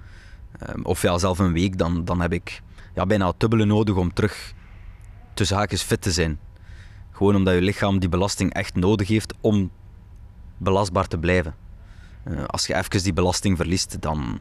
Ehm, 0.58 0.82
of 0.82 1.02
ja, 1.02 1.18
zelf 1.18 1.38
een 1.38 1.52
week, 1.52 1.78
dan, 1.78 2.04
dan 2.04 2.20
heb 2.20 2.32
ik 2.32 2.62
ja, 2.94 3.06
bijna 3.06 3.26
het 3.26 3.40
dubbele 3.40 3.64
nodig 3.64 3.96
om 3.96 4.12
terug 4.12 4.52
tussen 5.34 5.56
haakjes 5.56 5.82
fit 5.82 6.02
te 6.02 6.12
zijn. 6.12 6.38
Gewoon 7.10 7.36
omdat 7.36 7.54
je 7.54 7.62
lichaam 7.62 7.98
die 7.98 8.08
belasting 8.08 8.52
echt 8.52 8.74
nodig 8.74 9.08
heeft 9.08 9.34
om 9.40 9.70
belastbaar 10.56 11.06
te 11.06 11.18
blijven. 11.18 11.54
Eh, 12.22 12.44
als 12.44 12.66
je 12.66 12.74
even 12.74 13.02
die 13.02 13.12
belasting 13.12 13.56
verliest, 13.56 14.00
dan, 14.00 14.40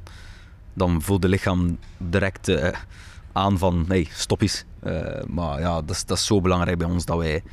dan 0.78 1.02
voelt 1.02 1.22
de 1.22 1.28
lichaam 1.28 1.78
direct 1.98 2.48
eh, 2.48 2.80
aan 3.32 3.58
van 3.58 3.86
nee, 3.88 4.08
stop 4.12 4.42
eens. 4.42 4.64
Eh, 4.80 5.24
maar 5.28 5.60
ja, 5.60 5.82
dat 5.82 5.90
is, 5.90 6.06
dat 6.06 6.18
is 6.18 6.26
zo 6.26 6.42
belangrijk 6.42 6.78
bij 6.78 6.88
ons 6.88 7.06
dat 7.06 7.18
wij, 7.18 7.44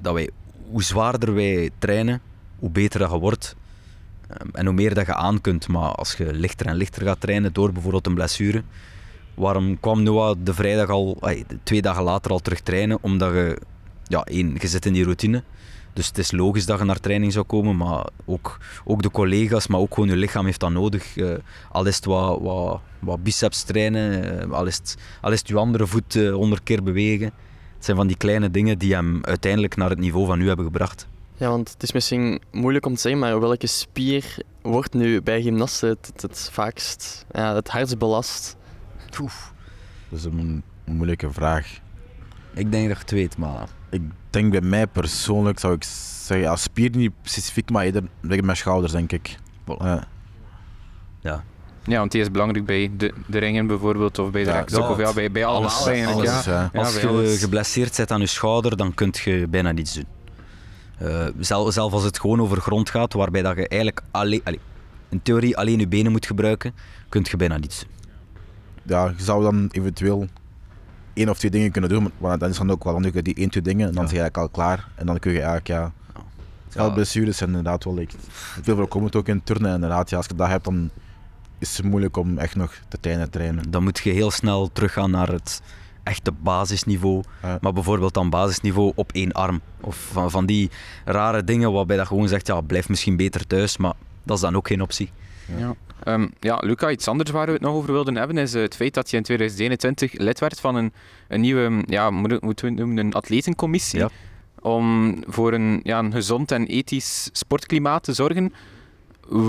dat 0.00 0.14
wij, 0.14 0.30
hoe 0.70 0.82
zwaarder 0.82 1.34
wij 1.34 1.70
trainen, 1.78 2.20
hoe 2.58 2.70
beter 2.70 3.00
dat 3.00 3.10
je 3.10 3.18
wordt. 3.18 3.56
Ehm, 4.28 4.48
en 4.52 4.66
hoe 4.66 4.74
meer 4.74 4.94
dat 4.94 5.06
je 5.06 5.14
aan 5.14 5.40
kunt. 5.40 5.68
Maar 5.68 5.92
als 5.92 6.14
je 6.14 6.32
lichter 6.32 6.66
en 6.66 6.76
lichter 6.76 7.02
gaat 7.02 7.20
trainen 7.20 7.52
door 7.52 7.72
bijvoorbeeld 7.72 8.06
een 8.06 8.14
blessure. 8.14 8.62
Waarom 9.34 9.80
kwam 9.80 10.02
Noah 10.02 10.36
de 10.42 10.54
vrijdag 10.54 10.88
al, 10.88 11.18
twee 11.62 11.82
dagen 11.82 12.02
later 12.02 12.30
al 12.30 12.38
terug 12.38 12.60
trainen? 12.60 12.98
Omdat 13.00 13.32
je, 13.32 13.58
ja, 14.06 14.22
één, 14.22 14.56
je 14.60 14.68
zit 14.68 14.86
in 14.86 14.92
die 14.92 15.04
routine. 15.04 15.42
Dus 15.94 16.06
het 16.06 16.18
is 16.18 16.32
logisch 16.32 16.66
dat 16.66 16.78
je 16.78 16.84
naar 16.84 17.00
training 17.00 17.32
zou 17.32 17.44
komen, 17.44 17.76
maar 17.76 18.06
ook, 18.24 18.58
ook 18.84 19.02
de 19.02 19.10
collega's, 19.10 19.66
maar 19.66 19.80
ook 19.80 19.94
gewoon 19.94 20.08
je 20.08 20.16
lichaam 20.16 20.44
heeft 20.44 20.60
dat 20.60 20.70
nodig. 20.70 21.16
Eh, 21.16 21.34
al 21.70 21.84
is 21.86 21.96
het 21.96 22.04
wat, 22.04 22.40
wat, 22.40 22.80
wat 22.98 23.22
biceps 23.22 23.62
trainen, 23.62 24.40
eh, 24.40 24.50
al, 24.50 24.66
is 24.66 24.76
het, 24.76 24.96
al 25.20 25.32
is 25.32 25.38
het 25.38 25.48
je 25.48 25.56
andere 25.56 25.86
voet 25.86 26.16
eh, 26.16 26.32
honderd 26.32 26.62
keer 26.62 26.82
bewegen. 26.82 27.26
Het 27.74 27.84
zijn 27.84 27.96
van 27.96 28.06
die 28.06 28.16
kleine 28.16 28.50
dingen 28.50 28.78
die 28.78 28.94
hem 28.94 29.18
uiteindelijk 29.24 29.76
naar 29.76 29.90
het 29.90 29.98
niveau 29.98 30.26
van 30.26 30.38
nu 30.38 30.46
hebben 30.46 30.64
gebracht. 30.64 31.06
Ja, 31.36 31.48
want 31.48 31.70
het 31.70 31.82
is 31.82 31.92
misschien 31.92 32.40
moeilijk 32.52 32.86
om 32.86 32.94
te 32.94 33.00
zeggen, 33.00 33.20
maar 33.20 33.40
welke 33.40 33.66
spier 33.66 34.36
wordt 34.62 34.94
nu 34.94 35.22
bij 35.22 35.42
gymnasten 35.42 35.88
het, 35.88 36.06
het, 36.12 36.22
het 36.22 36.48
vaakst, 36.52 37.24
ja, 37.32 37.54
het 37.54 37.68
hardst 37.68 37.98
belast? 37.98 38.56
Dat 40.08 40.18
is 40.18 40.24
een 40.24 40.34
mo- 40.34 40.92
moeilijke 40.94 41.32
vraag. 41.32 41.80
Ik 42.54 42.72
denk 42.72 42.88
dat 42.88 42.96
je 42.96 43.02
het 43.02 43.10
weet, 43.10 43.36
maar 43.36 43.68
Ik 43.94 44.02
denk 44.30 44.50
bij 44.50 44.60
mij 44.60 44.86
persoonlijk 44.86 45.58
zou 45.58 45.74
ik 45.74 45.82
zeggen, 45.82 46.46
ja, 46.46 46.56
spier 46.56 46.90
niet 46.96 47.12
specifiek, 47.22 47.70
maar 47.70 47.84
eerder 47.84 48.02
bij 48.20 48.42
mijn 48.42 48.56
schouders, 48.56 48.92
denk 48.92 49.12
ik. 49.12 49.36
Ja. 49.78 50.06
Ja, 51.86 51.98
want 51.98 52.12
die 52.12 52.20
is 52.20 52.30
belangrijk 52.30 52.66
bij 52.66 52.90
de, 52.96 53.12
de 53.26 53.38
ringen 53.38 53.66
bijvoorbeeld, 53.66 54.18
of 54.18 54.30
bij 54.30 54.44
de 54.44 54.50
Ja, 54.50 54.56
rekstok, 54.56 54.82
ja, 54.82 54.90
of 54.90 54.98
ja, 54.98 55.12
bij, 55.12 55.30
bij 55.30 55.44
alles, 55.44 55.74
alles, 55.74 55.86
eigenlijk. 55.86 56.28
alles, 56.28 56.44
ja. 56.44 56.52
ja. 56.52 56.70
Ja, 56.72 56.80
als 56.80 57.00
je 57.00 57.08
alles. 57.08 57.38
geblesseerd 57.40 57.94
zit 57.94 58.10
aan 58.10 58.20
je 58.20 58.26
schouder, 58.26 58.76
dan 58.76 58.94
kun 58.94 59.12
je 59.24 59.46
bijna 59.48 59.72
niets 59.72 59.94
doen. 59.94 60.06
Eh, 60.98 61.26
zelf, 61.38 61.72
zelf 61.72 61.92
als 61.92 62.04
het 62.04 62.20
gewoon 62.20 62.40
over 62.40 62.60
grond 62.60 62.90
gaat, 62.90 63.12
waarbij 63.12 63.42
dat 63.42 63.56
je 63.56 63.68
eigenlijk 63.68 64.02
alleen, 64.10 64.40
allee, 64.44 64.60
in 65.08 65.22
theorie 65.22 65.56
alleen 65.56 65.78
je 65.78 65.88
benen 65.88 66.12
moet 66.12 66.26
gebruiken, 66.26 66.74
kun 67.08 67.26
je 67.30 67.36
bijna 67.36 67.56
niets 67.56 67.80
doen. 67.80 67.90
ja, 68.82 69.14
je 69.16 69.22
zou 69.22 69.42
dan 69.42 69.68
eventueel 69.70 70.28
één 71.14 71.28
of 71.28 71.38
twee 71.38 71.50
dingen 71.50 71.70
kunnen 71.70 71.90
doen, 71.90 72.10
maar 72.18 72.38
dan 72.38 72.48
is 72.50 72.56
dan 72.58 72.70
ook 72.70 72.84
wel 72.84 72.92
handig 72.92 73.22
die 73.22 73.34
één, 73.34 73.50
twee 73.50 73.62
dingen 73.62 73.88
en 73.88 73.94
dan 73.94 74.02
Ja. 74.02 74.08
ben 74.08 74.16
je 74.18 74.22
eigenlijk 74.22 74.36
al 74.36 74.64
klaar. 74.64 74.88
En 74.94 75.06
dan 75.06 75.18
kun 75.18 75.32
je 75.32 75.38
eigenlijk, 75.38 75.66
ja... 75.66 75.92
Ja. 76.74 76.90
blessures 76.90 77.36
zijn 77.36 77.48
inderdaad 77.50 77.84
wel 77.84 77.98
echt 77.98 78.16
veel 78.62 78.76
voorkomend 78.76 79.16
ook 79.16 79.28
in 79.28 79.42
turnen. 79.44 79.68
En 79.68 79.74
inderdaad, 79.74 80.10
ja, 80.10 80.16
als 80.16 80.26
je 80.26 80.34
dat 80.34 80.48
hebt, 80.48 80.64
dan 80.64 80.90
is 81.58 81.76
het 81.76 81.86
moeilijk 81.86 82.16
om 82.16 82.38
echt 82.38 82.56
nog 82.56 82.74
te 82.88 82.98
trainen 83.00 83.30
trainen. 83.30 83.70
Dan 83.70 83.82
moet 83.82 83.98
je 83.98 84.10
heel 84.10 84.30
snel 84.30 84.70
teruggaan 84.72 85.10
naar 85.10 85.28
het 85.28 85.62
echte 86.02 86.32
basisniveau. 86.32 87.22
Ja. 87.42 87.58
Maar 87.60 87.72
bijvoorbeeld 87.72 88.14
dan 88.14 88.30
basisniveau 88.30 88.92
op 88.94 89.12
één 89.12 89.32
arm. 89.32 89.60
Of 89.80 90.08
van, 90.12 90.30
van 90.30 90.46
die 90.46 90.70
rare 91.04 91.44
dingen 91.44 91.72
waarbij 91.72 91.96
dat 91.96 92.06
gewoon 92.06 92.28
zegt, 92.28 92.46
ja, 92.46 92.60
blijf 92.60 92.88
misschien 92.88 93.16
beter 93.16 93.46
thuis. 93.46 93.76
Maar 93.76 93.92
dat 94.22 94.36
is 94.36 94.42
dan 94.42 94.56
ook 94.56 94.66
geen 94.66 94.82
optie. 94.82 95.10
Ja. 95.56 95.74
Ehm, 96.04 96.26
ja, 96.40 96.56
Luca, 96.60 96.90
iets 96.90 97.08
anders 97.08 97.30
waar 97.30 97.46
we 97.46 97.52
het 97.52 97.60
nog 97.60 97.74
over 97.74 97.92
wilden 97.92 98.16
hebben 98.16 98.38
is 98.38 98.54
eh, 98.54 98.62
het 98.62 98.76
feit 98.76 98.94
dat 98.94 99.10
je 99.10 99.16
in 99.16 99.22
2021 99.22 100.12
lid 100.12 100.40
werd 100.40 100.60
van 100.60 100.74
een, 100.74 100.92
een 101.28 101.40
nieuwe, 101.40 101.82
ja, 101.86 102.10
moet- 102.10 102.40
moeten 102.42 102.64
we 102.64 102.70
het 102.70 102.80
noemen, 102.80 103.04
een 103.06 103.14
atletencommissie. 103.14 103.98
Ja. 103.98 104.08
Om 104.60 105.16
voor 105.26 105.52
een, 105.52 105.80
ja, 105.82 105.98
een 105.98 106.12
gezond 106.12 106.50
en 106.52 106.66
ethisch 106.66 107.28
sportklimaat 107.32 108.02
te 108.02 108.12
zorgen. 108.12 108.52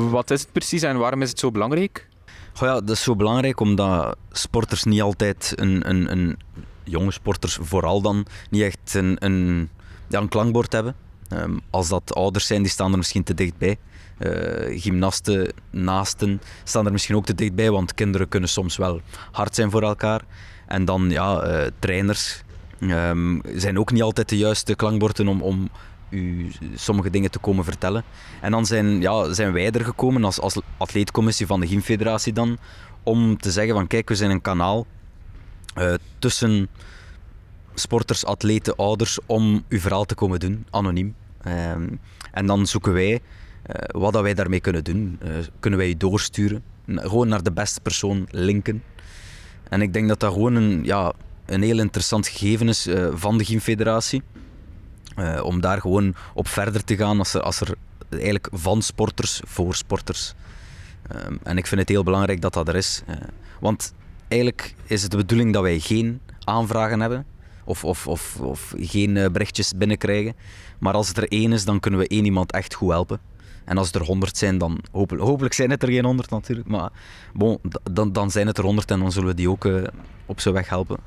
Wat 0.10 0.32
is 0.32 0.42
het 0.42 0.52
precies 0.52 0.82
en 0.82 0.98
waarom 0.98 1.22
is 1.22 1.30
het 1.30 1.40
zo 1.40 1.52
belangrijk? 1.52 2.08
Goh 2.54 2.68
ja, 2.68 2.74
dat 2.74 2.90
is 2.90 3.04
zo 3.04 3.16
belangrijk 3.16 3.60
omdat 3.60 4.18
sporters 4.32 4.84
niet 4.84 5.02
altijd 5.02 5.54
een, 5.56 5.90
een, 5.90 6.12
een 6.12 6.38
jonge 6.84 7.12
sporters 7.12 7.58
vooral 7.62 8.02
dan 8.02 8.26
niet 8.50 8.62
echt 8.62 8.94
een, 8.94 9.16
een, 9.20 9.70
ja, 10.08 10.20
een 10.20 10.30
klankbord 10.30 10.72
hebben. 10.74 10.96
Ehm, 11.30 11.58
als 11.70 11.88
dat 11.90 12.14
ouders 12.16 12.48
zijn, 12.48 12.62
die 12.62 12.72
staan 12.72 12.92
er 12.92 12.98
misschien 12.98 13.24
te 13.24 13.34
dichtbij. 13.34 13.78
Eh 14.18 14.82
gymnasten, 14.82 15.54
naasten 15.70 16.42
staan 16.64 16.86
er 16.86 16.92
misschien 16.92 17.16
ook 17.16 17.26
te 17.26 17.36
dichtbij, 17.36 17.72
want 17.72 17.94
kinderen 17.94 18.28
kunnen 18.28 18.50
soms 18.50 18.78
wel 18.78 19.02
hard 19.32 19.56
zijn 19.56 19.72
voor 19.72 19.82
elkaar. 19.82 20.22
En 20.68 20.86
dan 20.86 21.10
ja, 21.10 21.42
eh, 21.42 21.72
trainers 21.80 22.44
ehm, 22.80 23.40
zijn 23.56 23.80
ook 23.80 23.92
niet 23.92 24.02
altijd 24.02 24.30
de 24.30 24.38
juiste 24.38 24.76
klankborden 24.76 25.28
om, 25.28 25.42
om 25.42 25.70
u 26.10 26.52
sommige 26.76 27.10
dingen 27.10 27.32
te 27.32 27.40
komen 27.40 27.64
vertellen. 27.64 28.04
En 28.42 28.52
dan 28.52 28.66
zijn, 28.66 29.02
ja, 29.02 29.34
zijn 29.34 29.52
wij 29.52 29.72
er 29.72 29.86
gekomen 29.86 30.24
als, 30.24 30.40
als 30.40 30.62
atleetcommissie 30.78 31.46
van 31.46 31.60
de 31.60 31.68
Gymfederatie 31.68 32.34
dan, 32.34 32.58
om 33.04 33.38
te 33.38 33.52
zeggen 33.52 33.74
van 33.74 33.88
kijk, 33.88 34.10
we 34.10 34.16
zijn 34.16 34.32
een 34.32 34.42
kanaal 34.42 34.86
eh, 35.74 35.94
tussen 36.20 36.70
sporters, 37.74 38.26
atleten, 38.26 38.76
ouders, 38.76 39.20
om 39.26 39.64
uw 39.70 39.80
verhaal 39.80 40.06
te 40.06 40.16
komen 40.16 40.40
doen, 40.40 40.66
anoniem. 40.70 41.16
Ehm, 41.42 41.88
en 42.32 42.46
dan 42.46 42.66
zoeken 42.66 42.94
wij 42.94 43.22
wat 43.88 44.14
dat 44.14 44.22
wij 44.22 44.34
daarmee 44.34 44.60
kunnen 44.60 44.84
doen. 44.84 45.18
Eh, 45.22 45.30
kunnen 45.60 45.80
wij 45.80 45.88
je 45.88 45.98
doorsturen, 45.98 46.64
gewoon 46.88 47.28
naar 47.28 47.44
de 47.44 47.52
beste 47.52 47.82
persoon 47.82 48.28
linken. 48.32 48.84
En 49.70 49.82
ik 49.82 49.94
denk 49.94 50.08
dat 50.08 50.20
dat 50.20 50.34
gewoon 50.34 50.56
een, 50.56 50.84
ja, 50.84 51.14
een 51.46 51.62
heel 51.62 51.80
interessant 51.80 52.28
gegeven 52.28 52.68
is 52.68 52.88
eh, 52.88 53.08
van 53.14 53.38
de 53.38 53.46
Gymfederatie. 53.46 54.22
Eh, 55.16 55.44
om 55.44 55.62
daar 55.62 55.82
gewoon 55.82 56.16
op 56.34 56.48
verder 56.48 56.84
te 56.84 56.96
gaan 56.96 57.20
als 57.20 57.34
er, 57.34 57.42
als 57.42 57.62
er 57.62 57.76
eigenlijk 58.10 58.48
van 58.52 58.82
sporters 58.82 59.42
voor 59.46 59.76
sporters. 59.76 60.34
En 61.44 61.58
ik 61.58 61.68
vind 61.68 61.82
het 61.82 61.90
heel 61.90 62.04
belangrijk 62.04 62.42
dat 62.42 62.54
dat 62.54 62.68
er 62.68 62.76
is. 62.76 63.04
Eh, 63.06 63.16
want 63.60 63.94
eigenlijk 64.28 64.76
is 64.86 65.02
het 65.02 65.12
de 65.12 65.18
bedoeling 65.18 65.54
dat 65.54 65.62
wij 65.62 65.80
geen 65.80 66.22
aanvragen 66.44 67.00
hebben 67.00 67.26
of, 67.64 67.84
of, 67.84 68.08
of, 68.08 68.40
of 68.40 68.74
geen 68.78 69.18
eh, 69.18 69.30
berichtjes 69.32 69.74
binnenkrijgen. 69.76 70.36
Maar 70.80 70.94
als 70.94 71.14
er 71.14 71.28
één 71.28 71.54
is, 71.54 71.66
dan 71.66 71.80
kunnen 71.80 72.00
we 72.00 72.08
één 72.08 72.26
iemand 72.26 72.52
echt 72.52 72.74
goed 72.74 72.90
helpen. 72.90 73.20
En 73.66 73.78
als 73.78 73.92
er 73.92 74.04
honderd 74.04 74.38
zijn, 74.38 74.58
dan 74.58 74.80
hopelijk, 74.92 75.26
hopelijk 75.28 75.54
zijn 75.54 75.70
het 75.70 75.84
er 75.84 75.90
geen 75.90 76.06
honderd 76.06 76.30
natuurlijk. 76.30 76.68
Maar 76.68 76.90
bon, 77.34 77.60
dan, 77.92 78.12
dan 78.12 78.32
zijn 78.32 78.48
het 78.48 78.58
er 78.58 78.64
honderd 78.64 78.92
en 78.92 79.00
dan 79.00 79.12
zullen 79.12 79.30
we 79.30 79.36
die 79.36 79.50
ook 79.50 79.66
eh, 79.66 79.84
op 80.26 80.40
zijn 80.40 80.54
weg 80.54 80.70
helpen. 80.70 80.98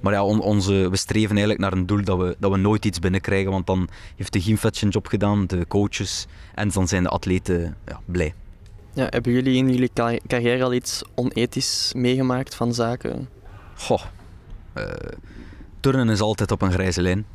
Maar 0.00 0.12
ja, 0.12 0.24
on- 0.24 0.40
onze, 0.40 0.72
we 0.90 0.96
streven 0.96 1.30
eigenlijk 1.30 1.60
naar 1.60 1.72
een 1.72 1.86
doel 1.86 2.04
dat 2.04 2.18
we, 2.18 2.36
dat 2.38 2.50
we 2.50 2.56
nooit 2.56 2.84
iets 2.84 2.98
binnenkrijgen. 2.98 3.50
Want 3.50 3.66
dan 3.66 3.88
heeft 4.16 4.32
de 4.32 4.40
Gymvet 4.40 4.76
zijn 4.76 4.90
job 4.90 5.06
gedaan, 5.06 5.46
de 5.46 5.66
coaches. 5.68 6.26
En 6.54 6.68
dan 6.68 6.88
zijn 6.88 7.02
de 7.02 7.08
atleten 7.08 7.76
ja, 7.86 8.00
blij. 8.04 8.34
Ja, 8.94 9.06
hebben 9.10 9.32
jullie 9.32 9.56
in 9.56 9.70
jullie 9.70 9.90
carrière 10.26 10.64
al 10.64 10.72
iets 10.72 11.02
onethisch 11.14 11.92
meegemaakt 11.94 12.54
van 12.54 12.74
zaken? 12.74 13.28
Goh, 13.74 14.02
eh, 14.72 14.84
turnen 15.80 16.08
is 16.08 16.20
altijd 16.20 16.50
op 16.50 16.62
een 16.62 16.72
grijze 16.72 17.02
lijn. 17.02 17.26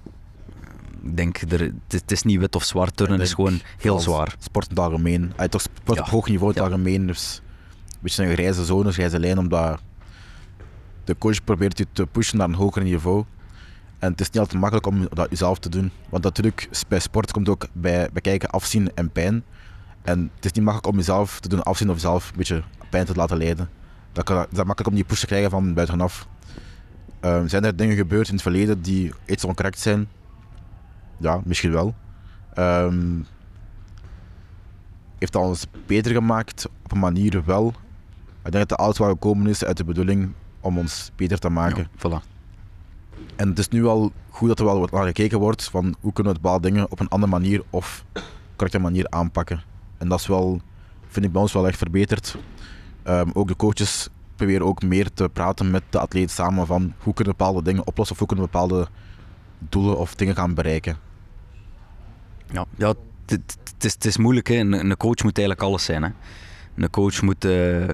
Ik 1.10 1.18
denk, 1.18 1.38
er, 1.38 1.72
het, 1.88 2.12
is- 2.12 2.24
niet 2.24 2.40
wit 2.40 2.56
of 2.56 2.64
zwart, 2.64 2.98
turnen 2.98 3.22
is 3.22 3.34
gewoon 3.34 3.60
heel 3.78 4.00
zwaar. 4.00 4.36
Sport 4.40 4.70
in 4.70 4.76
het 4.76 4.86
algemeen. 4.86 5.34
Ay, 5.36 5.48
toch 5.50 5.62
sport 5.62 5.98
Ja. 5.98 6.04
op 6.04 6.10
hoog 6.10 6.28
niveau 6.28 6.54
in 6.54 6.58
het 6.62 6.72
algemeen. 6.72 7.08
Dus 7.08 7.42
een 7.90 7.98
beetje 8.02 8.26
een 8.26 8.34
grijze 8.34 8.66
zone, 8.66 8.88
een 8.88 8.94
grijze 8.94 9.20
lijn, 9.20 9.38
omdat 9.38 9.80
de 11.04 11.18
coach 11.18 11.44
probeert 11.44 11.78
je 11.78 11.88
te 11.92 12.06
pushen 12.08 12.38
naar 12.38 12.48
een 12.48 12.54
hoger 12.56 12.84
niveau. 12.84 13.24
En 14.00 14.12
het 14.12 14.20
is 14.22 14.28
niet 14.30 14.40
altijd 14.40 14.60
makkelijk 14.60 14.88
om 14.88 15.08
dat 15.14 15.30
jezelf 15.30 15.60
te 15.60 15.70
doen. 15.70 15.92
Want 16.10 16.24
natuurlijk, 16.24 16.70
bij 16.88 17.00
sport 17.00 17.32
komt 17.32 17.50
ook 17.50 17.68
bij, 17.74 18.10
bij 18.14 18.22
kijken 18.22 18.50
afzien 18.50 18.92
en 18.96 19.10
pijn. 19.10 19.44
En 20.02 20.32
het 20.36 20.46
is 20.46 20.52
niet 20.52 20.64
makkelijk 20.64 20.88
om 20.92 20.98
jezelf 20.98 21.40
te 21.40 21.48
doen 21.50 21.64
afzien 21.64 21.90
of 21.90 21.96
jezelf 21.96 22.30
een 22.30 22.38
beetje 22.38 22.64
pijn 22.90 23.06
te 23.06 23.14
laten 23.16 23.38
leiden. 23.38 23.70
Dat, 24.12 24.24
kan, 24.24 24.36
dat 24.36 24.48
is 24.52 24.58
makkelijk 24.58 24.88
om 24.88 24.96
die 24.96 25.04
push 25.04 25.20
te 25.20 25.26
krijgen 25.26 25.50
van 25.50 25.74
buitenaf. 25.74 26.28
Ehm, 27.20 27.48
zijn 27.48 27.66
er 27.66 27.76
dingen 27.76 27.96
gebeurd 27.96 28.28
in 28.28 28.34
het 28.34 28.42
verleden 28.42 28.82
die 28.82 29.14
iets 29.26 29.44
oncorrect 29.44 29.80
zijn? 29.80 30.08
Ja, 31.18 31.42
misschien 31.44 31.72
wel. 31.72 31.96
Ehm, 32.54 33.20
heeft 35.18 35.34
dat 35.34 35.44
ons 35.44 35.66
beter 35.86 36.12
gemaakt 36.12 36.68
op 36.84 36.92
een 36.92 37.00
manier 37.00 37.44
wel. 37.46 37.74
Ik 38.44 38.52
denk 38.52 38.70
dat 38.70 38.78
alles 38.78 38.98
wat 38.98 39.10
gekomen 39.10 39.48
is 39.48 39.64
uit 39.64 39.78
de 39.78 39.84
bedoeling 39.84 40.32
om 40.60 40.78
ons 40.78 41.12
beter 41.16 41.40
te 41.40 41.50
maken. 41.50 41.88
Ja, 41.98 42.10
voilà. 42.10 42.36
En 43.36 43.50
het 43.50 43.60
is 43.60 43.70
nu 43.70 43.86
al 43.86 44.12
goed 44.30 44.48
dat 44.48 44.60
er 44.60 44.66
wel 44.66 44.80
wat 44.80 44.92
naar 44.92 45.06
gekeken 45.06 45.40
wordt 45.40 45.64
van 45.64 45.96
hoe 46.00 46.14
kunnen 46.14 46.34
we 46.34 46.40
bepaalde 46.40 46.70
dingen 46.70 46.92
op 46.92 47.00
een 47.00 47.08
andere 47.08 47.32
manier 47.32 47.64
of 47.70 48.06
correcte 48.56 48.80
manier 48.80 49.06
aanpakken. 49.10 49.64
En 49.98 50.08
dat 50.10 50.20
is 50.20 50.28
wel, 50.28 50.62
vind 51.08 51.26
ik 51.26 51.32
bij 51.32 51.42
ons 51.42 51.54
wel 51.54 51.68
echt 51.68 51.78
verbeterd. 51.78 52.38
Ehm, 53.04 53.30
ook 53.34 53.48
de 53.48 53.56
coaches 53.56 54.10
proberen 54.36 54.66
ook 54.66 54.84
meer 54.84 55.14
te 55.14 55.30
praten 55.30 55.72
met 55.72 55.84
de 55.90 56.00
atleet 56.00 56.32
samen 56.32 56.66
van 56.66 56.94
hoe 56.98 57.14
kunnen 57.14 57.34
we 57.34 57.40
bepaalde 57.40 57.62
dingen 57.62 57.88
oplossen 57.88 58.14
of 58.14 58.20
hoe 58.20 58.28
kunnen 58.28 58.46
we 58.46 58.52
bepaalde 58.52 58.88
doelen 59.60 59.98
of 59.98 60.16
dingen 60.16 60.36
gaan 60.36 60.54
bereiken. 60.54 60.98
Ja, 62.52 62.66
ja 62.78 62.94
het, 63.26 63.58
is, 63.80 63.96
is 64.00 64.18
moeilijk. 64.18 64.48
Hè. 64.48 64.56
Een, 64.56 64.74
een 64.74 64.98
coach 64.98 65.24
moet 65.24 65.38
eigenlijk 65.38 65.68
alles 65.68 65.86
zijn. 65.86 66.04
Hè. 66.04 66.10
Een 66.76 66.90
coach 66.90 67.22
moet 67.22 67.46
eh, 67.46 67.90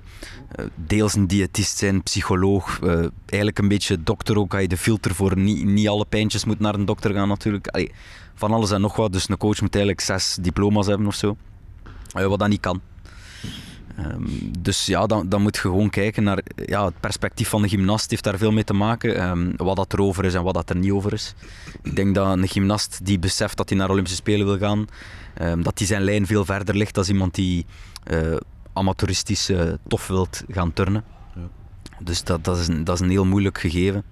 deels 0.76 1.16
een 1.16 1.28
diëtist 1.28 1.78
zijn, 1.78 2.04
psycholoog, 2.04 2.80
eh, 2.80 2.90
eigenlijk 3.26 3.60
een 3.60 3.68
beetje 3.68 4.04
dokter 4.04 4.38
ook. 4.38 4.54
Ga 4.54 4.60
je 4.60 4.68
de 4.68 4.78
filter 4.78 5.16
voor 5.16 5.38
niet, 5.38 5.66
niet 5.66 5.88
alle 5.88 6.06
pijntjes 6.06 6.46
moet 6.46 6.60
naar 6.60 6.74
een 6.74 6.86
dokter 6.86 7.14
gaan 7.14 7.28
natuurlijk. 7.28 7.68
Allee, 7.68 7.92
van 8.34 8.52
alles 8.52 8.72
en 8.72 8.82
nog 8.82 8.96
wat. 8.96 9.12
Dus 9.12 9.30
een 9.30 9.38
coach 9.38 9.62
moet 9.62 9.76
eigenlijk 9.76 10.06
zes 10.06 10.38
diploma's 10.42 10.88
hebben 10.88 11.08
of 11.08 11.16
zo. 11.16 11.38
Wat 12.12 12.40
dat 12.40 12.48
niet 12.48 12.60
kan. 12.60 12.82
Ehm, 13.98 14.24
dus 14.60 14.86
ja, 14.86 15.06
dan, 15.06 15.30
dan 15.30 15.42
moet 15.42 15.56
je 15.56 15.62
gewoon 15.62 15.90
kijken 15.90 16.24
naar 16.24 16.42
ja, 16.66 16.86
het 16.86 17.00
perspectief 17.00 17.50
van 17.50 17.62
de 17.62 17.70
gymnast 17.70 18.10
heeft 18.10 18.24
daar 18.24 18.38
veel 18.38 18.52
mee 18.52 18.64
te 18.64 18.74
maken. 18.74 19.16
Ehm, 19.16 19.52
wat 19.56 19.76
dat 19.76 19.94
er 19.94 20.02
over 20.02 20.26
is 20.26 20.34
en 20.34 20.44
wat 20.44 20.54
dat 20.54 20.70
er 20.70 20.76
niet 20.76 20.92
over 20.92 21.14
is. 21.14 21.34
Ik 21.82 21.96
denk 21.96 22.16
dat 22.16 22.38
een 22.38 22.48
gymnast 22.48 23.06
die 23.06 23.20
beseft 23.20 23.58
dat 23.58 23.70
hij 23.70 23.78
naar 23.78 23.90
Olympische 23.90 24.18
Spelen 24.18 24.46
wil 24.46 24.58
gaan, 24.58 24.88
ehm, 25.34 25.62
dat 25.62 25.78
die 25.78 25.88
zijn 25.88 26.02
lijn 26.02 26.26
veel 26.26 26.46
verder 26.46 26.76
ligt 26.76 26.96
dan 26.96 27.04
iemand 27.08 27.36
die 27.36 27.66
eh, 28.04 28.36
amateuristisch 28.74 29.50
eh, 29.50 29.74
tof 29.88 30.08
wilt 30.08 30.44
gaan 30.48 30.74
turnen. 30.74 31.04
Ja. 31.36 31.42
Dus 32.00 32.24
dat, 32.24 32.44
dat, 32.44 32.58
is 32.58 32.68
een, 32.68 32.84
dat 32.84 32.96
is 32.96 33.02
een 33.02 33.10
heel 33.10 33.26
moeilijk 33.26 33.58
gegeven. 33.58 34.04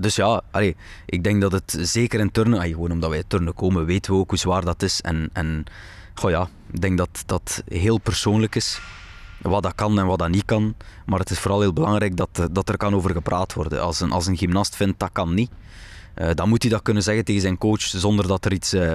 Dus 0.00 0.16
ja, 0.16 0.42
allee, 0.50 0.76
ik 1.06 1.24
denk 1.24 1.40
dat 1.40 1.52
het 1.52 1.78
zeker 1.80 2.20
in 2.20 2.30
turnen, 2.30 2.58
allee, 2.58 2.72
gewoon 2.72 2.90
omdat 2.90 3.10
wij 3.10 3.22
turnen 3.26 3.54
komen, 3.54 3.86
weten 3.86 4.12
we 4.12 4.18
ook 4.18 4.28
hoe 4.30 4.38
zwaar 4.38 4.64
dat 4.64 4.82
is. 4.82 5.00
En, 5.00 5.30
en 5.32 5.64
goh 6.18 6.30
ja, 6.30 6.48
ik 6.72 6.80
denk 6.80 6.98
dat 6.98 7.22
dat 7.26 7.62
heel 7.68 7.98
persoonlijk 7.98 8.54
is. 8.54 8.80
Wat 9.42 9.62
dat 9.62 9.74
kan 9.74 9.98
en 9.98 10.06
wat 10.06 10.18
dat 10.18 10.28
niet 10.28 10.44
kan. 10.44 10.74
Maar 11.06 11.18
het 11.18 11.30
is 11.30 11.38
vooral 11.38 11.60
heel 11.60 11.72
belangrijk 11.72 12.16
dat, 12.16 12.28
eh, 12.32 12.44
dat 12.50 12.68
er 12.68 12.76
kan 12.76 12.94
over 12.94 13.10
gepraat 13.10 13.54
worden. 13.54 13.82
Als 13.82 14.00
een, 14.00 14.12
als 14.12 14.26
een 14.26 14.36
gymnast 14.36 14.76
vindt 14.76 14.98
dat 14.98 15.10
kan 15.12 15.34
niet, 15.34 15.50
eh, 16.14 16.30
dan 16.34 16.48
moet 16.48 16.62
hij 16.62 16.70
dat 16.70 16.82
kunnen 16.82 17.02
zeggen 17.02 17.24
tegen 17.24 17.40
zijn 17.40 17.58
coach 17.58 17.80
zonder 17.80 18.28
dat 18.28 18.44
er 18.44 18.52
iets 18.52 18.72
eh, 18.72 18.92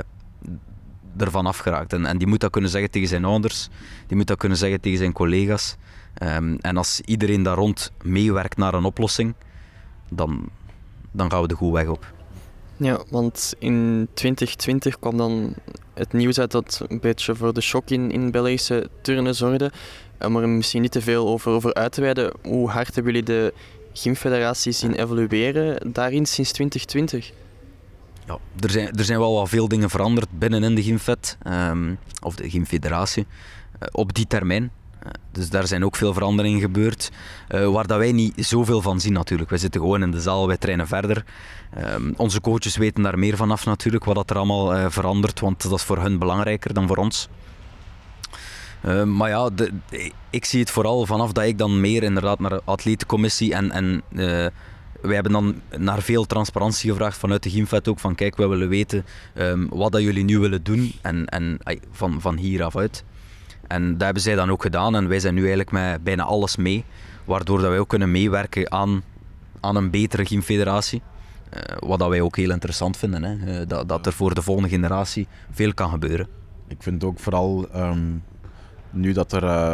ervan 1.18 1.46
afgeraakt. 1.46 1.94
En, 1.94 2.06
en 2.06 2.18
die 2.18 2.28
moet 2.28 2.40
dat 2.40 2.52
kunnen 2.52 2.70
zeggen 2.70 2.92
tegen 2.92 3.08
zijn 3.08 3.26
ouders, 3.26 3.70
die 4.08 4.18
moet 4.18 4.28
dat 4.28 4.38
kunnen 4.38 4.58
zeggen 4.58 4.82
tegen 4.82 4.98
zijn 4.98 5.14
collega's. 5.14 5.76
Ehm, 6.14 6.56
en 6.62 6.78
als 6.78 7.02
iedereen 7.02 7.44
daar 7.44 7.56
rond 7.56 7.92
meewerkt 8.04 8.58
naar 8.58 8.74
een 8.74 8.86
oplossing, 8.86 9.34
dan, 10.10 10.50
dan 11.12 11.32
gaan 11.32 11.42
we 11.42 11.48
de 11.48 11.56
goede 11.56 11.78
weg 11.78 11.88
op. 11.88 12.13
Ja, 12.84 13.04
want 13.10 13.54
in 13.60 14.08
2020 14.14 15.00
kwam 15.00 15.18
dan 15.18 15.54
het 15.94 16.14
nieuws 16.14 16.40
uit 16.40 16.52
dat 16.52 16.86
een 16.88 17.00
beetje 17.00 17.36
voor 17.36 17.54
de 17.54 17.62
shock 17.62 17.90
in, 17.90 18.12
in 18.12 18.32
Belgische 18.32 18.90
turnen 19.02 19.36
zorgde. 19.36 19.72
Om 20.20 20.36
er 20.36 20.50
misschien 20.50 20.82
niet 20.82 20.92
te 20.92 21.02
veel 21.02 21.28
over, 21.28 21.52
over 21.52 21.74
uit 21.74 21.92
te 21.92 22.02
wijden, 22.02 22.34
hoe 22.42 22.70
hard 22.70 22.96
hebben 22.96 23.14
jullie 23.14 23.28
de 23.28 23.54
gymfederatie 23.94 24.72
zien 24.72 24.94
evolueren 24.94 25.92
daarin 25.94 26.26
sinds 26.26 26.52
2020? 26.52 27.32
Ja, 28.28 28.38
er, 28.60 28.70
zijn, 28.70 28.98
er 28.98 29.06
zijn 29.06 29.20
wel 29.20 29.34
wat 29.34 29.50
veel 29.50 29.68
dingen 29.68 29.90
veranderd 29.90 30.40
binnenin 30.40 30.76
de 30.76 30.84
Gymfed, 30.84 31.38
ehm, 31.44 31.94
of 32.22 32.36
de 32.36 32.50
Gymfederatie, 32.50 33.26
eh, 33.80 33.88
op 33.92 34.14
die 34.14 34.28
termijn. 34.28 34.72
Eh, 35.04 35.12
dus 35.32 35.50
daar 35.50 35.68
zijn 35.68 35.86
ook 35.86 35.96
veel 35.96 36.14
veranderingen 36.14 36.60
gebeurd, 36.60 37.12
eh, 37.48 37.68
waar 37.68 37.88
dat 37.88 37.98
wij 37.98 38.12
niet 38.12 38.46
zoveel 38.46 38.82
van 38.82 39.00
zien 39.00 39.14
natuurlijk. 39.14 39.50
Wij 39.50 39.60
zitten 39.60 39.82
gewoon 39.82 40.04
in 40.04 40.12
de 40.12 40.22
zaal, 40.22 40.48
wij 40.48 40.58
trainen 40.58 40.88
verder. 40.88 41.26
Ehm, 41.76 42.12
onze 42.18 42.42
coaches 42.42 42.78
weten 42.78 43.04
daar 43.04 43.20
meer 43.20 43.36
van 43.36 43.52
af 43.52 43.66
natuurlijk, 43.66 44.04
wat 44.04 44.16
dat 44.16 44.30
er 44.30 44.36
allemaal 44.36 44.76
eh, 44.76 44.86
verandert, 44.90 45.40
want 45.40 45.62
dat 45.62 45.72
is 45.72 45.84
voor 45.84 45.98
hun 45.98 46.20
belangrijker 46.20 46.74
dan 46.74 46.88
voor 46.88 46.98
ons. 46.98 47.30
Uh, 48.86 49.04
maar 49.04 49.30
ja, 49.30 49.50
ik 50.30 50.46
zie 50.46 50.60
het 50.60 50.72
vooral 50.72 51.06
vanaf 51.06 51.32
dat 51.32 51.44
ik 51.44 51.58
dan 51.58 51.82
meer 51.82 52.04
inderdaad 52.04 52.40
naar 52.40 52.50
de 52.50 52.62
atletencommissie 52.66 53.54
en, 53.54 53.72
en 53.72 54.02
uh, 54.12 54.20
wij 55.02 55.14
hebben 55.14 55.32
dan 55.32 55.62
naar 55.78 56.02
veel 56.02 56.26
transparantie 56.26 56.90
gevraagd 56.90 57.18
vanuit 57.18 57.44
de 57.44 57.50
Gymfet 57.50 57.88
ook 57.88 58.00
van 58.00 58.16
kijk, 58.16 58.36
we 58.36 58.48
willen 58.48 58.70
weten 58.70 59.06
um, 59.36 59.68
wat 59.70 59.92
dat 59.92 60.02
jullie 60.02 60.24
nu 60.24 60.40
willen 60.40 60.64
doen 60.64 60.94
en, 61.02 61.26
en 61.26 61.60
van, 61.92 62.22
van 62.22 62.38
hier 62.38 62.64
af 62.64 62.76
uit. 62.76 63.04
En 63.68 63.92
dat 63.92 64.02
hebben 64.02 64.24
zij 64.24 64.36
dan 64.36 64.52
ook 64.52 64.62
gedaan 64.62 64.96
en 64.96 65.08
wij 65.08 65.20
zijn 65.20 65.34
nu 65.34 65.40
eigenlijk 65.40 65.72
met 65.72 66.04
bijna 66.04 66.24
alles 66.24 66.56
mee, 66.56 66.86
waardoor 67.26 67.60
dat 67.60 67.70
wij 67.70 67.80
ook 67.80 67.90
kunnen 67.90 68.12
meewerken 68.12 68.72
aan, 68.72 69.04
aan 69.60 69.76
een 69.76 69.90
betere 69.90 70.26
gymfederatie. 70.26 71.02
Uh, 71.54 71.78
wat 71.80 72.00
dat 72.00 72.10
wij 72.10 72.22
ook 72.22 72.36
heel 72.36 72.52
interessant 72.52 72.98
vinden, 72.98 73.24
hè? 73.24 73.62
Uh, 73.62 73.68
dat, 73.68 73.90
dat 73.90 74.06
er 74.06 74.14
voor 74.14 74.34
de 74.34 74.42
volgende 74.42 74.70
generatie 74.70 75.28
veel 75.52 75.74
kan 75.74 75.90
gebeuren. 75.90 76.28
Ik 76.68 76.84
vind 76.84 77.04
ook 77.04 77.20
vooral 77.20 77.68
um, 77.76 78.24
nu 78.90 79.12
dat 79.12 79.32
er 79.32 79.44
uh, 79.44 79.74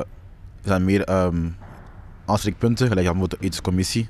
zijn 0.64 0.86
meer 0.86 1.24
um, 1.24 1.56
aanspreekpunten, 2.26 2.88
gelijk 2.88 3.08
aan 3.08 3.20
de 3.20 3.38
ethische 3.40 4.08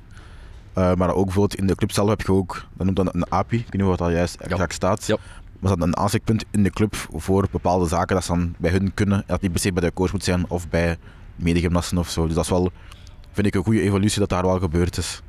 uh, 0.77 0.93
maar 0.93 1.13
ook 1.13 1.25
bijvoorbeeld 1.25 1.59
in 1.59 1.67
de 1.67 1.75
club 1.75 1.91
zelf 1.91 2.09
heb 2.09 2.21
je 2.21 2.31
ook, 2.31 2.65
dat 2.73 2.85
noemt 2.85 2.97
dan 2.97 3.09
een 3.11 3.31
API, 3.31 3.57
ik 3.57 3.63
weet 3.63 3.73
niet 3.73 3.83
wat 3.83 3.97
dat 3.97 4.11
juist 4.11 4.35
exact 4.35 4.73
staat. 4.73 5.05
Ja. 5.05 5.17
Maar 5.59 5.77
dat 5.77 5.87
een 5.87 5.97
aanspreekpunt 5.97 6.45
in 6.51 6.63
de 6.63 6.69
club 6.69 6.95
voor 6.95 7.47
bepaalde 7.51 7.87
zaken 7.87 8.15
dat 8.15 8.23
ze 8.23 8.31
dan 8.31 8.55
bij 8.57 8.71
hun 8.71 8.93
kunnen, 8.93 9.23
dat 9.27 9.41
niet 9.41 9.51
per 9.51 9.59
se 9.59 9.73
bij 9.73 9.83
de 9.83 9.93
coach 9.93 10.11
moet 10.11 10.23
zijn 10.23 10.45
of 10.47 10.69
bij 10.69 10.97
medegymnasten 11.35 11.97
of 11.97 12.09
zo. 12.09 12.25
Dus 12.25 12.35
dat 12.35 12.43
is 12.43 12.49
wel, 12.49 12.71
vind 13.31 13.47
ik, 13.47 13.55
een 13.55 13.63
goede 13.63 13.81
evolutie 13.81 14.19
dat 14.19 14.29
daar 14.29 14.43
wel 14.43 14.59
gebeurd 14.59 14.97
is. 14.97 15.21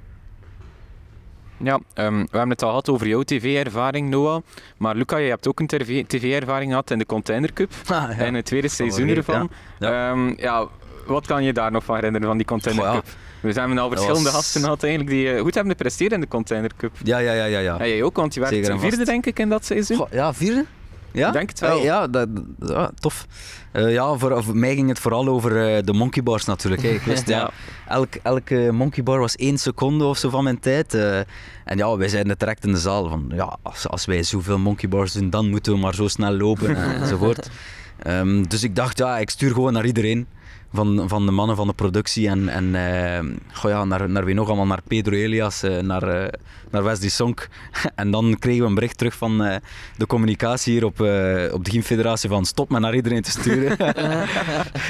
Ja, 1.62 1.74
um, 1.74 2.18
we 2.20 2.36
hebben 2.36 2.50
het 2.50 2.62
al 2.62 2.68
gehad 2.68 2.88
over 2.88 3.06
jouw 3.06 3.22
tv-ervaring, 3.22 4.10
Noah. 4.10 4.42
Maar 4.76 4.94
Luca, 4.94 5.16
je 5.16 5.28
hebt 5.28 5.48
ook 5.48 5.60
een 5.60 5.66
tv-ervaring 6.06 6.70
gehad 6.70 6.90
in 6.90 6.98
de 6.98 7.06
Container 7.06 7.52
Cup. 7.52 7.72
Ah, 7.86 7.86
ja. 7.86 8.24
En 8.24 8.34
het 8.34 8.44
tweede 8.44 8.68
seizoen 8.68 9.08
ervan. 9.08 9.50
Ja. 9.78 10.10
Um, 10.10 10.34
ja. 10.36 10.66
wat 11.06 11.26
kan 11.26 11.44
je 11.44 11.52
daar 11.52 11.70
nog 11.70 11.84
van 11.84 11.94
herinneren 11.94 12.26
van 12.26 12.36
die 12.36 12.46
Container 12.46 12.92
Cup? 12.92 13.06
We 13.40 13.52
zijn 13.52 13.78
al 13.78 13.88
verschillende 13.88 14.24
was... 14.24 14.34
gasten 14.34 14.60
gehad 14.60 14.82
eigenlijk 14.82 15.12
die 15.12 15.34
uh, 15.34 15.40
goed 15.40 15.54
hebben 15.54 15.72
gepresteerd 15.72 16.12
in 16.12 16.20
de 16.20 16.28
Container 16.28 16.70
Cup. 16.76 16.92
Ja, 17.02 17.18
ja, 17.18 17.32
ja. 17.32 17.44
ja, 17.44 17.58
ja. 17.58 17.78
En 17.78 17.88
jij 17.88 18.02
ook, 18.02 18.16
want 18.16 18.34
je 18.34 18.40
werd 18.40 18.80
vierde 18.80 19.04
denk 19.04 19.26
ik 19.26 19.38
in 19.38 19.48
dat 19.48 19.64
seizoen. 19.64 19.96
Goh, 19.96 20.12
ja, 20.12 20.34
vierde? 20.34 20.64
Ja? 21.12 21.30
denk 21.30 21.48
het 21.48 21.60
wel. 21.60 21.82
Ja, 21.82 22.06
dat, 22.06 22.28
ja 22.66 22.90
tof. 23.00 23.26
Uh, 23.72 23.92
ja, 23.92 24.16
voor, 24.16 24.44
voor, 24.44 24.56
mij 24.56 24.74
ging 24.74 24.88
het 24.88 24.98
vooral 24.98 25.28
over 25.28 25.76
uh, 25.76 25.82
de 25.84 25.92
monkey 25.92 26.22
bars 26.22 26.44
natuurlijk. 26.44 26.82
Hè. 26.82 26.88
Ik 26.88 27.02
wist, 27.02 27.28
ja, 27.36 27.50
elk, 27.88 28.14
elke 28.22 28.68
monkey 28.72 29.02
bar 29.02 29.18
was 29.18 29.36
één 29.36 29.58
seconde 29.58 30.04
of 30.04 30.18
zo 30.18 30.30
van 30.30 30.44
mijn 30.44 30.60
tijd. 30.60 30.94
Uh, 30.94 31.18
en 31.64 31.76
ja, 31.76 31.96
wij 31.96 32.08
zeiden 32.08 32.30
het 32.30 32.40
direct 32.40 32.64
in 32.64 32.72
de 32.72 32.78
zaal 32.78 33.08
van, 33.08 33.32
ja, 33.34 33.56
als, 33.62 33.88
als 33.88 34.04
wij 34.04 34.22
zoveel 34.22 34.58
monkey 34.58 34.88
bars 34.88 35.12
doen, 35.12 35.30
dan 35.30 35.48
moeten 35.48 35.72
we 35.72 35.78
maar 35.78 35.94
zo 35.94 36.08
snel 36.08 36.32
lopen 36.32 36.76
enzovoort. 37.00 37.50
Um, 38.06 38.48
dus 38.48 38.62
ik 38.62 38.76
dacht, 38.76 38.98
ja, 38.98 39.18
ik 39.18 39.30
stuur 39.30 39.52
gewoon 39.52 39.72
naar 39.72 39.86
iedereen 39.86 40.26
van, 40.72 41.08
van 41.08 41.26
de 41.26 41.32
mannen 41.32 41.56
van 41.56 41.66
de 41.66 41.72
productie 41.72 42.28
en, 42.28 42.48
en 42.48 42.64
uh, 42.64 43.36
goh 43.52 43.70
ja, 43.70 43.84
naar, 43.84 44.10
naar 44.10 44.24
wie 44.24 44.34
nog 44.34 44.46
allemaal, 44.46 44.66
naar 44.66 44.82
Pedro 44.88 45.14
Elias, 45.14 45.64
uh, 45.64 45.78
naar, 45.78 46.22
uh, 46.22 46.28
naar 46.70 46.84
Wesley 46.84 47.08
Sonk. 47.08 47.48
en 47.94 48.10
dan 48.10 48.36
kregen 48.38 48.62
we 48.62 48.68
een 48.68 48.74
bericht 48.74 48.98
terug 48.98 49.14
van 49.14 49.38
de 49.96 50.06
communicatie 50.06 50.72
hier 50.72 50.84
op, 50.84 51.00
op 51.52 51.64
de 51.64 51.70
Gymfederatie 51.70 52.28
van 52.28 52.44
stop 52.44 52.70
me 52.70 52.78
naar 52.78 52.94
iedereen 52.94 53.22
te 53.22 53.30
sturen. 53.30 53.76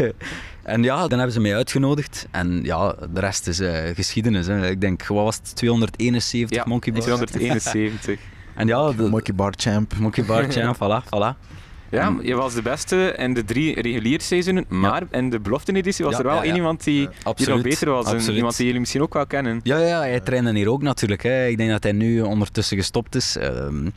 en 0.63 0.83
ja, 0.83 1.09
dan 1.09 1.19
hebben 1.19 1.33
ze 1.33 1.41
mij 1.41 1.57
uitgenodigd 1.57 2.27
en 2.31 2.61
ja, 2.63 2.95
de 3.13 3.21
rest 3.21 3.47
is 3.47 3.61
geschiedenis. 3.95 4.47
Hè. 4.47 4.69
Ik 4.69 4.81
denk, 4.81 5.07
wat 5.07 5.25
was 5.25 5.37
het, 5.37 5.57
271 5.57 6.57
ja, 6.57 6.65
Monkey 6.67 6.93
Bars? 6.93 7.05
271. 7.05 8.21
en 8.55 8.67
ja, 8.67 8.93
de, 8.93 9.09
Monkey 9.09 9.35
Bar 9.35 9.53
Champ. 9.57 9.95
Monkey 9.99 10.25
Bar 10.25 10.51
Champ, 10.51 10.77
voilà, 10.77 11.05
voilà. 11.05 11.51
Ja, 11.91 12.17
je 12.23 12.35
was 12.35 12.55
de 12.55 12.63
beste 12.63 13.15
in 13.17 13.35
de 13.35 13.45
drie 13.45 13.81
reguliere 13.81 14.23
seizoenen, 14.23 14.65
maar 14.69 15.03
in 15.11 15.31
de 15.31 15.41
belofte-editie 15.41 16.05
was 16.05 16.19
er 16.19 16.25
wel 16.25 16.43
één 16.43 16.55
iemand 16.55 16.85
die, 16.85 17.09
die 17.35 17.49
nog 17.49 17.63
beter 17.63 17.91
was. 17.91 18.13
En 18.13 18.35
iemand 18.35 18.57
die 18.57 18.65
jullie 18.65 18.81
misschien 18.81 19.03
ook 19.03 19.15
wel 19.15 19.27
kennen. 19.27 19.61
Ja, 19.63 19.79
ja 19.79 19.99
hij 19.99 20.21
trainde 20.21 20.53
hier 20.53 20.71
ook 20.71 20.83
natuurlijk. 20.83 21.23
Hè. 21.23 21.47
Ik 21.47 21.57
denk 21.57 21.71
dat 21.71 21.83
hij 21.83 21.93
nu 21.93 22.21
ondertussen 22.21 22.77
gestopt 22.77 23.15
is. 23.15 23.37
Ehm, 23.37 23.89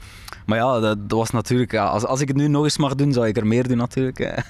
maar 0.46 0.58
ja, 0.58 0.80
dat, 0.80 0.98
was 1.08 1.30
natuurlijk... 1.30 1.76
als, 1.76 2.06
als 2.06 2.22
ik 2.22 2.28
het 2.28 2.38
nu 2.38 2.48
nog 2.48 2.64
eens 2.64 2.78
mag 2.78 2.96
doen, 2.96 3.14
zou 3.14 3.28
ik 3.28 3.38
er 3.38 3.48
meer 3.48 3.68
doen 3.68 3.78
natuurlijk. 3.78 4.44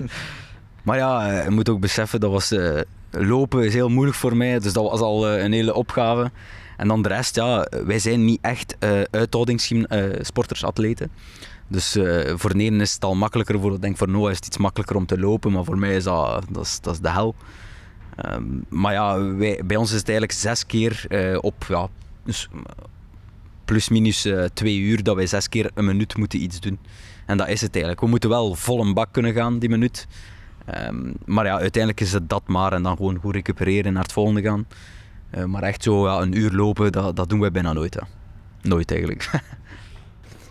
maar 0.84 0.96
ja, 0.96 1.42
je 1.42 1.50
moet 1.50 1.68
ook 1.68 1.80
beseffen, 1.80 2.20
dat 2.20 2.30
was... 2.30 2.52
Uh, 2.52 2.80
lopen 3.10 3.64
is 3.64 3.74
heel 3.74 3.88
moeilijk 3.88 4.16
voor 4.16 4.36
mij, 4.36 4.58
dus 4.58 4.72
dat 4.72 4.90
was 4.90 5.00
al 5.00 5.34
uh, 5.34 5.42
een 5.42 5.52
hele 5.52 5.74
opgave. 5.74 6.30
En 6.76 6.88
dan 6.88 7.02
de 7.02 7.08
rest, 7.08 7.34
ja, 7.34 7.66
wij 7.84 7.98
zijn 7.98 8.24
niet 8.24 8.38
echt 8.40 8.76
uh, 8.80 9.00
uithoudingssporters, 9.10 10.64
atleten. 10.64 11.10
Dus 11.68 11.96
uh, 11.96 12.32
voor 12.36 12.50
ene 12.50 12.82
is 12.82 12.94
het 12.94 13.04
al 13.04 13.14
makkelijker, 13.14 13.60
voor, 13.60 13.80
denk 13.80 13.96
voor 13.96 14.08
Noah 14.08 14.30
is 14.30 14.36
het 14.36 14.46
iets 14.46 14.58
makkelijker 14.58 14.96
om 14.96 15.06
te 15.06 15.18
lopen, 15.18 15.52
maar 15.52 15.64
voor 15.64 15.78
mij 15.78 15.96
is 15.96 16.04
dat, 16.04 16.44
dat, 16.50 16.64
is, 16.64 16.80
dat 16.80 16.94
is 16.94 17.00
de 17.00 17.10
hel. 17.10 17.34
Um, 18.30 18.64
maar 18.68 18.92
ja, 18.92 19.22
wij, 19.22 19.60
bij 19.64 19.76
ons 19.76 19.90
is 19.90 19.98
het 19.98 20.08
eigenlijk 20.08 20.38
zes 20.38 20.66
keer 20.66 21.04
uh, 21.08 21.38
op 21.40 21.64
ja, 21.68 21.88
dus 22.24 22.48
plus 23.64 23.88
minus 23.88 24.28
twee 24.52 24.78
uur 24.78 25.02
dat 25.02 25.16
wij 25.16 25.26
zes 25.26 25.48
keer 25.48 25.70
een 25.74 25.84
minuut 25.84 26.16
moeten 26.16 26.42
iets 26.42 26.60
doen. 26.60 26.78
En 27.26 27.36
dat 27.36 27.48
is 27.48 27.60
het 27.60 27.72
eigenlijk. 27.72 28.00
We 28.00 28.08
moeten 28.08 28.30
wel 28.30 28.54
vol 28.54 28.80
een 28.80 28.94
bak 28.94 29.12
kunnen 29.12 29.32
gaan, 29.32 29.58
die 29.58 29.68
minuut. 29.68 30.06
Um, 30.88 31.14
maar 31.24 31.44
ja, 31.44 31.58
uiteindelijk 31.58 32.00
is 32.00 32.12
het 32.12 32.28
dat 32.28 32.42
maar 32.46 32.72
en 32.72 32.82
dan 32.82 32.96
gewoon 32.96 33.16
goed 33.16 33.34
recupereren 33.34 33.84
en 33.84 33.92
naar 33.92 34.02
het 34.02 34.12
volgende 34.12 34.42
gaan. 34.42 34.66
Maar 35.46 35.62
echt 35.62 35.82
zo 35.82 36.06
ja, 36.08 36.20
een 36.20 36.36
uur 36.38 36.52
lopen, 36.52 36.92
dat, 36.92 37.16
dat 37.16 37.28
doen 37.28 37.40
wij 37.40 37.50
bijna 37.50 37.72
nooit. 37.72 37.98
Nooit 38.62 38.90
eigenlijk. 38.90 39.30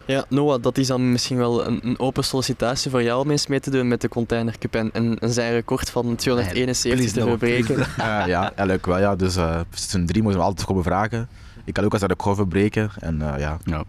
Ja, 0.05 0.25
Noah, 0.29 0.61
dat 0.61 0.77
is 0.77 0.87
dan 0.87 1.11
misschien 1.11 1.37
wel 1.37 1.67
een, 1.67 1.79
een, 1.83 1.99
open 1.99 2.23
sollicitatie 2.23 2.91
voor 2.91 3.03
jou 3.03 3.23
om 3.23 3.31
eens 3.31 3.47
mee 3.47 3.59
te 3.59 3.69
doen 3.69 3.87
met 3.87 4.01
de 4.01 4.09
Container 4.09 4.57
Cup 4.57 4.75
en, 4.75 4.89
en 4.93 5.15
een 5.19 5.33
zijn 5.33 5.51
record 5.51 5.89
van 5.89 6.15
271 6.15 7.11
te 7.11 7.21
verbreken. 7.21 7.75
Uh, 7.99 8.23
ja, 8.27 8.53
leuk 8.55 8.85
wel. 8.85 8.99
Ja. 8.99 9.15
Dus 9.15 9.37
uh, 9.37 9.59
seizoen 9.69 10.05
3 10.05 10.21
moeten 10.21 10.39
we 10.41 10.45
altijd 10.45 10.67
komen 10.67 10.83
vragen. 10.83 11.29
Ik 11.63 11.73
kan 11.73 11.83
ook 11.83 11.91
als 11.91 12.01
de 12.01 12.07
record 12.07 12.35
verbreken. 12.35 12.91
En, 12.99 13.15
uh, 13.15 13.33
ja. 13.37 13.57
Ja. 13.63 13.83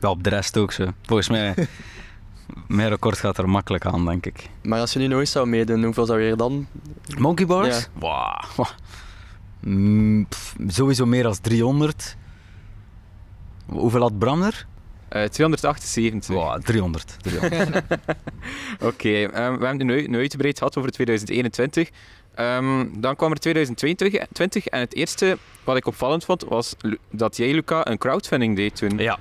Wel 0.00 0.10
op 0.10 0.24
de 0.24 0.30
rest 0.30 0.56
ook 0.56 0.72
zo. 0.72 0.86
Volgens 1.02 1.28
mij, 1.28 1.54
mijn 2.66 2.88
record 2.88 3.18
gaat 3.18 3.38
er 3.38 3.48
makkelijk 3.48 3.86
aan, 3.86 4.04
denk 4.04 4.26
ik. 4.26 4.50
Maar 4.62 4.80
als 4.80 4.92
je 4.92 4.98
nu 4.98 5.06
nog 5.06 5.20
eens 5.20 5.30
zou 5.30 5.46
meedoen, 5.46 5.84
hoeveel 5.84 6.06
zou 6.06 6.20
je 6.20 6.36
dan? 6.36 6.66
Monkey 7.18 7.46
bars? 7.46 7.78
Ja. 7.78 7.84
Wow. 8.56 8.66
Mm, 9.60 10.26
pff, 10.28 10.56
sowieso 10.66 11.06
meer 11.06 11.22
dan 11.22 11.36
300. 11.40 12.16
Hoeveel 13.66 14.00
had 14.00 14.18
Bram 14.18 14.42
er? 14.42 14.66
Uh, 15.14 15.22
278. 15.22 16.34
Wow, 16.34 16.60
300. 16.62 17.16
300. 17.22 17.76
Oké, 17.76 18.04
okay, 18.80 19.24
um, 19.24 19.30
ehm, 19.30 19.58
we 19.58 19.66
hebben 19.66 19.88
het 19.88 20.08
nu 20.08 20.18
uitgebreid 20.18 20.58
gehad 20.58 20.76
over 20.76 20.90
2021. 20.90 21.90
Um, 22.38 23.00
dan 23.00 23.16
kwam 23.16 23.30
er 23.30 23.38
2022 23.38 24.66
en 24.66 24.80
het 24.80 24.94
eerste 24.94 25.38
wat 25.64 25.76
ik 25.76 25.86
opvallend 25.86 26.24
vond 26.24 26.44
was 26.44 26.74
dat 27.10 27.36
jij, 27.36 27.52
Luca, 27.52 27.86
een 27.86 27.98
crowdfunding 27.98 28.56
deed 28.56 28.76
toen. 28.76 28.98
Ja. 28.98 29.18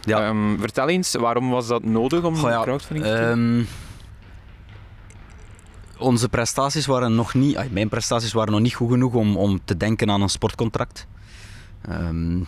ja. 0.00 0.28
Um, 0.28 0.58
vertel 0.60 0.88
eens, 0.88 1.14
waarom 1.14 1.50
was 1.50 1.66
dat 1.66 1.84
nodig 1.84 2.22
om 2.22 2.36
Goh, 2.36 2.50
ja, 2.50 2.62
crowdfunding 2.62 3.06
te 3.06 3.32
doen? 3.34 3.66
onze 5.98 6.28
prestaties 6.28 6.86
waren 6.86 7.14
nog 7.14 7.34
niet, 7.34 7.72
mijn 7.72 7.88
prestaties 7.88 8.32
waren 8.32 8.52
nog 8.52 8.60
niet 8.60 8.74
goed 8.74 8.90
genoeg 8.90 9.14
om, 9.14 9.36
om 9.36 9.60
te 9.64 9.76
denken 9.76 10.10
aan 10.10 10.22
een 10.22 10.28
sportcontract. 10.28 11.06
Um, 11.90 12.46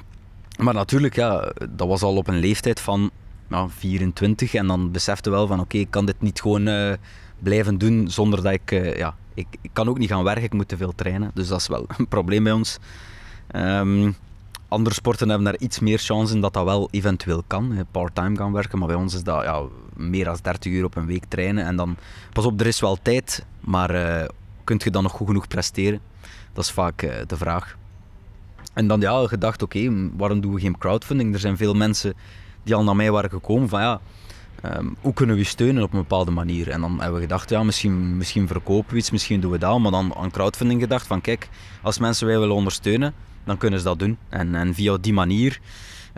maar 0.58 0.74
natuurlijk, 0.74 1.14
ja, 1.14 1.52
dat 1.70 1.88
was 1.88 2.02
al 2.02 2.16
op 2.16 2.28
een 2.28 2.38
leeftijd 2.38 2.80
van 2.80 3.10
ja, 3.48 3.68
24 3.68 4.54
en 4.54 4.66
dan 4.66 4.90
besefte 4.90 5.30
wel 5.30 5.46
van 5.46 5.60
oké, 5.60 5.76
ik 5.76 5.90
kan 5.90 6.06
dit 6.06 6.20
niet 6.20 6.40
gewoon 6.40 6.68
uh, 6.68 6.92
blijven 7.38 7.78
doen 7.78 8.10
zonder 8.10 8.42
dat 8.42 8.52
ik, 8.52 8.70
uh, 8.70 8.96
ja, 8.96 9.14
ik, 9.34 9.46
kan 9.72 9.88
ook 9.88 9.98
niet 9.98 10.10
gaan 10.10 10.24
werken, 10.24 10.44
ik 10.44 10.52
moet 10.52 10.68
te 10.68 10.76
veel 10.76 10.94
trainen. 10.94 11.30
Dus 11.34 11.48
dat 11.48 11.60
is 11.60 11.66
wel 11.66 11.86
een 11.96 12.08
probleem 12.08 12.44
bij 12.44 12.52
ons. 12.52 12.78
Um, 13.56 14.16
andere 14.68 14.94
sporten 14.94 15.28
hebben 15.28 15.46
daar 15.46 15.60
iets 15.60 15.78
meer 15.78 15.98
chance 15.98 16.38
dat 16.38 16.52
dat 16.52 16.64
wel 16.64 16.88
eventueel 16.90 17.42
kan, 17.46 17.86
part-time 17.90 18.36
gaan 18.36 18.52
werken. 18.52 18.78
Maar 18.78 18.88
bij 18.88 18.96
ons 18.96 19.14
is 19.14 19.22
dat 19.22 19.42
ja, 19.42 19.62
meer 19.96 20.24
dan 20.24 20.36
30 20.42 20.72
uur 20.72 20.84
op 20.84 20.96
een 20.96 21.06
week 21.06 21.24
trainen. 21.28 21.64
En 21.64 21.76
dan, 21.76 21.96
pas 22.32 22.44
op, 22.44 22.60
er 22.60 22.66
is 22.66 22.80
wel 22.80 22.98
tijd, 23.02 23.44
maar 23.60 23.94
uh, 23.94 24.28
kunt 24.64 24.82
je 24.82 24.90
dan 24.90 25.02
nog 25.02 25.12
goed 25.12 25.26
genoeg 25.26 25.48
presteren? 25.48 26.00
Dat 26.52 26.64
is 26.64 26.70
vaak 26.70 26.98
de 27.26 27.36
vraag. 27.36 27.76
En 28.78 28.86
dan 28.86 29.00
ja, 29.00 29.26
gedacht, 29.26 29.62
oké, 29.62 30.10
waarom 30.16 30.40
doen 30.40 30.54
we 30.54 30.60
geen 30.60 30.78
crowdfunding? 30.78 31.34
Er 31.34 31.40
zijn 31.40 31.56
veel 31.56 31.74
mensen 31.74 32.14
die 32.62 32.74
al 32.74 32.84
naar 32.84 32.96
mij 32.96 33.10
waren 33.10 33.30
gekomen 33.30 33.68
van 33.68 33.80
ja, 33.80 34.00
ehm, 34.62 34.86
hoe 35.00 35.12
kunnen 35.12 35.36
we 35.36 35.44
steunen 35.44 35.82
op 35.82 35.92
een 35.92 35.98
bepaalde 35.98 36.30
manier? 36.30 36.70
En 36.70 36.80
dan 36.80 36.90
hebben 36.90 37.14
we 37.14 37.20
gedacht, 37.20 37.50
ja, 37.50 37.62
misschien, 37.62 38.16
misschien 38.16 38.46
verkopen 38.46 38.92
we 38.92 38.98
iets, 38.98 39.10
misschien 39.10 39.40
doen 39.40 39.50
we 39.50 39.58
dat. 39.58 39.78
Maar 39.78 39.90
dan 39.90 40.14
aan 40.14 40.30
crowdfunding 40.30 40.80
gedacht 40.80 41.06
van 41.06 41.20
kijk, 41.20 41.48
als 41.82 41.98
mensen 41.98 42.26
wij 42.26 42.38
willen 42.38 42.54
ondersteunen, 42.54 43.14
dan 43.44 43.56
kunnen 43.56 43.78
ze 43.78 43.84
dat 43.84 43.98
doen. 43.98 44.18
En, 44.28 44.54
en 44.54 44.74
via 44.74 44.96
die 45.00 45.12
manier 45.12 45.60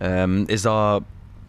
um, 0.02 0.46
is 0.46 0.62
dat 0.62 1.02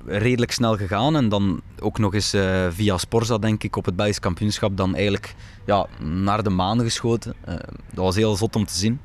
redelijk 0.06 0.52
snel 0.52 0.78
gegaan. 0.78 1.16
En 1.16 1.30
dan 1.30 1.62
ook 1.80 1.98
nog 2.00 2.14
eens 2.14 2.34
uh, 2.34 2.68
via 2.70 2.98
Sporza, 2.98 3.38
denk 3.38 3.64
ik, 3.64 3.76
op 3.76 3.86
het 3.86 3.96
Belgisch 3.96 4.20
kampioenschap 4.20 4.78
dan 4.78 4.96
eigenlijk 4.96 5.36
ja, 5.66 5.88
naar 6.00 6.44
de 6.44 6.50
maan 6.50 6.80
geschoten. 6.80 7.34
Uh, 7.50 7.56
dat 7.94 8.04
was 8.04 8.16
heel 8.16 8.36
zot 8.36 8.56
om 8.56 8.66
te 8.66 8.76
zien. 8.76 9.00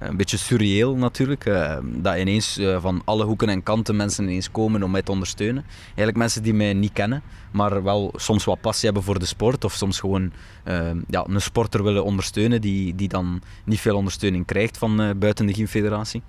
Een 0.00 0.16
beetje 0.16 0.36
surreëel 0.36 0.96
natuurlijk. 0.96 1.46
eh, 1.46 1.76
dat 1.82 2.16
ineens 2.16 2.58
eh, 2.58 2.80
van 2.80 3.02
alle 3.04 3.24
hoeken 3.24 3.48
en 3.48 3.62
kanten 3.62 3.96
mensen 3.96 4.24
ineens 4.24 4.50
komen 4.50 4.82
om 4.82 4.90
mij 4.90 5.02
te 5.02 5.10
ondersteunen. 5.10 5.64
Eigenlijk 5.86 6.16
mensen 6.16 6.42
die 6.42 6.54
mij 6.54 6.72
niet 6.72 6.92
kennen, 6.92 7.22
maar 7.50 7.82
wel 7.82 8.12
soms 8.16 8.44
wat 8.44 8.60
passie 8.60 8.84
hebben 8.84 9.02
voor 9.02 9.18
de 9.18 9.26
sport. 9.26 9.64
Of 9.64 9.72
soms 9.72 10.00
gewoon 10.00 10.32
eh, 10.64 10.90
ja, 11.08 11.24
een 11.28 11.40
sporter 11.40 11.82
willen 11.82 12.04
ondersteunen 12.04 12.60
die, 12.60 12.94
die 12.94 13.08
dan 13.08 13.42
niet 13.64 13.80
veel 13.80 13.96
ondersteuning 13.96 14.46
krijgt 14.46 14.78
van 14.78 15.18
buiten 15.18 15.46
de 15.46 15.54
gymfederatie. 15.54 16.22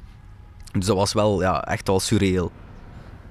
Dus 0.71 0.85
dat 0.85 0.95
was 0.95 1.13
wel 1.13 1.41
ja, 1.41 1.63
echt 1.63 1.87
wel 1.87 1.99
surreëel. 1.99 2.51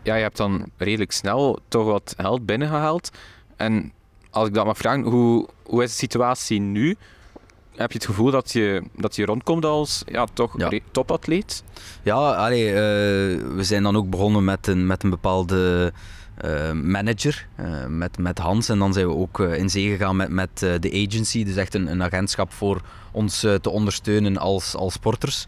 Ja, 0.03 0.15
je 0.15 0.23
hebt 0.23 0.37
dan 0.37 0.71
redelijk 0.77 1.13
snel 1.13 1.59
toch 1.69 1.85
wat 1.85 2.15
geld 2.17 2.47
binnengehaald. 2.47 3.11
En 3.57 3.93
als 4.31 4.49
ik 4.49 4.55
dat 4.55 4.67
mag 4.67 4.77
vragen, 4.77 5.03
hoe, 5.03 5.49
hoe 5.63 5.83
is 5.83 5.91
de 5.91 5.97
situatie 5.97 6.61
nu? 6.61 6.97
Heb 7.81 7.93
je 7.93 7.99
het 7.99 8.07
gevoel 8.07 8.31
dat 8.31 8.53
je, 8.53 8.83
dat 8.97 9.17
je 9.17 9.25
rondkomt 9.25 9.65
als 9.65 10.03
ja, 10.07 10.27
toch 10.33 10.59
Ja. 10.59 10.71
topatleet? 10.91 11.65
Ja, 12.03 12.15
allee, 12.15 12.69
eh, 12.69 12.75
we 13.55 13.61
zijn 13.61 13.83
dan 13.83 13.97
ook 13.97 14.11
begonnen 14.11 14.45
met 14.45 14.67
een, 14.67 14.87
met 14.87 15.03
een 15.03 15.11
bepaalde 15.11 15.93
eh, 16.37 16.73
manager, 16.73 17.47
eh, 17.57 17.87
met, 17.87 18.19
met 18.19 18.39
Hans. 18.39 18.69
En 18.69 18.79
dan 18.79 18.93
zijn 18.93 19.07
we 19.07 19.15
ook 19.15 19.39
in 19.39 19.71
zee 19.71 19.91
gegaan 19.91 20.17
met, 20.17 20.29
met 20.29 20.59
de 20.59 21.07
agency, 21.09 21.45
dus 21.45 21.57
echt 21.57 21.75
een, 21.75 21.91
een 21.91 22.03
agentschap 22.03 22.53
voor 22.53 22.81
ons 23.13 23.41
te 23.41 23.71
ondersteunen 23.71 24.37
als, 24.37 24.75
als 24.75 24.93
sporters. 24.93 25.47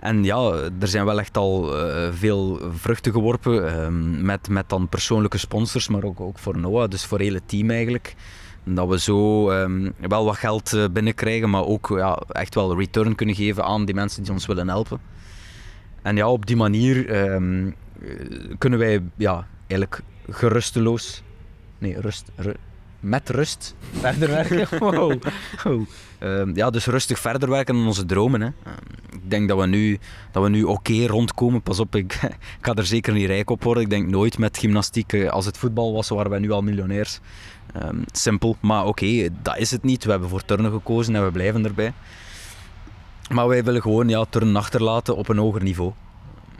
En 0.00 0.24
ja, 0.24 0.50
er 0.80 0.88
zijn 0.88 1.04
wel 1.04 1.18
echt 1.18 1.36
al 1.36 1.72
veel 2.12 2.60
vruchten 2.72 3.12
geworpen 3.12 3.72
ehm, 3.74 4.24
met, 4.24 4.48
met 4.48 4.68
dan 4.68 4.88
persoonlijke 4.88 5.38
sponsors, 5.38 5.88
maar 5.88 6.02
ook, 6.04 6.20
ook 6.20 6.38
voor 6.38 6.58
Noah, 6.58 6.90
dus 6.90 7.04
voor 7.04 7.18
het 7.18 7.26
hele 7.26 7.42
team 7.46 7.70
eigenlijk. 7.70 8.14
Dat 8.68 8.88
we 8.88 8.98
zo 9.00 9.50
ehm, 9.50 9.90
wel 10.00 10.24
wat 10.24 10.36
geld 10.36 10.72
eh, 10.72 10.84
binnenkrijgen, 10.92 11.50
maar 11.50 11.64
ook 11.64 11.94
ja, 11.96 12.14
echt 12.28 12.54
wel 12.54 12.76
return 12.78 13.14
kunnen 13.14 13.34
geven 13.34 13.64
aan 13.64 13.84
die 13.84 13.94
mensen 13.94 14.22
die 14.22 14.32
ons 14.32 14.46
willen 14.46 14.68
helpen. 14.68 15.00
En 16.02 16.16
ja, 16.16 16.28
op 16.30 16.46
die 16.46 16.56
manier 16.56 17.08
ehm, 17.10 17.66
eh, 17.66 17.74
kunnen 18.58 18.78
wij 18.78 19.02
ja, 19.16 19.46
eigenlijk 19.66 20.02
gerusteloos, 20.30 21.22
nee, 21.78 22.00
rust, 22.00 22.30
ru- 22.36 22.54
met 23.00 23.30
rust 23.30 23.74
verder 24.00 24.28
werken. 24.28 24.66
Wow. 24.78 25.22
Wow. 25.64 25.84
Ehm, 26.18 26.50
ja, 26.56 26.70
dus 26.70 26.86
rustig 26.86 27.18
verder 27.18 27.48
werken 27.50 27.74
aan 27.74 27.86
onze 27.86 28.06
dromen. 28.06 28.40
Hè. 28.40 28.46
Ik 29.12 29.30
denk 29.30 29.48
dat 29.48 29.58
we 29.58 29.66
nu, 29.66 29.98
dat 30.32 30.42
we 30.42 30.48
nu 30.48 30.62
oké 30.62 31.06
rondkomen. 31.06 31.62
Pas 31.62 31.80
op, 31.80 31.94
ik, 31.96 32.12
ik 32.58 32.58
ga 32.60 32.74
er 32.74 32.86
zeker 32.86 33.12
niet 33.12 33.26
rijk 33.26 33.50
op 33.50 33.62
worden. 33.62 33.82
Ik 33.82 33.90
denk 33.90 34.08
nooit 34.08 34.38
met 34.38 34.58
gymnastiek. 34.58 35.12
eh, 35.12 35.28
Als 35.30 35.44
het 35.46 35.58
voetbal 35.58 35.92
was, 35.92 36.08
waren 36.08 36.30
wij 36.30 36.38
nu 36.40 36.50
al 36.50 36.62
miljonairs. 36.62 37.20
Ehm, 37.80 38.02
simpel, 38.12 38.56
maar 38.60 38.86
oké, 38.86 39.28
dat 39.42 39.58
is 39.58 39.70
het 39.70 39.82
niet. 39.82 40.04
We 40.04 40.10
hebben 40.10 40.28
voor 40.28 40.44
turnen 40.44 40.72
gekozen 40.72 41.14
en 41.14 41.24
we 41.24 41.30
blijven 41.30 41.64
erbij. 41.64 41.92
Maar 43.30 43.48
wij 43.48 43.64
willen 43.64 43.82
gewoon 43.82 44.08
ja, 44.08 44.24
turnen 44.24 44.56
achterlaten 44.56 45.16
op 45.16 45.28
een 45.28 45.38
hoger 45.38 45.62
niveau. 45.62 45.92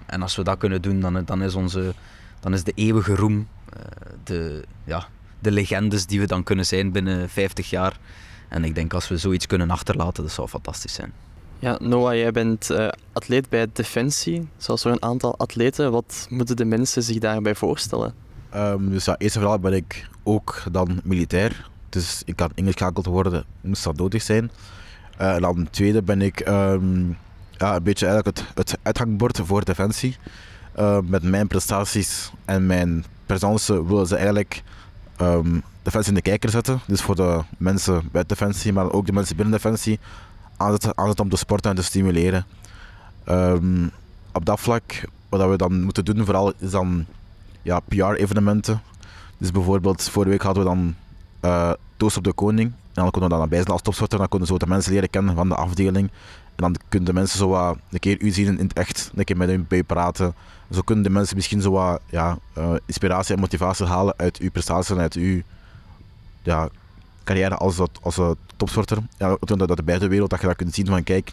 En 0.07 0.23
als 0.23 0.37
we 0.37 0.43
dat 0.43 0.59
kunnen 0.59 0.83
doen, 0.83 1.01
dan, 1.01 1.25
dan, 1.25 1.43
is, 1.43 1.55
onze, 1.55 1.95
dan 2.41 2.55
is 2.55 2.65
de 2.65 2.73
eeuwige 2.75 3.15
roem, 3.15 3.49
eh, 3.73 3.81
de, 4.25 4.65
ja, 4.85 5.07
de 5.39 5.51
legendes 5.51 6.07
die 6.07 6.21
we 6.21 6.27
dan 6.27 6.43
kunnen 6.43 6.67
zijn 6.67 6.93
binnen 6.93 7.29
50 7.29 7.71
jaar. 7.71 7.99
En 8.49 8.65
ik 8.65 8.75
denk 8.75 8.93
als 8.93 9.09
we 9.09 9.17
zoiets 9.17 9.47
kunnen 9.47 9.71
achterlaten, 9.71 10.23
dat 10.23 10.33
zou 10.33 10.49
fantastisch 10.49 10.95
zijn. 10.95 11.13
Ja, 11.59 11.79
Noah, 11.81 12.15
jij 12.15 12.33
bent 12.33 12.71
eh, 12.71 12.89
atleet 13.13 13.49
bij 13.49 13.67
Defensie, 13.73 14.49
zoals 14.57 14.85
er 14.85 14.93
een 14.93 15.03
aantal 15.03 15.39
atleten. 15.39 15.93
Wat 15.93 16.27
moeten 16.31 16.57
de 16.57 16.65
mensen 16.65 17.03
zich 17.03 17.19
daarbij 17.19 17.55
voorstellen? 17.55 18.26
Ehm, 18.57 18.89
dus 18.89 19.05
ja, 19.05 19.17
eerst 19.19 19.35
en 19.35 19.41
vooral 19.41 19.59
ben 19.59 19.73
ik 19.73 20.09
ook 20.23 20.63
dan 20.71 21.01
militair. 21.05 21.69
Dus 21.89 22.23
ik 22.25 22.37
kan 22.37 22.51
ingeschakeld 22.55 23.07
worden, 23.07 23.45
moest 23.61 23.85
dat 23.85 23.97
nodig 23.97 24.23
zijn. 24.23 24.51
Eh, 25.17 25.35
en 25.35 25.41
dan 25.41 25.69
tweede 25.71 26.03
ben 26.03 26.23
ik 26.23 26.41
ehm, 26.41 27.09
ja, 27.51 27.77
een 27.77 27.83
beetje 27.83 28.07
eigenlijk 28.07 28.39
het, 28.39 28.47
het 28.55 28.79
uithangbord 28.83 29.41
voor 29.45 29.65
Defensie. 29.65 30.17
Eh, 30.73 30.99
met 31.05 31.23
mijn 31.23 31.47
prestaties 31.47 32.33
en 32.45 32.67
mijn 32.67 33.05
presence 33.27 33.87
willen 33.87 34.07
ze 34.07 34.15
eigenlijk 34.15 34.63
ehm, 35.17 35.61
Defensie 35.83 36.13
in 36.13 36.19
de 36.23 36.31
kijker 36.31 36.51
zetten. 36.51 36.81
Dus 36.87 37.03
voor 37.03 37.17
de 37.17 37.43
mensen 37.59 38.09
bij 38.13 38.25
Defensie, 38.27 38.73
maar 38.73 38.93
ook 38.93 39.07
de 39.07 39.13
mensen 39.13 39.37
binnen 39.37 39.55
Defensie 39.55 39.99
aanzetten, 40.57 41.25
om 41.25 41.29
te 41.29 41.37
sporten 41.37 41.71
en 41.71 41.77
te 41.77 41.83
stimuleren. 41.83 42.47
Ehm, 43.25 43.87
op 44.33 44.45
dat 44.45 44.61
vlak, 44.61 45.09
wat 45.29 45.51
we 45.51 45.57
dan 45.57 45.83
moeten 45.83 46.05
doen 46.05 46.25
vooral, 46.25 46.53
is 46.59 46.71
dan 46.71 47.07
ja, 47.67 47.81
PR-evenementen. 47.81 48.83
Dus 49.39 49.51
bijvoorbeeld, 49.51 50.03
vorige 50.03 50.31
week 50.31 50.43
hadden 50.43 50.63
we 50.63 50.69
dan 50.69 50.95
eh 51.41 51.73
Toast 51.97 52.17
op 52.17 52.25
de 52.25 52.33
Koning. 52.33 52.69
En 52.69 53.03
dan 53.03 53.11
konden 53.11 53.31
we 53.31 53.37
dan 53.37 53.49
bij 53.49 53.59
zijn 53.59 53.71
als 53.71 53.83
topsporter. 53.83 54.19
Dan 54.19 54.29
konden 54.29 54.49
zo 54.49 54.59
de 54.59 54.67
mensen 54.67 54.93
leren 54.93 55.11
kennen 55.11 55.35
van 55.35 55.49
de 55.49 55.55
afdeling. 55.55 56.09
En 56.47 56.63
dan 56.63 56.77
kunnen 56.89 57.09
de 57.09 57.15
mensen 57.15 57.39
zo 57.39 57.49
wat 57.49 57.77
een 57.91 57.99
keer 57.99 58.21
u 58.21 58.31
zien 58.31 58.47
in 58.59 58.65
het 58.67 58.73
echt, 58.73 59.11
een 59.15 59.25
keer 59.25 59.37
met 59.37 59.51
u 59.51 59.59
bij 59.69 59.79
u 59.79 59.83
praten. 59.83 60.35
Zo 60.71 60.81
kunnen 60.81 61.05
de 61.05 61.11
mensen 61.11 61.37
misschien 61.37 61.61
zo 61.61 61.71
wat 61.71 62.01
ja, 62.11 62.39
eh, 62.53 62.73
inspiratie 62.87 63.35
en 63.35 63.41
motivatie 63.41 63.87
halen 63.87 64.15
uit 64.17 64.39
uw 64.39 64.51
prestaties 64.51 64.91
en 64.91 64.99
uit 65.01 65.15
uw 65.15 65.43
ja, 66.43 66.69
carrière 67.25 67.55
als, 67.57 67.77
dat- 67.77 67.99
als 68.03 68.19
eh, 68.19 68.31
topsporter. 68.57 68.99
Ja, 69.19 69.37
dat 69.41 69.77
de 69.77 69.83
buitenwereld, 69.83 70.31
dat 70.31 70.41
je 70.41 70.47
dat 70.47 70.57
kunt 70.57 70.75
zien 70.75 70.87
van 70.87 71.03
kijk, 71.03 71.33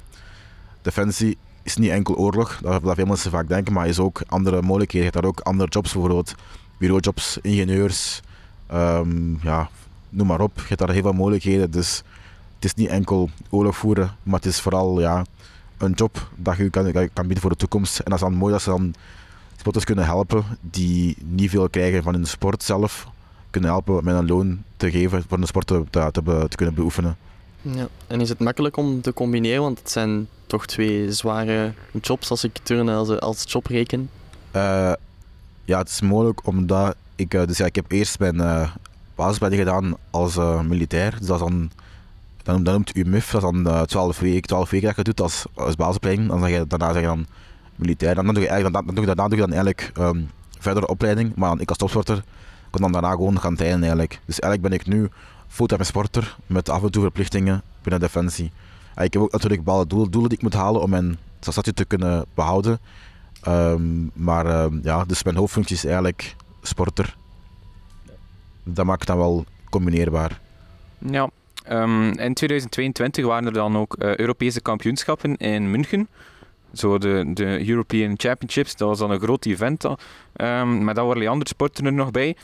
Defensie 0.81 1.37
is 1.63 1.75
niet 1.75 1.89
enkel 1.89 2.15
oorlog, 2.15 2.59
dat, 2.61 2.83
dat 2.83 2.95
veel 2.95 3.05
mensen 3.05 3.31
vaak 3.31 3.47
denken, 3.47 3.73
maar 3.73 3.87
is 3.87 3.99
ook 3.99 4.21
andere 4.27 4.61
mogelijkheden. 4.61 5.07
Je 5.07 5.11
hebt 5.11 5.23
daar 5.23 5.31
ook 5.31 5.39
andere 5.39 5.69
jobs, 5.69 5.91
bijvoorbeeld 5.91 6.35
bureaujobs, 6.77 7.37
ingenieurs, 7.41 8.21
ehm, 8.67 9.33
ja, 9.41 9.69
noem 10.09 10.27
maar 10.27 10.41
op. 10.41 10.55
Je 10.55 10.67
hebt 10.67 10.79
daar 10.79 10.89
heel 10.89 11.01
veel 11.01 11.13
mogelijkheden. 11.13 11.71
Dus 11.71 12.03
het 12.55 12.65
is 12.65 12.73
niet 12.73 12.89
enkel 12.89 13.29
oorlog 13.49 13.77
voeren, 13.77 14.15
maar 14.23 14.35
het 14.35 14.45
is 14.45 14.59
vooral 14.59 14.99
ja, 14.99 15.25
een 15.77 15.91
job 15.91 16.29
dat 16.35 16.57
je 16.57 16.69
kan, 16.69 16.91
kan 16.91 17.25
bieden 17.25 17.41
voor 17.41 17.49
de 17.49 17.55
toekomst. 17.55 17.99
En 17.99 18.05
dat 18.05 18.13
is 18.13 18.19
dan 18.19 18.33
mooi 18.33 18.53
dat 18.53 18.61
ze 18.61 18.69
dan 18.69 18.93
sporters 19.55 19.85
kunnen 19.85 20.05
helpen 20.05 20.43
die 20.61 21.17
niet 21.19 21.49
veel 21.49 21.69
krijgen 21.69 22.03
van 22.03 22.13
hun 22.13 22.27
sport 22.27 22.63
zelf, 22.63 23.07
kunnen 23.49 23.69
helpen 23.69 24.03
met 24.03 24.15
een 24.15 24.27
loon 24.27 24.63
te 24.77 24.91
geven 24.91 25.23
voor 25.27 25.37
een 25.37 25.47
sport 25.47 25.67
te, 25.67 26.47
kunnen 26.55 26.75
beoefenen. 26.75 27.17
Ja. 27.63 27.87
En 28.07 28.21
is 28.21 28.29
het 28.29 28.39
makkelijk 28.39 28.77
om 28.77 29.01
te 29.01 29.13
combineren? 29.13 29.61
Want 29.61 29.79
het 29.79 29.91
zijn 29.91 30.27
toch 30.47 30.65
twee 30.65 31.11
zware 31.11 31.73
jobs 32.01 32.29
als 32.29 32.43
ik 32.43 32.57
turnen 32.63 32.95
als, 32.95 33.19
als 33.19 33.43
job 33.47 33.65
reken. 33.65 34.09
Eh, 34.51 34.93
ja, 35.65 35.77
het 35.77 35.89
is 35.89 36.01
mogelijk 36.01 36.47
omdat 36.47 36.95
ik, 37.15 37.33
eh, 37.33 37.45
dus 37.45 37.57
ja, 37.57 37.65
ik 37.65 37.75
heb 37.75 37.91
eerst 37.91 38.19
mijn 38.19 38.35
uh, 38.35 38.69
basisopleiding 39.15 39.63
gedaan 39.63 39.95
als 40.09 40.37
eh, 40.37 40.61
militair. 40.61 41.15
Dus 41.19 41.27
dat 41.27 41.39
dan, 41.39 41.71
dan, 42.43 42.61
noemt 42.61 42.95
u 42.95 43.03
MUF, 43.05 43.31
dat 43.31 43.43
is 43.43 43.49
dan 43.49 43.67
eh, 43.67 43.81
12 43.81 44.19
weken, 44.19 44.41
12 44.41 44.69
weken 44.69 44.87
dat 44.87 44.95
je 44.95 45.03
doet 45.03 45.21
als, 45.21 45.45
als 45.53 45.75
basisopleiding. 45.75 46.27
Dan 46.29 46.39
zeg 46.39 46.49
je, 46.49 46.67
daarna 46.67 46.93
zeg 46.93 47.03
dan 47.03 47.25
militair. 47.75 48.15
Dan 48.15 48.25
doe 48.25 48.43
je 48.43 48.47
eigenlijk, 48.47 48.85
dan, 48.85 48.95
doe 48.95 49.05
je, 49.05 49.15
daarna 49.15 49.27
doe 49.27 49.39
je 49.39 49.45
dan 49.47 49.53
eigenlijk 49.53 49.91
ehm, 49.93 50.21
verdere 50.59 50.87
opleiding. 50.87 51.35
Maar 51.35 51.59
ik 51.59 51.69
als 51.69 51.77
topsporter 51.77 52.23
kon 52.69 52.81
dan 52.81 52.91
daarna 52.91 53.11
gewoon 53.11 53.39
gaan 53.39 53.55
trainen 53.55 53.81
eigenlijk. 53.81 54.19
Dus 54.25 54.39
eigenlijk 54.39 54.73
ben 54.73 54.79
ik 54.79 54.95
nu 54.95 55.09
fulltime 55.53 55.83
sporter 55.83 56.35
met 56.47 56.69
af 56.69 56.83
en 56.83 56.91
toe 56.91 57.01
verplichtingen 57.01 57.61
binnen 57.81 58.01
Defensie. 58.01 58.51
En 58.95 59.03
ik 59.05 59.13
heb 59.13 59.21
ook 59.21 59.31
natuurlijk 59.31 59.63
bepaalde 59.63 59.87
doelen, 59.87 60.29
die 60.29 60.37
ik 60.37 60.41
moet 60.41 60.53
halen 60.53 60.81
om 60.81 60.89
mijn 60.89 61.17
statuut 61.39 61.75
te 61.75 61.85
kunnen 61.85 62.25
behouden. 62.33 62.79
Ehm, 63.41 64.05
maar 64.13 64.45
ehm, 64.45 64.79
ja, 64.83 65.05
dus 65.05 65.23
mijn 65.23 65.35
hoofdfunctie 65.35 65.75
is 65.75 65.85
eigenlijk 65.85 66.35
sporter. 66.61 67.15
Dat 68.63 68.85
maakt 68.85 69.07
dan 69.07 69.17
wel 69.17 69.45
combineerbaar. 69.69 70.39
Ja. 70.97 71.29
Ehm, 71.63 72.03
in 72.03 72.33
2022 72.33 73.25
waren 73.25 73.45
er 73.45 73.53
dan 73.53 73.77
ook 73.77 73.95
eh, 73.95 74.15
Europese 74.15 74.61
kampioenschappen 74.61 75.37
in 75.37 75.71
München. 75.71 76.07
Zo 76.73 76.97
de, 76.97 77.31
de 77.33 77.69
European 77.69 78.13
Championships, 78.17 78.75
dat 78.75 78.87
was 78.87 78.99
dan 78.99 79.11
een 79.11 79.19
groot 79.19 79.45
event. 79.45 79.85
Ehm, 80.33 80.83
met 80.83 80.97
allerlei 80.97 81.27
andere 81.27 81.49
sporten 81.49 81.85
er 81.85 81.93
nog 81.93 82.11
bij. 82.11 82.35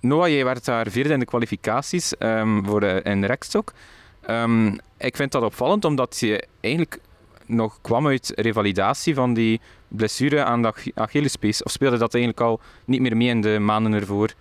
Noah, 0.00 0.28
jij 0.28 0.44
werd 0.44 0.64
daar 0.64 0.90
vierde 0.90 1.12
in 1.12 1.18
de 1.18 1.24
kwalificaties 1.24 2.16
ehm, 2.16 2.64
voor 2.64 2.80
de, 2.80 3.00
in 3.04 3.24
rekstok. 3.24 3.72
Ehm, 4.20 4.66
ik 4.98 5.16
vind 5.16 5.32
dat 5.32 5.42
opvallend, 5.42 5.84
omdat 5.84 6.18
je 6.20 6.44
eigenlijk 6.60 7.00
nog 7.46 7.78
kwam 7.80 8.06
uit 8.06 8.32
revalidatie 8.34 9.14
van 9.14 9.34
die 9.34 9.60
blessure 9.88 10.44
aan 10.44 10.62
de 10.62 10.68
Ach- 10.68 10.94
Achillespees. 10.94 11.62
Of 11.62 11.72
speelde 11.72 11.96
dat 11.98 12.14
eigenlijk 12.14 12.44
al 12.44 12.60
niet 12.84 13.00
meer 13.00 13.16
mee 13.16 13.28
in 13.28 13.40
de 13.40 13.58
maanden 13.58 13.92
ervoor? 13.92 14.32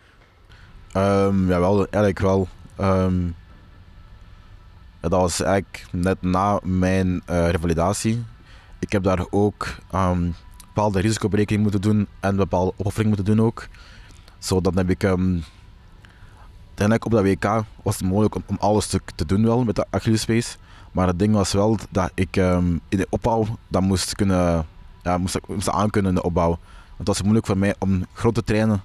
Ehm 0.91 1.49
ja, 1.49 1.59
wel, 1.59 1.77
eigenlijk 1.77 2.19
wel. 2.19 2.47
Dat 5.01 5.11
was 5.11 5.41
eigenlijk 5.41 5.85
net 5.91 6.21
na 6.21 6.59
mijn 6.63 7.21
eh, 7.25 7.49
revalidatie. 7.49 8.23
Ik 8.79 8.91
heb 8.91 9.03
daar 9.03 9.25
ook 9.29 9.67
ehm, 9.91 10.29
bepaalde 10.67 10.99
risicoberekening 10.99 11.63
moeten 11.63 11.81
doen 11.81 12.07
en 12.19 12.35
bepaalde 12.35 12.73
opoffering 12.77 13.15
moeten 13.15 13.35
doen 13.35 13.45
ook. 13.45 13.67
Zo, 14.39 14.61
dan 14.61 14.77
heb 14.77 14.89
ik 14.89 15.03
ehm, 15.03 15.37
uiteindelijk 16.67 17.05
op 17.05 17.11
dat 17.11 17.23
WK 17.23 17.65
was 17.83 17.97
het 17.97 18.07
mogelijk 18.07 18.35
om, 18.35 18.43
om 18.45 18.57
alles 18.59 18.87
te, 18.87 19.01
te 19.15 19.25
doen 19.25 19.43
wel 19.43 19.63
met 19.63 19.75
de 19.75 19.85
Achillespees. 19.89 20.57
Maar 20.91 21.07
het 21.07 21.19
ding 21.19 21.33
was 21.33 21.51
wel 21.51 21.77
dat 21.89 22.11
ik 22.13 22.37
ehm, 22.37 22.77
in 22.89 22.97
de 22.97 23.07
opbouw 23.09 23.45
dat 23.67 23.81
moest 23.81 24.15
kunnen 24.15 24.65
ja, 25.03 25.17
moest, 25.17 25.39
moest 25.47 25.69
aankunnen 25.69 26.11
in 26.11 26.17
de 26.17 26.23
opbouw. 26.23 26.47
Want 26.47 26.97
het 26.97 27.07
was 27.07 27.21
moeilijk 27.21 27.45
voor 27.45 27.57
mij 27.57 27.75
om 27.79 28.05
groot 28.13 28.33
te 28.35 28.43
trainen 28.43 28.83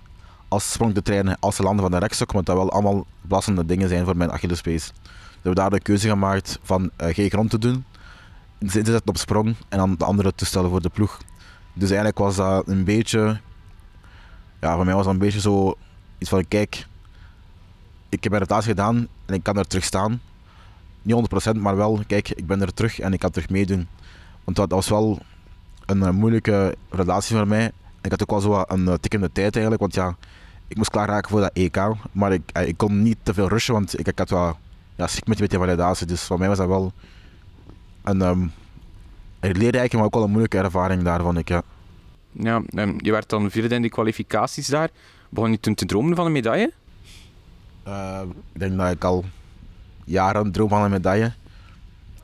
als 0.49 0.73
sprong 0.73 0.95
te 0.95 1.03
trainen 1.03 1.37
als 1.41 1.59
landen 1.59 1.83
van 1.83 1.91
de 1.91 1.99
rekstok, 1.99 2.33
want 2.33 2.47
dat 2.47 2.57
wel 2.57 2.71
allemaal 2.71 3.07
belastende 3.21 3.67
dingen 3.67 3.89
zijn 3.89 4.05
voor 4.05 4.17
mijn 4.17 4.31
Achillespees. 4.31 4.87
Dus 4.87 4.93
we 5.03 5.41
hebben 5.43 5.55
daar 5.55 5.71
de 5.71 5.81
keuze 5.81 6.09
gemaakt 6.09 6.59
van 6.63 6.83
uh, 6.83 7.15
geen 7.15 7.31
grond 7.31 7.51
te 7.51 7.59
doen 7.59 7.85
te 8.59 8.71
zetten 8.71 9.01
op 9.05 9.17
sprong 9.17 9.55
en 9.69 9.79
dan 9.79 9.95
de 9.99 10.05
andere 10.05 10.35
toestellen 10.35 10.71
voor 10.71 10.83
de 10.83 10.89
ploeg. 10.89 11.19
Dus 11.73 11.89
eigenlijk 11.89 12.19
was 12.19 12.37
dat 12.37 12.69
een 12.69 12.85
beetje, 12.85 13.41
ja, 14.65 14.74
voor 14.74 14.85
mij 14.85 14.95
was 14.95 15.05
dat 15.05 15.12
een 15.12 15.19
beetje 15.19 15.41
zo 15.41 15.74
iets 16.19 16.31
van: 16.31 16.49
kijk, 16.49 16.86
ik 18.09 18.23
heb 18.23 18.32
mijn 18.32 18.43
rotatie 18.43 18.69
gedaan 18.69 19.09
en 19.27 19.35
ik 19.35 19.43
kan 19.43 19.57
er 19.57 19.66
terug 19.66 19.85
staan. 19.85 20.20
Niet 21.03 21.49
100%, 21.49 21.57
maar 21.57 21.77
wel, 21.77 22.01
kijk, 22.07 22.31
ik 22.31 22.47
ben 22.47 22.61
er 22.61 22.74
terug 22.74 22.99
en 22.99 23.12
ik 23.12 23.20
kan 23.20 23.31
terug 23.31 23.49
meedoen. 23.49 23.89
Want 24.45 24.57
dat, 24.57 24.70
was 24.70 24.89
wel 24.89 25.19
een 25.86 26.03
eh, 26.03 26.11
moeilijke 26.11 26.77
relatie 26.91 27.36
voor 27.36 27.49
mij. 27.49 27.73
Ik 28.03 28.11
had 28.11 28.23
ook 28.23 28.31
wel 28.31 28.41
zo 28.41 28.65
een 28.66 28.86
uh, 28.86 28.95
tikkende 28.95 29.32
tijd 29.32 29.53
eigenlijk, 29.53 29.81
want 29.81 29.95
ja, 29.95 30.16
ik 30.69 30.77
moest 30.77 30.91
klaarraken 30.91 31.31
voor 31.31 31.41
dat 31.41 31.51
EK. 31.53 31.78
Maar 32.12 32.32
ik, 32.32 32.51
eh, 32.53 32.69
ik 32.69 32.77
kon 32.77 33.03
niet 33.03 33.19
te 33.23 33.35
veel 33.35 33.49
rushen, 33.49 33.74
want 33.74 33.99
ik, 33.99 34.09
ik 34.09 34.19
had 34.19 34.31
wel 34.31 34.57
ja, 34.95 35.07
schrik 35.07 35.27
met 35.27 35.39
die 35.39 35.59
validatie. 35.59 36.07
Dus 36.07 36.23
voor 36.23 36.39
mij 36.39 36.49
was 36.49 36.59
dat 36.59 36.69
wel 36.69 36.93
een, 38.03 38.20
um, 38.20 38.53
een 39.41 39.57
leerrijke, 39.57 39.97
maar 39.97 40.05
ook 40.05 40.15
wel 40.15 40.24
een 40.24 40.31
moeilijke 40.31 40.59
ervaring 40.59 41.03
daarvan. 41.03 41.39
Ik, 41.39 41.49
ja. 41.49 41.62
Ja, 42.39 42.62
um, 42.74 42.97
je 42.98 43.11
werd 43.11 43.28
dan 43.28 43.51
vierde 43.51 43.74
in 43.74 43.82
die 43.82 43.90
kwalificaties 43.90 44.66
daar. 44.66 44.90
Begon 45.28 45.51
je 45.51 45.61
toen 45.61 45.74
te 45.74 45.86
dromen 45.86 46.16
van 46.16 46.27
een 46.27 46.32
medaille? 46.32 46.73
Uh, 47.89 48.20
ik 48.52 48.61
denk 48.61 48.77
dat 48.77 48.90
ik 48.90 49.05
al 49.05 49.24
jaren 50.05 50.52
droom 50.52 50.69
van 50.69 50.82
een 50.82 50.90
medaille. 50.90 51.32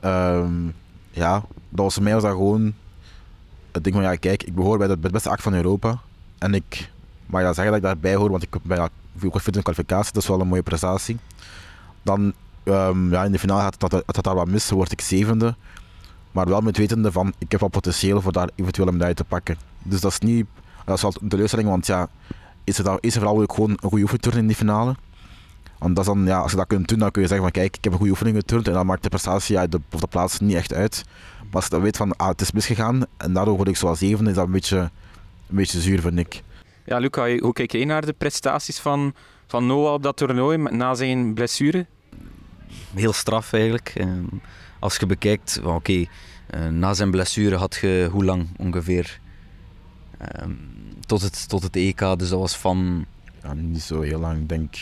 Um, 0.05 0.73
ja, 1.11 1.33
dat 1.69 1.85
was 1.85 1.93
voor 1.93 2.03
mij 2.03 2.13
was 2.13 2.23
dat 2.23 2.31
gewoon 2.31 2.73
het 3.71 3.83
ding 3.83 3.95
van 3.95 4.03
ja, 4.03 4.15
kijk, 4.15 4.43
ik 4.43 4.55
behoor 4.55 4.77
bij 4.77 4.87
de, 4.87 4.97
beste 4.97 5.29
act 5.29 5.41
van 5.41 5.53
Europa. 5.53 5.99
En 6.37 6.53
ik 6.53 6.91
mag 7.25 7.41
ja 7.41 7.53
zeggen 7.53 7.65
dat 7.65 7.75
ik 7.75 7.81
daarbij 7.81 8.15
hoor, 8.15 8.29
want 8.29 8.43
ik 8.43 8.55
ben 8.63 8.77
ja, 8.77 8.89
fit 9.19 9.47
in 9.47 9.51
de 9.51 9.61
kwalificatie, 9.61 10.13
dat 10.13 10.21
is 10.21 10.29
wel 10.29 10.41
een 10.41 10.47
mooie 10.47 10.63
prestatie. 10.63 11.17
Dan 12.01 12.33
ja, 12.63 13.23
in 13.23 13.31
de 13.31 13.39
finale 13.39 13.61
gaat 13.61 13.81
het, 13.81 13.91
het, 13.91 14.15
het 14.15 14.23
daar 14.23 14.35
wat 14.35 14.47
mis, 14.47 14.69
word 14.69 14.91
ik 14.91 15.01
zevende. 15.01 15.55
Maar 16.31 16.47
wel 16.47 16.61
met 16.61 16.77
wetende 16.77 17.11
van, 17.11 17.33
ik 17.37 17.51
heb 17.51 17.59
wel 17.59 17.69
potentieel 17.69 18.21
voor 18.21 18.31
daar 18.31 18.49
eventueel 18.55 18.87
een 18.87 18.93
medaille 18.93 19.15
te 19.15 19.23
pakken. 19.23 19.57
Dus 19.83 20.01
dat 20.01 20.11
is 20.11 20.19
niet, 20.19 20.45
dat 20.85 20.95
is 20.95 21.01
wel 21.01 21.13
een 21.21 21.29
teleurstelling, 21.29 21.69
want 21.69 21.85
ja, 21.85 22.09
is 22.63 22.77
er, 22.77 22.97
is 22.99 23.15
er 23.15 23.21
vooral 23.21 23.41
ook 23.41 23.53
gewoon 23.53 23.69
een 23.69 23.89
goede 23.89 24.03
oefenturn 24.03 24.37
in 24.37 24.47
die 24.47 24.55
finale. 24.55 24.95
Want 25.77 25.95
dat 25.95 26.07
is 26.07 26.13
dan, 26.13 26.25
ja, 26.25 26.39
als 26.39 26.51
je 26.51 26.57
dat 26.57 26.67
kunt 26.67 26.87
doen, 26.87 26.99
dan 26.99 27.11
kun 27.11 27.21
je 27.21 27.27
zeggen 27.27 27.45
van 27.45 27.61
kijk, 27.61 27.77
ik 27.77 27.83
heb 27.83 27.91
een 27.91 27.97
goede 27.97 28.13
oefening 28.13 28.37
geturnd 28.37 28.67
en 28.67 28.73
dan 28.73 28.85
maakt 28.85 29.03
de 29.03 29.09
prestatie 29.09 29.55
ja, 29.55 29.67
de, 29.67 29.81
of 29.91 29.99
de 29.99 30.07
plaats 30.07 30.39
niet 30.39 30.55
echt 30.55 30.73
uit. 30.73 31.03
Maar 31.39 31.55
als 31.55 31.63
je 31.63 31.69
dan 31.69 31.81
weet 31.81 31.97
van 31.97 32.15
ah, 32.15 32.27
het 32.27 32.41
is 32.41 32.51
misgegaan 32.51 33.05
en 33.17 33.33
daardoor 33.33 33.55
word 33.55 33.67
ik 33.67 33.77
zoals 33.77 33.99
zevende, 33.99 34.29
is 34.29 34.35
dat 34.35 34.45
een 34.45 34.51
beetje, 34.51 34.77
een 34.77 35.55
beetje 35.55 35.81
zuur, 35.81 36.01
vind 36.01 36.19
ik. 36.19 36.43
Ja, 36.85 36.97
Luca, 36.97 37.37
hoe 37.37 37.53
kijk 37.53 37.71
jij 37.71 37.85
naar 37.85 38.05
de 38.05 38.13
prestaties 38.13 38.79
van, 38.79 39.13
van 39.47 39.65
Noah 39.65 39.93
op 39.93 40.03
dat 40.03 40.17
toernooi 40.17 40.57
na 40.57 40.93
zijn 40.93 41.33
blessure? 41.33 41.85
Heel 42.93 43.13
straf 43.13 43.53
eigenlijk. 43.53 43.91
Ehm, 43.95 44.23
als 44.81 44.97
je 44.97 45.05
bekijkt, 45.05 45.59
oké, 45.59 45.69
okay, 45.69 46.09
eh, 46.47 46.67
na 46.67 46.93
zijn 46.93 47.11
blessure 47.11 47.55
had 47.55 47.75
je 47.75 48.07
hoe 48.11 48.25
lang 48.25 48.47
ongeveer? 48.57 49.19
Um, 50.41 50.59
tot, 51.05 51.21
het, 51.21 51.49
tot 51.49 51.63
het 51.63 51.75
EK, 51.75 51.99
dus 51.99 52.29
dat 52.29 52.39
was 52.39 52.57
van. 52.57 53.05
Ja, 53.43 53.53
niet 53.53 53.81
zo 53.81 54.01
heel 54.01 54.19
lang, 54.19 54.47
denk 54.47 54.75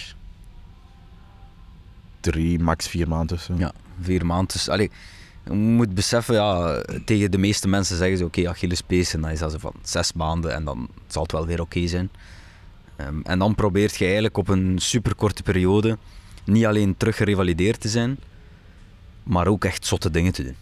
drie, 2.19 2.59
max 2.59 2.87
vier 2.87 3.07
maanden 3.07 3.37
of 3.37 3.43
zo. 3.43 3.53
Ja, 3.57 3.71
vier 4.01 4.25
maanden. 4.25 4.47
Dus, 4.47 4.69
allee, 4.69 4.91
je 5.45 5.53
moet 5.53 5.93
beseffen, 5.93 6.35
ja, 6.35 6.81
tegen 7.05 7.31
de 7.31 7.37
meeste 7.37 7.67
mensen 7.67 7.97
zeggen 7.97 8.17
ze 8.17 8.25
oké, 8.25 8.39
okay, 8.39 8.51
Achillespees, 8.51 9.13
en 9.13 9.21
dan 9.21 9.31
is 9.31 9.39
dat 9.39 9.51
zo 9.51 9.57
van 9.57 9.73
zes 9.83 10.13
maanden 10.13 10.53
en 10.53 10.63
dan 10.63 10.89
zal 11.07 11.21
het 11.21 11.31
wel 11.31 11.45
weer 11.45 11.61
oké 11.61 11.87
zijn. 11.87 12.09
Um, 12.97 13.21
en 13.23 13.39
dan 13.39 13.55
probeert 13.55 13.95
je 13.95 14.03
eigenlijk 14.03 14.37
op 14.37 14.47
een 14.47 14.79
superkorte 14.79 15.43
periode 15.43 15.97
niet 16.43 16.65
alleen 16.65 16.97
terug 16.97 17.15
gerevalideerd 17.15 17.81
te 17.81 17.89
zijn, 17.89 18.17
maar 19.29 19.47
ook 19.47 19.65
echt 19.65 19.85
zotte 19.85 20.11
dingen 20.11 20.31
te 20.31 20.43
doen. 20.43 20.55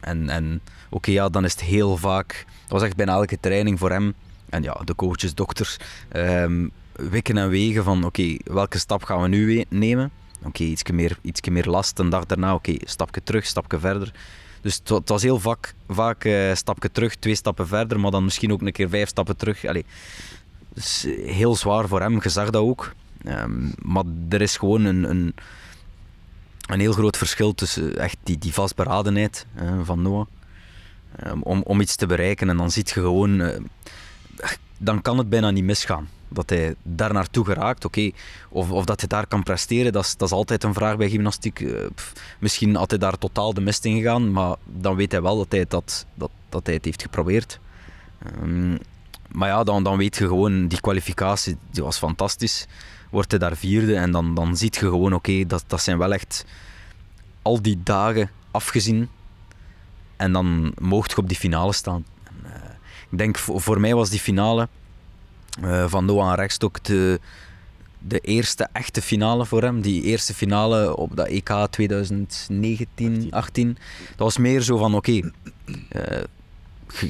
En, 0.00 0.28
en 0.28 0.60
oké, 0.88 1.10
ja, 1.10 1.28
dan 1.28 1.44
is 1.44 1.52
het 1.52 1.60
heel 1.60 1.96
vaak, 1.96 2.46
dat 2.62 2.70
was 2.70 2.82
echt 2.82 2.96
bijna 2.96 3.12
elke 3.12 3.40
training 3.40 3.78
voor 3.78 3.90
hem, 3.90 4.14
en 4.48 4.62
ja, 4.62 4.80
de 4.84 4.94
coaches, 4.94 5.34
dokters, 5.34 5.76
um, 6.12 6.70
wikken 6.92 7.38
en 7.38 7.48
wegen 7.48 7.84
van 7.84 8.04
oké, 8.04 8.36
welke 8.44 8.78
stap 8.78 9.02
gaan 9.02 9.22
we 9.22 9.28
nu 9.28 9.64
nemen? 9.68 10.10
Oké, 10.38 10.48
okay, 10.48 10.66
iets, 10.66 10.90
meer, 10.90 11.18
iets 11.22 11.48
meer 11.48 11.66
last. 11.66 11.98
Een 11.98 12.10
dag 12.10 12.26
daarna, 12.26 12.54
oké, 12.54 12.74
stapje 12.78 13.22
terug, 13.22 13.46
stapje 13.46 13.78
verder. 13.78 14.12
Dus 14.60 14.80
het, 14.84 15.08
was 15.08 15.22
heel 15.22 15.38
vaak, 15.38 15.74
vaak 15.88 16.24
uh, 16.24 16.54
stapje 16.54 16.90
terug, 16.92 17.14
twee 17.14 17.34
stappen 17.34 17.66
verder, 17.66 18.00
maar 18.00 18.10
dan 18.10 18.24
misschien 18.24 18.52
ook 18.52 18.60
een 18.60 18.72
keer 18.72 18.88
vijf 18.88 19.08
stappen 19.08 19.36
terug. 19.36 19.64
Allee, 19.64 19.84
dus 20.74 21.06
heel 21.24 21.56
zwaar 21.56 21.88
voor 21.88 22.00
hem, 22.00 22.20
je 22.22 22.28
zag 22.28 22.50
dat 22.50 22.62
ook. 22.62 22.94
Um, 23.26 23.72
maar 23.82 24.04
er 24.28 24.40
is 24.40 24.56
gewoon 24.56 24.84
een, 24.84 25.10
een, 25.10 25.34
een, 26.72 26.80
heel 26.80 26.92
groot 26.92 27.16
verschil 27.16 27.54
tussen 27.54 27.96
echt 27.96 28.16
die, 28.22 28.38
die 28.38 28.52
vastberadenheid 28.52 29.46
van 29.82 30.02
Noah. 30.02 30.26
Um, 31.26 31.42
om, 31.42 31.62
om 31.62 31.80
iets 31.80 31.96
te 31.96 32.06
bereiken 32.06 32.48
en 32.48 32.56
dan 32.56 32.70
zie 32.70 32.82
je 32.86 32.92
gewoon, 32.92 33.40
uh, 33.40 33.56
dan 34.78 35.02
kan 35.02 35.18
het 35.18 35.28
bijna 35.28 35.50
niet 35.50 35.64
misgaan 35.64 36.08
dat 36.28 36.50
hij 36.50 36.74
daar 36.82 37.12
naartoe 37.12 37.44
geraakt. 37.44 37.84
Oké, 37.84 38.10
of, 38.48 38.70
of 38.70 38.84
dat 38.84 39.00
hij 39.00 39.08
daar 39.08 39.26
kan 39.26 39.42
presteren, 39.42 39.92
dat 39.92 40.04
is, 40.04 40.16
dat 40.16 40.28
is 40.28 40.34
altijd 40.34 40.64
een 40.64 40.74
vraag 40.74 40.96
bij 40.96 41.08
gymnastiek. 41.08 41.60
Uh, 41.60 41.86
misschien 42.38 42.74
had 42.74 42.90
hij 42.90 42.98
daar 42.98 43.18
totaal 43.18 43.54
de 43.54 43.60
mist 43.60 43.84
in 43.84 43.96
gegaan, 43.96 44.32
maar 44.32 44.56
dan 44.64 44.96
weet 44.96 45.12
hij 45.12 45.22
wel 45.22 45.36
dat 45.36 45.52
hij, 45.52 45.64
dat, 45.68 46.06
dat, 46.14 46.30
dat 46.48 46.66
hij 46.66 46.74
het 46.74 46.84
heeft 46.84 47.02
geprobeerd. 47.02 47.60
Um, 48.42 48.78
maar 49.32 49.48
ja, 49.48 49.64
dan, 49.64 49.84
dan 49.84 49.96
weet 49.96 50.16
je 50.16 50.26
gewoon, 50.26 50.68
die 50.68 50.80
kwalificatie 50.80 51.56
die 51.70 51.82
was 51.82 51.98
fantastisch. 51.98 52.66
Wordt 53.10 53.30
hij 53.30 53.40
daar 53.40 53.56
vierde 53.56 53.96
en 53.96 54.10
dan, 54.10 54.34
dan 54.34 54.56
ziet 54.56 54.74
je 54.74 54.80
gewoon, 54.80 55.12
oké, 55.12 55.46
dat, 55.46 55.64
dat 55.66 55.82
zijn 55.82 55.98
wel 55.98 56.12
echt 56.12 56.44
al 57.42 57.62
die 57.62 57.80
dagen 57.82 58.30
afgezien. 58.50 59.08
En 60.16 60.32
dan 60.32 60.72
mocht 60.78 61.10
je 61.10 61.16
op 61.16 61.28
die 61.28 61.36
finale 61.36 61.72
staan. 61.72 62.04
En, 62.24 62.34
uh, 62.44 62.50
ik 63.10 63.18
denk, 63.18 63.38
voor, 63.38 63.60
voor 63.60 63.80
mij 63.80 63.94
was 63.94 64.10
die 64.10 64.20
finale 64.20 64.68
uh, 65.64 65.84
van 65.88 66.04
Noah 66.04 66.34
Rekstok 66.36 66.84
de, 66.84 67.20
de 67.98 68.18
eerste 68.18 68.68
echte 68.72 69.02
finale 69.02 69.46
voor 69.46 69.62
hem. 69.62 69.80
Die 69.80 70.02
eerste 70.02 70.34
finale 70.34 70.96
op 70.96 71.16
dat 71.16 71.26
EK 71.26 71.66
2019, 71.70 73.26
18. 73.30 73.78
Dat 74.08 74.18
was 74.18 74.38
meer 74.38 74.60
zo 74.60 74.76
van 74.76 74.94
oké, 74.94 75.10
okay, 75.10 75.32
uh, 75.92 76.22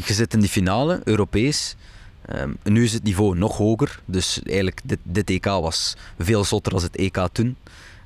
je 0.06 0.12
zit 0.12 0.34
in 0.34 0.40
die 0.40 0.48
finale, 0.48 1.00
Europees. 1.04 1.76
Um, 2.36 2.56
nu 2.62 2.84
is 2.84 2.92
het 2.92 3.02
niveau 3.02 3.36
nog 3.38 3.56
hoger. 3.56 4.00
Dus 4.04 4.42
eigenlijk, 4.42 4.80
dit, 4.84 4.98
dit 5.02 5.30
EK 5.30 5.44
was 5.44 5.96
veel 6.18 6.44
zotter 6.44 6.72
dan 6.72 6.82
het 6.82 6.96
EK 6.96 7.28
toen. 7.32 7.56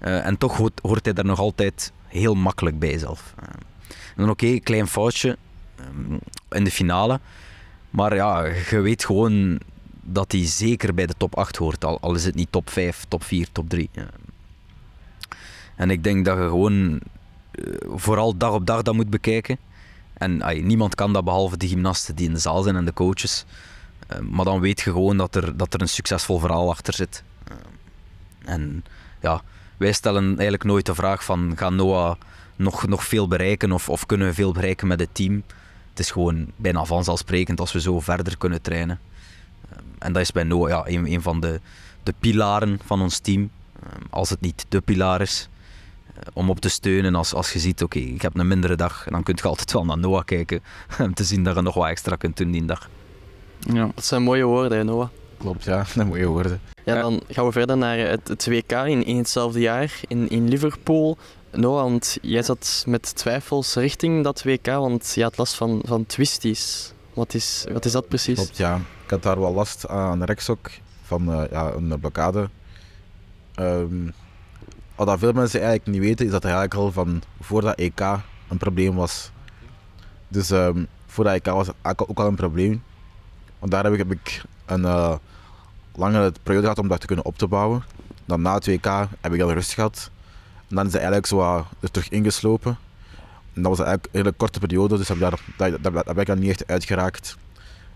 Uh, 0.02 0.26
en 0.26 0.38
toch 0.38 0.56
hoort, 0.56 1.04
hij 1.04 1.12
daar 1.12 1.24
nog 1.24 1.38
altijd 1.38 1.92
heel 2.06 2.34
makkelijk 2.34 2.78
bij 2.78 2.98
zelf. 2.98 3.34
En 4.16 4.22
dan 4.22 4.30
oké, 4.30 4.58
klein 4.58 4.86
foutje 4.86 5.36
um, 5.80 6.18
in 6.50 6.64
de 6.64 6.70
finale. 6.70 7.20
Maar 7.90 8.14
ja, 8.14 8.44
je 8.70 8.80
weet 8.80 9.04
gewoon 9.04 9.60
dat 10.02 10.32
hij 10.32 10.46
zeker 10.46 10.94
bij 10.94 11.06
de 11.06 11.14
top 11.16 11.36
8 11.36 11.56
hoort. 11.56 11.84
Al, 11.84 12.00
al 12.00 12.14
is 12.14 12.24
het 12.24 12.34
niet 12.34 12.52
top 12.52 12.70
5, 12.70 13.04
top 13.08 13.24
4, 13.24 13.48
top 13.52 13.68
3. 13.68 13.88
Ja. 13.92 14.06
En 15.76 15.90
ik 15.90 16.04
denk 16.04 16.24
dat 16.24 16.36
je 16.36 16.42
gewoon 16.42 16.92
uh, 16.92 17.74
vooral 17.94 18.36
dag 18.36 18.52
op 18.52 18.66
dag 18.66 18.82
dat 18.82 18.94
moet 18.94 19.10
bekijken. 19.10 19.58
En 20.14 20.42
niemand 20.66 20.94
kan 20.94 21.12
dat 21.12 21.24
behalve 21.24 21.56
de 21.56 21.68
gymnasten 21.68 22.14
die 22.14 22.26
in 22.26 22.32
de 22.32 22.40
zaal 22.40 22.62
zijn 22.62 22.76
en 22.76 22.84
de 22.84 22.92
coaches. 22.92 23.44
Uh, 24.12 24.18
maar 24.18 24.44
dan 24.44 24.60
weet 24.60 24.80
je 24.80 24.92
gewoon 24.92 25.16
dat 25.16 25.34
er, 25.34 25.56
dat 25.56 25.74
er 25.74 25.80
een 25.80 25.88
succesvol 25.88 26.38
verhaal 26.38 26.70
achter 26.70 26.94
zit. 26.94 27.22
Uh, 27.48 27.56
en 28.44 28.84
ja, 29.20 29.42
wij 29.76 29.92
stellen 29.92 30.24
eigenlijk 30.24 30.64
nooit 30.64 30.86
de 30.86 30.94
vraag 30.94 31.24
van 31.24 31.52
gaan 31.56 31.76
Noah 31.76 32.16
nog, 32.56 32.86
nog 32.86 33.04
veel 33.04 33.28
bereiken 33.28 33.72
of, 33.72 33.88
of 33.88 34.06
kunnen 34.06 34.26
we 34.26 34.34
veel 34.34 34.52
bereiken 34.52 34.86
met 34.86 35.00
het 35.00 35.14
team. 35.14 35.42
Het 35.90 35.98
is 35.98 36.10
gewoon 36.10 36.46
bijna 36.56 36.84
vanzelfsprekend 36.84 37.60
als 37.60 37.72
we 37.72 37.80
zo 37.80 38.00
verder 38.00 38.38
kunnen 38.38 38.62
trainen. 38.62 39.00
En 39.98 40.12
dat 40.12 40.22
is 40.22 40.32
bij 40.32 40.42
Noah 40.42 40.68
ja, 40.68 40.82
een, 40.86 41.12
een 41.12 41.22
van 41.22 41.40
de, 41.40 41.60
de 42.02 42.14
pilaren 42.18 42.78
van 42.84 43.02
ons 43.02 43.18
team. 43.18 43.50
Als 44.10 44.30
het 44.30 44.40
niet 44.40 44.66
de 44.68 44.80
pilaar 44.80 45.20
is. 45.20 45.48
Eh, 46.14 46.20
om 46.32 46.50
op 46.50 46.60
te 46.60 46.68
steunen 46.68 47.14
als, 47.14 47.34
als 47.34 47.52
je 47.52 47.58
ziet, 47.58 47.82
oké, 47.82 47.98
ik 47.98 48.22
heb 48.22 48.38
een 48.38 48.48
mindere 48.48 48.76
dag. 48.76 49.06
Dan 49.08 49.22
kun 49.22 49.38
je 49.42 49.48
altijd 49.48 49.72
wel 49.72 49.84
naar 49.84 49.98
Noah 49.98 50.24
kijken. 50.24 50.62
Om 50.98 51.14
te 51.14 51.24
zien 51.24 51.44
dat 51.44 51.54
je 51.54 51.62
nog 51.62 51.74
wat 51.74 51.88
extra 51.88 52.16
kunt 52.16 52.36
doen 52.36 52.50
die 52.50 52.64
dag. 52.64 52.88
Ja. 53.72 53.90
Dat 53.94 54.04
zijn 54.04 54.22
mooie 54.22 54.44
woorden, 54.44 54.78
hè, 54.78 54.84
Noah. 54.84 55.08
Klopt, 55.38 55.64
ja, 55.64 55.76
dat 55.82 55.88
zijn 55.88 56.06
mooie 56.06 56.26
woorden. 56.26 56.60
Ja, 56.84 57.00
dan 57.00 57.22
gaan 57.28 57.46
we 57.46 57.52
verder 57.52 57.76
naar 57.76 57.98
het, 57.98 58.28
het 58.28 58.46
WK 58.46 58.72
in, 58.72 59.04
in 59.04 59.16
hetzelfde 59.16 59.60
jaar 59.60 60.00
in, 60.06 60.28
in 60.28 60.48
Liverpool. 60.48 61.18
Noah, 61.50 61.82
want 61.82 62.18
jij 62.22 62.42
zat 62.42 62.84
met 62.86 63.16
twijfels 63.16 63.74
richting 63.74 64.24
dat 64.24 64.42
WK, 64.42 64.66
want 64.66 65.12
je 65.14 65.22
had 65.22 65.36
last 65.36 65.54
van, 65.54 65.82
van 65.84 66.06
twisties. 66.06 66.92
Wat 67.14 67.34
is, 67.34 67.64
wat 67.72 67.84
is 67.84 67.92
dat 67.92 68.08
precies? 68.08 68.34
Klopt, 68.34 68.56
ja. 68.56 68.80
Ik 69.04 69.10
had 69.10 69.22
daar 69.22 69.40
wel 69.40 69.54
last 69.54 69.88
aan 69.88 70.18
de 70.18 70.24
rekstok 70.24 70.70
van 71.02 71.30
uh, 71.30 71.42
ja, 71.50 71.72
een 71.72 72.00
blokkade. 72.00 72.48
Um, 73.60 74.12
wat 74.94 75.18
veel 75.18 75.32
mensen 75.32 75.60
eigenlijk 75.60 75.90
niet 75.90 76.00
weten, 76.00 76.26
is 76.26 76.32
dat 76.32 76.44
er 76.44 76.50
eigenlijk 76.50 76.80
al 76.80 76.92
van 76.92 77.22
voor 77.40 77.60
dat 77.60 77.78
EK 77.78 78.00
een 78.48 78.58
probleem 78.58 78.94
was. 78.94 79.30
Dus 80.28 80.50
um, 80.50 80.86
voor 81.06 81.24
dat 81.24 81.32
EK 81.32 81.46
was 81.46 81.66
het 81.66 81.98
ook 82.08 82.18
al 82.18 82.26
een 82.26 82.34
probleem. 82.34 82.82
Daar 83.68 83.84
heb 83.84 83.92
ik, 83.92 84.10
ik 84.10 84.42
een 84.66 84.80
uh, 84.80 85.14
lange 85.94 86.32
periode 86.42 86.66
gehad 86.66 86.78
om 86.78 86.88
dat 86.88 87.00
te 87.00 87.06
kunnen 87.06 87.24
op 87.24 87.38
te 87.38 87.46
bouwen. 87.46 87.84
Dan 88.24 88.42
na 88.42 88.54
het 88.54 88.66
WK 88.66 88.84
heb 89.20 89.32
ik 89.32 89.40
al 89.40 89.52
rust 89.52 89.72
gehad. 89.72 90.10
Dan 90.68 90.86
is 90.86 90.92
het 90.92 91.02
eigenlijk 91.02 91.26
zo 91.26 91.66
er 91.80 91.90
terug 91.90 92.08
ingeslopen. 92.08 92.78
En 93.52 93.62
dat 93.62 93.76
was 93.76 93.86
eigenlijk 93.86 94.14
een 94.14 94.20
hele 94.20 94.32
korte 94.32 94.58
periode, 94.58 94.96
dus 94.96 95.08
heb 95.08 95.16
ik 95.16 95.38
daar, 95.56 95.92
daar, 96.04 96.18
ik 96.18 96.26
dan 96.26 96.38
niet 96.38 96.50
echt 96.50 96.66
uitgeraakt. 96.66 97.36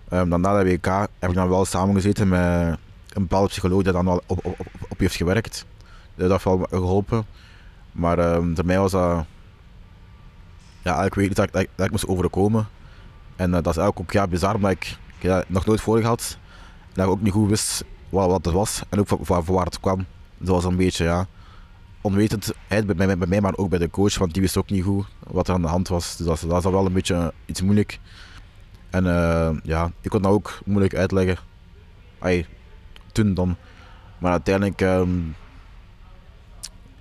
Ehm, 0.09 0.29
dan 0.29 0.41
na 0.41 0.63
de 0.63 0.71
WK 0.71 0.87
heb 1.19 1.31
ik 1.31 1.35
dan 1.35 1.49
wel 1.49 1.65
samengezeten 1.65 2.29
met 2.29 2.79
een 3.09 3.23
bepaalde 3.23 3.49
psycholoog 3.49 3.83
die 3.83 3.93
dan 3.93 4.05
wel 4.05 4.23
op, 4.27 4.45
op, 4.89 4.99
heeft 4.99 5.17
gewerkt. 5.17 5.67
Dat 6.15 6.31
heeft 6.31 6.45
wel 6.45 6.67
geholpen. 6.71 7.27
Maar 7.93 8.19
ehm 8.19 8.55
voor 8.55 8.65
mij 8.65 8.79
was 8.79 8.93
dat... 8.93 9.25
Ja, 10.83 11.05
ik 11.05 11.15
weet 11.15 11.27
niet 11.27 11.37
dat 11.37 11.47
ik, 11.47 11.53
dat 11.53 11.63
ik, 11.63 11.69
dat 11.75 11.87
ik 11.87 11.93
moest 11.93 12.07
overkomen. 12.07 12.69
En 13.37 13.55
eh, 13.55 13.63
dat 13.63 13.73
is 13.73 13.77
eigenlijk 13.77 14.01
ook 14.01 14.13
ja, 14.13 14.27
bizar, 14.27 14.55
omdat 14.55 14.71
ik, 14.71 14.97
ik 15.19 15.23
heb 15.23 15.33
dat 15.33 15.49
nog 15.49 15.67
nooit 15.67 15.81
voor 15.81 16.01
gehad. 16.01 16.39
Dat 16.93 17.05
ik 17.05 17.11
ook 17.11 17.21
niet 17.21 17.33
goed 17.33 17.49
wist 17.49 17.85
wat, 18.09 18.31
wat 18.31 18.45
het 18.45 18.55
was 18.55 18.83
en 18.89 18.99
ook 18.99 19.09
van, 19.09 19.45
waar 19.45 19.65
het 19.65 19.81
kwam. 19.81 20.07
Dat 20.39 20.49
was 20.49 20.65
een 20.65 20.77
beetje, 20.77 21.05
ja, 21.05 21.27
onwetendheid 22.01 22.87
bij, 22.87 23.17
bij 23.17 23.27
mij, 23.27 23.41
maar 23.41 23.57
ook 23.57 23.69
bij 23.69 23.79
de 23.79 23.91
coach, 23.91 24.19
want 24.19 24.33
die 24.33 24.43
wist 24.43 24.57
ook 24.57 24.71
niet 24.71 24.85
goed 24.85 25.07
wat 25.23 25.49
er 25.49 25.55
aan 25.55 25.63
de 25.63 25.69
hand 25.69 25.89
was. 25.89 26.17
Dus 26.17 26.27
dat, 26.27 26.45
dat 26.51 26.63
wel 26.63 26.87
een 26.87 26.93
beetje 26.93 27.33
iets 27.47 27.63
moeilijk. 27.63 28.01
En 28.91 29.07
eh, 29.07 29.57
ja, 29.63 29.93
ik 30.01 30.11
kon 30.11 30.23
dat 30.23 30.33
ook 30.33 30.59
moeilijk 30.65 30.95
uitleggen. 30.95 31.39
Ai, 32.19 32.47
toen 33.13 33.35
dan. 33.35 33.57
Maar 34.19 34.33
uiteindelijk 34.33 34.81
ehm, 34.81 35.11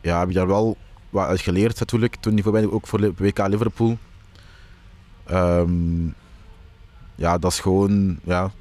ja, 0.02 0.20
heb 0.20 0.30
ik 0.30 0.36
daar 0.36 0.48
wel 0.48 0.78
wat 1.10 1.28
uit 1.28 1.42
geleerd 1.42 1.80
natuurlijk. 1.80 2.16
Toen 2.16 2.34
niet 2.34 2.44
voorbij, 2.44 2.70
ook 2.70 2.88
voor 2.88 3.14
WK 3.18 3.48
Liverpool. 3.48 3.98
Ehm, 5.24 6.08
ja, 7.18 7.38
dat 7.38 7.52
is 7.52 7.60
gewoon, 7.60 8.20
ja. 8.24 8.52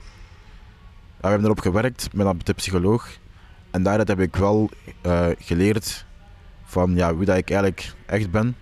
We 1.20 1.28
hebben 1.28 1.44
erop 1.44 1.60
gewerkt 1.60 2.08
met 2.12 2.46
de 2.46 2.52
psycholoog. 2.52 3.08
En 3.70 3.82
daaruit 3.82 4.08
heb 4.08 4.20
ik 4.20 4.36
wel 4.36 4.70
eh, 5.00 5.28
geleerd 5.38 6.04
van 6.64 6.94
ja, 6.94 7.16
wie 7.16 7.26
dat 7.26 7.36
ik 7.36 7.50
eigenlijk 7.50 7.94
echt 8.06 8.30
ben. 8.30 8.56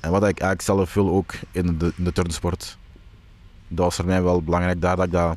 En 0.00 0.10
wat 0.10 0.20
ik 0.22 0.40
eigenlijk 0.40 0.62
zelf 0.62 0.94
wil 0.94 1.10
ook 1.10 1.32
in 1.50 1.78
de, 1.78 1.92
de 1.96 2.12
turnsport. 2.12 2.78
Dat 3.68 3.84
was 3.84 3.96
voor 3.96 4.04
mij 4.04 4.22
wel 4.22 4.42
belangrijk 4.42 4.80
daar 4.80 4.96
dat 4.96 5.04
ik 5.04 5.12
dat 5.12 5.36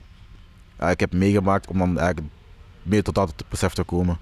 eigenlijk 0.67 0.99
heb 0.99 1.13
meegemaakt 1.13 1.67
om 1.67 1.77
dan 1.77 1.97
eigenlijk 1.97 2.27
meer 2.83 3.03
tot 3.03 3.15
dat 3.15 3.43
besef 3.49 3.73
te 3.73 3.83
komen. 3.83 4.17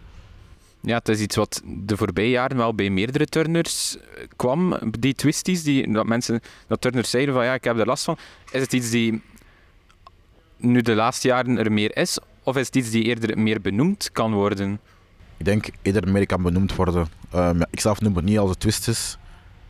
Ja, 0.82 0.98
het 0.98 1.10
is 1.10 1.20
iets 1.20 1.36
wat 1.36 1.61
de 1.65 1.98
voorbije 1.98 2.30
jaren 2.30 2.57
wel 2.57 2.76
bij 2.76 2.90
meerdere 2.90 3.26
turners 3.26 3.98
eh, 3.98 4.24
kwam. 4.36 4.78
Die 4.99 5.14
twisties, 5.14 5.64
die, 5.64 5.91
dat 5.91 6.06
mensen, 6.06 6.40
dat 6.68 6.82
turners 6.82 7.10
zeiden 7.10 7.34
van 7.34 7.45
ja, 7.45 7.53
ik 7.53 7.64
heb 7.64 7.80
er 7.80 7.86
last 7.86 8.03
van. 8.03 8.18
Is 8.52 8.61
het 8.61 8.74
iets 8.74 8.90
die 8.90 9.22
nu 10.64 10.81
de 10.81 10.95
laatste 10.95 11.27
jaren 11.27 11.57
er 11.57 11.72
meer 11.72 11.98
is? 11.98 12.19
Of 12.44 12.56
is 12.56 12.65
het 12.65 12.76
iets 12.76 12.90
die 12.90 13.03
eerder 13.03 13.40
meer 13.40 13.61
benoemd 13.61 14.10
kan 14.11 14.34
worden? 14.34 14.80
Ik 15.38 15.45
denk 15.45 15.69
eerder 15.81 16.11
meer 16.11 16.26
kan 16.26 16.41
benoemd 16.41 16.76
worden. 16.76 17.07
Ehm, 17.31 17.61
ik 17.72 17.80
zelf 17.80 18.02
noem 18.02 18.15
het 18.15 18.26
niet 18.26 18.40
als 18.40 18.49
een 18.49 18.57
twist 18.57 18.88
is. 18.88 19.18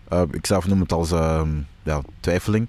Ehm, 0.08 0.28
ik 0.32 0.46
zelf 0.46 0.68
noem 0.68 0.80
het 0.80 0.92
als 0.92 1.12
ehm, 1.12 1.50
ja, 1.84 2.02
twijfeling. 2.20 2.68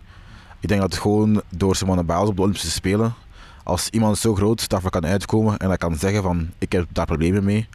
Ik 0.61 0.69
denk 0.69 0.81
dat 0.81 0.93
het 0.93 1.03
gewoon 1.03 1.43
door 1.49 1.77
zijn 1.77 2.07
basis 2.07 2.29
op 2.29 2.37
de 2.37 2.43
Olympische 2.43 2.71
Spelen, 2.71 3.15
als 3.63 3.89
iemand 3.89 4.19
zo 4.19 4.35
groot 4.35 4.69
daarvoor 4.69 4.91
kan 4.91 5.07
uitkomen 5.07 5.57
en 5.57 5.69
dat 5.69 5.79
kan 5.79 5.97
zeggen 5.97 6.23
van 6.23 6.51
ik 6.59 6.73
heb 6.73 6.87
daar 6.93 7.07
problemen 7.07 7.45
mee, 7.45 7.69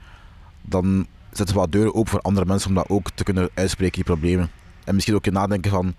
dan 0.61 1.07
zetten 1.31 1.55
we 1.55 1.61
wat 1.61 1.71
deuren 1.71 1.95
open 1.95 2.11
voor 2.11 2.21
andere 2.21 2.45
mensen 2.45 2.69
om 2.69 2.75
dat 2.75 2.89
ook 2.89 3.09
te 3.11 3.23
kunnen 3.23 3.49
uitspreken, 3.53 3.95
die 3.95 4.03
problemen. 4.03 4.49
En 4.83 4.93
misschien 4.93 5.15
ook 5.15 5.25
je 5.25 5.31
nadenken 5.31 5.71
van, 5.71 5.95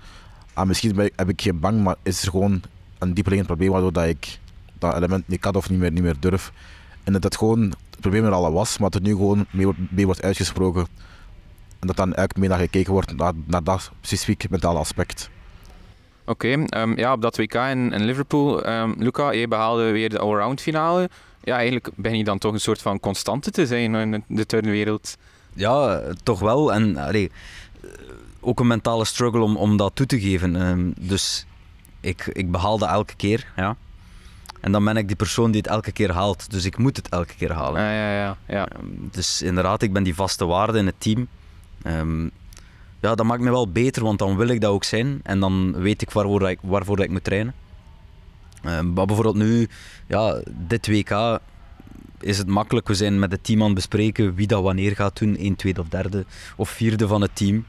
ah, 0.55 0.67
misschien 0.67 1.11
heb 1.17 1.29
ik 1.29 1.43
geen 1.43 1.61
bang, 1.61 1.83
maar 1.83 1.97
is 2.03 2.23
er 2.23 2.31
gewoon 2.31 2.63
een 3.01 3.15
dieperliggend 3.15 3.47
probleem 3.47 3.71
waardoor 3.71 3.93
dat 3.93 4.05
ik 4.05 4.39
dat 4.79 4.95
element 4.95 5.29
niet 5.29 5.41
kan 5.41 5.55
of 5.55 5.71
niet 5.71 5.79
meer, 5.79 5.91
niet 5.93 6.03
meer 6.03 6.17
durf. 6.21 6.53
En 7.05 7.13
dat 7.13 7.23
het 7.23 7.37
gewoon 7.37 7.61
het 7.63 8.01
probleem 8.01 8.25
er 8.25 8.33
al 8.33 8.53
was, 8.53 8.79
maar 8.79 8.91
dat 8.91 9.01
er 9.01 9.07
nu 9.09 9.13
gewoon 9.15 9.47
mee, 9.51 9.65
wordt- 9.65 9.81
mee 9.91 10.05
wordt 10.05 10.23
uitgesproken. 10.23 10.87
En 11.79 11.87
dat 11.87 11.97
dan 11.97 12.05
eigenlijk 12.07 12.37
meer 12.39 12.49
naar 12.49 12.59
gekeken 12.59 12.93
wordt, 12.93 13.17
naar, 13.17 13.33
naar 13.47 13.65
dat 13.65 13.91
specifiek 14.01 14.51
mentale 14.51 14.79
aspect. 14.79 15.31
Oké, 16.25 16.65
ehm, 16.65 16.99
ja, 16.99 17.13
op 17.13 17.23
dat 17.23 17.37
WK 17.37 17.55
in, 17.55 17.93
in 17.93 18.05
Liverpool, 18.05 18.65
ehm 18.65 18.93
Luca, 18.99 19.35
jij 19.35 19.49
behaalde 19.49 19.91
weer 19.91 20.09
de 20.09 20.19
allround 20.19 20.61
finale. 20.61 21.11
Ja, 21.43 21.55
eigenlijk 21.57 21.89
ben 21.97 22.17
je 22.17 22.25
dan 22.25 22.39
toch 22.39 22.53
een 22.53 22.61
soort 22.61 22.83
van 22.83 23.01
constante 23.01 23.51
te 23.51 23.67
zijn 23.67 23.95
in 23.95 24.25
de- 24.29 24.47
turnwereld. 24.47 25.17
Ja, 25.55 26.03
toch 26.23 26.41
wel. 26.41 26.73
En 26.73 26.97
allee, 26.97 27.31
ook 28.41 28.61
een 28.61 28.67
mentale 28.67 29.05
struggle 29.05 29.41
om, 29.41 29.57
om 29.57 29.77
dat 29.77 29.95
toe 29.95 30.07
te 30.07 30.21
geven. 30.21 30.57
Ehm, 30.57 30.91
dus 31.01 31.47
ik, 32.01 32.27
ik 32.27 32.51
behaalde 32.51 32.87
elke 32.87 33.15
keer. 33.17 33.47
Ja. 33.57 33.77
En 34.61 34.73
dan 34.73 34.85
ben 34.85 34.97
ik 34.97 35.07
die 35.07 35.17
persoon 35.17 35.51
die 35.51 35.61
het 35.61 35.71
elke 35.71 35.93
keer 35.93 36.13
haalt. 36.13 36.51
Dus 36.51 36.65
ik 36.65 36.79
moet 36.79 36.97
het 36.97 37.09
elke 37.09 37.35
keer 37.35 37.53
halen. 37.53 37.83
Ja, 37.83 37.93
ja, 37.93 38.13
ja. 38.13 38.37
ja. 38.47 38.69
Ehm, 38.69 38.87
dus 39.11 39.43
inderdaad, 39.43 39.83
ik 39.83 39.93
ben 39.93 40.03
die 40.03 40.15
vaste 40.15 40.47
waarde 40.47 40.79
in 40.79 40.87
het 40.87 40.95
team. 40.99 41.29
Ehm, 41.83 42.23
ja, 43.01 43.15
dat 43.15 43.23
maakt 43.23 43.43
me 43.43 43.51
wel 43.51 43.69
beter, 43.73 44.03
want 44.03 44.19
dan 44.19 44.37
wil 44.37 44.49
ik 44.49 44.61
dat 44.61 44.71
ook 44.71 44.85
zijn. 44.85 45.21
En 45.23 45.41
dan 45.41 45.73
weet 45.73 46.03
ik 46.03 46.11
waarvoor, 46.11 46.39
dat 46.41 46.49
ik, 46.49 46.59
waarvoor 46.63 46.97
dat 46.97 47.05
ik 47.05 47.11
moet 47.11 47.25
trainen. 47.25 47.55
Ehm, 48.63 48.93
maar 48.93 49.07
bijvoorbeeld 49.07 49.37
nu, 49.37 49.69
ja, 50.07 50.41
dit 50.51 50.87
WK 50.87 51.41
is 52.21 52.39
het 52.39 52.47
makkelijk. 52.47 52.89
We 52.89 52.95
zijn 52.95 53.19
met 53.19 53.33
het 53.33 53.45
team 53.45 53.61
aan 53.61 53.67
het 53.67 53.75
bespreken 53.75 54.35
wie 54.35 54.47
dat 54.47 54.63
wanneer 54.63 54.95
gaat 54.95 55.19
doen. 55.19 55.37
1, 55.37 55.57
tweede 55.57 55.81
of 55.81 55.89
derde 55.89 56.25
of 56.57 56.69
vierde 56.69 57.07
van 57.07 57.21
het 57.21 57.37
team. 57.37 57.67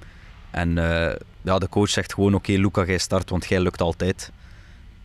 En 0.52 0.78
eh, 0.78 1.16
ja, 1.42 1.60
de 1.60 1.70
coach 1.70 1.90
zegt 1.90 2.14
gewoon, 2.14 2.34
oké 2.34 2.52
Luca, 2.52 2.86
jij 2.86 2.98
start, 2.98 3.30
want 3.30 3.46
jij 3.46 3.60
lukt 3.60 3.82
altijd. 3.82 4.32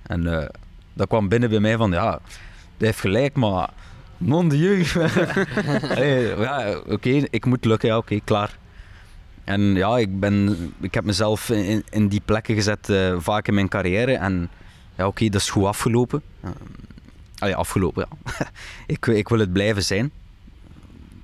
En 0.02 0.40
eh, 0.40 0.48
dat 0.92 1.08
kwam 1.08 1.28
binnen 1.28 1.50
bij 1.50 1.60
mij 1.60 1.76
van, 1.76 1.90
ja, 1.90 2.10
hij 2.76 2.86
heeft 2.86 3.00
gelijk, 3.00 3.36
maar... 3.36 3.70
Mon 4.18 4.48
dieu. 4.48 4.84
Allee, 5.90 6.36
ja, 6.38 6.78
oké, 6.86 7.10
ik 7.30 7.44
moet 7.44 7.64
lukken, 7.64 7.88
ja, 7.88 7.96
oké, 7.96 8.20
klaar. 8.24 8.58
En 9.44 9.60
ja, 9.74 9.98
ik, 9.98 10.20
ben, 10.20 10.56
ik 10.80 10.94
heb 10.94 11.04
mezelf 11.04 11.50
in, 11.50 11.84
in 11.90 12.08
die 12.08 12.22
plekken 12.24 12.54
gezet 12.54 12.88
eh, 12.88 13.16
vaak 13.18 13.48
in 13.48 13.54
mijn 13.54 13.68
carrière. 13.68 14.16
En 14.16 14.50
ja, 14.96 15.06
oké, 15.06 15.28
dat 15.28 15.40
is 15.40 15.50
goed 15.50 15.64
afgelopen. 15.64 16.22
Uh, 17.44 17.54
afgelopen, 17.56 18.08
ja. 18.10 18.46
ik, 18.94 19.06
ik 19.06 19.28
wil 19.28 19.38
het 19.38 19.52
blijven 19.52 19.84
zijn. 19.84 20.10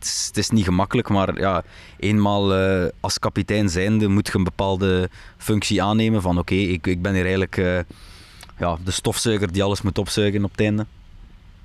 Het 0.02 0.36
is, 0.36 0.50
niet 0.50 0.64
gemakkelijk, 0.64 1.08
maar 1.08 1.38
ja, 1.40 1.64
eenmaal 1.98 2.54
eh, 2.54 2.88
als 3.00 3.18
kapitein 3.18 3.68
zijnde 3.68 4.08
moet 4.08 4.26
je 4.26 4.36
een 4.36 4.44
bepaalde 4.44 5.10
functie 5.36 5.82
aannemen. 5.82 6.22
Van 6.22 6.38
oké, 6.38 6.54
ik, 6.54 6.86
ik 6.86 7.02
ben 7.02 7.12
hier 7.12 7.22
eigenlijk 7.22 7.56
eh, 7.56 7.78
ja, 8.58 8.78
de 8.84 8.90
stofzuiger 8.90 9.52
die 9.52 9.62
alles 9.62 9.82
moet 9.82 9.98
opzuigen 9.98 10.44
op 10.44 10.50
het 10.50 10.60
einde. 10.60 10.86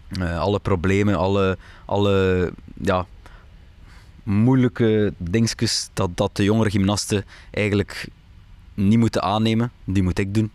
Eh, 0.10 0.40
alle 0.40 0.60
problemen, 0.60 1.16
alle, 1.16 1.58
alle 1.86 2.52
ja, 2.82 3.06
moeilijke 4.24 5.14
dingetjes 5.18 5.90
dat, 5.94 6.18
dat 6.18 6.36
de 6.36 6.44
jongere 6.44 6.70
gymnasten 6.70 7.26
eigenlijk 7.52 8.08
niet 8.74 9.00
moeten 9.00 9.22
aannemen, 9.22 9.72
die 9.84 10.04
moet 10.04 10.20
ik 10.20 10.34
doen. 10.34 10.52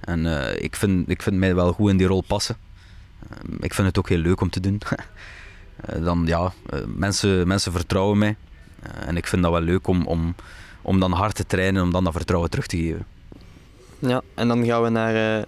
En 0.00 0.26
ik, 0.62 0.76
vind, 0.76 1.10
ik 1.10 1.22
vind 1.22 1.36
mij 1.36 1.54
wel 1.54 1.72
goed 1.72 1.90
in 1.90 1.96
die 1.96 2.06
rol 2.06 2.22
passen. 2.26 2.56
Uh, 3.32 3.54
ik 3.60 3.74
vind 3.74 3.86
het 3.86 3.98
ook 3.98 4.08
heel 4.08 4.18
leuk 4.18 4.40
om 4.40 4.50
te 4.50 4.60
doen. 4.60 4.80
uh, 5.96 6.04
dan 6.04 6.22
ja, 6.26 6.52
uh, 6.74 6.80
mensen, 6.86 7.48
mensen 7.48 7.72
vertrouwen 7.72 8.18
mij. 8.18 8.36
Eh, 8.82 9.08
en 9.08 9.16
ik 9.16 9.26
vind 9.26 9.42
dat 9.42 9.52
wel 9.52 9.60
leuk 9.60 9.86
om, 9.86 10.06
om, 10.06 10.34
om 10.82 11.00
dan 11.00 11.12
hard 11.12 11.34
te 11.34 11.46
trainen, 11.46 11.82
om 11.82 11.92
dan 11.92 12.04
dat 12.04 12.12
vertrouwen 12.12 12.50
terug 12.50 12.66
te 12.66 12.76
geven. 12.76 13.06
Ja, 13.98 14.22
en 14.34 14.48
dan 14.48 14.64
gaan 14.64 14.82
we 14.82 14.88
naar 14.88 15.14
eh, 15.38 15.44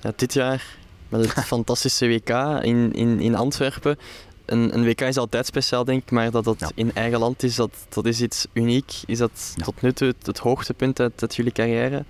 ja, 0.00 0.12
dit 0.16 0.32
jaar 0.32 0.76
met 1.08 1.20
het 1.34 1.44
fantastische 1.54 2.06
WK 2.06 2.28
in, 2.64 2.92
in, 2.92 3.20
in 3.20 3.34
Antwerpen. 3.34 3.98
Een, 4.46 4.74
een 4.74 4.84
WK 4.84 5.00
is 5.00 5.16
altijd 5.16 5.46
speciaal, 5.46 5.84
denk 5.84 6.02
ik, 6.02 6.10
maar 6.10 6.30
dat 6.30 6.44
dat 6.44 6.58
Ja. 6.60 6.70
in 6.74 6.94
eigen 6.94 7.18
land 7.18 7.42
is, 7.42 7.54
dat, 7.54 7.70
dat 7.88 8.06
is 8.06 8.20
iets 8.20 8.46
uniek. 8.52 8.92
Is 9.06 9.18
dat 9.18 9.52
Ja. 9.56 9.64
tot 9.64 9.82
nu 9.82 9.92
toe 9.92 10.08
het, 10.08 10.26
het 10.26 10.38
hoogtepunt 10.38 11.00
uit, 11.00 11.22
uit 11.22 11.34
jullie 11.36 11.52
carrière? 11.52 12.04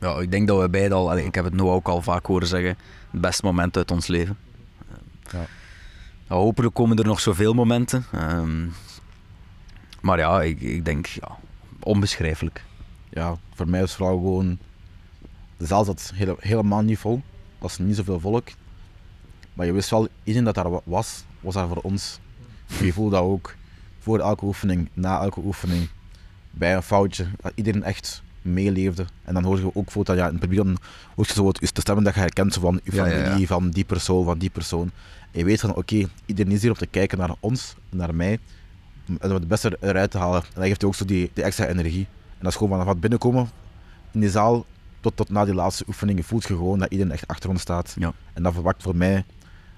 Ja, 0.00 0.18
ik 0.18 0.30
denk 0.30 0.48
dat 0.48 0.60
we 0.60 0.68
beide 0.68 0.94
al, 0.94 1.16
ik 1.18 1.34
heb 1.34 1.44
het 1.44 1.52
nu 1.54 1.60
ook 1.62 1.88
al 1.88 2.02
vaak 2.02 2.26
horen 2.26 2.46
zeggen, 2.46 2.76
het 3.10 3.20
beste 3.20 3.44
moment 3.44 3.76
uit 3.76 3.90
ons 3.90 4.06
leven. 4.06 4.38
Ja. 5.30 5.46
Hopelijk 6.38 6.74
komen 6.74 6.96
er 6.98 7.04
nog 7.04 7.20
zoveel 7.20 7.54
momenten. 7.54 8.04
Ehm, 8.12 8.66
maar 10.00 10.18
ja, 10.18 10.42
ik, 10.42 10.60
ik 10.60 10.84
denk, 10.84 11.06
ja, 11.06 11.36
onbeschrijfelijk. 11.80 12.64
Ja, 13.08 13.36
voor 13.54 13.68
mij 13.68 13.82
is 13.82 13.94
vooral 13.94 14.16
gewoon. 14.18 14.58
De 15.56 15.66
zaal 15.66 15.84
zat 15.84 16.12
hele, 16.14 16.36
helemaal 16.38 16.82
niet 16.82 16.98
vol. 16.98 17.14
Er 17.14 17.22
was 17.58 17.78
niet 17.78 17.96
zoveel 17.96 18.20
volk. 18.20 18.48
Maar 19.54 19.66
je 19.66 19.72
wist 19.72 19.90
wel, 19.90 20.08
iedereen 20.22 20.44
dat 20.44 20.54
daar 20.54 20.70
wa- 20.70 20.80
was, 20.84 21.24
was 21.40 21.54
daar 21.54 21.68
voor 21.68 21.76
ons. 21.82 22.18
Je 22.80 22.92
voelde 22.92 23.16
dat 23.16 23.24
ook. 23.24 23.54
Voor 23.98 24.18
elke 24.18 24.44
oefening, 24.44 24.88
na 24.92 25.20
elke 25.20 25.40
oefening, 25.40 25.88
bij 26.50 26.74
een 26.74 26.82
foutje, 26.82 27.26
dat 27.40 27.52
iedereen 27.54 27.82
echt 27.82 28.22
meeleefde. 28.42 29.04
En 29.24 29.34
dan 29.34 29.44
hoor 29.44 29.58
je 29.58 29.74
ook 29.74 29.90
voor 29.90 30.04
dat 30.04 30.16
ja, 30.16 30.24
in 30.26 30.30
het 30.30 30.40
publiek 30.40 30.58
dan 30.64 30.76
hoor 31.16 31.26
je 31.26 31.32
zo 31.32 31.50
is 31.50 31.72
de 31.72 31.80
stemmen 31.80 32.04
dat 32.04 32.14
je 32.14 32.20
herkent 32.20 32.54
van 32.54 32.80
je 32.84 32.94
Ja, 32.94 33.06
ja, 33.06 33.12
familie, 33.22 33.40
ja. 33.40 33.46
van 33.46 33.70
die 33.70 33.84
persoon, 33.84 34.24
van 34.24 34.38
die 34.38 34.50
persoon. 34.50 34.90
En 35.32 35.38
je 35.38 35.44
weet 35.44 35.60
van 35.60 35.74
oké, 35.74 36.08
iedereen 36.26 36.52
is 36.52 36.60
hier 36.62 36.70
om 36.70 36.76
te 36.76 36.86
kijken 36.86 37.18
naar 37.18 37.34
ons, 37.40 37.74
naar 37.90 38.14
mij. 38.14 38.38
En 39.20 39.28
om 39.28 39.34
het 39.34 39.48
beste 39.48 39.76
eruit 39.80 40.10
te 40.10 40.18
halen. 40.18 40.42
En 40.42 40.48
dat 40.54 40.64
geeft 40.64 40.80
je 40.80 40.86
ook 40.86 40.94
zo 40.94 41.04
die, 41.04 41.30
die 41.34 41.44
extra 41.44 41.66
energie. 41.66 42.06
En 42.28 42.38
dat 42.38 42.48
is 42.48 42.54
gewoon 42.58 42.70
vanaf 42.70 42.86
het 42.86 43.00
binnenkomen 43.00 43.50
in 44.10 44.20
die 44.20 44.30
zaal 44.30 44.64
tot, 45.00 45.16
tot 45.16 45.28
na 45.30 45.44
die 45.44 45.54
laatste 45.54 45.84
oefening. 45.88 46.18
Je 46.18 46.24
voelt 46.24 46.42
je 46.42 46.54
gewoon 46.54 46.78
dat 46.78 46.90
iedereen 46.90 47.12
echt 47.12 47.26
achter 47.26 47.50
ons 47.50 47.60
staat. 47.60 47.94
Ja. 47.98 48.12
En 48.32 48.42
dat 48.42 48.52
verwacht 48.52 48.82
voor 48.82 48.96
mij 48.96 49.24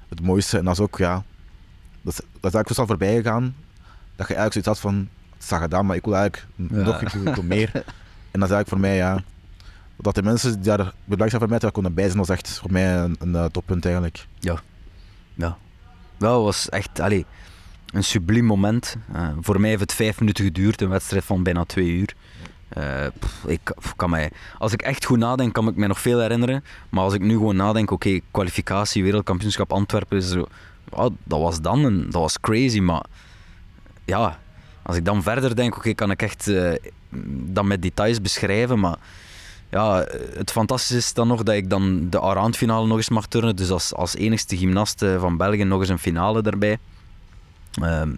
het 0.09 0.21
mooiste. 0.23 0.59
En 0.59 0.65
dat 0.65 0.73
is 0.75 0.81
ook, 0.81 0.99
ja, 0.99 1.15
dat 2.03 2.13
is, 2.13 2.17
dat 2.17 2.25
is 2.27 2.55
eigenlijk 2.55 2.69
zo 2.69 2.75
snel 2.75 2.87
voorbij 2.87 3.17
gegaan. 3.17 3.55
Dat 4.17 4.29
je 4.29 4.35
eigenlijk 4.35 4.53
zoiets 4.53 4.69
had 4.69 4.79
van, 4.81 5.09
het 5.35 5.43
is 5.43 5.53
al 5.53 5.59
gedaan, 5.59 5.87
maar 5.87 5.97
ik 5.97 6.05
wil 6.05 6.17
eigenlijk 6.17 6.47
Ja. 6.57 6.77
nog 6.83 7.01
ik 7.03 7.09
wil, 7.09 7.27
ik 7.27 7.35
wil 7.35 7.45
meer. 7.45 7.71
En 8.31 8.41
dat 8.41 8.49
is 8.49 8.55
eigenlijk 8.55 8.69
voor 8.69 8.81
mij, 8.81 8.97
ja, 8.97 9.23
dat 9.97 10.15
de 10.15 10.23
mensen 10.23 10.53
die 10.53 10.63
daar 10.63 10.77
belangrijk 11.05 11.29
zijn 11.31 11.41
voor 11.41 11.51
mij, 11.51 11.59
daar 11.59 11.73
konden 11.73 11.95
bij 11.95 12.05
zijn, 12.05 12.19
was 12.19 12.29
echt 12.29 12.59
voor 12.59 12.73
mij 12.73 12.97
een, 12.97 13.17
een 13.19 13.35
eh, 13.35 13.45
toppunt 13.45 13.85
eigenlijk. 13.85 14.27
Wel, 16.23 16.45
was 16.45 16.69
echt 16.69 17.01
allee, 17.01 17.27
een 17.93 18.05
subliem 18.05 18.45
moment. 18.45 18.97
Eh, 19.13 19.29
voor 19.41 19.61
mij 19.61 19.69
heeft 19.69 19.81
het 19.81 19.93
vijf 19.93 20.21
minuten 20.21 20.45
geduurd, 20.45 20.81
een 20.81 20.89
wedstrijd 20.89 21.25
van 21.25 21.43
bijna 21.43 21.65
twee 21.65 21.91
uur. 21.91 22.15
Eh, 22.69 23.07
ik 23.47 23.75
kan 23.97 24.11
mij, 24.11 24.31
als 24.59 24.73
ik 24.73 24.83
echt 24.83 25.05
goed 25.05 25.19
nadenk, 25.19 25.53
kan 25.53 25.69
ik 25.69 25.77
me 25.77 25.87
nog 25.87 26.01
veel 26.01 26.21
herinneren. 26.21 26.65
Maar 26.89 27.05
als 27.05 27.15
ik 27.15 27.21
nu 27.21 27.33
gewoon 27.33 27.57
nadenk, 27.57 27.91
oké, 27.91 28.21
kwalificatie, 28.31 29.03
wereldkampioenschap 29.03 29.73
Antwerpen, 29.73 30.19
is 30.19 30.29
zo, 30.29 30.47
ja, 30.91 31.09
dat 31.25 31.41
was 31.41 31.61
dan 31.61 31.85
een, 31.85 32.03
dat 32.05 32.21
was 32.21 32.41
crazy. 32.41 32.81
Maar 32.81 33.05
ja, 34.05 34.39
als 34.83 34.97
ik 34.97 35.05
dan 35.05 35.23
verder 35.23 35.57
denk, 35.57 35.77
oké, 35.77 35.95
kan 35.95 36.11
ik 36.11 36.23
echt 36.23 36.49
eh, 36.49 36.73
dat 37.35 37.65
met 37.65 37.83
details 37.83 38.21
beschrijven. 38.21 38.81
Maar 38.81 38.97
ja, 39.73 40.07
het 40.35 40.51
fantastische 40.51 40.97
is 40.97 41.13
dan 41.13 41.29
nog 41.29 41.43
dat 41.43 41.55
ik 41.55 41.71
dan 41.71 42.11
de 42.11 42.19
allround 42.19 42.57
finale 42.57 42.87
nog 42.87 42.97
eens 42.97 43.09
mag 43.09 43.27
turnen. 43.27 43.57
Dus 43.57 43.71
als, 43.71 43.95
als 43.95 44.15
enigste 44.15 44.57
gymnast 44.57 45.05
van 45.19 45.37
België 45.37 45.65
nog 45.65 45.81
eens 45.81 45.89
een 45.89 45.99
finale 45.99 46.43
daarbij. 46.43 46.79
Ehm, 47.81 48.13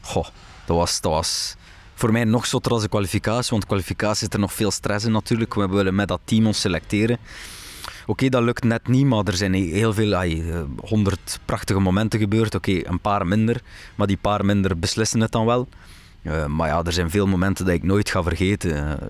goh, 0.00 0.26
dat 0.64 0.76
was, 0.76 1.00
dat 1.00 1.12
was 1.12 1.56
voor 1.94 2.12
mij 2.12 2.24
nog 2.24 2.46
zotter 2.46 2.72
als 2.72 2.82
de 2.82 2.88
kwalificatie. 2.88 3.50
Want 3.50 3.66
kwalificatie 3.66 4.18
zit 4.18 4.34
er 4.34 4.40
nog 4.40 4.52
veel 4.52 4.70
stress 4.70 5.04
in 5.04 5.12
natuurlijk. 5.12 5.54
We 5.54 5.68
willen 5.68 5.94
met 5.94 6.08
dat 6.08 6.20
team 6.24 6.46
ons 6.46 6.60
selecteren. 6.60 7.18
Oké, 8.06 8.28
dat 8.28 8.42
lukt 8.42 8.64
net 8.64 8.88
niet, 8.88 9.06
maar 9.06 9.24
er 9.24 9.36
zijn 9.36 9.54
heel 9.54 9.92
veel, 9.92 10.14
eh, 10.14 10.62
honderd 10.80 11.40
prachtige 11.44 11.80
momenten 11.80 12.20
gebeurd. 12.20 12.54
Oké, 12.54 12.80
een 12.82 13.00
paar 13.00 13.26
minder, 13.26 13.60
maar 13.94 14.06
die 14.06 14.16
paar 14.20 14.44
minder 14.44 14.78
beslissen 14.78 15.20
het 15.20 15.32
dan 15.32 15.46
wel. 15.46 15.68
Eh, 16.22 16.46
maar 16.46 16.68
ja, 16.68 16.82
er 16.82 16.92
zijn 16.92 17.10
veel 17.10 17.26
momenten 17.26 17.64
dat 17.64 17.74
ik 17.74 17.82
nooit 17.82 18.10
ga 18.10 18.22
vergeten. 18.22 19.00
Eh, 19.00 19.08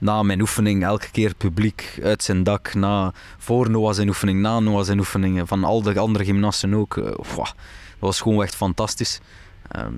na 0.00 0.22
mijn 0.22 0.40
oefening, 0.40 0.84
elke 0.84 1.10
keer 1.10 1.28
het 1.28 1.36
publiek 1.38 1.98
uit 2.02 2.22
zijn 2.22 2.42
dak. 2.42 2.74
Na, 2.74 3.12
voor 3.38 3.70
Noah 3.70 3.94
zijn 3.94 4.08
oefening, 4.08 4.40
na 4.40 4.60
Noah 4.60 4.84
zijn 4.84 4.98
oefeningen. 4.98 5.46
Van 5.46 5.64
al 5.64 5.82
de 5.82 5.98
andere 5.98 6.24
gymnasten 6.24 6.74
ook. 6.74 6.96
Eh, 6.96 7.04
dat 7.04 7.54
was 7.98 8.20
gewoon 8.20 8.42
echt 8.42 8.54
fantastisch. 8.54 9.20
Ehm, 9.68 9.92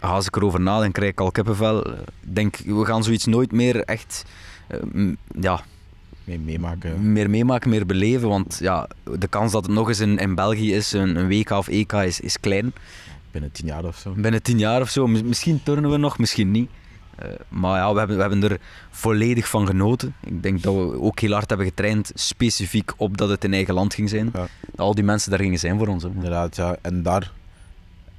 als 0.00 0.26
ik 0.26 0.36
erover 0.36 0.60
nadenk, 0.60 0.94
krijg 0.94 1.10
ik 1.10 1.20
al 1.20 1.30
kippenvel. 1.30 1.90
Ik 1.90 1.96
denk, 2.20 2.56
we 2.56 2.84
gaan 2.84 3.04
zoiets 3.04 3.24
nooit 3.24 3.52
meer 3.52 3.80
echt 3.84 4.24
eh, 4.66 4.78
ja, 5.40 5.60
Mee, 6.24 6.38
meemaken. 6.38 7.12
meer 7.12 7.30
meemaken, 7.30 7.70
meer 7.70 7.86
beleven. 7.86 8.28
Want 8.28 8.56
ja, 8.60 8.88
de 9.18 9.26
kans 9.28 9.52
dat 9.52 9.62
het 9.66 9.74
nog 9.74 9.88
eens 9.88 10.00
in, 10.00 10.18
in 10.18 10.34
België 10.34 10.74
is, 10.74 10.92
een, 10.92 11.16
een 11.16 11.28
WK 11.28 11.50
of 11.50 11.68
EK, 11.68 11.92
is, 11.92 12.20
is 12.20 12.40
klein. 12.40 12.72
Binnen 13.30 13.52
tien 13.52 13.66
jaar 13.66 13.84
of 13.84 13.96
zo. 13.96 14.12
Binnen 14.16 14.42
tien 14.42 14.58
jaar 14.58 14.80
of 14.80 14.88
zo. 14.90 15.06
Mis- 15.06 15.22
Misschien 15.22 15.62
turnen 15.62 15.90
we 15.90 15.96
nog, 15.96 16.18
misschien 16.18 16.50
niet. 16.50 16.70
Eh, 17.18 17.28
maar 17.48 17.78
ja, 17.78 17.92
we 17.92 17.98
hebben, 17.98 18.16
we 18.16 18.22
hebben 18.22 18.50
er 18.50 18.60
volledig 18.90 19.48
van 19.48 19.66
genoten. 19.66 20.14
Ik 20.20 20.42
denk 20.42 20.62
dat 20.62 20.74
we 20.74 21.00
ook 21.00 21.20
heel 21.20 21.32
hard 21.32 21.48
hebben 21.48 21.66
getraind, 21.66 22.12
specifiek 22.14 22.92
op 22.96 23.16
dat 23.16 23.28
het 23.28 23.44
in 23.44 23.52
eigen 23.52 23.74
land 23.74 23.94
ging 23.94 24.08
zijn. 24.08 24.30
Ja. 24.32 24.46
Dat 24.60 24.78
al 24.80 24.94
die 24.94 25.04
mensen 25.04 25.30
daar 25.30 25.40
gingen 25.40 25.58
zijn 25.58 25.78
voor 25.78 25.88
ons. 25.88 26.02
hè. 26.02 26.08
Inderdaad, 26.08 26.56
ja. 26.56 26.76
En 26.82 27.02
daar 27.02 27.32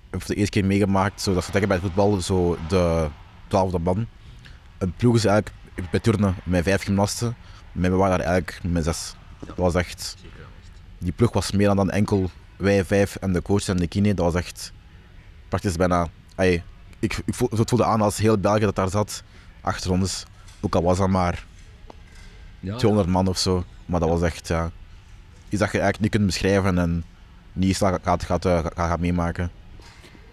heb 0.10 0.22
ik 0.22 0.28
de 0.28 0.36
eerste 0.36 0.60
keer 0.60 0.66
meegemaakt, 0.66 1.22
zo, 1.22 1.34
dat 1.34 1.44
ze 1.44 1.52
bij 1.52 1.62
het 1.68 1.80
voetbal, 1.80 2.22
zo 2.22 2.58
de 2.68 3.08
twaalfde 3.48 3.80
man. 3.80 4.08
Een 4.78 4.94
ploeg 4.94 5.16
is 5.16 5.26
eigenlijk 5.26 5.56
bij 5.92 6.00
turnen 6.00 6.36
met 6.44 6.64
vijf 6.64 6.84
gymnasten, 6.84 7.36
maar 7.72 7.92
we 7.92 7.96
waren 7.96 8.18
daar 8.18 8.28
eigenlijk 8.28 8.60
met 8.64 8.84
zes. 8.84 9.16
Dat 9.46 9.56
was 9.58 9.76
echt... 9.76 10.16
Die 10.98 11.12
ploeg 11.12 11.34
was 11.34 11.52
meer 11.52 11.68
dan, 11.68 11.76
dan 11.76 11.90
enkel 11.90 12.30
wij 12.56 12.86
vijf 12.86 13.16
en 13.16 13.34
de 13.34 13.42
coach 13.42 13.68
en 13.68 13.78
de 13.78 13.88
kine. 13.88 14.14
Dat 14.14 14.26
was 14.26 14.36
echt 14.36 14.74
praktisch 15.50 15.76
bijna... 15.76 16.08
Ay, 16.36 16.64
ik, 17.06 17.22
ik 17.26 17.34
voel- 17.34 17.50
het 17.56 17.70
voelde 17.70 17.86
aan 17.86 18.02
als 18.02 18.18
heel 18.18 18.38
België 18.38 18.60
dat 18.60 18.76
daar 18.76 18.90
zat, 18.90 19.24
achter 19.62 19.92
ons. 19.92 20.26
Ook 20.62 20.76
al 20.76 20.84
was 20.84 20.98
dat 20.98 21.10
maar 21.10 21.46
200 22.78 23.08
man 23.08 23.28
of 23.28 23.38
zo. 23.38 23.64
Maar 23.86 24.00
dat 24.00 24.10
was 24.10 24.22
echt, 24.22 24.48
ja... 24.48 24.72
Iets 25.50 25.62
dat 25.62 25.72
je 25.72 25.80
eigenlijk 25.80 26.00
niet 26.00 26.12
kunt 26.12 26.26
beschrijven 26.26 26.78
en 26.78 27.04
niet 27.54 27.78
gaat, 27.78 28.24
gaat, 28.24 28.46
eh, 28.46 28.60
gaat, 28.60 28.74
gaat 28.76 29.00
meemaken. 29.00 29.52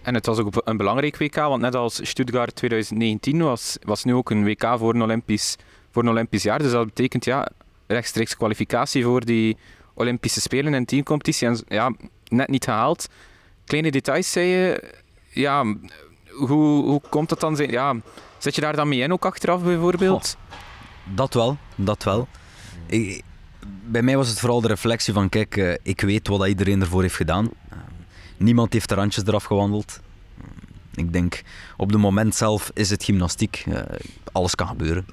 En 0.01 0.13
het 0.13 0.25
was 0.25 0.37
ook 0.37 0.61
een 0.65 0.77
belangrijk 0.77 1.17
WK, 1.17 1.35
want 1.35 1.61
net 1.61 1.75
als 1.75 2.07
Stuttgart 2.07 2.55
2019 2.55 3.41
was, 3.41 3.77
was 3.81 4.03
nu 4.03 4.13
ook 4.13 4.29
een 4.29 4.43
WK 4.43 4.75
voor 4.77 4.93
een 4.93 5.01
Olympisch, 5.01 5.55
voor 5.91 6.03
een 6.03 6.09
Olympisch 6.09 6.43
jaar. 6.43 6.59
Dus 6.59 6.71
dat 6.71 6.85
betekent 6.85 7.25
ja, 7.25 7.47
rechtstreeks 7.87 8.37
kwalificatie 8.37 9.03
voor 9.03 9.25
die 9.25 9.57
Olympische 9.93 10.41
Spelen 10.41 10.73
en 10.73 10.85
teamcompetitie. 10.85 11.47
En 11.47 11.59
ja, 11.67 11.93
net 12.27 12.49
niet 12.49 12.63
gehaald. 12.63 13.07
Kleine 13.65 13.91
details 13.91 14.31
zei 14.31 14.47
je. 14.47 14.93
Ja, 15.29 15.75
hoe, 16.35 16.83
hoe 16.83 17.01
komt 17.09 17.29
dat 17.29 17.39
dan? 17.39 17.55
Ja, 17.55 17.95
zet 18.37 18.55
je 18.55 18.61
daar 18.61 18.75
dan 18.75 18.87
mee 18.87 18.99
in 18.99 19.13
ook 19.13 19.25
achteraf 19.25 19.63
bijvoorbeeld? 19.63 20.37
Dat 21.03 21.33
wel, 21.33 21.57
dat 21.75 22.03
wel. 22.03 22.27
Bij 23.85 24.01
mij 24.01 24.17
was 24.17 24.29
het 24.29 24.39
vooral 24.39 24.61
de 24.61 24.67
reflectie 24.67 25.13
van, 25.13 25.29
kijk, 25.29 25.57
eh, 25.57 25.73
ik 25.83 26.01
weet 26.01 26.27
wat 26.27 26.47
iedereen 26.47 26.81
ervoor 26.81 27.01
heeft 27.01 27.15
gedaan. 27.15 27.49
Eh, 27.69 27.77
niemand 28.37 28.73
heeft 28.73 28.89
de 28.89 28.95
randjes 28.95 29.25
eraf 29.25 29.43
gewandeld. 29.43 29.99
Eh, 30.37 30.45
ik 30.93 31.13
denk, 31.13 31.41
op 31.77 31.89
het 31.89 31.99
moment 31.99 32.35
zelf 32.35 32.71
is 32.73 32.89
het 32.89 33.03
gymnastiek. 33.03 33.65
Alles 34.31 34.55
kan 34.55 34.67
gebeuren. 34.67 35.05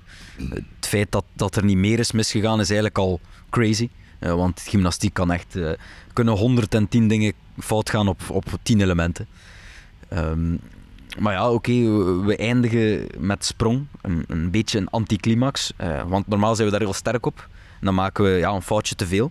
het 0.51 0.87
feit 0.87 1.13
dat, 1.13 1.25
dat 1.33 1.57
er 1.57 1.65
niet 1.65 1.77
meer 1.77 1.99
is 1.99 2.13
misgegaan 2.13 2.61
is 2.61 2.67
eigenlijk 2.69 2.99
al 2.99 3.21
crazy. 3.51 3.89
Want 4.21 4.61
gymnastiek 4.61 5.15
kan 5.15 5.33
echt... 5.33 5.57
eh, 5.57 5.71
kunnen 6.13 6.35
110 6.37 7.09
dingen 7.09 7.33
fout 7.59 7.91
gaan 7.91 8.09
op, 8.09 8.21
op 8.29 8.45
10 8.63 8.81
elementen. 8.81 9.27
Ehm, 10.09 10.57
maar 11.19 11.33
ja, 11.33 11.51
oké, 11.53 11.73
we- 12.25 12.37
eindigen 12.37 13.07
met 13.19 13.45
sprong. 13.45 13.87
Een, 14.03 14.25
een 14.29 14.51
beetje 14.51 14.79
een 14.79 14.89
anticlimax. 14.89 15.73
eh, 15.77 16.03
want 16.07 16.27
normaal 16.27 16.55
zijn 16.55 16.67
we 16.67 16.73
daar 16.73 16.83
heel 16.85 16.93
sterk 16.95 17.27
op. 17.27 17.49
Dan 17.81 17.95
maken 17.95 18.25
we 18.25 18.31
ja, 18.31 18.51
een 18.51 18.63
foutje 18.63 18.95
te 18.95 19.07
veel. 19.07 19.31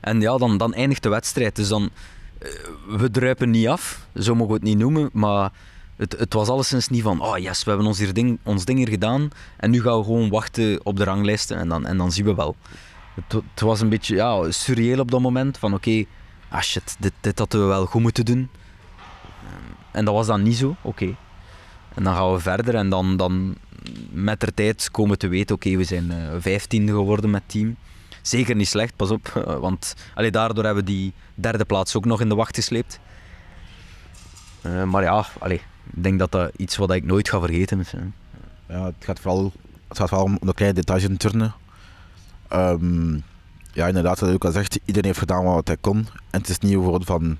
En 0.00 0.20
ja, 0.20 0.36
dan, 0.36 0.58
dan 0.58 0.74
eindigt 0.74 1.02
de 1.02 1.08
wedstrijd. 1.08 1.56
Dus 1.56 1.68
dan, 1.68 1.90
eh, 2.38 2.48
we 2.88 3.10
druipen 3.10 3.50
niet 3.50 3.68
af, 3.68 4.06
zo 4.14 4.32
mogen 4.34 4.48
we 4.52 4.58
het 4.58 4.62
niet 4.68 4.78
noemen. 4.78 5.10
Maar 5.12 5.50
het, 5.96 6.18
het 6.18 6.32
was 6.32 6.48
alleszins 6.48 6.88
niet 6.88 7.02
van, 7.02 7.20
oh 7.20 7.38
yes, 7.38 7.64
we 7.64 7.68
hebben 7.70 7.88
ons, 7.88 7.98
hier 7.98 8.12
ding, 8.14 8.38
ons 8.42 8.64
ding 8.64 8.78
hier 8.78 8.88
gedaan. 8.88 9.28
En 9.56 9.70
nu 9.70 9.80
gaan 9.82 9.98
we 9.98 10.04
gewoon 10.04 10.28
wachten 10.28 10.80
op 10.84 10.96
de 10.96 11.04
ranglijsten 11.04 11.56
en 11.56 11.68
dan, 11.68 11.86
en 11.86 11.96
dan 11.96 12.12
zien 12.12 12.24
we 12.24 12.34
wel. 12.34 12.56
Het, 13.14 13.32
het 13.32 13.60
was 13.60 13.80
een 13.80 13.88
beetje 13.88 14.14
ja, 14.14 14.50
surreëel 14.50 14.98
op 15.00 15.10
dat 15.10 15.20
moment. 15.20 15.58
Van 15.58 15.74
oké, 15.74 16.04
ah 16.48 16.60
shit, 16.60 16.96
dit, 16.98 17.12
dit 17.20 17.38
hadden 17.38 17.60
we 17.60 17.66
wel 17.66 17.86
goed 17.86 18.02
moeten 18.02 18.24
doen. 18.24 18.48
En 19.90 20.04
dat 20.04 20.14
was 20.14 20.26
dan 20.26 20.42
niet 20.42 20.56
zo, 20.56 20.76
oké. 20.82 21.16
En 21.94 22.04
dan 22.04 22.14
gaan 22.14 22.32
we 22.32 22.38
verder 22.38 22.74
en 22.74 22.88
dan, 22.88 23.16
dan 23.16 23.56
met 24.10 24.40
de 24.40 24.54
tijd 24.54 24.90
komen 24.90 25.10
we 25.10 25.16
te 25.16 25.28
weten, 25.28 25.54
oké, 25.54 25.76
we 25.76 25.84
zijn 25.84 26.10
eh, 26.10 26.16
vijftiende 26.38 26.92
geworden 26.92 27.30
met 27.30 27.42
team. 27.46 27.76
Zeker 28.22 28.54
niet 28.54 28.68
slecht, 28.68 28.96
pas 28.96 29.10
op, 29.10 29.26
eh, 29.34 29.58
want 29.58 29.94
allee, 30.14 30.30
daardoor 30.30 30.64
hebben 30.64 30.84
we 30.84 30.90
die 30.90 31.12
derde 31.34 31.64
plaats 31.64 31.96
ook 31.96 32.04
nog 32.04 32.20
in 32.20 32.28
de 32.28 32.34
wacht 32.34 32.54
gesleept. 32.54 33.00
Eh, 34.60 34.82
maar 34.84 35.02
ja, 35.02 35.26
allee, 35.38 35.60
ik 35.94 36.02
denk 36.02 36.18
dat 36.18 36.32
dat 36.32 36.52
iets 36.56 36.76
wat 36.76 36.92
ik 36.92 37.04
nooit 37.04 37.28
ga 37.28 37.40
vergeten 37.40 37.80
is. 37.80 37.92
Ja, 38.68 38.84
het 38.84 38.94
gaat 38.98 39.20
vooral, 39.20 39.52
het 39.88 39.98
gaat 39.98 40.08
vooral 40.08 40.26
om 40.26 40.38
de 40.40 40.54
kleine 40.54 40.78
details 40.78 41.02
in 41.02 41.16
turnen. 41.16 41.54
Ehm, 42.48 43.14
ja, 43.72 43.86
inderdaad, 43.86 44.20
wat 44.20 44.30
ik 44.30 44.44
al 44.44 44.52
zegt, 44.52 44.78
iedereen 44.84 45.04
heeft 45.04 45.18
gedaan 45.18 45.44
wat 45.44 45.66
hij 45.66 45.76
kon. 45.80 46.06
En 46.30 46.40
het 46.40 46.48
is 46.48 46.58
niet 46.58 46.72
bijvoorbeeld 46.72 47.04
van 47.04 47.36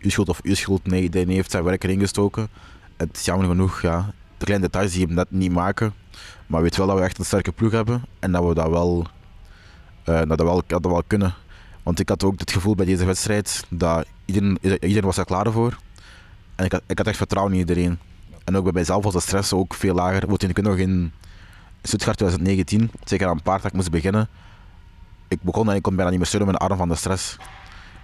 uw 0.00 0.10
schuld 0.10 0.28
of 0.28 0.40
uw 0.42 0.54
schuld. 0.54 0.86
Nee, 0.86 1.02
iedereen 1.02 1.28
heeft 1.28 1.50
zijn 1.50 1.64
werk 1.64 1.84
erin 1.84 2.00
gestoken. 2.00 2.48
Het 2.96 3.16
is 3.16 3.24
jammer 3.24 3.48
genoeg, 3.48 3.82
ja, 3.82 4.12
de 4.38 4.44
kleine 4.44 4.66
details 4.66 4.92
die 4.92 5.06
hem 5.06 5.14
net 5.14 5.30
niet 5.30 5.52
maken. 5.52 5.94
Maar 6.46 6.62
weet 6.62 6.76
wel 6.76 6.86
dat 6.86 6.98
we 6.98 7.02
echt 7.02 7.18
een 7.18 7.24
sterke 7.24 7.52
ploeg 7.52 7.72
hebben 7.72 8.02
en 8.18 8.32
dat 8.32 8.44
we 8.44 8.54
dat 8.54 8.70
wel, 8.70 9.06
eh, 10.04 10.18
dat, 10.18 10.28
dat 10.28 10.40
wel, 10.40 10.62
dat 10.66 10.84
wel 10.84 11.02
kunnen. 11.06 11.34
Want 11.82 12.00
ik 12.00 12.08
had 12.08 12.24
ook 12.24 12.38
het 12.38 12.52
gevoel 12.52 12.74
bij 12.74 12.86
deze 12.86 13.04
wedstrijd 13.04 13.64
dat 13.68 14.06
iedereen, 14.24 14.58
iedereen 14.62 15.04
was 15.04 15.16
er 15.16 15.24
klaar 15.24 15.52
voor. 15.52 15.78
En 16.54 16.64
ik 16.64 16.72
had, 16.72 16.82
ik 16.86 16.98
had 16.98 17.06
echt 17.06 17.16
vertrouwen 17.16 17.54
in 17.54 17.58
iedereen. 17.58 17.98
En 18.44 18.56
ook 18.56 18.62
bij 18.62 18.72
mijzelf 18.72 19.04
was 19.04 19.12
de 19.12 19.20
stress 19.20 19.52
ook 19.52 19.74
veel 19.74 19.94
lager. 19.94 20.26
Want 20.26 20.42
ik 20.42 20.62
nog 20.62 20.76
in 20.76 21.12
Stuttgart 21.82 22.16
2019, 22.16 22.90
zeker 23.04 23.26
aan 23.26 23.36
een 23.36 23.42
paar 23.42 23.56
dat 23.56 23.66
ik 23.66 23.72
moest 23.72 23.90
beginnen. 23.90 24.28
Ik 25.28 25.42
begon 25.42 25.70
en 25.70 25.76
ik 25.76 25.82
kon 25.82 25.94
bijna 25.94 26.10
niet 26.10 26.18
meer 26.18 26.28
steunen 26.28 26.50
met 26.50 26.58
mijn 26.58 26.70
arm 26.70 26.80
van 26.80 26.88
de 26.88 26.94
stress. 26.94 27.36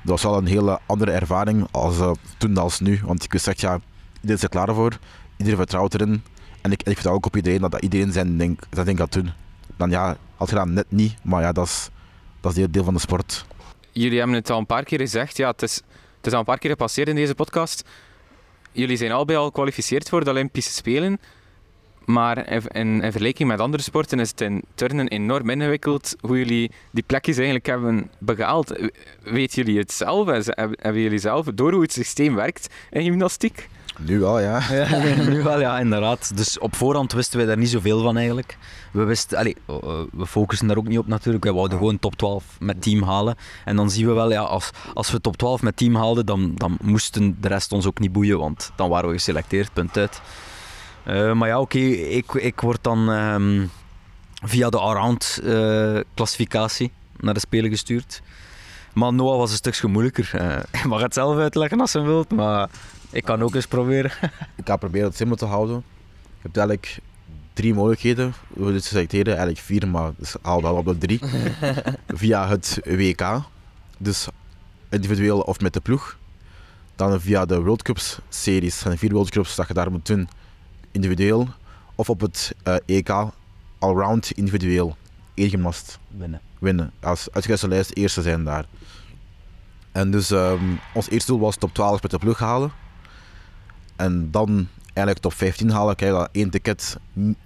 Dat 0.04 0.12
was 0.12 0.22
wel 0.22 0.36
een 0.36 0.46
hele 0.46 0.80
andere 0.86 1.10
ervaring 1.10 1.66
als, 1.70 1.98
eh, 1.98 2.10
toen 2.38 2.56
als 2.56 2.80
nu. 2.80 3.00
Want 3.04 3.24
ik 3.24 3.32
wist 3.32 3.48
echt, 3.48 3.60
ja, 3.60 3.80
iedereen 4.14 4.36
is 4.36 4.42
er 4.42 4.48
klaar 4.48 4.74
voor. 4.74 4.98
Iedereen 5.36 5.58
vertrouwt 5.58 5.94
erin. 5.94 6.22
En 6.60 6.72
ik, 6.72 6.82
ik 6.82 6.94
vertrouw 6.94 7.14
ook 7.14 7.26
op 7.26 7.36
iedereen 7.36 7.60
dat, 7.60 7.70
dat 7.70 7.82
iedereen 7.82 8.12
zijn 8.12 8.38
ding, 8.38 8.58
zijn 8.70 8.86
ding 8.86 8.98
gaat 8.98 9.12
doen. 9.12 9.32
Dan 9.76 9.90
ja, 9.90 10.16
je 10.38 10.54
dat 10.54 10.66
net 10.66 10.86
niet, 10.88 11.14
maar 11.22 11.42
ja, 11.42 11.52
dat 11.52 11.66
is, 11.66 11.88
dat 12.40 12.50
is 12.50 12.56
deel, 12.56 12.70
deel 12.70 12.84
van 12.84 12.94
de 12.94 13.00
sport. 13.00 13.46
Jullie 13.92 14.18
hebben 14.18 14.36
het 14.36 14.50
al 14.50 14.58
een 14.58 14.66
paar 14.66 14.84
keer 14.84 14.98
gezegd. 14.98 15.36
Ja, 15.36 15.50
het, 15.50 15.62
is, 15.62 15.74
het 16.16 16.26
is 16.26 16.32
al 16.32 16.38
een 16.38 16.44
paar 16.44 16.58
keer 16.58 16.70
gepasseerd 16.70 17.08
in 17.08 17.14
deze 17.14 17.34
podcast. 17.34 17.84
Jullie 18.72 18.96
zijn 18.96 19.12
allebei 19.12 19.38
al 19.38 19.44
gekwalificeerd 19.44 20.08
voor 20.08 20.24
de 20.24 20.30
Olympische 20.30 20.72
Spelen. 20.72 21.20
Maar 22.04 22.48
in, 22.48 22.62
in, 22.66 23.02
in 23.02 23.10
vergelijking 23.10 23.48
met 23.48 23.60
andere 23.60 23.82
sporten 23.82 24.20
is 24.20 24.30
het 24.30 24.40
in 24.40 24.62
turnen 24.74 25.08
enorm 25.08 25.50
ingewikkeld 25.50 26.16
hoe 26.20 26.38
jullie 26.38 26.70
die 26.90 27.04
plekjes 27.06 27.36
eigenlijk 27.36 27.66
hebben 27.66 28.10
behaald. 28.18 28.72
Weten 29.22 29.62
jullie 29.62 29.80
het 29.80 29.92
zelf? 29.92 30.26
Hebben 30.26 31.02
jullie 31.02 31.18
zelf 31.18 31.46
door 31.46 31.72
hoe 31.72 31.82
het 31.82 31.92
systeem 31.92 32.34
werkt 32.34 32.74
in 32.90 33.02
gymnastiek? 33.02 33.68
Nu 33.98 34.20
wel, 34.20 34.40
ja. 34.40 34.62
Ja, 34.70 35.24
nu 35.28 35.42
wel, 35.42 35.60
ja, 35.60 35.78
inderdaad. 35.78 36.36
Dus 36.36 36.58
op 36.58 36.76
voorhand 36.76 37.12
wisten 37.12 37.38
wij 37.38 37.46
daar 37.46 37.56
niet 37.56 37.68
zoveel 37.68 38.02
van 38.02 38.16
eigenlijk. 38.16 38.56
We, 38.92 39.04
wisten, 39.04 39.38
allee, 39.38 39.56
eh, 39.66 40.00
we 40.12 40.26
focussen 40.26 40.66
daar 40.66 40.76
ook 40.76 40.88
niet 40.88 40.98
op 40.98 41.06
natuurlijk. 41.06 41.44
Wij 41.44 41.52
wouden 41.52 41.78
gewoon 41.78 41.98
top 41.98 42.16
12 42.16 42.44
met 42.58 42.82
team 42.82 43.02
halen. 43.02 43.36
En 43.64 43.76
dan 43.76 43.90
zien 43.90 44.06
we 44.06 44.12
wel, 44.12 44.30
ja, 44.30 44.40
als, 44.40 44.70
als 44.94 45.10
we 45.10 45.20
top 45.20 45.36
12 45.36 45.62
met 45.62 45.76
team 45.76 45.94
haalden, 45.94 46.26
dan, 46.26 46.52
dan 46.54 46.78
moesten 46.82 47.36
de 47.40 47.48
rest 47.48 47.72
ons 47.72 47.86
ook 47.86 47.98
niet 47.98 48.12
boeien, 48.12 48.38
want 48.38 48.72
dan 48.76 48.88
waren 48.88 49.08
we 49.08 49.14
geselecteerd, 49.14 49.72
punt 49.72 49.96
uit. 49.96 50.20
Eh, 51.04 51.32
maar 51.32 51.48
ja, 51.48 51.60
oké, 51.60 51.78
ik, 51.78 52.32
ik 52.32 52.60
word 52.60 52.78
dan 52.82 53.10
ehm, 53.10 53.66
via 54.44 54.70
de 54.70 54.78
allround 54.78 55.40
eh, 55.44 56.00
klassificatie 56.14 56.92
naar 57.20 57.34
de 57.34 57.40
Spelen 57.40 57.70
gestuurd. 57.70 58.22
Maar 58.92 59.12
Noah 59.12 59.36
was 59.36 59.50
een 59.50 59.56
stukje 59.56 59.88
moeilijker. 59.88 60.30
Uh, 60.34 60.56
je 60.82 60.88
mag 60.88 61.00
het 61.00 61.14
zelf 61.14 61.38
uitleggen 61.38 61.80
als 61.80 61.92
je 61.92 62.00
wilt, 62.00 62.30
maar 62.30 62.68
ik 63.10 63.24
kan 63.24 63.42
ook 63.42 63.54
eens 63.54 63.66
proberen. 63.66 64.10
Ik 64.56 64.66
ga 64.66 64.76
proberen 64.76 65.06
het 65.06 65.16
simpel 65.16 65.36
te 65.36 65.44
houden. 65.44 65.84
Je 66.14 66.40
hebt 66.42 66.56
eigenlijk 66.56 66.98
drie 67.52 67.74
mogelijkheden. 67.74 68.34
We 68.48 68.72
dus 68.72 68.88
selecteren 68.88 69.26
eigenlijk 69.26 69.58
vier, 69.58 69.88
maar 69.88 70.12
dus 70.16 70.34
haal 70.42 70.62
wel 70.62 70.74
op 70.74 70.84
de 70.84 70.98
drie. 70.98 71.20
via 72.20 72.48
het 72.48 72.80
WK, 72.84 73.40
dus 73.98 74.26
individueel 74.90 75.40
of 75.40 75.60
met 75.60 75.72
de 75.72 75.80
ploeg. 75.80 76.16
Dan 76.96 77.20
via 77.20 77.44
de 77.44 77.60
World 77.60 77.82
Cups 77.82 78.18
series. 78.28 78.74
Er 78.74 78.82
zijn 78.82 78.98
vier 78.98 79.12
World 79.12 79.30
Cups 79.30 79.54
dat 79.54 79.68
je 79.68 79.74
daar 79.74 79.90
moet 79.90 80.06
doen, 80.06 80.28
individueel. 80.94 81.48
Of 81.94 82.08
op 82.10 82.20
het 82.20 82.54
uh, 82.68 82.74
EK, 82.86 83.14
allround 83.78 84.30
individueel. 84.30 84.96
Eén 85.34 85.48
gymnast. 85.48 85.98
Winnen. 86.08 86.40
Winnen. 86.58 86.92
Als 87.00 87.28
lijst 87.66 87.90
eerste 87.94 88.22
zijn 88.22 88.44
daar. 88.44 88.66
En 89.92 90.10
dus 90.10 90.30
um, 90.30 90.80
ons 90.94 91.10
eerste 91.10 91.30
doel 91.30 91.40
was 91.40 91.56
top 91.56 91.74
12 91.74 92.02
met 92.02 92.10
de 92.10 92.18
ploeg 92.18 92.38
halen. 92.38 92.72
En 93.96 94.30
dan 94.30 94.68
eigenlijk 94.84 95.18
top 95.18 95.32
15 95.32 95.70
halen, 95.70 95.96
krijg 95.96 96.12
je 96.12 96.18
dat 96.18 96.28
één 96.32 96.50
ticket 96.50 96.96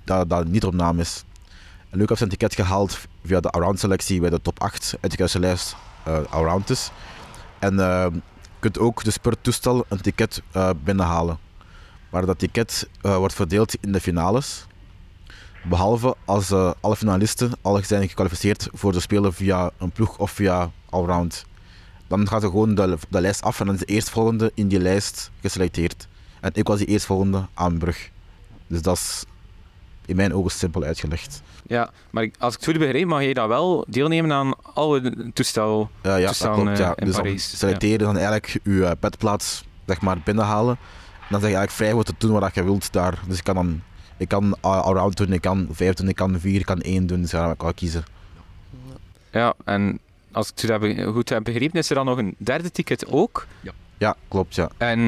dat, 0.05 0.29
dat 0.29 0.47
niet 0.47 0.65
op 0.65 0.75
naam 0.75 1.01
is. 1.01 1.25
En 1.91 1.99
Luc 1.99 2.07
heeft 2.09 2.19
zijn 2.19 2.31
ticket 2.31 2.55
gehaald 2.55 2.99
via 3.25 3.41
de 3.41 3.51
Around 3.51 3.79
selectie 3.79 4.21
bij 4.21 4.31
de 4.31 4.43
top 4.43 4.61
8 4.61 4.97
uit 5.01 5.33
de 5.33 5.39
lijst 5.39 5.77
uh, 6.09 6.19
Around 6.31 6.71
is. 6.71 6.91
En 7.59 7.75
uh, 7.75 8.07
je 8.13 8.59
kunt 8.59 8.79
ook 8.79 9.05
dus 9.05 9.17
per 9.17 9.41
toestel 9.41 9.85
een 9.89 10.01
ticket 10.01 10.43
uh, 10.57 10.71
binnenhalen. 10.85 11.39
Maar 12.11 12.27
dat 12.27 12.39
ticket 12.39 12.89
wordt 13.01 13.35
verdeeld 13.35 13.75
in 13.81 13.93
de 13.93 14.01
finales. 14.01 14.67
Behalve 15.65 16.17
als 16.25 16.53
alle 16.81 16.97
finalisten 16.97 17.53
al 17.63 17.81
zijn 17.85 18.09
gekwalificeerd 18.09 18.69
voor 18.73 18.93
de 18.93 19.01
spelen 19.01 19.33
via 19.33 19.71
een 19.79 19.91
ploeg 19.91 20.19
of 20.19 20.31
via 20.31 20.71
Allround. 20.91 21.45
Dan 22.07 22.29
gaat 22.29 22.43
er 22.43 22.49
gewoon 22.49 22.75
de, 22.75 22.99
de 23.09 23.21
lijst 23.21 23.43
af 23.43 23.61
en 23.61 23.67
dan 23.67 23.75
is 23.75 23.81
de 23.81 23.87
eerstvolgende 23.87 24.53
in 24.55 24.69
die 24.69 24.79
lijst 24.79 25.31
geselecteerd. 25.41 26.09
En 26.41 26.51
ik 26.55 26.67
was 26.67 26.79
die 26.79 26.87
eerstvolgende 26.87 27.47
aan 27.55 27.79
brug. 27.79 28.11
Dus 28.67 28.83
dat 28.83 28.97
is 28.97 29.25
in 30.07 30.17
mijn 30.17 30.35
ogen 30.35 30.51
simpel 30.51 30.83
uitgelegd. 30.83 31.43
Ja, 31.67 31.91
maar 32.11 32.31
als 32.39 32.55
ik 32.55 32.61
het 32.61 32.69
goed 32.69 32.79
begreep, 32.79 33.07
mag 33.07 33.23
je 33.23 33.35
dan 33.35 33.49
wel 33.49 33.85
deelnemen 33.89 34.33
aan 34.33 34.55
alle 34.63 35.31
toestel, 35.33 35.91
uh, 36.03 36.21
ja, 36.21 36.27
toestellen 36.27 36.63
klopt, 36.63 36.79
ja. 36.79 36.97
in 36.97 37.07
dus 37.07 37.17
Parijs. 37.17 37.51
Dan 37.51 37.59
selecteer 37.59 37.91
je 37.91 37.99
dan 37.99 38.15
eigenlijk 38.17 38.61
je 38.63 38.97
petplaats 39.01 39.65
zeg 39.87 40.01
maar, 40.01 40.19
binnenhalen. 40.25 40.79
Dan 41.31 41.41
zeg 41.41 41.51
je 41.51 41.57
eigenlijk 41.57 41.71
vrij 41.71 41.95
wat 41.95 42.07
te 42.07 42.15
doen 42.19 42.41
wat 42.41 42.55
je 42.55 42.65
wilt 42.65 42.93
daar. 42.93 43.19
Dus 43.27 43.39
ik 43.39 43.45
kan 43.45 43.55
dan 43.55 43.83
ik 44.17 44.29
kan 44.29 44.61
allround 44.61 45.17
doen, 45.17 45.33
ik 45.33 45.41
kan 45.41 45.69
vijf 45.71 45.95
doen, 45.95 46.09
ik 46.09 46.17
kan 46.17 46.41
vier, 46.41 46.61
ik 46.61 46.67
kan 46.67 46.81
één 46.81 47.07
doen. 47.07 47.21
Dus 47.21 47.31
ja, 47.31 47.51
ik 47.51 47.59
kan 47.59 47.75
kiezen. 47.75 48.05
Ja, 49.31 49.55
en 49.65 49.99
als 50.33 50.53
ik 50.57 50.69
het 50.69 51.05
goed 51.05 51.29
heb 51.29 51.45
begrepen, 51.45 51.79
is 51.79 51.89
er 51.89 51.95
dan 51.95 52.07
nog 52.07 52.19
een 52.19 52.35
derde 52.39 52.71
ticket 52.71 53.07
ook? 53.07 53.47
Ja. 53.61 53.73
Ja, 53.99 54.17
klopt, 54.29 54.55
ja. 54.55 54.71
En 54.77 55.01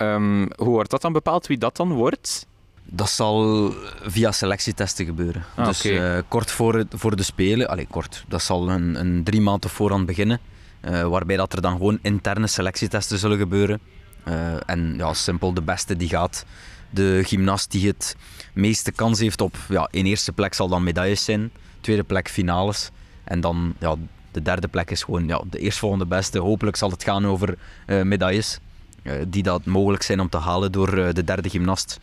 um, 0.00 0.48
hoe 0.56 0.68
wordt 0.68 0.90
dat 0.90 1.02
dan 1.02 1.12
bepaald, 1.12 1.46
wie 1.46 1.58
dat 1.58 1.76
dan 1.76 1.92
wordt? 1.92 2.46
Dat 2.84 3.10
zal 3.10 3.70
via 4.02 4.32
selectietesten 4.32 5.04
gebeuren. 5.04 5.44
Ah, 5.54 5.66
dus 5.66 5.84
okay. 5.84 6.16
uh, 6.16 6.22
kort 6.28 6.50
voor, 6.50 6.84
voor 6.90 7.16
de 7.16 7.22
Spelen, 7.22 7.68
allee, 7.68 7.86
kort, 7.90 8.24
dat 8.28 8.42
zal 8.42 8.70
een, 8.70 9.00
een 9.00 9.24
drie 9.24 9.40
maanden 9.40 9.70
voorhand 9.70 10.06
beginnen. 10.06 10.40
Uh, 10.82 11.02
waarbij 11.02 11.36
dat 11.36 11.52
er 11.52 11.60
dan 11.60 11.72
gewoon 11.72 11.98
interne 12.02 12.46
selectietesten 12.46 13.18
zullen 13.18 13.38
gebeuren. 13.38 13.80
Uh, 14.28 14.56
en 14.66 14.94
ja, 14.96 15.14
simpel, 15.14 15.54
de 15.54 15.62
beste 15.62 15.96
die 15.96 16.08
gaat. 16.08 16.44
De 16.90 17.22
gymnast 17.24 17.70
die 17.70 17.86
het 17.86 18.16
meeste 18.52 18.92
kans 18.92 19.18
heeft 19.18 19.40
op, 19.40 19.56
ja, 19.68 19.88
in 19.90 20.06
eerste 20.06 20.32
plek 20.32 20.54
zal 20.54 20.68
dan 20.68 20.82
medailles 20.82 21.24
zijn. 21.24 21.50
Tweede 21.80 22.02
plek 22.02 22.28
finales. 22.28 22.90
En 23.24 23.40
dan, 23.40 23.74
ja, 23.78 23.94
de 24.30 24.42
derde 24.42 24.68
plek 24.68 24.90
is 24.90 25.02
gewoon 25.02 25.26
ja, 25.26 25.42
de 25.50 25.58
eerstvolgende 25.58 26.06
beste. 26.06 26.38
Hopelijk 26.38 26.76
zal 26.76 26.90
het 26.90 27.02
gaan 27.04 27.26
over 27.26 27.54
uh, 27.86 28.02
medailles. 28.02 28.58
Uh, 29.02 29.12
die 29.28 29.42
dat 29.42 29.64
mogelijk 29.64 30.02
zijn 30.02 30.20
om 30.20 30.28
te 30.28 30.38
halen 30.38 30.72
door 30.72 31.14
de 31.14 31.24
derde 31.24 31.48
gymnast. 31.48 32.00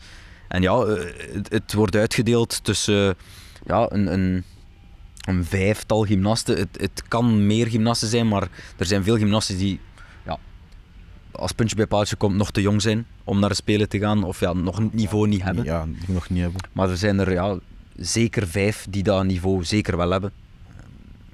En 0.48 0.62
ja, 0.62 0.86
het, 0.86 1.48
het, 1.48 1.72
wordt 1.72 1.96
uitgedeeld 1.96 2.64
tussen 2.64 3.14
ja, 3.66 3.86
een, 3.90 4.12
een, 4.12 4.44
een 5.20 5.44
vijftal 5.44 6.04
gymnasten. 6.04 6.58
Het, 6.58 6.80
het, 6.80 7.02
kan 7.08 7.46
meer 7.46 7.66
gymnasten 7.66 8.08
zijn, 8.08 8.28
maar 8.28 8.48
er 8.76 8.86
zijn 8.86 9.04
veel 9.04 9.16
gymnasten 9.16 9.58
die 9.58 9.80
als 11.32 11.52
puntje 11.52 11.76
bij 11.76 11.86
paaltje 11.86 12.16
komt 12.16 12.36
nog 12.36 12.50
te 12.50 12.60
jong 12.60 12.82
zijn 12.82 13.06
om 13.24 13.38
naar 13.40 13.48
de 13.48 13.54
Spelen 13.54 13.88
te 13.88 13.98
gaan. 13.98 14.24
Of 14.24 14.40
ja, 14.40 14.52
nog 14.52 14.78
een 14.78 14.90
niveau 14.92 15.28
niet 15.28 15.42
hebben. 15.42 15.64
Ja, 15.64 15.84
die 15.84 16.14
nog 16.14 16.30
niet 16.30 16.42
hebben. 16.42 16.60
Maar 16.72 16.90
er 16.90 16.96
zijn 16.96 17.18
er 17.18 17.32
ja, 17.32 17.56
zeker 17.96 18.46
vijf 18.48 18.86
die 18.90 19.02
dat 19.02 19.24
niveau 19.24 19.64
zeker 19.64 19.96
wel 19.96 20.10
hebben. 20.10 20.32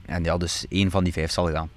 En 0.07 0.25
ja, 0.25 0.37
dus 0.37 0.67
één 0.69 0.91
van 0.91 1.05
die 1.05 1.13
vijf 1.13 1.31
zal 1.31 1.51
gaan. 1.51 1.69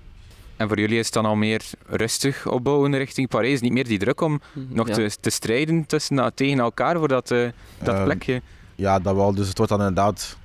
En 0.55 0.67
voor 0.67 0.79
jullie 0.79 0.97
is 0.99 1.05
het 1.05 1.13
dan 1.13 1.25
al 1.25 1.35
meer 1.35 1.61
rustig 1.87 2.47
opbouwen 2.47 2.97
richting 2.97 3.27
Parijs? 3.27 3.61
Niet 3.61 3.71
meer 3.71 3.87
die 3.87 3.99
druk 3.99 4.21
om 4.21 4.41
nog 4.69 4.87
Ja. 4.87 4.93
te, 4.93 5.11
te 5.19 5.29
strijden 5.29 5.85
tussen, 5.85 6.31
tegen 6.35 6.59
elkaar 6.59 6.97
voor 6.97 7.07
dat, 7.07 7.31
eh, 7.31 7.47
dat 7.83 7.95
Ehm, 7.95 8.03
plekje? 8.03 8.41
Ja, 8.75 8.99
dat 8.99 9.15
wel. 9.15 9.33
Dus 9.33 9.47
het 9.47 9.57
wordt 9.57 9.71
dan 9.71 9.81
inderdaad 9.81 10.37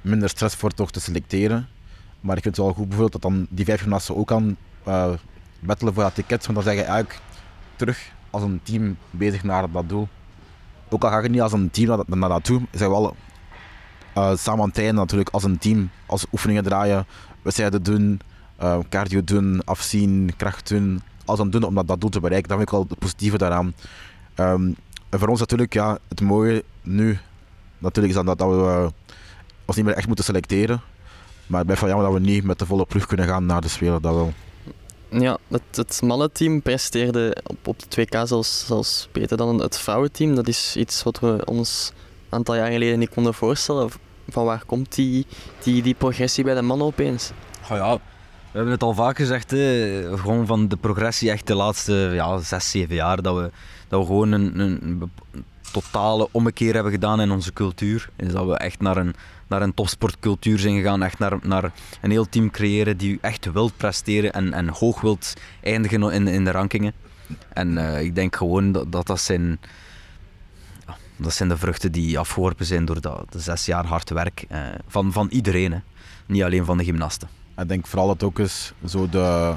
minder 0.00 0.28
stress 0.28 0.54
voor 0.56 0.70
toch 0.70 0.90
te 0.90 1.00
selecteren. 1.00 1.68
Maar 2.20 2.36
ik 2.36 2.42
vind 2.42 2.56
het 2.56 2.64
wel 2.64 2.74
goed 2.74 2.88
bijvoorbeeld 2.88 3.22
dat 3.22 3.32
dan 3.32 3.46
die 3.50 3.64
vijf 3.64 3.80
gymnasten 3.80 4.16
ook 4.16 4.26
kan 4.26 4.56
uh, 4.88 5.12
battelen 5.62 5.94
voor 5.94 6.02
dat 6.02 6.14
ticket. 6.14 6.46
Want 6.46 6.54
dan 6.54 6.64
zeg 6.64 6.74
je 6.74 6.82
eigenlijk 6.82 7.20
terug 7.76 8.12
als 8.30 8.42
een 8.42 8.60
team 8.62 8.96
bezig 9.10 9.42
naar 9.42 9.70
dat 9.70 9.88
doel. 9.88 10.08
Ook 10.88 11.04
al 11.04 11.10
ga 11.10 11.18
je 11.18 11.28
niet 11.28 11.40
als 11.40 11.52
een 11.52 11.70
team 11.70 11.88
naar, 11.88 12.18
naar 12.18 12.28
dat 12.28 12.44
toe, 12.44 12.60
zijn 12.70 12.90
we 12.90 12.96
wel 12.96 13.16
uh, 14.16 14.36
samen 14.36 14.60
aan 14.60 14.66
het 14.66 14.74
trainen 14.74 14.96
natuurlijk 14.96 15.30
als 15.30 15.44
een 15.44 15.58
team. 15.58 15.90
Als 16.06 16.26
oefeningen 16.32 16.62
draaien, 16.62 17.06
wedstrijden 17.42 17.82
doen, 17.82 18.20
uh, 18.62 18.78
cardio 18.88 19.24
doen, 19.24 19.64
afzien, 19.64 20.32
kracht 20.36 20.68
doen. 20.68 21.02
Alles 21.24 21.40
aan 21.40 21.50
doen 21.50 21.62
om 21.62 21.86
dat, 21.86 22.00
doel 22.00 22.10
te 22.10 22.20
bereiken. 22.20 22.48
Dat 22.48 22.58
vind 22.58 22.70
ik 22.70 22.76
wel 22.76 22.86
het 22.88 22.98
positieve 22.98 23.38
daaraan. 23.38 23.74
Um, 24.36 24.76
en 25.08 25.18
voor 25.18 25.28
ons 25.28 25.40
natuurlijk, 25.40 25.72
ja, 25.72 25.98
het 26.08 26.20
mooie 26.20 26.64
nu 26.82 27.18
natuurlijk 27.78 28.14
is 28.16 28.24
dat, 28.24 28.38
dat 28.38 28.48
we 28.48 28.56
uh, 28.56 28.86
ons 29.64 29.76
niet 29.76 29.84
meer 29.84 29.94
echt 29.94 30.06
moeten 30.06 30.24
selecteren. 30.24 30.80
Maar 31.46 31.56
het 31.56 31.64
blijft 31.64 31.82
wel 31.82 31.90
jammer 31.90 32.10
dat 32.10 32.20
we 32.20 32.26
niet 32.26 32.44
met 32.44 32.58
de 32.58 32.66
volle 32.66 32.86
ploeg 32.86 33.06
kunnen 33.06 33.26
gaan 33.26 33.46
naar 33.46 33.60
de 33.60 33.68
Spelen, 33.68 34.02
dat 34.02 34.14
wel. 34.14 34.32
Ja, 35.20 35.38
het, 35.48 35.76
het 35.76 36.00
mannenteam 36.02 36.62
presteerde 36.62 37.36
op, 37.46 37.66
op 37.66 37.78
de 37.88 38.06
2K 38.06 38.22
zelfs, 38.22 38.66
zelfs 38.66 39.08
beter 39.12 39.36
dan 39.36 39.60
het 39.60 39.78
vrouwenteam. 39.78 40.34
Dat 40.34 40.48
is 40.48 40.76
iets 40.76 41.02
wat 41.02 41.20
we 41.20 41.42
ons 41.44 41.92
een 42.28 42.38
aantal 42.38 42.54
jaar 42.54 42.70
geleden 42.70 42.98
niet 42.98 43.14
konden 43.14 43.34
voorstellen. 43.34 43.90
Van 44.28 44.44
waar 44.44 44.64
komt 44.66 44.94
die, 44.94 45.26
die, 45.62 45.82
die 45.82 45.94
progressie 45.94 46.44
bij 46.44 46.54
de 46.54 46.62
mannen 46.62 46.86
opeens? 46.86 47.30
Oh 47.62 47.76
ja, 47.76 47.94
we 47.94 48.58
hebben 48.58 48.72
het 48.72 48.82
al 48.82 48.94
vaak 48.94 49.16
gezegd, 49.16 49.50
hè, 49.50 50.18
gewoon 50.18 50.46
van 50.46 50.68
de 50.68 50.76
progressie 50.76 51.30
echt 51.30 51.46
de 51.46 51.54
laatste 51.54 52.10
ja, 52.12 52.38
zes, 52.38 52.70
zeven 52.70 52.94
jaar. 52.94 53.22
Dat 53.22 53.36
we, 53.36 53.50
dat 53.88 54.00
we 54.00 54.06
gewoon 54.06 54.32
een, 54.32 54.58
een, 54.60 55.10
een 55.32 55.44
totale 55.72 56.28
ommekeer 56.30 56.74
hebben 56.74 56.92
gedaan 56.92 57.20
in 57.20 57.30
onze 57.30 57.52
cultuur. 57.52 58.08
Is 58.16 58.32
dat 58.32 58.46
we 58.46 58.56
echt 58.56 58.80
naar 58.80 58.96
een, 58.96 59.14
naar 59.52 59.62
een 59.62 59.74
topsportcultuur 59.74 60.58
zijn 60.58 60.76
gegaan. 60.76 61.02
Echt 61.02 61.18
naar, 61.18 61.38
naar 61.42 61.72
een 62.00 62.10
heel 62.10 62.28
team 62.28 62.50
creëren 62.50 62.96
die 62.96 63.18
echt 63.20 63.52
wilt 63.52 63.76
presteren 63.76 64.32
en, 64.32 64.52
en 64.52 64.68
hoog 64.68 65.00
wilt 65.00 65.34
eindigen 65.62 66.12
in, 66.12 66.28
in 66.28 66.44
de 66.44 66.50
rankingen. 66.50 66.92
En 67.52 67.72
uh, 67.72 68.00
ik 68.00 68.14
denk 68.14 68.36
gewoon 68.36 68.72
dat 68.72 69.06
dat, 69.06 69.20
zijn... 69.20 69.60
Dat 71.16 71.34
zijn 71.34 71.48
de 71.48 71.56
vruchten 71.56 71.92
die 71.92 72.18
afgeworpen 72.18 72.66
zijn 72.66 72.84
door 72.84 73.00
dat, 73.00 73.34
zes 73.36 73.66
jaar 73.66 73.86
hard 73.86 74.10
werk 74.10 74.44
uh, 74.50 74.58
van, 74.88 75.12
van 75.12 75.28
iedereen. 75.30 75.82
Niet 76.26 76.42
alleen 76.42 76.64
van 76.64 76.78
de 76.78 76.84
gymnasten. 76.84 77.28
Ik 77.56 77.68
denk 77.68 77.86
vooral 77.86 78.08
dat 78.08 78.22
ook 78.22 78.38
is 78.38 78.72
zo 78.86 79.08
de 79.08 79.54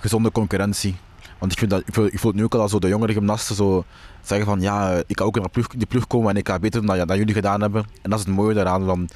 gezonde 0.00 0.30
concurrentie. 0.32 0.96
Want 1.44 1.56
ik, 1.56 1.62
vind 1.62 1.70
dat, 1.70 1.82
ik, 1.86 2.18
voel, 2.18 2.30
het 2.30 2.40
nu 2.40 2.44
ook 2.44 2.54
al 2.54 2.60
als 2.60 2.70
zo 2.70 2.78
de 2.78 2.88
jongere 2.88 3.12
gymnasten 3.12 3.56
zo 3.56 3.84
zeggen 4.22 4.46
van 4.46 4.60
ja, 4.60 5.02
ik 5.06 5.16
kan 5.16 5.26
ook 5.26 5.38
naar 5.38 5.50
ploeg, 5.50 5.66
die 5.66 5.86
ploeg 5.86 6.06
komen 6.06 6.30
en 6.30 6.36
ik 6.36 6.48
ga 6.48 6.58
beter 6.58 6.80
doen 6.80 6.96
dan, 6.96 7.06
dan 7.06 7.16
jullie 7.16 7.34
gedaan 7.34 7.60
hebben. 7.60 7.84
En 8.02 8.10
dat 8.10 8.18
is 8.18 8.24
het 8.24 8.34
mooie 8.34 8.54
daaraan. 8.54 8.84
Van 8.86 9.08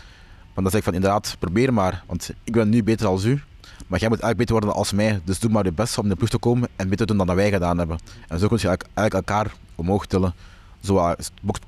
dan 0.54 0.70
zeg 0.70 0.74
ik 0.74 0.82
van 0.82 0.94
inderdaad, 0.94 1.36
probeer 1.38 1.72
maar. 1.72 2.04
Want 2.06 2.30
ik 2.44 2.52
ben 2.52 2.68
nu 2.68 2.82
beter 2.82 3.06
als 3.06 3.24
u. 3.24 3.42
Maar 3.86 3.98
jij 3.98 4.08
moet 4.08 4.20
eigenlijk 4.20 4.36
beter 4.36 4.52
worden 4.54 4.72
als 4.72 4.92
mij. 4.92 5.20
Dus 5.24 5.38
doe 5.38 5.50
maar 5.50 5.64
je 5.64 5.72
best 5.72 5.98
om 5.98 6.04
in 6.04 6.10
de 6.10 6.16
ploeg 6.16 6.28
te 6.28 6.38
komen 6.38 6.68
en 6.76 6.88
beter 6.88 7.06
doen 7.06 7.16
dan 7.16 7.34
wij 7.34 7.50
gedaan 7.50 7.78
hebben. 7.78 7.98
En 8.28 8.38
zo 8.38 8.48
kun 8.48 8.58
je 8.60 8.68
eigenlijk 8.68 9.14
elkaar 9.14 9.52
omhoog 9.74 10.06
tillen. 10.06 10.34
Zo 10.80 11.14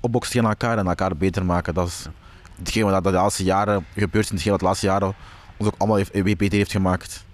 opboksen 0.00 0.32
tegen 0.32 0.48
elkaar 0.48 0.78
en 0.78 0.86
elkaar 0.86 1.16
beter 1.16 1.44
maken. 1.44 1.74
Dat 1.74 1.86
is 1.86 2.06
hetgeen 2.58 2.84
wat 2.84 3.04
de 3.04 3.10
laatste 3.10 3.44
jaren 3.44 3.84
gebeurt 3.96 4.28
en 4.28 4.34
hetgeen 4.34 4.52
wat 4.52 4.60
de 4.60 4.66
laatste 4.66 4.86
jaren 4.86 5.14
ons 5.56 5.68
ook 5.68 5.74
allemaal 5.78 6.04
beter 6.12 6.58
heeft 6.58 6.72
gemaakt. 6.72 7.24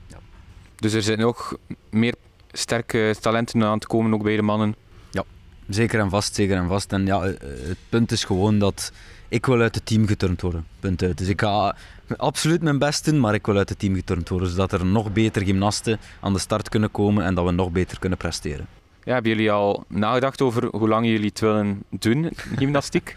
Dus 0.76 0.92
er 0.92 1.02
zijn 1.02 1.24
ook 1.24 1.58
meer 1.90 2.14
sterke 2.56 3.14
talenten 3.20 3.62
aan 3.64 3.74
het 3.74 3.86
komen, 3.86 4.14
ook 4.14 4.22
bij 4.22 4.36
de 4.36 4.42
mannen? 4.42 4.74
Ja, 5.10 5.24
Zeker 5.68 6.00
en 6.00 6.10
vast, 6.10 6.34
zeker 6.34 6.56
en 6.56 6.68
vast. 6.68 6.92
En 6.92 7.06
ja, 7.06 7.22
eh, 7.22 7.32
het 7.68 7.78
punt 7.88 8.12
is 8.12 8.24
gewoon 8.24 8.58
dat 8.58 8.92
ik 9.28 9.46
wil 9.46 9.60
uit 9.60 9.74
het 9.74 9.86
team 9.86 10.06
geturnd 10.06 10.40
worden. 10.40 10.66
Punt 10.80 11.02
uit. 11.02 11.18
Dus 11.18 11.28
ik 11.28 11.40
ga 11.40 11.76
absoluut 12.16 12.62
mijn 12.62 12.78
best 12.78 13.04
doen, 13.04 13.20
maar 13.20 13.34
ik 13.34 13.46
wil 13.46 13.56
uit 13.56 13.68
het 13.68 13.78
team 13.78 13.94
geturnd 13.94 14.28
worden. 14.28 14.48
Zodat 14.48 14.72
er 14.72 14.86
nog 14.86 15.12
beter 15.12 15.42
gymnasten 15.42 15.98
aan 16.20 16.32
de 16.32 16.38
start 16.38 16.68
kunnen 16.68 16.90
komen 16.90 17.24
en 17.24 17.34
dat 17.34 17.44
we 17.44 17.50
nog 17.50 17.70
beter 17.70 17.98
kunnen 17.98 18.18
presteren. 18.18 18.66
Ja, 19.04 19.12
hebben 19.12 19.30
jullie 19.30 19.50
al 19.50 19.84
nagedacht 19.88 20.42
over 20.42 20.68
hoe 20.70 20.88
lang 20.88 21.06
jullie 21.06 21.28
het 21.28 21.40
willen 21.40 21.82
doen, 21.90 22.30
gymnastiek? 22.56 23.16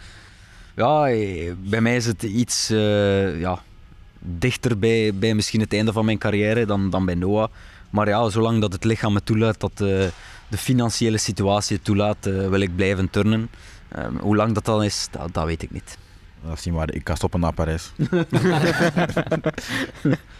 Ja, 0.76 1.08
eh, 1.08 1.52
bij 1.58 1.80
mij 1.80 1.96
is 1.96 2.06
het 2.06 2.22
iets 2.22 2.70
uh, 2.70 3.40
ja, 3.40 3.62
dichter 4.18 4.78
bij, 4.78 5.14
bij 5.14 5.34
misschien 5.34 5.60
het 5.60 5.72
einde 5.72 5.92
van 5.92 6.04
mijn 6.04 6.18
carrière 6.18 6.66
dan, 6.66 6.90
dan 6.90 7.04
bij 7.04 7.14
Noah. 7.14 7.48
Maar 7.90 8.08
ja, 8.08 8.28
zolang 8.28 8.60
dat 8.60 8.72
het 8.72 8.84
lichaam 8.84 9.14
het 9.14 9.26
toelaat, 9.26 9.60
dat 9.60 9.72
uh, 9.72 9.88
de 10.48 10.56
financiële 10.56 11.18
situatie 11.18 11.76
het 11.76 11.84
toelaat, 11.84 12.24
wil 12.24 12.60
ik 12.60 12.76
blijven 12.76 13.10
turnen. 13.10 13.50
Um, 13.98 14.18
hoe 14.18 14.36
lang 14.36 14.52
dat 14.52 14.64
dan 14.64 14.82
is, 14.82 15.08
dat, 15.10 15.34
dat 15.34 15.44
weet 15.44 15.62
ik 15.62 15.70
niet. 15.70 15.98
Dat 16.44 16.58
is 16.58 16.64
niet 16.64 16.74
waar, 16.74 16.94
ik 16.94 17.08
ga 17.08 17.14
stoppen 17.14 17.40
naar 17.40 17.52
Parijs. 17.52 17.92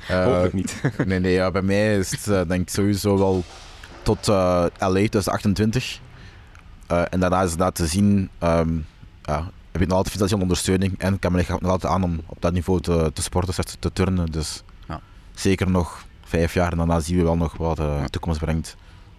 Hopelijk 0.09 0.53
niet. 0.53 0.81
nee, 1.07 1.19
nee 1.19 1.33
ja, 1.33 1.51
bij 1.51 1.63
mij 1.63 1.99
is 1.99 2.11
het 2.11 2.49
denk 2.49 2.61
ik 2.61 2.69
sowieso 2.69 3.19
wel 3.19 3.45
tot 4.03 4.29
uh, 4.29 4.65
LA 4.79 4.89
2028. 4.89 6.01
Uh, 6.91 7.03
en 7.11 7.21
daarna 7.21 7.43
is 7.43 7.57
dat 7.57 7.75
te 7.75 7.87
zien, 7.87 8.31
um, 8.43 8.87
ja, 9.23 9.51
heb 9.73 9.81
ik 9.81 9.89
nog 9.89 9.97
altijd 9.97 10.15
financiële 10.15 10.43
ondersteuning 10.43 10.99
en 10.99 11.19
kan 11.19 11.33
me 11.33 11.45
nog 11.49 11.71
altijd 11.71 11.93
aan 11.93 12.03
om 12.03 12.21
op 12.27 12.37
dat 12.41 12.53
niveau 12.53 12.81
te, 12.81 13.11
te 13.15 13.23
sporten, 13.23 13.79
te 13.79 13.93
turnen. 13.93 14.27
Dus 14.27 14.63
ja. 14.89 15.01
zeker 15.35 15.71
nog 15.71 16.05
vijf 16.31 16.55
jaar 16.55 16.71
en 16.73 16.79
daarna 16.79 17.01
zien 17.01 17.17
we 17.17 17.23
wel 17.23 17.37
nog 17.37 17.57
wat 17.57 17.77
de 17.77 18.05
toekomst 18.11 18.41
brengt. 18.41 18.77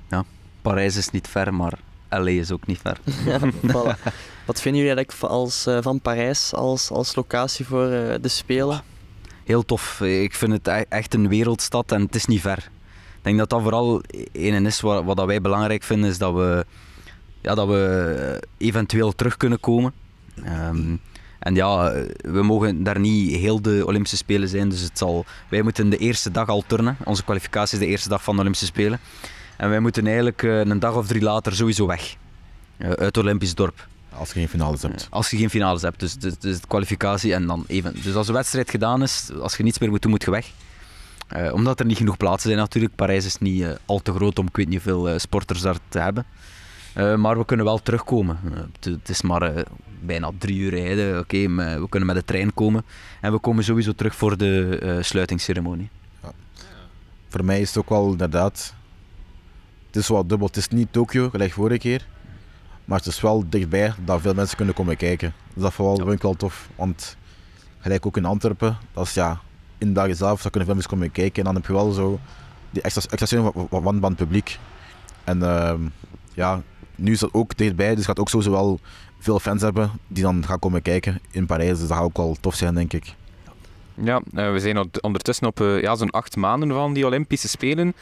Ja, 0.10 0.24
Parijs 0.62 0.96
is 0.96 1.10
niet 1.10 1.28
ver, 1.28 1.54
maar 1.54 1.80
LA 2.10 2.30
is 2.30 2.52
ook 2.52 2.66
niet 2.66 2.80
ver. 2.80 3.00
ja, 3.30 3.40
voilà. 3.40 4.14
Wat 4.46 4.62
vinden 4.62 4.82
jullie 4.82 4.96
eigenlijk 4.96 5.34
als, 5.34 5.68
uh, 5.68 5.78
van 5.82 6.00
Parijs 6.00 6.54
als, 6.54 6.90
als 6.90 7.16
locatie 7.16 7.66
voor 7.66 7.86
uh, 7.86 8.14
de 8.22 8.28
Spelen? 8.28 8.82
Heel 9.44 9.66
tof. 9.66 10.02
Ik 10.02 10.36
vind 10.36 10.52
het 10.52 10.68
e-, 10.68 10.86
echt 10.90 11.14
een 11.14 11.28
wereldstad 11.28 11.92
en 11.92 12.02
het 12.02 12.16
is 12.16 12.26
niet 12.26 12.42
ver. 12.42 12.58
Ik 13.18 13.28
denk 13.28 13.38
dat 13.38 13.50
dat 13.50 13.62
vooral 13.62 14.02
een 14.32 14.66
is 14.66 14.82
wat, 14.82 15.04
wat 15.04 15.26
wij 15.26 15.42
belangrijk 15.42 15.84
vinden, 15.84 16.10
is 16.10 16.18
dat 16.18 16.34
we, 16.34 16.66
ja, 17.42 17.56
dat 17.56 17.68
we 17.68 18.48
eventueel 18.58 19.16
terug 19.16 19.38
kunnen 19.38 19.60
komen. 19.60 19.94
Um, 20.36 21.00
en 21.42 21.56
ja, 21.56 21.94
we 22.18 22.44
mogen 22.44 22.84
daar 22.84 23.00
niet 23.00 23.36
heel 23.36 23.62
de 23.62 23.84
Olympische 23.86 24.18
Spelen 24.18 24.50
zijn, 24.50 24.70
dus 24.70 24.82
het 24.82 24.98
zal, 24.98 25.26
wij 25.50 25.62
moeten 25.62 25.90
de 25.90 25.98
eerste 25.98 26.32
dag 26.32 26.48
al 26.48 26.64
turnen. 26.68 26.98
Onze 27.04 27.24
kwalificatie 27.24 27.80
is 27.80 27.84
de 27.86 27.90
eerste 27.90 28.10
dag 28.10 28.24
van 28.24 28.34
de 28.34 28.40
Olympische 28.40 28.66
Spelen. 28.66 29.00
En 29.58 29.70
wij 29.70 29.80
moeten 29.80 30.06
eigenlijk 30.06 30.44
eh, 30.44 30.60
een 30.60 30.80
dag 30.80 30.96
of 30.96 31.08
drie 31.08 31.22
later 31.22 31.56
sowieso 31.56 31.88
weg. 31.88 32.16
Uh, 32.78 32.88
uit 32.88 33.00
het 33.00 33.18
Olympisch 33.18 33.56
dorp. 33.56 33.88
Als 34.18 34.28
je 34.28 34.40
geen 34.40 34.50
finales 34.50 34.82
hebt. 34.82 35.08
Als 35.10 35.30
je 35.30 35.38
geen 35.38 35.50
finales 35.50 35.82
hebt, 35.82 36.00
dus, 36.00 36.16
dus, 36.16 36.38
dus 36.38 36.62
de 36.62 36.68
kwalificatie 36.68 37.34
en 37.34 37.48
dan 37.48 37.64
even. 37.68 37.96
Dus 38.04 38.16
als 38.16 38.28
de 38.28 38.34
wedstrijd 38.34 38.70
gedaan 38.70 39.02
is, 39.02 39.30
als 39.40 39.58
je 39.58 39.64
niets 39.64 39.80
meer 39.80 39.90
moet 39.90 40.02
doen, 40.02 40.12
moet 40.12 40.24
je 40.24 40.32
weg. 40.32 40.50
Uh, 41.38 41.54
omdat 41.54 41.80
er 41.80 41.86
niet 41.86 41.98
genoeg 41.98 42.18
plaatsen 42.18 42.50
zijn 42.50 42.62
natuurlijk. 42.62 42.96
Parijs 42.96 43.26
is 43.26 43.38
niet 43.38 43.62
uh, 43.62 43.70
al 43.86 44.00
te 44.00 44.14
groot 44.14 44.40
om 44.40 44.48
ik 44.48 44.56
weet 44.56 44.68
niet 44.68 44.84
hoeveel 44.84 45.10
uh, 45.10 45.18
sporters 45.18 45.62
daar 45.62 45.78
te 45.90 46.00
hebben. 46.00 46.26
Maar 46.96 47.38
we 47.38 47.46
kunnen 47.46 47.66
wel 47.66 47.82
terugkomen. 47.82 48.38
het 48.80 49.10
is 49.10 49.22
maar 49.22 49.64
bijna 50.00 50.32
drie 50.38 50.60
uur 50.60 50.70
rijden. 50.70 51.20
Oké, 51.20 51.38
okay, 51.38 51.80
we 51.80 51.90
kunnen 51.90 52.08
met 52.08 52.18
de 52.18 52.26
trein 52.26 52.54
komen. 52.54 52.84
En 53.22 53.32
we 53.32 53.40
komen 53.40 53.64
sowieso 53.64 53.92
terug 53.92 54.16
voor 54.16 54.38
de 54.38 54.98
sluitingsceremonie. 55.02 55.90
Ja. 56.24 56.32
Voor 57.30 57.46
mij 57.46 57.62
is 57.62 57.68
het 57.68 57.78
ook 57.78 57.90
wel 57.90 58.12
inderdaad... 58.12 58.74
Het 59.88 59.96
is 60.02 60.08
wel 60.08 60.28
dubbel. 60.28 60.48
Het 60.48 60.58
is 60.58 60.68
niet 60.68 60.88
Tokio, 60.92 61.30
gelijk 61.30 61.52
vorige 61.52 61.80
keer. 61.80 62.08
Maar 62.86 62.98
het 62.98 63.08
is 63.08 63.22
wel 63.22 63.44
dichtbij 63.50 63.94
dat 64.06 64.22
veel 64.22 64.34
mensen 64.34 64.58
kunnen 64.58 64.76
komen 64.76 64.98
kijken. 64.98 65.34
Dus 65.54 65.64
dat 65.64 65.74
vooral, 65.74 65.98
ja. 65.98 66.04
vind 66.04 66.16
ik 66.16 66.22
wel 66.22 66.34
tof. 66.34 66.70
Want 66.76 67.18
gelijk 67.80 68.06
ook 68.06 68.18
in 68.18 68.26
Antwerpen, 68.26 68.78
dat 68.94 69.06
is 69.06 69.14
ja, 69.14 69.40
in 69.78 69.88
de 69.88 69.94
dagen 69.94 70.16
zelf, 70.16 70.40
zou 70.40 70.50
kunnen 70.50 70.66
veel 70.66 70.74
mensen 70.74 70.94
komen 70.94 71.12
kijken. 71.12 71.38
En 71.38 71.44
dan 71.44 71.56
heb 71.56 71.66
je 71.66 71.74
wel 71.74 71.92
zo 71.92 72.20
die 72.70 72.82
extra, 72.82 73.02
extra 73.10 73.26
steun 73.26 73.52
van, 73.70 73.82
van, 73.84 74.04
het 74.04 74.16
publiek. 74.16 74.60
En 75.24 75.38
uh, 75.38 75.74
ja, 76.34 76.62
nu 77.02 77.12
is 77.12 77.20
dat 77.20 77.34
ook 77.34 77.58
dichtbij, 77.58 77.96
dus 77.96 78.06
gaat 78.06 78.20
ook 78.20 78.30
sowieso 78.30 78.52
wel 78.52 78.80
veel 79.20 79.40
fans 79.40 79.62
hebben 79.62 79.92
die 80.08 80.24
dan 80.24 80.46
gaan 80.46 80.60
komen 80.60 80.82
kijken 80.82 81.20
in 81.32 81.46
Parijs. 81.46 81.80
Dus 81.80 81.88
dat 81.88 81.98
gaat 81.98 82.06
ook 82.06 82.18
wel 82.18 82.38
tof 82.42 82.56
zijn, 82.56 82.74
denk 82.74 82.94
ik. 82.94 83.14
Ja, 83.94 84.22
uh, 84.34 84.52
we 84.52 84.60
zijn 84.60 84.90
ondertussen 85.02 85.48
op 85.48 85.60
uh, 85.60 85.82
ja, 85.82 85.96
zo'n 85.96 86.10
acht 86.10 86.36
maanden 86.36 86.70
van 86.70 86.94
die 86.94 87.06
Olympische 87.06 87.48
Spelen. 87.48 87.94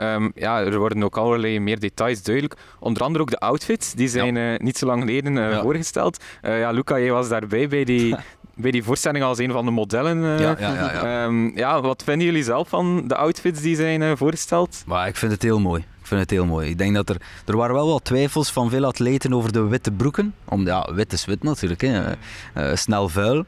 Um, 0.00 0.32
ja, 0.34 0.60
er 0.60 0.78
worden 0.78 1.02
ook 1.02 1.16
allerlei 1.16 1.60
meer 1.60 1.78
details 1.78 2.22
duidelijk. 2.22 2.56
Onder 2.78 3.02
andere 3.02 3.24
ook 3.24 3.30
de 3.30 3.38
outfits, 3.38 3.92
die 3.92 4.08
zijn 4.08 4.34
ja. 4.34 4.52
uh, 4.52 4.58
niet 4.58 4.78
zo 4.78 4.86
lang 4.86 5.00
geleden 5.00 5.32
ja. 5.32 5.62
voorgesteld. 5.62 6.24
ja, 6.42 6.70
Luca, 6.70 6.98
jij 6.98 7.12
was 7.12 7.28
daarbij 7.28 7.68
bij 7.68 7.84
die, 7.84 8.16
bij 8.54 8.70
die 8.70 8.82
voorstelling 8.82 9.24
als 9.24 9.38
een 9.38 9.52
van 9.52 9.64
de 9.64 9.70
modellen. 9.70 10.18
Uh, 10.18 10.40
ja, 10.40 10.56
ja, 10.58 10.74
ja, 10.74 10.92
ja. 10.92 11.24
Um, 11.24 11.56
ja, 11.56 11.80
wat 11.80 12.02
vinden 12.04 12.26
jullie 12.26 12.42
zelf 12.42 12.68
van 12.68 13.08
de 13.08 13.16
outfits 13.16 13.60
die 13.60 13.76
zijn 13.76 14.00
uh, 14.00 14.12
voorgesteld? 14.14 14.82
Maar 14.86 15.08
ik 15.08 15.16
vind 15.16 15.32
het 15.32 15.42
heel 15.42 15.60
mooi. 15.60 15.84
Ik 16.08 16.14
vind 16.14 16.30
het 16.30 16.38
heel 16.38 16.46
mooi. 16.46 16.68
Ik 16.68 16.78
denk 16.78 16.94
dat 16.94 17.08
er, 17.08 17.16
er 17.44 17.56
waren 17.56 17.74
wel 17.74 17.88
wat 17.88 18.04
twijfels 18.04 18.50
van 18.50 18.70
veel 18.70 18.84
atleten 18.84 19.34
over 19.34 19.52
de 19.52 19.62
witte 19.62 19.90
broeken. 19.90 20.34
Om, 20.44 20.66
ja, 20.66 20.94
wit 20.94 21.12
is 21.12 21.24
wit 21.24 21.42
natuurlijk. 21.42 21.80
Hè. 21.80 22.12
Uh, 22.54 22.74
snel 22.74 23.08
vuil. 23.08 23.44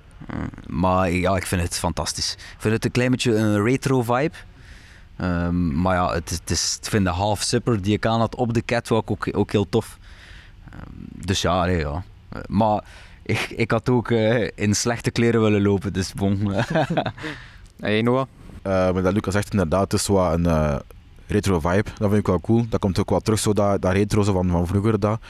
maar 0.66 1.11
ja, 1.11 1.37
ik 1.37 1.47
vind 1.47 1.62
het 1.62 1.78
fantastisch. 1.78 2.32
Ik 2.32 2.57
vind 2.59 2.74
het 2.74 2.85
een 2.85 2.91
klein 2.91 3.11
beetje 3.11 3.35
een 3.35 3.62
retro 3.62 4.03
vibe. 4.03 4.35
Um, 5.20 5.81
maar 5.81 5.95
ja, 5.95 6.12
het, 6.12 6.31
het 6.31 6.51
is, 6.51 6.78
ik 6.82 6.91
vind 6.91 7.05
de 7.05 7.11
half 7.11 7.43
zipper 7.43 7.82
die 7.82 7.93
ik 7.93 8.07
aan 8.07 8.20
had 8.20 8.35
op 8.35 8.55
de 8.55 8.65
catwalk 8.65 9.11
ook, 9.11 9.28
ook 9.32 9.53
heel 9.53 9.69
tof. 9.69 9.99
Um, 10.74 11.07
dus 11.27 11.43
ja, 11.43 11.65
nee, 11.65 11.78
ja. 11.78 12.03
Maar 12.47 12.85
ik, 13.23 13.51
ik 13.57 13.70
had 13.70 13.89
ook 13.89 14.11
uh, 14.11 14.49
in 14.55 14.74
slechte 14.74 15.11
kleren 15.11 15.41
willen 15.41 15.62
lopen, 15.62 15.93
dus 15.93 16.12
bon. 16.12 16.53
hey 17.81 18.03
Noah? 18.03 18.27
Uh, 18.66 18.93
maar 18.93 19.03
dat 19.03 19.12
Lucas 19.12 19.32
zegt 19.32 19.51
inderdaad, 19.51 19.93
het 19.93 20.01
is 20.01 20.07
wat 20.07 20.32
een 20.32 20.47
uh, 20.47 20.77
retro 21.31 21.61
vibe. 21.61 21.90
Dat 21.98 22.09
vind 22.09 22.20
ik 22.20 22.27
wel 22.27 22.40
cool. 22.40 22.66
Dat 22.69 22.81
komt 22.81 22.98
ook 22.98 23.11
wel 23.11 23.20
terug, 23.20 23.39
zo 23.39 23.52
dat, 23.52 23.82
dat 23.82 23.93
retro 23.93 24.23
zo 24.23 24.32
van, 24.32 24.51
van 24.51 24.66
vroeger. 24.66 25.01
Dat. 25.01 25.20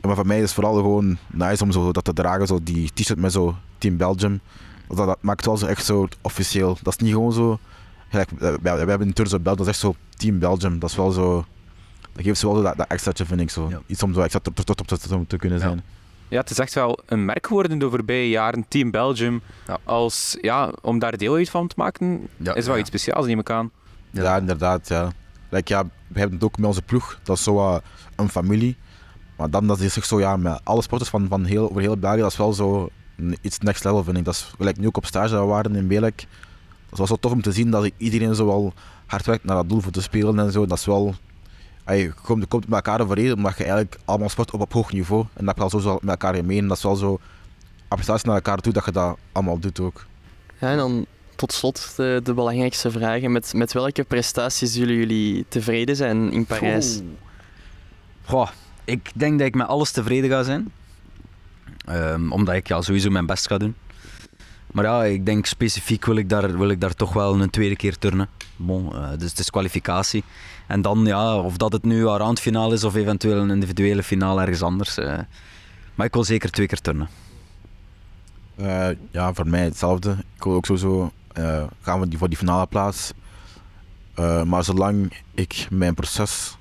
Maar 0.00 0.14
voor 0.14 0.26
mij 0.26 0.36
is 0.36 0.42
het 0.42 0.52
vooral 0.52 0.74
gewoon 0.74 1.18
nice 1.30 1.62
om 1.62 1.72
zo 1.72 1.92
dat 1.92 2.04
te 2.04 2.12
dragen, 2.12 2.46
zo 2.46 2.58
die 2.62 2.90
t-shirt 2.94 3.18
met 3.18 3.32
zo 3.32 3.56
Team 3.78 3.96
Belgium. 3.96 4.40
Dat, 4.88 4.96
dat 4.96 5.18
maakt 5.20 5.46
wel 5.46 5.56
zo 5.56 5.66
echt 5.66 5.84
zo 5.84 6.08
officieel. 6.20 6.78
Dat 6.82 6.92
is 6.92 6.98
niet 6.98 7.12
gewoon 7.12 7.32
zo... 7.32 7.58
Gelijk, 8.08 8.30
we, 8.38 8.58
we 8.62 8.68
hebben 8.68 9.00
een 9.00 9.12
Tour 9.12 9.30
zo 9.30 9.38
Belgium, 9.38 9.64
dat 9.64 9.66
is 9.66 9.72
echt 9.72 9.82
zo 9.82 9.94
Team 10.16 10.38
Belgium. 10.38 10.78
Dat 10.78 10.90
is 10.90 10.96
wel 10.96 11.10
zo... 11.10 11.44
Dat 12.12 12.24
geeft 12.24 12.38
ze 12.38 12.46
wel 12.46 12.62
dat, 12.62 12.76
dat 12.76 12.86
extraatje, 12.86 13.24
vind 13.24 13.40
ik 13.40 13.50
zo. 13.50 13.66
Ja. 13.68 13.80
Iets 13.86 14.02
om 14.02 14.14
zo 14.14 14.20
extra 14.20 14.40
tot 14.40 14.80
op 14.80 14.86
te, 14.86 14.98
te, 14.98 15.26
te 15.26 15.36
kunnen 15.36 15.58
zijn. 15.58 15.76
Ja. 15.76 15.82
Ja, 16.28 16.38
het 16.38 16.50
is 16.50 16.58
echt 16.58 16.74
wel 16.74 16.98
een 17.06 17.24
merk 17.24 17.46
geworden 17.46 17.78
de 17.78 17.90
voorbije 17.90 18.28
jaren. 18.28 18.64
Team 18.68 18.90
Belgium. 18.90 19.42
Ja. 19.66 19.78
Als, 19.84 20.36
ja, 20.40 20.72
om 20.82 20.98
daar 20.98 21.16
deel 21.16 21.34
uit 21.34 21.50
van 21.50 21.66
te 21.66 21.74
maken, 21.78 22.28
ja, 22.36 22.54
is 22.54 22.66
wel 22.66 22.78
iets 22.78 22.88
speciaals, 22.88 23.26
neem 23.26 23.38
ik 23.38 23.50
aan. 23.50 23.70
Ja, 24.10 24.36
inderdaad. 24.36 24.88
Ja. 24.88 25.12
Like, 25.52 25.72
ja, 25.72 25.84
we 26.06 26.18
hebben 26.18 26.34
het 26.36 26.44
ook 26.44 26.56
met 26.58 26.66
onze 26.66 26.82
ploeg. 26.82 27.20
Dat 27.22 27.36
is 27.36 27.42
zo 27.42 27.80
een 28.16 28.28
familie. 28.28 28.76
Maar 29.36 29.50
dan 29.50 29.66
dat 29.66 29.80
is 29.80 29.96
echt 29.96 30.06
zo, 30.06 30.20
ja, 30.20 30.36
met 30.36 30.60
alle 30.64 30.82
sporters 30.82 31.10
van, 31.10 31.28
van 31.28 31.44
heel, 31.44 31.70
over 31.70 31.82
heel 31.82 31.96
België, 31.96 32.20
dat 32.20 32.30
is 32.30 32.36
wel 32.36 32.52
zo 32.52 32.90
iets 33.40 33.58
next 33.58 33.84
level, 33.84 34.04
vind 34.04 34.16
ik. 34.16 34.24
Dat 34.24 34.34
is 34.34 34.52
gelijk 34.56 34.78
nu 34.78 34.86
ook 34.86 34.96
op 34.96 35.06
stage 35.06 35.32
dat 35.32 35.40
we 35.40 35.46
waren 35.46 35.76
in 35.76 35.86
Belek. 35.86 36.26
Dat 36.88 36.98
was 36.98 37.08
wel 37.08 37.18
tof 37.18 37.32
om 37.32 37.42
te 37.42 37.52
zien 37.52 37.70
dat 37.70 37.90
iedereen 37.96 38.34
zo 38.34 38.46
wel 38.46 38.72
hard 39.06 39.26
werkt 39.26 39.44
naar 39.44 39.56
dat 39.56 39.68
doel 39.68 39.80
voor 39.80 39.92
te 39.92 40.02
spelen 40.02 40.38
en 40.38 40.52
zo. 40.52 40.66
Dat 40.66 40.78
is 40.78 40.84
wel 40.84 41.14
je 41.86 42.12
komt, 42.22 42.50
met 42.50 42.64
elkaar 42.70 43.00
overeen 43.00 43.34
omdat 43.34 43.56
je 43.56 43.64
eigenlijk 43.64 43.98
allemaal 44.04 44.28
sport 44.28 44.50
op, 44.50 44.60
op 44.60 44.72
hoog 44.72 44.92
niveau. 44.92 45.26
En 45.34 45.44
dat 45.44 45.58
heb 45.58 45.70
je 45.70 45.80
zo 45.80 45.98
met 46.00 46.10
elkaar 46.10 46.34
gemeen. 46.34 46.66
Dat 46.66 46.76
is 46.76 46.82
wel 46.82 46.96
zo 46.96 47.20
appreciatie 47.88 48.26
naar 48.26 48.36
elkaar 48.36 48.58
toe 48.58 48.72
dat 48.72 48.84
je 48.84 48.92
dat 48.92 49.16
allemaal 49.32 49.58
doet 49.58 49.80
ook. 49.80 50.04
Ja, 50.58 50.70
en 50.70 50.76
dan 50.76 51.06
tot 51.42 51.52
slot 51.52 51.92
de, 51.96 52.20
de 52.24 52.34
belangrijkste 52.34 52.90
vragen. 52.90 53.32
Met, 53.32 53.54
met 53.54 53.72
welke 53.72 54.04
prestaties 54.04 54.72
zullen 54.72 54.94
jullie 54.94 55.44
tevreden 55.48 55.96
zijn 55.96 56.32
in 56.32 56.46
Parijs? 56.46 57.00
Goh, 58.24 58.48
ik 58.84 59.10
denk 59.14 59.38
dat 59.38 59.46
ik 59.46 59.54
met 59.54 59.66
alles 59.66 59.90
tevreden 59.90 60.30
ga 60.30 60.42
zijn. 60.42 60.72
Um, 61.88 62.32
omdat 62.32 62.54
ik 62.54 62.68
ja, 62.68 62.82
sowieso 62.82 63.10
mijn 63.10 63.26
best 63.26 63.46
ga 63.46 63.58
doen. 63.58 63.74
Maar 64.72 64.84
ja, 64.84 65.04
ik 65.04 65.26
denk 65.26 65.46
specifiek 65.46 66.04
wil 66.04 66.16
ik 66.16 66.28
daar, 66.28 66.58
wil 66.58 66.68
ik 66.68 66.80
daar 66.80 66.94
toch 66.94 67.12
wel 67.12 67.40
een 67.40 67.50
tweede 67.50 67.76
keer 67.76 67.98
turnen. 67.98 68.28
Bon, 68.56 68.94
uh, 68.94 69.08
dus 69.18 69.30
het 69.30 69.38
is 69.38 69.50
kwalificatie. 69.50 70.24
En 70.66 70.82
dan, 70.82 71.04
ja, 71.06 71.36
of 71.36 71.56
dat 71.56 71.72
het 71.72 71.84
nu 71.84 72.06
een 72.06 72.16
randfinale 72.16 72.74
is 72.74 72.84
of 72.84 72.94
eventueel 72.94 73.36
een 73.36 73.50
individuele 73.50 74.02
finale 74.02 74.40
ergens 74.40 74.62
anders. 74.62 74.98
Uh, 74.98 75.18
maar 75.94 76.06
ik 76.06 76.14
wil 76.14 76.24
zeker 76.24 76.50
twee 76.50 76.66
keer 76.66 76.80
turnen. 76.80 77.08
Uh, 78.56 78.88
ja, 79.10 79.34
voor 79.34 79.48
mij 79.48 79.64
hetzelfde. 79.64 80.16
Ik 80.36 80.44
wil 80.44 80.54
ook 80.54 80.66
sowieso 80.66 81.12
gaan 81.80 82.00
we 82.00 82.08
die, 82.08 82.18
voor 82.18 82.28
die 82.28 82.38
finale 82.38 82.66
plaats. 82.66 83.12
maar 84.44 84.64
zolang 84.64 85.12
ik 85.34 85.66
mijn 85.70 85.94
proces 85.94 86.56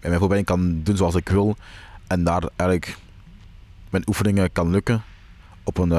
en 0.00 0.08
mijn 0.08 0.18
voorbereiding 0.18 0.46
kan 0.46 0.82
doen 0.82 0.96
zoals 0.96 1.14
ik 1.14 1.28
wil 1.28 1.56
en 2.06 2.24
daar 2.24 2.42
eigenlijk 2.56 2.96
mijn 3.90 4.04
oefeningen 4.06 4.52
kan 4.52 4.70
lukken 4.70 5.02
op 5.64 5.78
een 5.78 5.92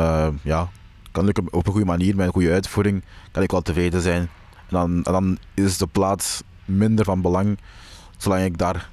ja, 0.44 0.70
kan 1.12 1.26
lukken 1.26 1.54
op 1.54 1.66
een 1.66 1.72
goede 1.72 1.86
manier, 1.86 2.16
met 2.16 2.26
een 2.26 2.34
goede 2.34 2.52
uitvoering, 2.52 3.04
kan 3.32 3.44
ik 3.44 3.52
wel 3.52 3.62
tevreden 3.62 4.02
zijn. 4.02 4.22
En 4.22 4.78
dan, 4.78 5.04
en 5.04 5.12
dan 5.12 5.38
is 5.54 5.78
de 5.78 5.88
plaats 5.88 6.42
minder 6.66 7.06
van 7.06 7.22
belang, 7.22 7.58
zolang 8.18 8.44
ik 8.44 8.58
daar 8.58 8.90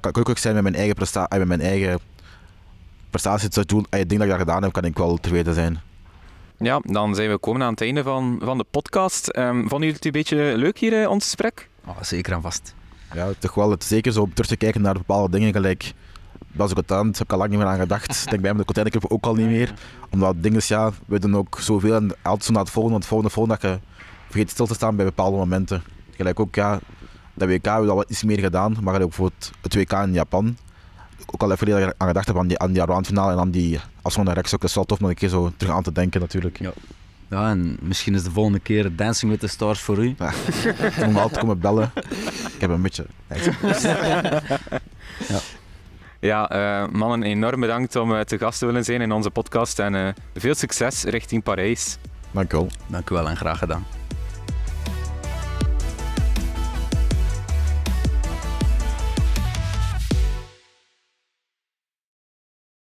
gelukkig 0.00 0.38
zijn 0.38 0.54
met 0.54 0.62
mijn 0.62 0.74
eigen, 0.74 0.94
presta 0.94 1.28
eh, 1.28 1.38
met 1.38 1.48
mijn 1.48 1.60
eigen 1.60 1.98
prestaties. 3.10 3.48
Dus 3.48 3.64
toen, 3.64 3.86
als 3.90 4.00
je 4.00 4.06
denkt 4.06 4.18
dat 4.18 4.22
ik 4.22 4.28
dat 4.28 4.38
gedaan 4.38 4.62
heb, 4.62 4.72
kan 4.72 4.84
ik 4.84 4.98
wel 4.98 5.16
tevreden 5.16 5.54
zijn. 5.54 5.80
Ja, 6.58 6.80
dan 6.82 7.14
zijn 7.14 7.26
we 7.26 7.32
gekomen 7.32 7.62
aan 7.62 7.70
het 7.70 7.80
einde 7.80 8.02
van, 8.02 8.40
van 8.42 8.58
de 8.58 8.64
podcast. 8.70 9.28
Ehm, 9.28 9.58
vonden 9.60 9.78
jullie 9.78 9.94
het 9.94 10.04
een 10.04 10.12
beetje 10.12 10.56
leuk 10.56 10.78
hier, 10.78 11.02
eh, 11.02 11.10
ons 11.10 11.24
gesprek? 11.24 11.68
Oh, 11.86 12.02
zeker 12.02 12.32
en 12.32 12.42
vast. 12.42 12.74
Ja, 13.14 13.28
toch 13.38 13.54
wel, 13.54 13.70
het, 13.70 13.84
zeker 13.84 14.12
zo 14.12 14.22
om 14.22 14.34
terug 14.34 14.50
te 14.50 14.56
kijken 14.56 14.82
naar 14.82 14.94
bepaalde 14.94 15.30
dingen, 15.30 15.52
gelijk 15.52 15.92
was 16.52 16.70
ik 16.70 16.76
content, 16.76 17.18
heb 17.18 17.26
ik 17.26 17.32
al 17.32 17.38
lang 17.38 17.50
niet 17.50 17.58
meer 17.58 17.68
aan 17.68 17.78
gedacht. 17.78 18.22
Ik 18.22 18.30
denk 18.30 18.40
bij 18.40 18.50
hem 18.50 18.58
de 18.58 18.64
containerclub 18.64 19.12
ook 19.12 19.24
al 19.24 19.34
niet 19.34 19.46
meer. 19.46 19.74
Omdat 20.10 20.42
dingen, 20.42 20.60
ja, 20.64 20.90
we 21.06 21.18
doen 21.18 21.36
ook 21.36 21.58
zoveel 21.60 21.94
en 21.94 22.16
altijd 22.22 22.44
zo 22.44 22.52
naar 22.52 22.62
het 22.62 22.70
volgende, 22.70 22.96
het 22.98 23.06
volgende, 23.06 23.32
het 23.34 23.38
volgende, 23.38 23.58
dat 23.60 23.80
je 23.80 24.02
vergeet 24.26 24.50
stil 24.50 24.66
te 24.66 24.74
staan 24.74 24.96
bij 24.96 25.04
bepaalde 25.04 25.36
momenten. 25.36 25.82
Gelijk 26.10 26.40
ook, 26.40 26.54
ja, 26.54 26.80
dat 27.34 27.48
WK 27.48 27.64
hebben 27.64 27.84
we 27.84 27.90
al 27.90 27.96
wat 27.96 28.10
iets 28.10 28.22
meer 28.22 28.38
gedaan, 28.38 28.76
maar 28.80 29.02
ook 29.02 29.12
voor 29.12 29.30
het, 29.36 29.50
het 29.60 29.74
WK 29.74 29.92
in 29.92 30.12
Japan. 30.12 30.56
Ook 31.26 31.42
al 31.42 31.52
even 31.52 31.66
geleden 31.66 31.94
aan 31.96 32.06
gedacht 32.06 32.26
heb 32.26 32.38
aan 32.38 32.46
die, 32.46 32.58
aan 32.58 32.72
die 32.72 32.82
finale 33.02 33.32
en 33.32 33.38
aan 33.38 33.50
die 33.50 33.80
naar 34.22 34.34
rechts 34.34 34.54
ook. 34.54 34.60
Dat 34.60 34.68
is 34.68 34.74
wel 34.74 34.84
tof 34.84 35.00
om 35.00 35.08
een 35.08 35.14
keer 35.14 35.28
zo 35.28 35.52
terug 35.56 35.74
aan 35.74 35.82
te 35.82 35.92
denken 35.92 36.20
natuurlijk. 36.20 36.58
Ja. 36.58 36.72
Ja, 37.30 37.50
en 37.50 37.76
misschien 37.80 38.14
is 38.14 38.22
de 38.22 38.30
volgende 38.30 38.58
keer 38.58 38.96
Dancing 38.96 39.30
with 39.30 39.40
the 39.40 39.46
Stars 39.46 39.80
voor 39.80 40.04
u. 40.04 40.16
Om 41.06 41.16
altijd 41.16 41.40
komen 41.40 41.58
bellen. 41.58 41.92
Ik 42.54 42.60
heb 42.60 42.70
een 42.70 42.82
beetje. 42.82 43.06
Ja, 46.20 46.48
eh, 46.50 46.88
mannen, 46.92 47.22
enorm 47.22 47.60
bedankt 47.60 47.96
om 47.96 48.14
eh, 48.14 48.20
te 48.20 48.38
gast 48.38 48.58
te 48.58 48.66
willen 48.66 48.84
zijn 48.84 49.00
in 49.00 49.12
onze 49.12 49.30
podcast. 49.30 49.78
En 49.78 49.94
eh, 49.94 50.08
veel 50.34 50.54
succes 50.54 51.04
richting 51.04 51.42
Parijs. 51.42 51.98
Dank 52.30 52.52
u 52.52 52.56
wel. 52.56 52.68
Dank 52.86 53.10
u 53.10 53.14
wel 53.14 53.28
en 53.28 53.36
graag 53.36 53.58
gedaan. 53.58 53.86